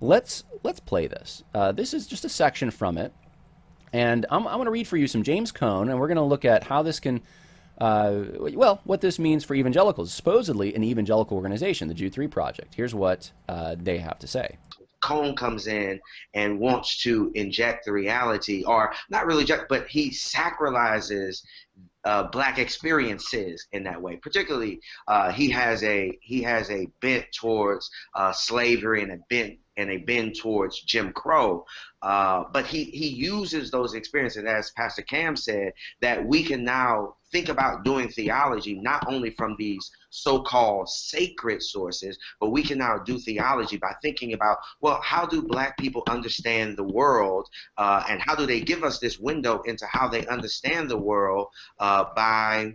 let's, 0.00 0.44
let's 0.62 0.80
play 0.80 1.06
this. 1.06 1.44
Uh, 1.54 1.72
this 1.72 1.94
is 1.94 2.06
just 2.06 2.24
a 2.24 2.28
section 2.28 2.70
from 2.70 2.98
it. 2.98 3.12
And 3.94 4.26
I'm, 4.30 4.46
I'm 4.46 4.56
going 4.56 4.66
to 4.66 4.70
read 4.70 4.88
for 4.88 4.96
you 4.98 5.06
some 5.06 5.22
James 5.22 5.50
Cone, 5.50 5.88
and 5.88 5.98
we're 5.98 6.08
going 6.08 6.16
to 6.16 6.22
look 6.22 6.44
at 6.44 6.64
how 6.64 6.82
this 6.82 7.00
can, 7.00 7.22
uh, 7.78 8.22
well, 8.38 8.80
what 8.84 9.00
this 9.00 9.18
means 9.18 9.44
for 9.44 9.54
evangelicals. 9.54 10.12
Supposedly 10.12 10.74
an 10.74 10.84
evangelical 10.84 11.38
organization, 11.38 11.88
the 11.88 11.94
Jude 11.94 12.12
3 12.12 12.26
Project. 12.26 12.74
Here's 12.74 12.94
what 12.94 13.30
uh, 13.48 13.76
they 13.78 13.98
have 13.98 14.18
to 14.18 14.26
say. 14.26 14.58
Cone 15.02 15.36
comes 15.36 15.66
in 15.66 16.00
and 16.34 16.58
wants 16.58 17.02
to 17.02 17.30
inject 17.34 17.84
the 17.84 17.92
reality, 17.92 18.64
or 18.64 18.92
not 19.10 19.26
really 19.26 19.42
inject, 19.42 19.68
but 19.68 19.86
he 19.88 20.10
sacralizes 20.10 21.42
uh, 22.04 22.24
black 22.24 22.58
experiences 22.58 23.66
in 23.72 23.84
that 23.84 24.00
way. 24.00 24.16
Particularly, 24.16 24.80
uh, 25.06 25.30
he 25.32 25.50
has 25.50 25.82
a 25.84 26.18
he 26.20 26.42
has 26.42 26.70
a 26.70 26.88
bent 27.00 27.26
towards 27.32 27.90
uh, 28.14 28.32
slavery 28.32 29.02
and 29.02 29.12
a 29.12 29.18
bent 29.28 29.58
and 29.76 29.90
a 29.90 29.98
bend 29.98 30.36
towards 30.36 30.80
Jim 30.82 31.12
Crow. 31.12 31.64
Uh, 32.02 32.44
but 32.52 32.66
he 32.66 32.84
he 32.84 33.08
uses 33.08 33.70
those 33.70 33.94
experiences, 33.94 34.44
as 34.44 34.72
Pastor 34.72 35.02
Cam 35.02 35.36
said, 35.36 35.72
that 36.00 36.24
we 36.26 36.42
can 36.42 36.64
now 36.64 37.14
think 37.30 37.48
about 37.48 37.84
doing 37.84 38.08
theology 38.08 38.74
not 38.74 39.04
only 39.08 39.30
from 39.30 39.56
these 39.58 39.90
so-called 40.10 40.88
sacred 40.88 41.62
sources, 41.62 42.18
but 42.40 42.50
we 42.50 42.62
can 42.62 42.76
now 42.78 42.98
do 42.98 43.18
theology 43.18 43.78
by 43.78 43.94
thinking 44.02 44.34
about, 44.34 44.58
well, 44.82 45.00
how 45.02 45.24
do 45.24 45.42
black 45.42 45.78
people 45.78 46.02
understand 46.08 46.76
the 46.76 46.84
world, 46.84 47.48
uh, 47.78 48.04
and 48.08 48.20
how 48.20 48.34
do 48.34 48.44
they 48.44 48.60
give 48.60 48.84
us 48.84 48.98
this 48.98 49.18
window 49.18 49.62
into 49.62 49.86
how 49.86 50.06
they 50.08 50.26
understand 50.26 50.90
the 50.90 50.98
world 50.98 51.46
uh, 51.78 52.04
by 52.14 52.74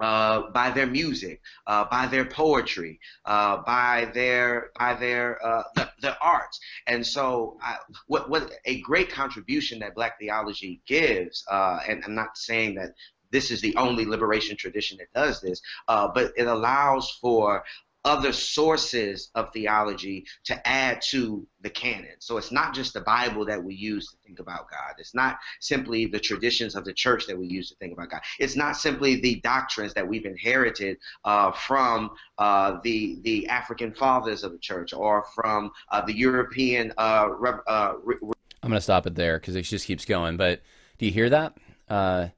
uh, 0.00 0.50
by 0.50 0.70
their 0.70 0.86
music, 0.86 1.40
uh, 1.66 1.84
by 1.84 2.06
their 2.06 2.24
poetry, 2.24 2.98
uh, 3.24 3.58
by 3.58 4.10
their 4.14 4.70
by 4.78 4.94
their 4.94 5.44
uh, 5.44 5.62
the, 5.76 5.90
the 6.00 6.18
arts, 6.20 6.58
and 6.86 7.06
so 7.06 7.58
I, 7.62 7.76
what 8.06 8.30
what 8.30 8.50
a 8.64 8.80
great 8.80 9.10
contribution 9.10 9.78
that 9.80 9.94
Black 9.94 10.18
theology 10.18 10.80
gives, 10.86 11.44
uh, 11.50 11.80
and 11.88 12.02
I'm 12.04 12.14
not 12.14 12.36
saying 12.36 12.74
that 12.76 12.94
this 13.30 13.50
is 13.50 13.60
the 13.60 13.76
only 13.76 14.04
liberation 14.04 14.56
tradition 14.56 14.98
that 14.98 15.12
does 15.14 15.40
this, 15.40 15.60
uh, 15.88 16.08
but 16.08 16.32
it 16.36 16.46
allows 16.46 17.10
for 17.20 17.62
other 18.04 18.32
sources 18.32 19.30
of 19.34 19.52
theology 19.52 20.24
to 20.44 20.68
add 20.68 21.02
to 21.02 21.46
the 21.62 21.70
canon. 21.70 22.14
So 22.18 22.38
it's 22.38 22.50
not 22.50 22.74
just 22.74 22.94
the 22.94 23.02
Bible 23.02 23.44
that 23.46 23.62
we 23.62 23.74
use 23.74 24.10
to 24.10 24.16
think 24.26 24.38
about 24.38 24.70
God. 24.70 24.94
It's 24.98 25.14
not 25.14 25.38
simply 25.60 26.06
the 26.06 26.18
traditions 26.18 26.74
of 26.74 26.84
the 26.84 26.94
church 26.94 27.26
that 27.26 27.38
we 27.38 27.46
use 27.46 27.68
to 27.70 27.76
think 27.76 27.92
about 27.92 28.10
God. 28.10 28.20
It's 28.38 28.56
not 28.56 28.76
simply 28.76 29.20
the 29.20 29.40
doctrines 29.40 29.92
that 29.94 30.06
we've 30.06 30.24
inherited 30.24 30.96
uh, 31.24 31.52
from 31.52 32.10
uh, 32.38 32.78
the 32.82 33.18
the 33.22 33.48
African 33.48 33.92
fathers 33.92 34.44
of 34.44 34.52
the 34.52 34.58
church 34.58 34.94
or 34.94 35.24
from 35.34 35.70
uh, 35.90 36.00
the 36.04 36.16
European. 36.16 36.92
Uh, 36.96 37.28
uh, 37.66 37.94
re- 38.02 38.16
I'm 38.62 38.68
going 38.68 38.78
to 38.78 38.80
stop 38.80 39.06
it 39.06 39.14
there 39.14 39.38
because 39.38 39.56
it 39.56 39.62
just 39.62 39.86
keeps 39.86 40.04
going. 40.04 40.36
But 40.36 40.62
do 40.98 41.06
you 41.06 41.12
hear 41.12 41.30
that? 41.30 41.56
Uh, 41.88 42.28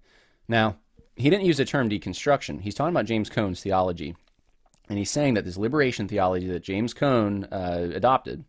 now, 0.48 0.76
he 1.14 1.30
didn't 1.30 1.44
use 1.44 1.58
the 1.58 1.64
term 1.64 1.88
deconstruction. 1.88 2.60
He's 2.60 2.74
talking 2.74 2.92
about 2.92 3.06
James 3.06 3.30
Cone's 3.30 3.62
theology 3.62 4.16
and 4.92 4.98
he's 4.98 5.10
saying 5.10 5.32
that 5.32 5.46
this 5.46 5.56
liberation 5.56 6.06
theology 6.06 6.48
that 6.48 6.62
James 6.62 6.92
Cone 6.92 7.44
uh, 7.44 7.88
adopted 7.94 8.44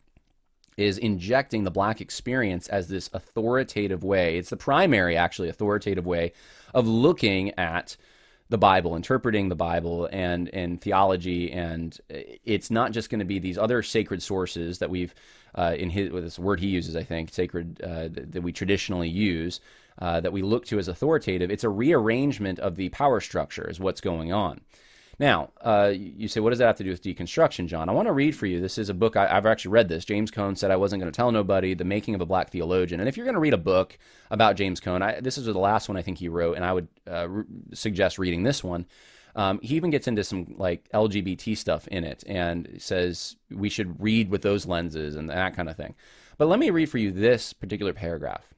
is 0.76 0.98
injecting 0.98 1.64
the 1.64 1.72
black 1.72 2.02
experience 2.02 2.68
as 2.68 2.90
this 2.90 3.10
authoritative 3.14 4.04
way. 4.04 4.38
It's 4.38 4.50
the 4.50 4.58
primary, 4.58 5.16
actually, 5.16 5.48
authoritative 5.48 6.06
way 6.06 6.34
of 6.74 6.86
looking 6.86 7.58
at 7.58 7.96
the 8.50 8.58
Bible, 8.58 8.98
interpreting 8.98 9.48
the 9.48 9.56
Bible 9.56 10.10
and 10.12 10.50
and 10.54 10.82
theology, 10.82 11.50
and 11.50 11.98
it's 12.10 12.70
not 12.70 12.92
just 12.92 13.10
going 13.10 13.20
to 13.20 13.26
be 13.26 13.40
these 13.40 13.58
other 13.58 13.82
sacred 13.82 14.22
sources 14.22 14.80
that 14.80 14.90
we've 14.90 15.16
uh, 15.56 15.78
in 15.80 15.90
his 15.90 16.12
with 16.12 16.26
this 16.26 16.38
word 16.38 16.60
he 16.60 16.68
uses, 16.68 16.98
I 16.98 17.04
think, 17.04 17.32
sacred 17.32 17.82
uh, 17.82 18.10
that, 18.10 18.34
that, 18.34 18.42
we 18.42 18.52
traditionally 18.52 19.08
use. 19.08 19.62
Uh, 20.00 20.20
that 20.20 20.34
we 20.34 20.42
look 20.42 20.66
to 20.66 20.80
as 20.80 20.88
authoritative, 20.88 21.52
it's 21.52 21.64
a 21.64 21.70
rearrangement 21.70 22.58
of 22.58 22.78
the 22.78 22.90
power 22.90 23.22
structure, 23.22 23.70
is 23.70 23.80
what's 23.80 24.02
going 24.02 24.34
on. 24.34 24.60
Now, 25.20 25.52
uh, 25.62 25.92
you 25.96 26.28
say, 26.28 26.40
what 26.40 26.50
does 26.50 26.60
that 26.60 26.66
have 26.66 26.78
to 26.78 26.84
do 26.84 26.90
with 26.90 27.04
deconstruction, 27.04 27.68
John? 27.68 27.88
I 27.88 27.92
want 27.92 28.08
to 28.08 28.14
read 28.14 28.36
for 28.36 28.48
you. 28.48 28.60
This 28.60 28.78
is 28.78 28.90
a 28.90 28.94
book, 28.94 29.16
I, 29.16 29.28
have 29.28 29.46
actually 29.46 29.72
read 29.72 29.88
this. 29.88 30.06
James 30.06 30.32
Cone 30.32 30.56
said 30.56 30.72
I 30.72 30.76
wasn't 30.76 31.02
going 31.02 31.12
to 31.12 31.16
tell 31.16 31.32
nobody, 31.32 31.76
The 31.76 31.84
Making 31.84 32.16
of 32.16 32.22
a 32.22 32.26
Black 32.26 32.50
Theologian. 32.50 33.00
And 33.00 33.08
if 33.08 33.16
you're 33.16 33.26
going 33.26 33.36
to 33.36 33.40
read 33.40 33.54
a 33.54 33.58
book 33.58 33.98
about 34.32 34.56
James 34.56 34.80
Cone, 34.80 35.04
I, 35.04 35.20
this 35.20 35.38
is 35.38 35.46
the 35.46 35.54
last 35.54 35.88
one 35.88 35.98
I 35.98 36.02
think 36.02 36.18
he 36.18 36.30
wrote, 36.30 36.56
and 36.56 36.66
I 36.66 36.74
would 36.74 36.88
uh, 37.10 37.30
re- 37.30 37.46
suggest 37.74 38.18
reading 38.18 38.44
this 38.44 38.64
one. 38.64 38.88
Um, 39.36 39.60
he 39.62 39.76
even 39.76 39.90
gets 39.90 40.08
into 40.08 40.24
some 40.24 40.56
like 40.58 40.90
LGBT 40.94 41.58
stuff 41.58 41.88
in 41.88 42.04
it 42.04 42.24
and 42.28 42.76
says 42.78 43.36
we 43.50 43.70
should 43.70 44.02
read 44.02 44.30
with 44.30 44.42
those 44.44 44.66
lenses 44.66 45.16
and 45.16 45.30
that 45.30 45.56
kind 45.56 45.70
of 45.70 45.76
thing. 45.76 45.96
But 46.38 46.48
let 46.48 46.60
me 46.60 46.70
read 46.70 46.90
for 46.90 46.98
you 46.98 47.12
this 47.12 47.54
particular 47.54 47.94
paragraph. 47.94 48.54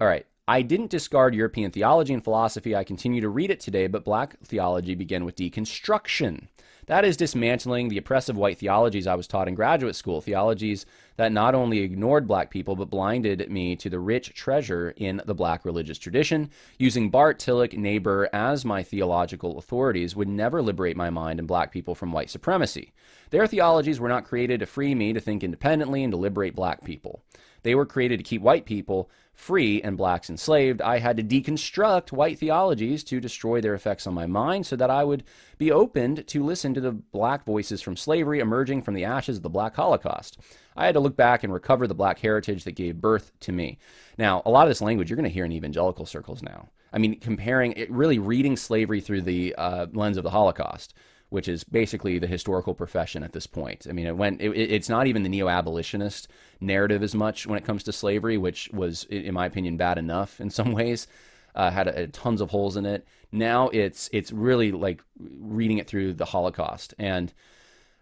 All 0.00 0.06
right. 0.06 0.26
I 0.48 0.62
didn't 0.62 0.90
discard 0.90 1.34
European 1.34 1.70
theology 1.70 2.14
and 2.14 2.24
philosophy. 2.24 2.74
I 2.74 2.82
continue 2.82 3.20
to 3.20 3.28
read 3.28 3.50
it 3.50 3.60
today, 3.60 3.86
but 3.86 4.02
black 4.02 4.38
theology 4.42 4.94
began 4.94 5.26
with 5.26 5.36
deconstruction. 5.36 6.48
That 6.86 7.04
is 7.04 7.18
dismantling 7.18 7.88
the 7.88 7.98
oppressive 7.98 8.34
white 8.34 8.56
theologies 8.56 9.06
I 9.06 9.14
was 9.14 9.26
taught 9.26 9.46
in 9.46 9.54
graduate 9.54 9.94
school, 9.94 10.22
theologies 10.22 10.86
that 11.18 11.32
not 11.32 11.54
only 11.54 11.80
ignored 11.80 12.26
black 12.26 12.50
people, 12.50 12.76
but 12.76 12.88
blinded 12.88 13.50
me 13.50 13.76
to 13.76 13.90
the 13.90 13.98
rich 13.98 14.32
treasure 14.32 14.94
in 14.96 15.20
the 15.26 15.34
black 15.34 15.66
religious 15.66 15.98
tradition. 15.98 16.48
Using 16.78 17.10
Barth, 17.10 17.36
Tillich, 17.36 17.76
Niebuhr 17.76 18.30
as 18.32 18.64
my 18.64 18.82
theological 18.82 19.58
authorities 19.58 20.16
would 20.16 20.28
never 20.28 20.62
liberate 20.62 20.96
my 20.96 21.10
mind 21.10 21.40
and 21.40 21.46
black 21.46 21.72
people 21.72 21.94
from 21.94 22.10
white 22.10 22.30
supremacy. 22.30 22.94
Their 23.28 23.46
theologies 23.46 24.00
were 24.00 24.08
not 24.08 24.24
created 24.24 24.60
to 24.60 24.66
free 24.66 24.94
me 24.94 25.12
to 25.12 25.20
think 25.20 25.44
independently 25.44 26.02
and 26.02 26.12
to 26.14 26.16
liberate 26.16 26.56
black 26.56 26.84
people. 26.84 27.22
They 27.64 27.74
were 27.74 27.84
created 27.84 28.16
to 28.16 28.24
keep 28.24 28.40
white 28.40 28.64
people 28.64 29.10
free 29.38 29.80
and 29.82 29.96
blacks 29.96 30.28
enslaved, 30.28 30.82
I 30.82 30.98
had 30.98 31.16
to 31.16 31.22
deconstruct 31.22 32.10
white 32.10 32.38
theologies 32.38 33.04
to 33.04 33.20
destroy 33.20 33.60
their 33.60 33.74
effects 33.74 34.06
on 34.06 34.12
my 34.12 34.26
mind 34.26 34.66
so 34.66 34.74
that 34.74 34.90
I 34.90 35.04
would 35.04 35.22
be 35.58 35.70
opened 35.70 36.26
to 36.26 36.44
listen 36.44 36.74
to 36.74 36.80
the 36.80 36.90
black 36.90 37.44
voices 37.44 37.80
from 37.80 37.96
slavery 37.96 38.40
emerging 38.40 38.82
from 38.82 38.94
the 38.94 39.04
ashes 39.04 39.36
of 39.36 39.44
the 39.44 39.48
black 39.48 39.76
Holocaust. 39.76 40.38
I 40.76 40.86
had 40.86 40.94
to 40.94 41.00
look 41.00 41.16
back 41.16 41.44
and 41.44 41.52
recover 41.52 41.86
the 41.86 41.94
black 41.94 42.18
heritage 42.18 42.64
that 42.64 42.72
gave 42.72 43.00
birth 43.00 43.30
to 43.40 43.52
me. 43.52 43.78
Now, 44.18 44.42
a 44.44 44.50
lot 44.50 44.64
of 44.64 44.70
this 44.70 44.82
language 44.82 45.08
you're 45.08 45.16
going 45.16 45.22
to 45.22 45.30
hear 45.30 45.44
in 45.44 45.52
evangelical 45.52 46.04
circles 46.04 46.42
now. 46.42 46.68
I 46.92 46.98
mean, 46.98 47.20
comparing 47.20 47.72
it, 47.72 47.90
really 47.92 48.18
reading 48.18 48.56
slavery 48.56 49.00
through 49.00 49.22
the 49.22 49.54
uh, 49.54 49.86
lens 49.92 50.16
of 50.16 50.24
the 50.24 50.30
Holocaust 50.30 50.94
which 51.30 51.48
is 51.48 51.64
basically 51.64 52.18
the 52.18 52.26
historical 52.26 52.74
profession 52.74 53.22
at 53.22 53.32
this 53.32 53.46
point. 53.46 53.86
I 53.88 53.92
mean, 53.92 54.06
it 54.06 54.16
went. 54.16 54.40
It, 54.40 54.50
it's 54.56 54.88
not 54.88 55.06
even 55.06 55.22
the 55.22 55.28
neo-abolitionist 55.28 56.28
narrative 56.60 57.02
as 57.02 57.14
much 57.14 57.46
when 57.46 57.58
it 57.58 57.64
comes 57.64 57.82
to 57.84 57.92
slavery, 57.92 58.38
which 58.38 58.70
was, 58.72 59.04
in 59.04 59.34
my 59.34 59.46
opinion, 59.46 59.76
bad 59.76 59.98
enough 59.98 60.40
in 60.40 60.50
some 60.50 60.72
ways. 60.80 61.06
uh, 61.54 61.70
had 61.70 61.88
a, 61.88 62.06
tons 62.08 62.40
of 62.40 62.50
holes 62.50 62.76
in 62.76 62.86
it. 62.86 63.06
Now 63.32 63.68
it's 63.68 64.08
it's 64.12 64.32
really 64.32 64.72
like 64.72 65.02
reading 65.18 65.78
it 65.78 65.86
through 65.86 66.14
the 66.14 66.24
Holocaust, 66.24 66.94
and 66.98 67.32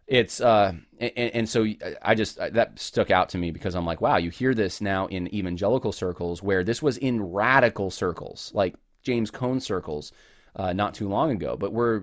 it's 0.07 0.41
uh, 0.41 0.73
and, 1.01 1.13
and 1.17 1.49
so 1.49 1.67
I 2.03 2.15
just 2.15 2.37
that 2.37 2.79
stuck 2.79 3.11
out 3.11 3.31
to 3.31 3.39
me 3.39 3.51
because 3.51 3.75
I'm 3.75 3.87
like, 3.87 4.01
wow, 4.01 4.19
you 4.19 4.31
hear 4.31 4.55
this 4.55 4.81
now 4.81 5.07
in 5.07 5.33
evangelical 5.35 5.93
circles 5.93 6.43
where 6.43 6.63
this 6.63 6.83
was 6.83 6.97
in 6.99 7.23
radical 7.33 7.91
circles, 7.91 8.53
like 8.55 8.75
James 9.03 9.31
Cone 9.31 9.61
circles. 9.61 10.13
Uh, 10.59 10.73
not 10.73 10.95
too 10.95 11.07
long 11.07 11.31
ago, 11.31 11.55
but 11.55 11.71
we're 11.71 12.03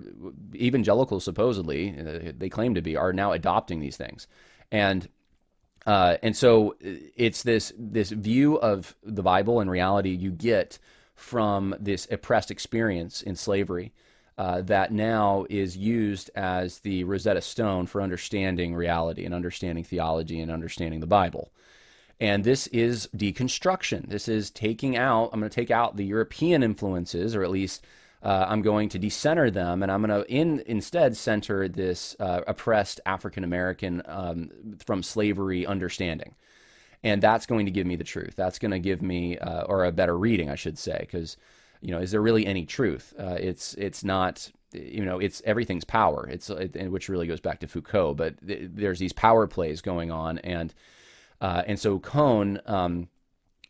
evangelicals 0.54 1.24
supposedly 1.24 1.92
uh, 1.98 2.30
they 2.38 2.48
claim 2.48 2.72
to 2.72 2.80
be 2.80 2.94
are 2.94 3.12
now 3.12 3.32
adopting 3.32 3.80
these 3.80 3.96
things, 3.96 4.28
and 4.70 5.08
uh, 5.86 6.18
and 6.22 6.36
so 6.36 6.76
it's 6.80 7.42
this 7.42 7.72
this 7.76 8.10
view 8.10 8.54
of 8.60 8.94
the 9.02 9.24
Bible 9.24 9.58
and 9.58 9.68
reality 9.68 10.10
you 10.10 10.30
get 10.30 10.78
from 11.16 11.74
this 11.80 12.06
oppressed 12.12 12.52
experience 12.52 13.22
in 13.22 13.34
slavery 13.34 13.92
uh, 14.36 14.60
that 14.62 14.92
now 14.92 15.46
is 15.48 15.76
used 15.76 16.30
as 16.34 16.80
the 16.80 17.04
Rosetta 17.04 17.40
Stone 17.40 17.86
for 17.86 18.02
understanding 18.02 18.74
reality 18.74 19.24
and 19.24 19.34
understanding 19.34 19.84
theology 19.84 20.40
and 20.40 20.50
understanding 20.50 21.00
the 21.00 21.06
Bible. 21.06 21.52
And 22.20 22.44
this 22.44 22.66
is 22.68 23.08
deconstruction. 23.16 24.08
This 24.08 24.28
is 24.28 24.50
taking 24.50 24.96
out, 24.96 25.30
I'm 25.32 25.40
going 25.40 25.50
to 25.50 25.54
take 25.54 25.70
out 25.70 25.96
the 25.96 26.04
European 26.04 26.62
influences, 26.62 27.34
or 27.34 27.42
at 27.42 27.50
least 27.50 27.84
uh, 28.24 28.46
I'm 28.48 28.62
going 28.62 28.88
to 28.88 28.98
decenter 28.98 29.50
them, 29.50 29.82
and 29.82 29.92
I'm 29.92 30.02
going 30.02 30.22
to 30.22 30.28
in, 30.30 30.62
instead 30.66 31.16
center 31.16 31.68
this 31.68 32.16
uh, 32.18 32.40
oppressed 32.46 33.00
African 33.06 33.44
American 33.44 34.02
um, 34.06 34.50
from 34.84 35.02
slavery 35.02 35.66
understanding 35.66 36.34
and 37.04 37.22
that's 37.22 37.44
going 37.44 37.66
to 37.66 37.70
give 37.70 37.86
me 37.86 37.96
the 37.96 38.04
truth. 38.04 38.32
That's 38.34 38.58
going 38.58 38.70
to 38.70 38.78
give 38.78 39.02
me, 39.02 39.36
uh, 39.38 39.64
or 39.64 39.84
a 39.84 39.92
better 39.92 40.16
reading, 40.16 40.48
I 40.48 40.54
should 40.54 40.78
say, 40.78 40.96
because 41.00 41.36
you 41.84 41.90
know, 41.90 41.98
is 42.00 42.10
there 42.10 42.22
really 42.22 42.46
any 42.46 42.64
truth? 42.64 43.12
Uh, 43.20 43.36
it's 43.38 43.74
it's 43.74 44.02
not. 44.02 44.50
You 44.72 45.04
know, 45.04 45.20
it's 45.20 45.40
everything's 45.44 45.84
power. 45.84 46.26
It's 46.28 46.50
it, 46.50 46.90
which 46.90 47.08
really 47.08 47.28
goes 47.28 47.40
back 47.40 47.60
to 47.60 47.68
Foucault. 47.68 48.14
But 48.14 48.44
th- 48.44 48.70
there's 48.72 48.98
these 48.98 49.12
power 49.12 49.46
plays 49.46 49.82
going 49.82 50.10
on, 50.10 50.38
and 50.38 50.74
uh, 51.40 51.62
and 51.66 51.78
so 51.78 51.98
Cone. 51.98 52.60
Um, 52.66 53.08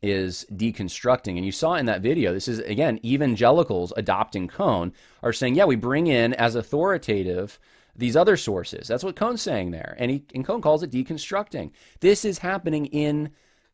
is 0.05 0.47
deconstructing. 0.53 1.37
And 1.37 1.47
you 1.47 1.53
saw 1.53 1.75
in 1.75 1.87
that 1.87 2.03
video, 2.03 2.35
this 2.35 2.47
is 2.47 2.59
again, 2.61 3.01
evangelicals 3.05 3.93
adopting 3.97 4.49
Cone 4.49 4.93
are 5.23 5.33
saying, 5.33 5.55
yeah, 5.55 5.65
we 5.65 5.77
bring 5.77 6.07
in 6.07 6.35
as 6.35 6.55
authoritative 6.55 7.59
these 7.97 8.15
other 8.15 8.37
sources. 8.37 8.87
That's 8.87 9.05
what 9.05 9.17
Cone's 9.17 9.41
saying 9.41 9.71
there. 9.71 9.97
And, 9.99 10.11
he, 10.11 10.25
and 10.35 10.45
Cone 10.45 10.61
calls 10.61 10.83
it 10.83 10.91
deconstructing. 10.91 11.71
This 12.01 12.25
is 12.25 12.39
happening 12.39 12.87
in 12.87 13.31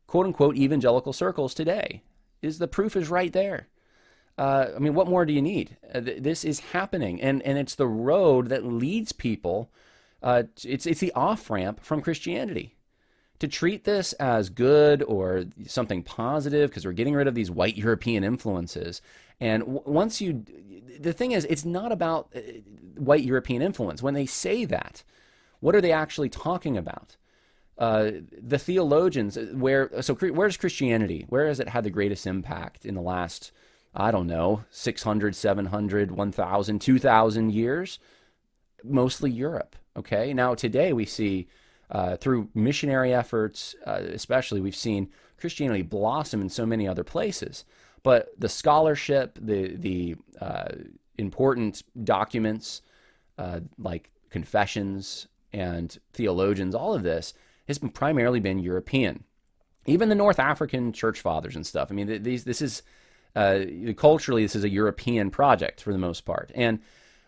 quote 0.07 0.27
unquote 0.27 0.57
evangelical 0.57 1.13
circles 1.13 1.53
today. 1.53 2.03
Is 2.43 2.59
the 2.59 2.69
proof 2.69 2.97
is 2.97 3.11
right 3.11 3.33
there. 3.33 3.67
Uh, 4.39 4.69
I 4.75 4.79
mean, 4.79 4.95
what 4.95 5.09
more 5.09 5.27
do 5.27 5.33
you 5.33 5.43
need? 5.43 5.77
Uh, 5.93 6.01
th- 6.01 6.23
this 6.23 6.45
is 6.45 6.61
happening, 6.61 7.21
and 7.21 7.43
and 7.43 7.59
it's 7.59 7.75
the 7.75 7.87
road 7.87 8.49
that 8.49 8.65
leads 8.65 9.13
people. 9.13 9.71
Uh, 10.23 10.45
it's 10.65 10.87
it's 10.87 11.01
the 11.01 11.13
off 11.13 11.51
ramp 11.51 11.85
from 11.85 12.01
Christianity. 12.01 12.77
To 13.41 13.49
treat 13.49 13.85
this 13.85 14.13
as 14.15 14.51
good 14.51 15.03
or 15.03 15.45
something 15.67 16.03
positive 16.03 16.71
because 16.71 16.85
we're 16.85 16.93
getting 16.93 17.15
rid 17.15 17.27
of 17.27 17.35
these 17.35 17.51
white 17.51 17.77
European 17.77 18.23
influences, 18.23 19.01
and 19.41 19.63
w- 19.63 19.83
once 19.87 20.21
you, 20.21 20.45
the 20.99 21.15
thing 21.15 21.33
is, 21.33 21.47
it's 21.47 21.65
not 21.65 21.91
about 21.91 22.29
uh, 22.37 22.41
white 22.97 23.25
European 23.25 23.63
influence. 23.63 24.03
When 24.03 24.15
they 24.15 24.27
say 24.27 24.67
that, 24.67 25.03
what 25.61 25.75
are 25.75 25.81
they 25.81 25.93
actually 25.93 26.29
talking 26.29 26.77
about? 26.77 27.17
Uh, 27.79 28.11
the 28.39 28.59
theologians, 28.59 29.39
uh, 29.39 29.47
where 29.55 29.91
so 30.03 30.15
where's 30.15 30.59
Christianity? 30.59 31.25
Where 31.31 31.47
has 31.47 31.61
it 31.61 31.71
had 31.71 31.85
the 31.85 31.91
greatest 31.91 32.27
impact 32.27 32.85
in 32.85 32.95
the 32.95 33.01
last, 33.01 33.53
I 33.95 34.11
don't 34.11 34.27
know, 34.27 34.65
600, 34.71 35.35
700, 35.35 36.11
1,000, 36.11 36.79
2,000 36.79 37.53
years? 37.53 37.99
Mostly 38.85 39.31
Europe. 39.31 39.77
Okay. 39.97 40.35
Now 40.35 40.55
today 40.55 40.93
we 40.93 41.07
see 41.07 41.49
uh, 41.91 42.17
through 42.17 42.49
missionary 42.55 43.13
efforts, 43.13 43.75
uh, 43.87 44.01
especially, 44.13 44.61
we've 44.61 44.77
seen 44.77 45.09
Christianity 45.39 45.83
blossom 45.83 46.41
in 46.41 46.49
so 46.49 46.65
many 46.65 46.87
other 46.87 47.05
places. 47.05 47.65
But 48.03 48.29
the 48.39 48.49
scholarship, 48.49 49.39
the 49.41 49.77
the 49.77 50.17
uh, 50.41 50.69
important 51.19 51.83
documents 52.05 52.83
uh, 53.39 53.61
like 53.79 54.11
confessions 54.31 55.27
and 55.53 55.99
theologians, 56.13 56.75
all 56.75 56.95
of 56.95 57.03
this 57.03 57.35
has 57.67 57.79
been 57.79 57.91
primarily 57.91 58.41
been 58.41 58.59
European. 58.59 59.25
Even 59.87 60.09
the 60.09 60.15
North 60.15 60.39
African 60.39 60.93
church 60.93 61.21
fathers 61.21 61.57
and 61.57 61.67
stuff. 61.67 61.89
I 61.91 61.95
mean, 61.95 62.23
these 62.23 62.45
this 62.45 62.63
is 62.63 62.83
uh, 63.35 63.61
culturally 63.97 64.43
this 64.43 64.57
is 64.57 64.65
a 64.65 64.69
European 64.69 65.31
project 65.31 65.81
for 65.81 65.93
the 65.93 65.99
most 65.99 66.25
part, 66.25 66.53
and, 66.55 66.81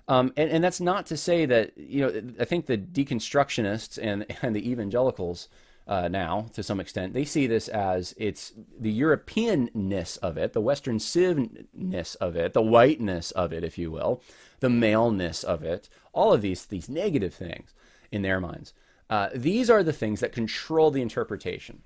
um, 0.08 0.32
and 0.36 0.50
and 0.50 0.64
that's 0.64 0.80
not 0.80 1.06
to 1.06 1.16
say 1.16 1.46
that 1.46 1.76
you 1.76 2.00
know 2.00 2.22
I 2.40 2.44
think 2.44 2.66
the 2.66 2.78
deconstructionists 2.78 3.98
and 4.00 4.26
and 4.42 4.54
the 4.54 4.68
evangelicals 4.70 5.48
uh, 5.86 6.08
now 6.08 6.46
to 6.52 6.62
some 6.62 6.80
extent 6.80 7.12
they 7.12 7.24
see 7.24 7.46
this 7.46 7.68
as 7.68 8.14
it's 8.16 8.52
the 8.78 9.00
Europeanness 9.00 10.18
of 10.18 10.36
it, 10.36 10.52
the 10.52 10.60
Western 10.60 10.98
civness 10.98 12.16
of 12.16 12.36
it, 12.36 12.52
the 12.52 12.62
whiteness 12.62 13.30
of 13.32 13.52
it, 13.52 13.64
if 13.64 13.78
you 13.78 13.90
will, 13.90 14.22
the 14.60 14.70
maleness 14.70 15.42
of 15.42 15.62
it, 15.62 15.88
all 16.12 16.32
of 16.32 16.42
these 16.42 16.66
these 16.66 16.88
negative 16.88 17.34
things 17.34 17.74
in 18.10 18.22
their 18.22 18.40
minds. 18.40 18.72
Uh, 19.10 19.28
these 19.34 19.68
are 19.68 19.82
the 19.82 19.92
things 19.92 20.20
that 20.20 20.32
control 20.32 20.90
the 20.90 21.02
interpretation. 21.02 21.82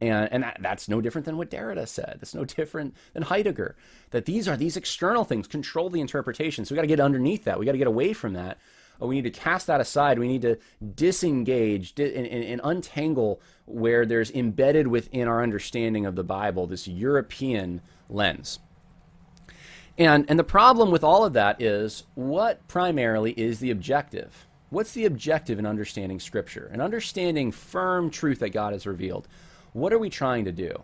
And, 0.00 0.32
and 0.32 0.42
that, 0.42 0.58
that's 0.60 0.88
no 0.88 1.00
different 1.00 1.26
than 1.26 1.36
what 1.36 1.50
Derrida 1.50 1.86
said. 1.86 2.16
That's 2.20 2.34
no 2.34 2.44
different 2.44 2.94
than 3.12 3.22
Heidegger. 3.22 3.76
That 4.10 4.24
these 4.24 4.48
are 4.48 4.56
these 4.56 4.76
external 4.76 5.24
things 5.24 5.46
control 5.46 5.90
the 5.90 6.00
interpretation. 6.00 6.64
So 6.64 6.74
we 6.74 6.76
got 6.76 6.82
to 6.82 6.88
get 6.88 7.00
underneath 7.00 7.44
that. 7.44 7.58
We 7.58 7.66
got 7.66 7.72
to 7.72 7.78
get 7.78 7.86
away 7.86 8.12
from 8.12 8.32
that. 8.32 8.58
We 8.98 9.14
need 9.14 9.24
to 9.24 9.30
cast 9.30 9.66
that 9.68 9.80
aside. 9.80 10.18
We 10.18 10.28
need 10.28 10.42
to 10.42 10.58
disengage 10.94 11.98
and, 11.98 12.26
and, 12.26 12.44
and 12.44 12.60
untangle 12.62 13.40
where 13.66 14.04
there's 14.04 14.30
embedded 14.30 14.86
within 14.86 15.26
our 15.26 15.42
understanding 15.42 16.04
of 16.06 16.16
the 16.16 16.24
Bible 16.24 16.66
this 16.66 16.86
European 16.86 17.80
lens. 18.08 18.58
And, 19.96 20.24
and 20.28 20.38
the 20.38 20.44
problem 20.44 20.90
with 20.90 21.04
all 21.04 21.24
of 21.24 21.34
that 21.34 21.60
is 21.60 22.04
what 22.14 22.66
primarily 22.68 23.32
is 23.32 23.58
the 23.58 23.70
objective? 23.70 24.46
What's 24.70 24.92
the 24.92 25.04
objective 25.04 25.58
in 25.58 25.66
understanding 25.66 26.20
Scripture 26.20 26.70
and 26.72 26.80
understanding 26.80 27.52
firm 27.52 28.10
truth 28.10 28.38
that 28.38 28.50
God 28.50 28.72
has 28.72 28.86
revealed? 28.86 29.28
What 29.72 29.92
are 29.92 29.98
we 29.98 30.10
trying 30.10 30.44
to 30.46 30.52
do? 30.52 30.82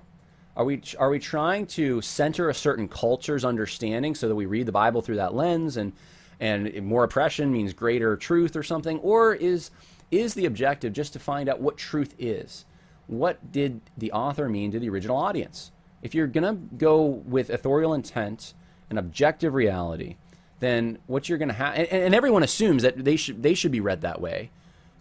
Are 0.56 0.64
we, 0.64 0.80
are 0.98 1.10
we 1.10 1.18
trying 1.18 1.66
to 1.68 2.00
center 2.00 2.48
a 2.48 2.54
certain 2.54 2.88
culture's 2.88 3.44
understanding 3.44 4.14
so 4.14 4.28
that 4.28 4.34
we 4.34 4.46
read 4.46 4.66
the 4.66 4.72
Bible 4.72 5.02
through 5.02 5.16
that 5.16 5.34
lens 5.34 5.76
and, 5.76 5.92
and 6.40 6.82
more 6.82 7.04
oppression 7.04 7.52
means 7.52 7.72
greater 7.72 8.16
truth 8.16 8.56
or 8.56 8.62
something? 8.62 8.98
Or 9.00 9.34
is, 9.34 9.70
is 10.10 10.34
the 10.34 10.46
objective 10.46 10.92
just 10.92 11.12
to 11.12 11.18
find 11.18 11.48
out 11.48 11.60
what 11.60 11.76
truth 11.76 12.14
is? 12.18 12.64
What 13.06 13.52
did 13.52 13.80
the 13.98 14.12
author 14.12 14.48
mean 14.48 14.72
to 14.72 14.78
the 14.78 14.88
original 14.88 15.16
audience? 15.16 15.72
If 16.02 16.14
you're 16.14 16.26
going 16.26 16.44
to 16.44 16.76
go 16.76 17.04
with 17.04 17.50
authorial 17.50 17.92
intent 17.92 18.54
and 18.88 18.98
objective 18.98 19.54
reality, 19.54 20.16
then 20.60 20.98
what 21.06 21.28
you're 21.28 21.38
going 21.38 21.48
to 21.48 21.54
have, 21.54 21.74
and, 21.74 21.88
and, 21.88 22.14
everyone 22.14 22.42
assumes 22.42 22.82
that 22.82 23.04
they 23.04 23.16
should 23.16 23.42
they 23.42 23.54
should 23.54 23.72
be 23.72 23.80
read 23.80 24.00
that 24.00 24.20
way. 24.20 24.50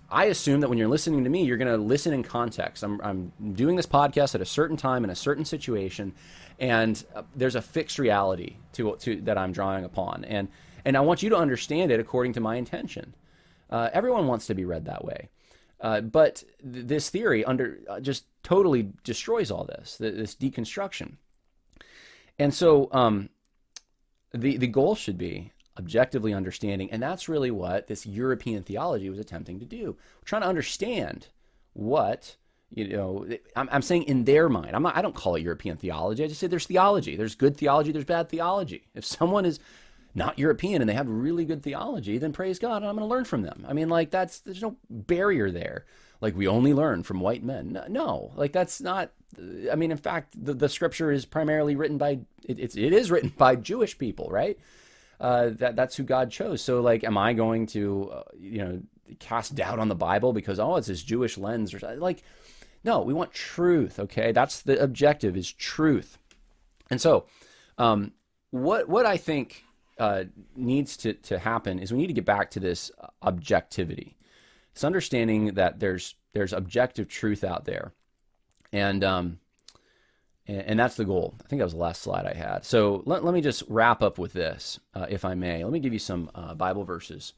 I 0.09 0.25
assume 0.25 0.61
that 0.61 0.69
when 0.69 0.77
you're 0.77 0.87
listening 0.87 1.23
to 1.23 1.29
me, 1.29 1.43
you're 1.43 1.57
going 1.57 1.71
to 1.71 1.77
listen 1.77 2.13
in 2.13 2.23
context. 2.23 2.83
I'm, 2.83 3.01
I'm 3.01 3.53
doing 3.53 3.75
this 3.75 3.87
podcast 3.87 4.35
at 4.35 4.41
a 4.41 4.45
certain 4.45 4.77
time 4.77 5.03
in 5.03 5.09
a 5.09 5.15
certain 5.15 5.45
situation, 5.45 6.13
and 6.59 7.03
uh, 7.15 7.23
there's 7.35 7.55
a 7.55 7.61
fixed 7.61 7.97
reality 7.97 8.57
to, 8.73 8.95
to 8.97 9.21
that 9.21 9.37
I'm 9.37 9.51
drawing 9.51 9.83
upon, 9.83 10.23
and 10.25 10.47
and 10.85 10.95
I 10.95 10.99
want 10.99 11.23
you 11.23 11.29
to 11.31 11.37
understand 11.37 11.91
it 11.91 11.99
according 11.99 12.33
to 12.33 12.39
my 12.39 12.55
intention. 12.55 13.15
Uh, 13.69 13.89
everyone 13.93 14.27
wants 14.27 14.45
to 14.47 14.53
be 14.53 14.63
read 14.63 14.85
that 14.85 15.03
way, 15.03 15.29
uh, 15.81 16.01
but 16.01 16.43
th- 16.61 16.85
this 16.85 17.09
theory 17.09 17.43
under 17.43 17.79
uh, 17.89 17.99
just 17.99 18.25
totally 18.43 18.91
destroys 19.03 19.49
all 19.49 19.65
this, 19.65 19.97
th- 19.97 20.13
this 20.13 20.35
deconstruction. 20.35 21.13
And 22.37 22.53
so, 22.53 22.89
um, 22.91 23.29
the 24.33 24.57
the 24.57 24.67
goal 24.67 24.93
should 24.93 25.17
be 25.17 25.51
objectively 25.77 26.33
understanding, 26.33 26.91
and 26.91 27.01
that's 27.01 27.29
really 27.29 27.51
what 27.51 27.87
this 27.87 28.05
European 28.05 28.63
theology 28.63 29.09
was 29.09 29.19
attempting 29.19 29.59
to 29.59 29.65
do. 29.65 29.97
We're 30.17 30.25
trying 30.25 30.43
to 30.43 30.47
understand 30.47 31.27
what 31.73 32.35
you 32.69 32.87
know. 32.87 33.27
I'm, 33.55 33.69
I'm 33.71 33.81
saying 33.81 34.03
in 34.03 34.25
their 34.25 34.49
mind. 34.49 34.75
I'm 34.75 34.83
not, 34.83 34.97
I 34.97 35.01
don't 35.01 35.15
call 35.15 35.35
it 35.35 35.41
European 35.41 35.77
theology. 35.77 36.23
I 36.23 36.27
just 36.27 36.39
say 36.39 36.47
there's 36.47 36.67
theology. 36.67 37.15
There's 37.15 37.35
good 37.35 37.57
theology. 37.57 37.91
There's 37.91 38.05
bad 38.05 38.29
theology. 38.29 38.87
If 38.93 39.05
someone 39.05 39.45
is 39.45 39.59
not 40.15 40.39
European 40.39 40.81
and 40.81 40.89
they 40.89 40.93
have 40.93 41.09
really 41.09 41.45
good 41.45 41.61
theology, 41.61 42.17
then 42.17 42.31
praise 42.31 42.57
God, 42.57 42.77
and 42.77 42.85
I'm 42.85 42.95
going 42.95 43.07
to 43.07 43.13
learn 43.13 43.25
from 43.25 43.41
them. 43.41 43.65
I 43.67 43.73
mean, 43.73 43.89
like 43.89 44.11
that's 44.11 44.39
there's 44.39 44.61
no 44.61 44.77
barrier 44.89 45.51
there. 45.51 45.85
Like 46.21 46.35
we 46.35 46.47
only 46.47 46.73
learn 46.73 47.03
from 47.03 47.19
white 47.19 47.43
men. 47.43 47.79
No, 47.89 48.31
like 48.35 48.53
that's 48.53 48.81
not. 48.81 49.11
I 49.69 49.75
mean, 49.75 49.91
in 49.91 49.97
fact, 49.97 50.33
the, 50.43 50.53
the 50.53 50.69
scripture 50.69 51.11
is 51.11 51.25
primarily 51.25 51.75
written 51.75 51.97
by 51.97 52.19
it, 52.43 52.59
it's 52.59 52.77
it 52.77 52.93
is 52.93 53.11
written 53.11 53.33
by 53.37 53.57
Jewish 53.57 53.97
people, 53.97 54.29
right? 54.31 54.57
Uh, 55.19 55.49
that 55.51 55.75
that's 55.75 55.95
who 55.95 56.03
God 56.03 56.31
chose. 56.31 56.61
So, 56.61 56.81
like, 56.81 57.03
am 57.03 57.17
I 57.17 57.33
going 57.33 57.67
to 57.67 58.11
uh, 58.11 58.23
you 58.37 58.57
know 58.59 58.81
cast 59.19 59.55
doubt 59.55 59.79
on 59.79 59.87
the 59.87 59.95
Bible 59.95 60.33
because 60.33 60.59
oh, 60.59 60.75
it's 60.75 60.87
this 60.87 61.03
Jewish 61.03 61.37
lens 61.37 61.73
or? 61.73 61.95
Like, 61.97 62.23
no, 62.83 63.01
we 63.01 63.13
want 63.13 63.33
truth. 63.33 63.99
Okay, 63.99 64.31
that's 64.31 64.61
the 64.61 64.81
objective 64.81 65.37
is 65.37 65.51
truth. 65.51 66.17
And 66.89 67.01
so, 67.01 67.25
um, 67.77 68.11
what 68.51 68.87
what 68.89 69.05
I 69.05 69.17
think 69.17 69.63
uh, 69.97 70.25
needs 70.55 70.97
to, 70.97 71.13
to 71.13 71.39
happen 71.39 71.79
is 71.79 71.91
we 71.91 71.99
need 71.99 72.07
to 72.07 72.13
get 72.13 72.25
back 72.25 72.51
to 72.51 72.59
this 72.59 72.91
objectivity. 73.21 74.17
It's 74.73 74.83
understanding 74.83 75.53
that 75.55 75.79
there's 75.79 76.15
there's 76.33 76.53
objective 76.53 77.07
truth 77.07 77.43
out 77.43 77.65
there, 77.65 77.93
and 78.73 79.03
um, 79.03 79.39
and, 80.47 80.61
and 80.61 80.79
that's 80.79 80.95
the 80.95 81.05
goal. 81.05 81.35
I 81.43 81.47
think 81.47 81.59
that 81.59 81.65
was 81.65 81.73
the 81.73 81.79
last 81.79 82.01
slide 82.01 82.25
I 82.25 82.33
had. 82.33 82.65
So 82.65 83.03
let, 83.05 83.23
let 83.23 83.33
me 83.33 83.41
just 83.41 83.63
wrap 83.67 84.01
up 84.01 84.17
with 84.17 84.33
this, 84.33 84.79
uh, 84.93 85.05
if 85.09 85.25
I 85.25 85.35
may. 85.35 85.63
Let 85.63 85.73
me 85.73 85.79
give 85.79 85.93
you 85.93 85.99
some 85.99 86.29
uh, 86.35 86.53
Bible 86.53 86.83
verses. 86.83 87.33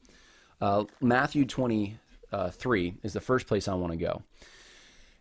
Uh, 0.60 0.84
Matthew 1.00 1.44
twenty 1.44 1.98
three 2.52 2.94
is 3.02 3.12
the 3.12 3.20
first 3.20 3.46
place 3.46 3.68
I 3.68 3.74
want 3.74 3.92
to 3.92 3.98
go. 3.98 4.22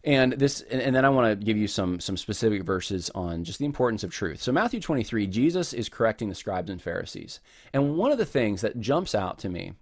And 0.03 0.34
this, 0.34 0.61
and, 0.61 0.95
then 0.95 1.03
I 1.03 1.09
want 1.09 1.39
to 1.39 1.45
give 1.45 1.57
you 1.57 1.68
some 1.68 1.99
some 1.99 2.18
specific 2.18 2.64
verses 2.64 3.09
on 3.14 3.43
just 3.43 3.59
the 3.59 3.65
importance 3.65 4.03
of 4.03 4.11
truth. 4.11 4.41
So 4.41 4.51
Matthew 4.51 4.80
23, 4.80 5.27
Jesus 5.27 5.73
is 5.73 5.89
correcting 5.89 6.30
the 6.30 6.35
scribes 6.35 6.69
and 6.69 6.81
Pharisees, 6.81 7.39
and 7.73 7.97
one 7.97 8.11
of 8.11 8.18
the 8.18 8.26
things 8.26 8.61
that 8.61 8.80
jumps 8.80 9.14
out 9.15 9.38
to 9.39 9.49
me, 9.49 9.73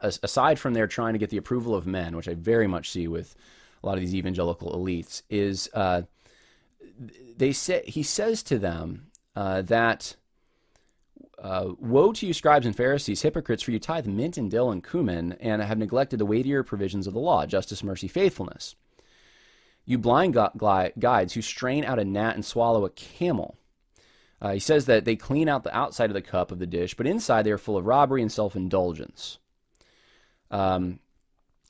aside 0.00 0.58
from 0.58 0.74
their 0.74 0.86
trying 0.86 1.12
to 1.12 1.18
get 1.18 1.30
the 1.30 1.36
approval 1.36 1.74
of 1.74 1.86
men, 1.86 2.16
which 2.16 2.28
I 2.28 2.34
very 2.34 2.66
much 2.66 2.90
see 2.90 3.06
with 3.06 3.36
a 3.82 3.86
lot 3.86 3.94
of 3.94 4.00
these 4.00 4.14
evangelical 4.14 4.72
elites, 4.72 5.22
is 5.30 5.70
uh, 5.74 6.02
they 7.36 7.52
say 7.52 7.82
he 7.86 8.02
says 8.02 8.42
to 8.44 8.58
them 8.58 9.08
uh, 9.34 9.62
that. 9.62 10.16
Uh, 11.38 11.74
woe 11.78 12.14
to 12.14 12.26
you, 12.26 12.32
scribes 12.32 12.64
and 12.64 12.74
Pharisees, 12.74 13.20
hypocrites, 13.20 13.62
for 13.62 13.70
you 13.70 13.78
tithe 13.78 14.06
mint 14.06 14.38
and 14.38 14.50
dill 14.50 14.70
and 14.70 14.82
cumin, 14.82 15.36
and 15.38 15.60
have 15.60 15.76
neglected 15.76 16.18
the 16.18 16.24
weightier 16.24 16.62
provisions 16.62 17.06
of 17.06 17.12
the 17.12 17.20
law, 17.20 17.44
justice, 17.44 17.84
mercy, 17.84 18.08
faithfulness. 18.08 18.74
You 19.84 19.98
blind 19.98 20.36
guides 20.98 21.34
who 21.34 21.42
strain 21.42 21.84
out 21.84 21.98
a 21.98 22.04
gnat 22.04 22.34
and 22.34 22.44
swallow 22.44 22.86
a 22.86 22.90
camel. 22.90 23.58
Uh, 24.40 24.52
he 24.52 24.58
says 24.58 24.86
that 24.86 25.04
they 25.04 25.16
clean 25.16 25.48
out 25.48 25.62
the 25.62 25.76
outside 25.76 26.10
of 26.10 26.14
the 26.14 26.22
cup 26.22 26.50
of 26.50 26.58
the 26.58 26.66
dish, 26.66 26.94
but 26.94 27.06
inside 27.06 27.42
they 27.42 27.52
are 27.52 27.58
full 27.58 27.76
of 27.76 27.86
robbery 27.86 28.20
and 28.20 28.32
self 28.32 28.56
indulgence. 28.56 29.38
Um, 30.50 30.98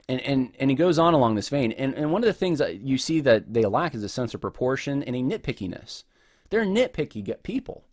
and, 0.08 0.20
and, 0.20 0.54
and 0.58 0.70
he 0.70 0.76
goes 0.76 0.98
on 0.98 1.14
along 1.14 1.34
this 1.34 1.48
vein. 1.48 1.72
And, 1.72 1.94
and 1.94 2.12
one 2.12 2.22
of 2.22 2.26
the 2.26 2.32
things 2.32 2.58
that 2.58 2.80
you 2.80 2.98
see 2.98 3.20
that 3.20 3.52
they 3.52 3.64
lack 3.64 3.94
is 3.94 4.04
a 4.04 4.08
sense 4.08 4.34
of 4.34 4.40
proportion 4.40 5.02
and 5.02 5.16
a 5.16 5.20
nitpickiness. 5.20 6.04
They're 6.50 6.64
nitpicky 6.64 7.42
people. 7.42 7.84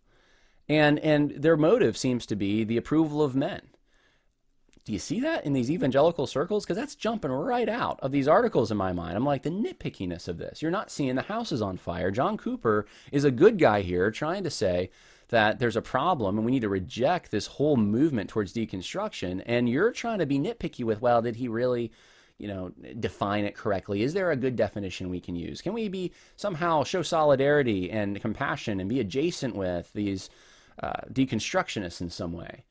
And, 0.68 0.98
and 1.00 1.30
their 1.30 1.56
motive 1.56 1.96
seems 1.96 2.24
to 2.26 2.36
be 2.36 2.64
the 2.64 2.76
approval 2.76 3.22
of 3.22 3.34
men 3.34 3.62
do 4.84 4.92
you 4.92 4.98
see 4.98 5.20
that 5.20 5.46
in 5.46 5.54
these 5.54 5.70
evangelical 5.70 6.26
circles? 6.26 6.64
Because 6.64 6.76
that's 6.76 6.94
jumping 6.94 7.30
right 7.30 7.68
out 7.68 7.98
of 8.00 8.12
these 8.12 8.28
articles 8.28 8.70
in 8.70 8.76
my 8.76 8.92
mind. 8.92 9.16
I'm 9.16 9.24
like, 9.24 9.42
the 9.42 9.50
nitpickiness 9.50 10.28
of 10.28 10.36
this. 10.36 10.60
You're 10.60 10.70
not 10.70 10.90
seeing 10.90 11.14
the 11.14 11.22
house 11.22 11.52
is 11.52 11.62
on 11.62 11.78
fire. 11.78 12.10
John 12.10 12.36
Cooper 12.36 12.86
is 13.10 13.24
a 13.24 13.30
good 13.30 13.58
guy 13.58 13.80
here 13.80 14.10
trying 14.10 14.44
to 14.44 14.50
say 14.50 14.90
that 15.34 15.58
there's 15.58 15.76
a 15.76 15.82
problem 15.82 16.38
and 16.38 16.44
we 16.44 16.52
need 16.52 16.62
to 16.62 16.68
reject 16.68 17.30
this 17.30 17.46
whole 17.46 17.76
movement 17.76 18.30
towards 18.30 18.52
deconstruction. 18.52 19.42
And 19.46 19.68
you're 19.68 19.92
trying 19.92 20.20
to 20.20 20.26
be 20.26 20.38
nitpicky 20.38 20.84
with, 20.84 21.00
well, 21.00 21.22
did 21.22 21.36
he 21.36 21.48
really 21.48 21.92
you 22.38 22.48
know 22.48 22.72
define 22.98 23.44
it 23.44 23.54
correctly 23.54 24.02
is 24.02 24.12
there 24.12 24.32
a 24.32 24.36
good 24.36 24.56
definition 24.56 25.08
we 25.08 25.20
can 25.20 25.36
use 25.36 25.62
can 25.62 25.72
we 25.72 25.88
be 25.88 26.10
somehow 26.34 26.82
show 26.82 27.00
solidarity 27.00 27.88
and 27.92 28.20
compassion 28.20 28.80
and 28.80 28.88
be 28.88 28.98
adjacent 28.98 29.54
with 29.54 29.92
these 29.92 30.30
uh, 30.82 30.94
deconstructionists 31.12 32.00
in 32.00 32.10
some 32.10 32.32
way 32.32 32.64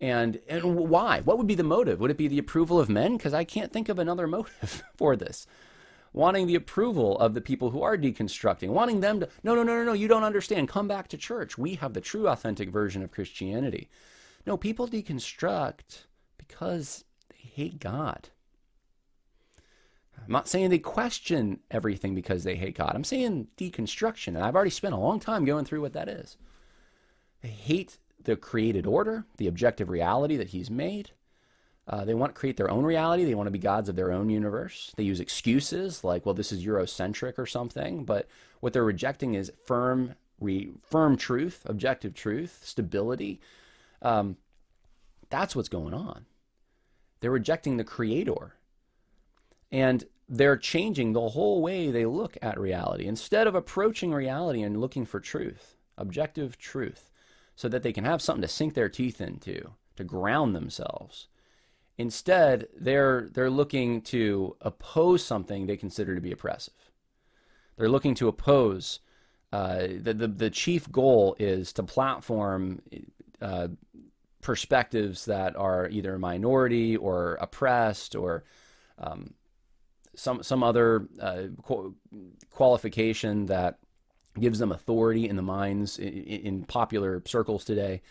and 0.00 0.40
and 0.48 0.76
why? 0.76 1.20
What 1.20 1.38
would 1.38 1.46
be 1.46 1.54
the 1.54 1.64
motive? 1.64 2.00
Would 2.00 2.10
it 2.10 2.16
be 2.16 2.28
the 2.28 2.38
approval 2.38 2.78
of 2.78 2.88
men? 2.88 3.16
Because 3.16 3.34
I 3.34 3.44
can't 3.44 3.72
think 3.72 3.88
of 3.88 3.98
another 3.98 4.26
motive 4.36 4.84
for 4.96 5.16
this. 5.16 5.46
Wanting 6.18 6.48
the 6.48 6.56
approval 6.56 7.16
of 7.20 7.34
the 7.34 7.40
people 7.40 7.70
who 7.70 7.80
are 7.82 7.96
deconstructing, 7.96 8.70
wanting 8.70 8.98
them 8.98 9.20
to 9.20 9.28
no 9.44 9.54
no 9.54 9.62
no 9.62 9.76
no 9.76 9.84
no 9.84 9.92
you 9.92 10.08
don't 10.08 10.24
understand. 10.24 10.68
Come 10.68 10.88
back 10.88 11.06
to 11.08 11.16
church. 11.16 11.56
We 11.56 11.76
have 11.76 11.92
the 11.92 12.00
true 12.00 12.26
authentic 12.26 12.70
version 12.70 13.04
of 13.04 13.12
Christianity. 13.12 13.88
No, 14.44 14.56
people 14.56 14.88
deconstruct 14.88 16.06
because 16.36 17.04
they 17.30 17.48
hate 17.48 17.78
God. 17.78 18.30
I'm 20.16 20.32
not 20.32 20.48
saying 20.48 20.70
they 20.70 20.80
question 20.80 21.60
everything 21.70 22.16
because 22.16 22.42
they 22.42 22.56
hate 22.56 22.76
God. 22.76 22.96
I'm 22.96 23.04
saying 23.04 23.46
deconstruction, 23.56 24.34
and 24.34 24.38
I've 24.38 24.56
already 24.56 24.70
spent 24.70 24.94
a 24.94 24.98
long 24.98 25.20
time 25.20 25.44
going 25.44 25.66
through 25.66 25.82
what 25.82 25.92
that 25.92 26.08
is. 26.08 26.36
They 27.42 27.48
hate 27.48 27.96
the 28.24 28.34
created 28.34 28.88
order, 28.88 29.24
the 29.36 29.46
objective 29.46 29.88
reality 29.88 30.36
that 30.36 30.48
He's 30.48 30.68
made. 30.68 31.12
Uh, 31.88 32.04
they 32.04 32.14
want 32.14 32.34
to 32.34 32.38
create 32.38 32.56
their 32.58 32.70
own 32.70 32.84
reality. 32.84 33.24
They 33.24 33.34
want 33.34 33.46
to 33.46 33.52
be 33.52 33.58
gods 33.58 33.88
of 33.88 33.96
their 33.96 34.12
own 34.12 34.28
universe. 34.28 34.92
They 34.96 35.04
use 35.04 35.20
excuses 35.20 36.04
like, 36.04 36.26
well, 36.26 36.34
this 36.34 36.52
is 36.52 36.64
Eurocentric 36.64 37.38
or 37.38 37.46
something. 37.46 38.04
But 38.04 38.28
what 38.60 38.74
they're 38.74 38.84
rejecting 38.84 39.34
is 39.34 39.50
firm, 39.64 40.14
re, 40.38 40.70
firm 40.82 41.16
truth, 41.16 41.62
objective 41.64 42.12
truth, 42.14 42.60
stability. 42.62 43.40
Um, 44.02 44.36
that's 45.30 45.56
what's 45.56 45.70
going 45.70 45.94
on. 45.94 46.26
They're 47.20 47.30
rejecting 47.30 47.78
the 47.78 47.84
Creator. 47.84 48.54
And 49.72 50.04
they're 50.28 50.58
changing 50.58 51.12
the 51.14 51.30
whole 51.30 51.62
way 51.62 51.90
they 51.90 52.04
look 52.04 52.36
at 52.42 52.60
reality. 52.60 53.06
Instead 53.06 53.46
of 53.46 53.54
approaching 53.54 54.12
reality 54.12 54.62
and 54.62 54.78
looking 54.78 55.06
for 55.06 55.20
truth, 55.20 55.76
objective 55.96 56.58
truth, 56.58 57.10
so 57.56 57.66
that 57.68 57.82
they 57.82 57.92
can 57.92 58.04
have 58.04 58.20
something 58.20 58.42
to 58.42 58.48
sink 58.48 58.74
their 58.74 58.90
teeth 58.90 59.22
into, 59.22 59.72
to 59.96 60.04
ground 60.04 60.54
themselves. 60.54 61.28
Instead, 61.98 62.68
they're, 62.78 63.28
they're 63.32 63.50
looking 63.50 64.00
to 64.00 64.56
oppose 64.60 65.24
something 65.24 65.66
they 65.66 65.76
consider 65.76 66.14
to 66.14 66.20
be 66.20 66.32
oppressive. 66.32 66.74
They're 67.76 67.88
looking 67.88 68.14
to 68.16 68.28
oppose. 68.28 69.00
Uh, 69.52 69.88
the, 70.00 70.14
the, 70.14 70.28
the 70.28 70.50
chief 70.50 70.90
goal 70.90 71.36
is 71.38 71.72
to 71.74 71.82
platform 71.82 72.80
uh, 73.40 73.68
perspectives 74.40 75.24
that 75.24 75.56
are 75.56 75.88
either 75.88 76.18
minority 76.18 76.96
or 76.96 77.36
oppressed 77.40 78.14
or 78.14 78.44
um, 78.98 79.34
some 80.14 80.42
some 80.42 80.62
other 80.62 81.06
uh, 81.20 81.44
qualification 82.50 83.46
that 83.46 83.78
gives 84.38 84.58
them 84.58 84.72
authority 84.72 85.28
in 85.28 85.36
the 85.36 85.42
minds 85.42 85.98
in, 85.98 86.08
in, 86.08 86.64
popular 86.64 87.22
circles 87.24 87.64
today, 87.64 88.02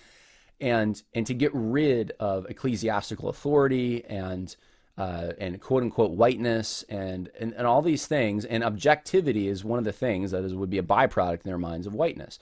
and 0.60 1.02
and 1.14 1.26
to 1.28 1.34
get 1.34 1.52
rid 1.54 2.12
of 2.20 2.46
ecclesiastical 2.50 3.30
authority 3.30 4.04
and 4.06 4.56
uh, 4.98 5.34
and 5.40 5.62
quote 5.62 5.84
unquote 5.84 6.12
whiteness 6.12 6.84
and, 6.90 7.30
and 7.40 7.54
and 7.54 7.68
all 7.68 7.82
these 7.82 8.08
things 8.08 8.46
and 8.46 8.64
objectivity 8.64 9.48
is 9.48 9.64
one 9.64 9.80
of 9.80 9.86
the 9.86 9.92
things 9.92 10.32
that 10.32 10.44
is 10.44 10.54
would 10.54 10.70
be 10.70 10.80
a 10.80 10.84
byproduct 10.84 11.46
in 11.46 11.50
their 11.50 11.58
minds 11.58 11.86
of 11.86 11.94
whiteness. 11.94 12.40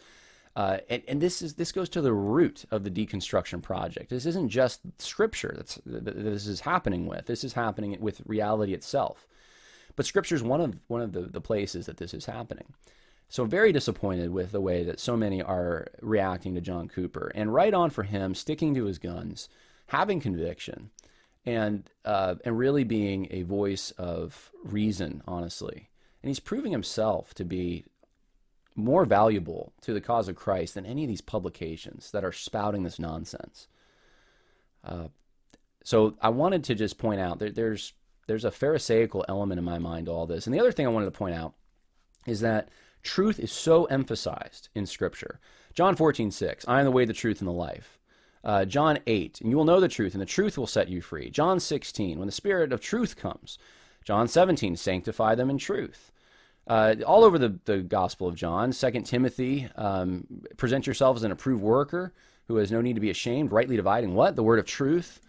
Uh, 0.56 0.78
and, 0.90 1.04
and 1.10 1.22
this 1.22 1.42
is 1.42 1.56
this 1.56 1.74
goes 1.74 1.90
to 1.90 2.02
the 2.02 2.14
root 2.14 2.64
of 2.72 2.86
the 2.86 2.90
deconstruction 2.90 3.62
project. 3.62 4.10
This 4.10 4.26
isn't 4.26 4.50
just 4.50 4.80
scripture 5.00 5.54
that's 5.56 5.80
that 5.86 6.06
this 6.06 6.48
is 6.48 6.62
happening 6.62 7.08
with. 7.08 7.26
This 7.26 7.44
is 7.44 7.54
happening 7.54 7.98
with 8.00 8.22
reality 8.26 8.74
itself. 8.74 9.28
But 9.98 10.06
scripture 10.06 10.36
is 10.36 10.44
one 10.44 10.62
of 10.62 10.78
one 10.88 11.02
of 11.02 11.12
the, 11.12 11.22
the 11.24 11.42
places 11.42 11.88
that 11.88 11.98
this 11.98 12.14
is 12.14 12.26
happening. 12.26 12.74
So 13.28 13.46
very 13.46 13.72
disappointed 13.72 14.32
with 14.32 14.52
the 14.52 14.62
way 14.62 14.84
that 14.84 15.00
so 15.00 15.18
many 15.18 15.42
are 15.42 15.88
reacting 16.02 16.56
to 16.56 16.62
John 16.62 16.88
Cooper, 16.88 17.32
and 17.36 17.54
right 17.54 17.74
on 17.74 17.90
for 17.90 18.04
him, 18.04 18.36
sticking 18.36 18.74
to 18.76 18.86
his 18.86 19.00
guns, 19.00 19.50
having 19.88 20.20
conviction, 20.20 20.92
and 21.46 21.90
uh, 22.04 22.36
and 22.46 22.58
really 22.58 22.84
being 22.84 23.28
a 23.32 23.44
voice 23.44 23.92
of 23.92 24.52
reason, 24.64 25.22
honestly. 25.28 25.90
And 26.22 26.30
he's 26.30 26.40
proving 26.40 26.72
himself 26.72 27.34
to 27.36 27.46
be 27.46 27.86
more 28.76 29.06
valuable 29.06 29.74
to 29.82 29.94
the 29.94 30.02
cause 30.02 30.28
of 30.28 30.36
Christ 30.36 30.74
than 30.74 30.86
any 30.86 31.04
of 31.04 31.08
these 31.08 31.22
publications 31.22 32.12
that 32.12 32.26
are 32.26 32.32
spouting 32.32 32.84
this 32.84 33.00
nonsense. 33.00 33.68
Uh, 34.84 35.08
so 35.84 36.16
I 36.22 36.30
wanted 36.30 36.64
to 36.66 36.76
just 36.76 36.98
point 36.98 37.22
out 37.22 37.40
that 37.40 37.56
there's 37.56 37.94
there's 38.28 38.46
a 38.46 38.52
Pharisaical 38.52 39.24
element 39.30 39.60
in 39.60 39.66
my 39.66 39.78
mind 39.78 40.08
to 40.08 40.12
all 40.12 40.26
this. 40.26 40.48
And 40.48 40.54
the 40.54 40.60
other 40.60 40.72
thing 40.72 40.86
I 40.86 40.90
wanted 40.90 41.06
to 41.06 41.12
point 41.12 41.36
out 41.36 41.54
is 42.26 42.42
that 42.42 42.70
truth 43.06 43.40
is 43.40 43.52
so 43.52 43.86
emphasized 43.86 44.70
in 44.76 44.86
Scripture. 44.86 45.40
John 45.74 45.96
14, 45.96 46.32
6, 46.32 46.66
I 46.68 46.80
am 46.80 46.86
the 46.86 46.92
way, 46.92 47.06
the 47.06 47.14
truth, 47.14 47.40
and 47.40 47.48
the 47.48 47.54
life. 47.54 48.00
Uh, 48.44 48.66
John 48.66 49.00
8, 49.08 49.42
and 49.42 49.50
you 49.50 49.58
will 49.58 49.66
know 49.66 49.80
the 49.80 49.88
truth, 49.88 50.14
and 50.14 50.22
the 50.22 50.26
truth 50.26 50.58
will 50.58 50.68
set 50.68 50.90
you 50.90 51.02
free. 51.02 51.30
John 51.30 51.60
16, 51.60 52.20
when 52.20 52.28
the 52.28 52.32
Spirit 52.32 52.72
of 52.72 52.82
truth 52.82 53.16
comes. 53.16 53.58
John 54.04 54.28
17, 54.28 54.76
sanctify 54.76 55.36
them 55.36 55.50
in 55.50 55.58
truth. 55.58 56.12
Uh, 56.68 56.96
all 57.06 57.24
over 57.24 57.38
the, 57.38 57.60
the 57.66 57.80
Gospel 57.80 58.28
of 58.28 58.36
John, 58.36 58.72
2 58.72 59.02
Timothy, 59.02 59.68
um, 59.76 60.26
present 60.58 60.88
yourselves 60.88 61.22
as 61.22 61.24
an 61.24 61.32
approved 61.32 61.62
worker 61.62 62.14
who 62.48 62.58
has 62.58 62.72
no 62.72 62.82
need 62.82 62.94
to 62.94 63.02
be 63.02 63.10
ashamed, 63.10 63.52
rightly 63.52 63.76
dividing 63.76 64.14
what? 64.14 64.36
The 64.36 64.44
word 64.44 64.60
of 64.60 64.66
truth. 64.66 65.22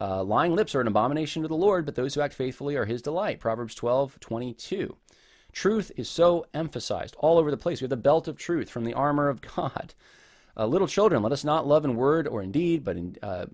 Uh, 0.00 0.22
lying 0.22 0.54
lips 0.54 0.74
are 0.74 0.80
an 0.80 0.86
abomination 0.86 1.42
to 1.42 1.48
the 1.48 1.56
Lord, 1.56 1.84
but 1.84 1.94
those 1.94 2.14
who 2.14 2.20
act 2.20 2.34
faithfully 2.34 2.76
are 2.76 2.86
his 2.86 3.02
delight. 3.02 3.40
Proverbs 3.40 3.74
12, 3.74 4.18
22. 4.20 4.96
Truth 5.52 5.92
is 5.96 6.08
so 6.08 6.46
emphasized 6.54 7.16
all 7.18 7.38
over 7.38 7.50
the 7.50 7.56
place. 7.56 7.80
We 7.80 7.84
have 7.84 7.90
the 7.90 7.96
belt 7.96 8.28
of 8.28 8.36
truth 8.36 8.70
from 8.70 8.84
the 8.84 8.94
armor 8.94 9.28
of 9.28 9.40
God. 9.40 9.94
Uh, 10.56 10.66
little 10.66 10.88
children, 10.88 11.22
let 11.22 11.32
us 11.32 11.44
not 11.44 11.66
love 11.66 11.84
in 11.84 11.94
word 11.94 12.26
or 12.26 12.42
in 12.42 12.50
deed, 12.50 12.84
but 12.84 12.96
in, 12.96 13.16
uh, 13.22 13.46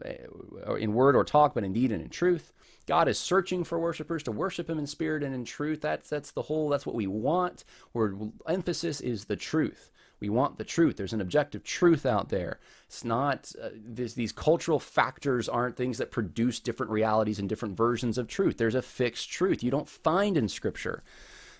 in 0.79 0.95
word 0.95 1.15
or 1.15 1.25
talk, 1.25 1.55
but 1.55 1.63
in 1.63 1.73
deed 1.73 1.93
and 1.93 2.03
in 2.03 2.09
truth. 2.09 2.53
God 2.87 3.09
is 3.09 3.19
searching 3.19 3.65
for 3.65 3.79
worshipers 3.79 4.23
to 4.25 4.33
worship 4.33 4.71
Him 4.71 4.79
in 4.79 4.87
spirit 4.87 5.23
and 5.23 5.35
in 5.35 5.45
truth. 5.45 5.81
That's 5.81 6.09
that's 6.09 6.31
the 6.31 6.43
whole. 6.43 6.69
That's 6.69 6.87
what 6.87 6.95
we 6.95 7.07
want. 7.07 7.65
Where 7.93 8.15
emphasis 8.49 9.01
is 9.01 9.25
the 9.25 9.37
truth. 9.37 9.91
We 10.21 10.31
want 10.31 10.57
the 10.57 10.65
truth. 10.65 10.97
There's 10.97 11.13
an 11.13 11.21
objective 11.21 11.63
truth 11.63 12.07
out 12.07 12.31
there. 12.31 12.59
It's 12.87 13.05
not 13.05 13.53
uh, 13.63 13.69
this, 13.75 14.15
these 14.15 14.33
cultural 14.33 14.79
factors 14.79 15.49
aren't 15.49 15.77
things 15.77 15.99
that 15.99 16.11
produce 16.11 16.59
different 16.61 16.91
realities 16.91 17.39
and 17.39 17.49
different 17.49 17.77
versions 17.77 18.17
of 18.17 18.29
truth. 18.29 18.57
There's 18.57 18.75
a 18.75 18.83
fixed 18.83 19.31
truth 19.31 19.63
you 19.63 19.71
don't 19.71 19.89
find 19.89 20.37
in 20.39 20.49
Scripture. 20.49 21.03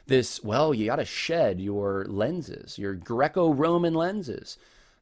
This, 0.07 0.43
well, 0.43 0.73
you 0.73 0.87
got 0.87 0.97
to 0.97 1.05
shed 1.05 1.61
your 1.61 2.05
lenses, 2.09 2.79
your 2.79 2.95
Greco 2.95 3.53
Roman 3.53 3.95
lenses. 3.95 4.57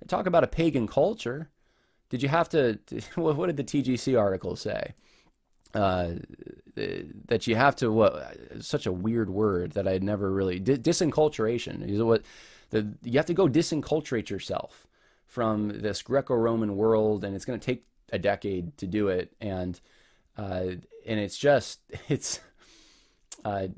Talk 0.09 0.27
about 0.27 0.45
a 0.45 0.49
pagan 0.49 0.87
culture. 0.87 1.51
Did 2.09 2.23
you 2.23 2.29
have 2.29 2.49
to? 2.51 2.79
What 3.15 3.47
did 3.47 3.57
the 3.57 3.65
TGC 3.65 4.19
article 4.19 4.57
say? 4.57 4.95
Uh, 5.75 6.15
that 7.27 7.47
you 7.47 7.57
have 7.57 7.77
to 7.77 7.91
what? 7.91 8.39
Such 8.61 8.87
a 8.87 8.93
weird 8.93 9.31
word 9.31 9.73
that 9.73 9.89
I 9.89 9.93
had 9.93 10.03
never 10.03 10.31
really 10.31 10.61
disenculturation 10.61 11.89
is 11.89 12.03
what 12.03 12.23
the, 12.71 12.95
you 13.03 13.19
have 13.19 13.27
to 13.27 13.35
go 13.35 13.49
disenculturate 13.49 14.31
yourself 14.31 14.87
from 15.27 15.81
this 15.81 16.03
Greco-Roman 16.03 16.77
world, 16.77 17.25
and 17.25 17.35
it's 17.35 17.45
going 17.45 17.59
to 17.59 17.65
take 17.65 17.85
a 18.13 18.19
decade 18.19 18.77
to 18.79 18.87
do 18.87 19.09
it, 19.09 19.33
and 19.41 19.81
uh, 20.37 20.67
and 21.07 21.21
it's 21.21 21.37
just 21.37 21.81
it's 22.09 22.41
uh, 23.45 23.69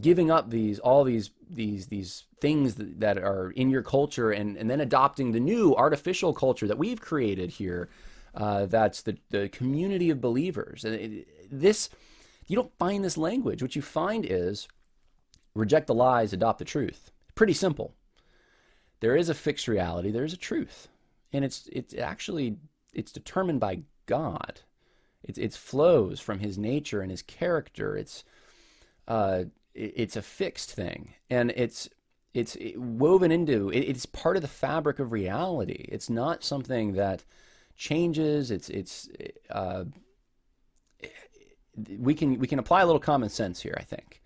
giving 0.00 0.30
up 0.30 0.50
these 0.50 0.78
all 0.78 1.04
these 1.04 1.30
these 1.48 1.86
these 1.86 2.24
things 2.40 2.76
that, 2.76 3.18
are 3.18 3.50
in 3.50 3.70
your 3.70 3.82
culture, 3.82 4.30
and 4.30 4.56
and 4.56 4.70
then 4.70 4.80
adopting 4.80 5.32
the 5.32 5.40
new 5.40 5.74
artificial 5.74 6.32
culture 6.32 6.66
that 6.66 6.78
we've 6.78 7.00
created 7.00 7.50
here. 7.50 7.88
Uh, 8.34 8.66
that's 8.66 9.02
the 9.02 9.16
the 9.30 9.48
community 9.48 10.10
of 10.10 10.20
believers, 10.20 10.84
and 10.84 11.24
this 11.50 11.90
you 12.46 12.56
don't 12.56 12.76
find 12.78 13.04
this 13.04 13.16
language. 13.16 13.62
What 13.62 13.76
you 13.76 13.82
find 13.82 14.26
is 14.28 14.68
reject 15.54 15.86
the 15.86 15.94
lies, 15.94 16.32
adopt 16.32 16.58
the 16.58 16.64
truth. 16.64 17.10
Pretty 17.34 17.54
simple 17.54 17.94
there 19.00 19.16
is 19.16 19.28
a 19.28 19.34
fixed 19.34 19.66
reality, 19.66 20.10
there 20.10 20.24
is 20.24 20.32
a 20.32 20.38
truth. 20.38 20.88
And 21.32 21.44
it's 21.44 21.68
it's 21.72 21.94
actually 21.94 22.56
it's 22.92 23.12
determined 23.12 23.60
by 23.60 23.82
God. 24.06 24.60
It 25.22 25.38
it 25.38 25.54
flows 25.54 26.20
from 26.20 26.40
his 26.40 26.58
nature 26.58 27.00
and 27.00 27.10
his 27.10 27.22
character. 27.22 27.96
It's 27.96 28.24
uh 29.08 29.44
it's 29.74 30.16
a 30.16 30.22
fixed 30.22 30.72
thing. 30.72 31.14
And 31.28 31.52
it's 31.56 31.88
it's 32.32 32.56
woven 32.76 33.32
into 33.32 33.70
it's 33.70 34.06
part 34.06 34.36
of 34.36 34.42
the 34.42 34.48
fabric 34.48 34.98
of 34.98 35.12
reality. 35.12 35.86
It's 35.88 36.08
not 36.08 36.44
something 36.44 36.92
that 36.92 37.24
changes. 37.76 38.50
It's 38.50 38.68
it's 38.68 39.08
uh, 39.50 39.84
we 41.98 42.14
can 42.14 42.38
we 42.38 42.46
can 42.46 42.58
apply 42.58 42.82
a 42.82 42.86
little 42.86 43.00
common 43.00 43.28
sense 43.28 43.60
here. 43.60 43.76
I 43.78 43.82
think 43.82 44.20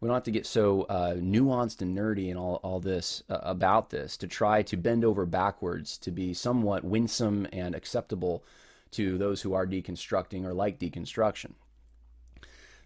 we 0.00 0.06
don't 0.06 0.14
have 0.14 0.24
to 0.24 0.30
get 0.30 0.46
so 0.46 0.82
uh, 0.82 1.14
nuanced 1.14 1.82
and 1.82 1.96
nerdy 1.96 2.30
and 2.30 2.38
all, 2.38 2.56
all 2.62 2.80
this 2.80 3.22
uh, 3.28 3.38
about 3.42 3.90
this 3.90 4.16
to 4.18 4.26
try 4.26 4.62
to 4.62 4.76
bend 4.76 5.04
over 5.04 5.26
backwards 5.26 5.98
to 5.98 6.10
be 6.10 6.32
somewhat 6.32 6.84
winsome 6.84 7.46
and 7.52 7.74
acceptable 7.74 8.44
to 8.92 9.18
those 9.18 9.42
who 9.42 9.54
are 9.54 9.66
deconstructing 9.66 10.44
or 10.44 10.54
like 10.54 10.78
deconstruction. 10.78 11.52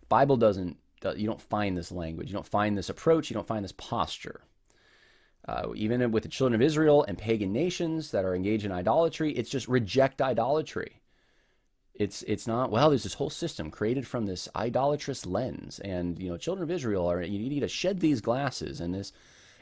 Bible 0.08 0.36
doesn't, 0.36 0.78
you 1.18 1.26
don't 1.26 1.40
find 1.40 1.76
this 1.76 1.92
language, 1.92 2.28
you 2.28 2.34
don't 2.34 2.46
find 2.46 2.76
this 2.76 2.88
approach, 2.88 3.30
you 3.30 3.34
don't 3.34 3.46
find 3.46 3.64
this 3.64 3.72
posture. 3.72 4.42
Uh, 5.46 5.72
even 5.74 6.12
with 6.12 6.22
the 6.22 6.28
children 6.28 6.60
of 6.60 6.64
Israel 6.64 7.04
and 7.08 7.18
pagan 7.18 7.52
nations 7.52 8.12
that 8.12 8.24
are 8.24 8.34
engaged 8.34 8.64
in 8.64 8.70
idolatry, 8.70 9.32
it's 9.32 9.50
just 9.50 9.66
reject 9.66 10.22
idolatry. 10.22 11.00
It's 11.94 12.22
it's 12.22 12.46
not 12.46 12.70
well 12.70 12.88
there's 12.88 13.02
this 13.02 13.14
whole 13.14 13.30
system 13.30 13.70
created 13.70 14.06
from 14.06 14.26
this 14.26 14.48
idolatrous 14.56 15.26
lens. 15.26 15.78
And 15.80 16.18
you 16.18 16.30
know 16.30 16.36
children 16.36 16.62
of 16.62 16.70
israel 16.70 17.10
are 17.10 17.20
you 17.22 17.48
need 17.48 17.60
to 17.60 17.68
shed 17.68 18.00
these 18.00 18.20
glasses 18.20 18.80
and 18.80 18.94
this 18.94 19.12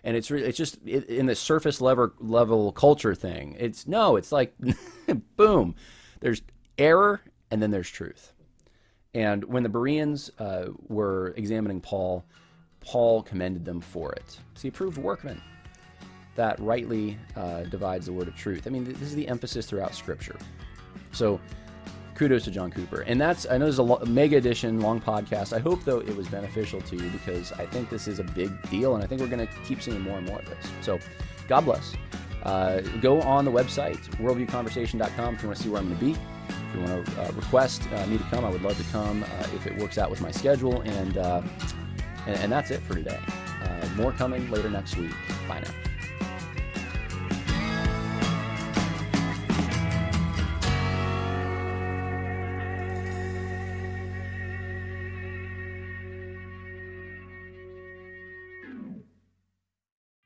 and 0.05 0.17
it's 0.17 0.31
it's 0.31 0.57
just 0.57 0.77
in 0.87 1.27
the 1.27 1.35
surface 1.35 1.81
level 1.81 2.13
level 2.19 2.73
culture 2.73 3.15
thing 3.15 3.57
it's 3.59 3.87
no 3.87 4.17
it's 4.17 4.33
like 4.33 4.55
boom 5.37 5.75
there's 6.21 6.43
error 6.79 7.21
and 7.51 7.63
then 7.63 7.71
there's 7.71 7.91
truth 7.91 8.33
and 9.15 9.45
when 9.45 9.63
the 9.63 9.69
bereans 9.69 10.31
uh, 10.39 10.67
were 10.89 11.35
examining 11.37 11.81
paul 11.81 12.25
paul 12.81 13.23
commended 13.23 13.65
them 13.65 13.81
for 13.81 14.13
it 14.13 14.39
so 14.55 14.63
he 14.63 14.69
approved 14.69 14.99
workman 14.99 15.41
that 16.37 16.59
rightly 16.61 17.19
uh, 17.37 17.63
divides 17.65 18.07
the 18.07 18.13
word 18.13 18.29
of 18.29 18.37
truth 18.37 18.67
i 18.67 18.71
mean 18.71 18.85
this 18.85 19.03
is 19.03 19.15
the 19.15 19.29
emphasis 19.29 19.67
throughout 19.67 19.95
scripture 19.95 20.37
so 21.13 21.41
kudos 22.21 22.45
to 22.45 22.51
John 22.51 22.71
Cooper. 22.71 23.01
And 23.01 23.19
that's, 23.19 23.47
I 23.49 23.57
know 23.57 23.65
there's 23.65 23.79
a 23.79 23.83
lo- 23.83 24.03
mega 24.07 24.37
edition, 24.37 24.79
long 24.81 25.01
podcast. 25.01 25.57
I 25.57 25.59
hope, 25.59 25.83
though, 25.87 26.01
it 26.01 26.15
was 26.15 26.29
beneficial 26.29 26.83
to 26.83 26.97
you 26.97 27.09
because 27.09 27.51
I 27.53 27.65
think 27.65 27.89
this 27.89 28.07
is 28.07 28.19
a 28.19 28.25
big 28.25 28.51
deal 28.69 28.95
and 28.95 29.03
I 29.03 29.07
think 29.07 29.23
we're 29.23 29.27
going 29.27 29.47
to 29.47 29.53
keep 29.65 29.81
seeing 29.81 30.03
more 30.03 30.19
and 30.19 30.27
more 30.27 30.39
of 30.39 30.45
this. 30.45 30.67
So, 30.83 30.99
God 31.49 31.65
bless. 31.65 31.95
Uh, 32.43 32.81
go 33.01 33.23
on 33.23 33.47
the 33.47 33.51
website, 33.51 33.99
worldviewconversation.com, 34.17 35.35
if 35.35 35.43
you 35.43 35.49
want 35.49 35.57
to 35.57 35.65
see 35.65 35.71
where 35.71 35.81
I'm 35.81 35.89
going 35.89 35.99
to 35.99 36.05
be. 36.05 36.21
If 36.51 36.75
you 36.75 36.81
want 36.83 37.07
to 37.07 37.23
uh, 37.23 37.33
request 37.33 37.83
uh, 37.93 38.07
me 38.07 38.19
to 38.19 38.25
come, 38.25 38.45
I 38.45 38.51
would 38.51 38.63
love 38.63 38.77
to 38.77 38.93
come 38.93 39.23
uh, 39.23 39.47
if 39.55 39.67
it 39.67 39.77
works 39.77 39.99
out 39.99 40.11
with 40.11 40.21
my 40.21 40.31
schedule. 40.31 40.81
And, 40.83 41.19
uh, 41.19 41.43
and, 42.27 42.37
and, 42.37 42.53
that's 42.53 42.71
it 42.71 42.81
for 42.83 42.95
today. 42.95 43.19
Uh, 43.63 43.89
more 43.97 44.13
coming 44.13 44.51
later 44.51 44.71
next 44.71 44.97
week. 44.97 45.13
Bye 45.49 45.61
now. 45.61 45.73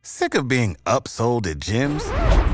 Sick 0.02 0.34
of 0.34 0.48
being 0.48 0.76
upsold 0.86 1.46
at 1.46 1.58
gyms? 1.58 2.53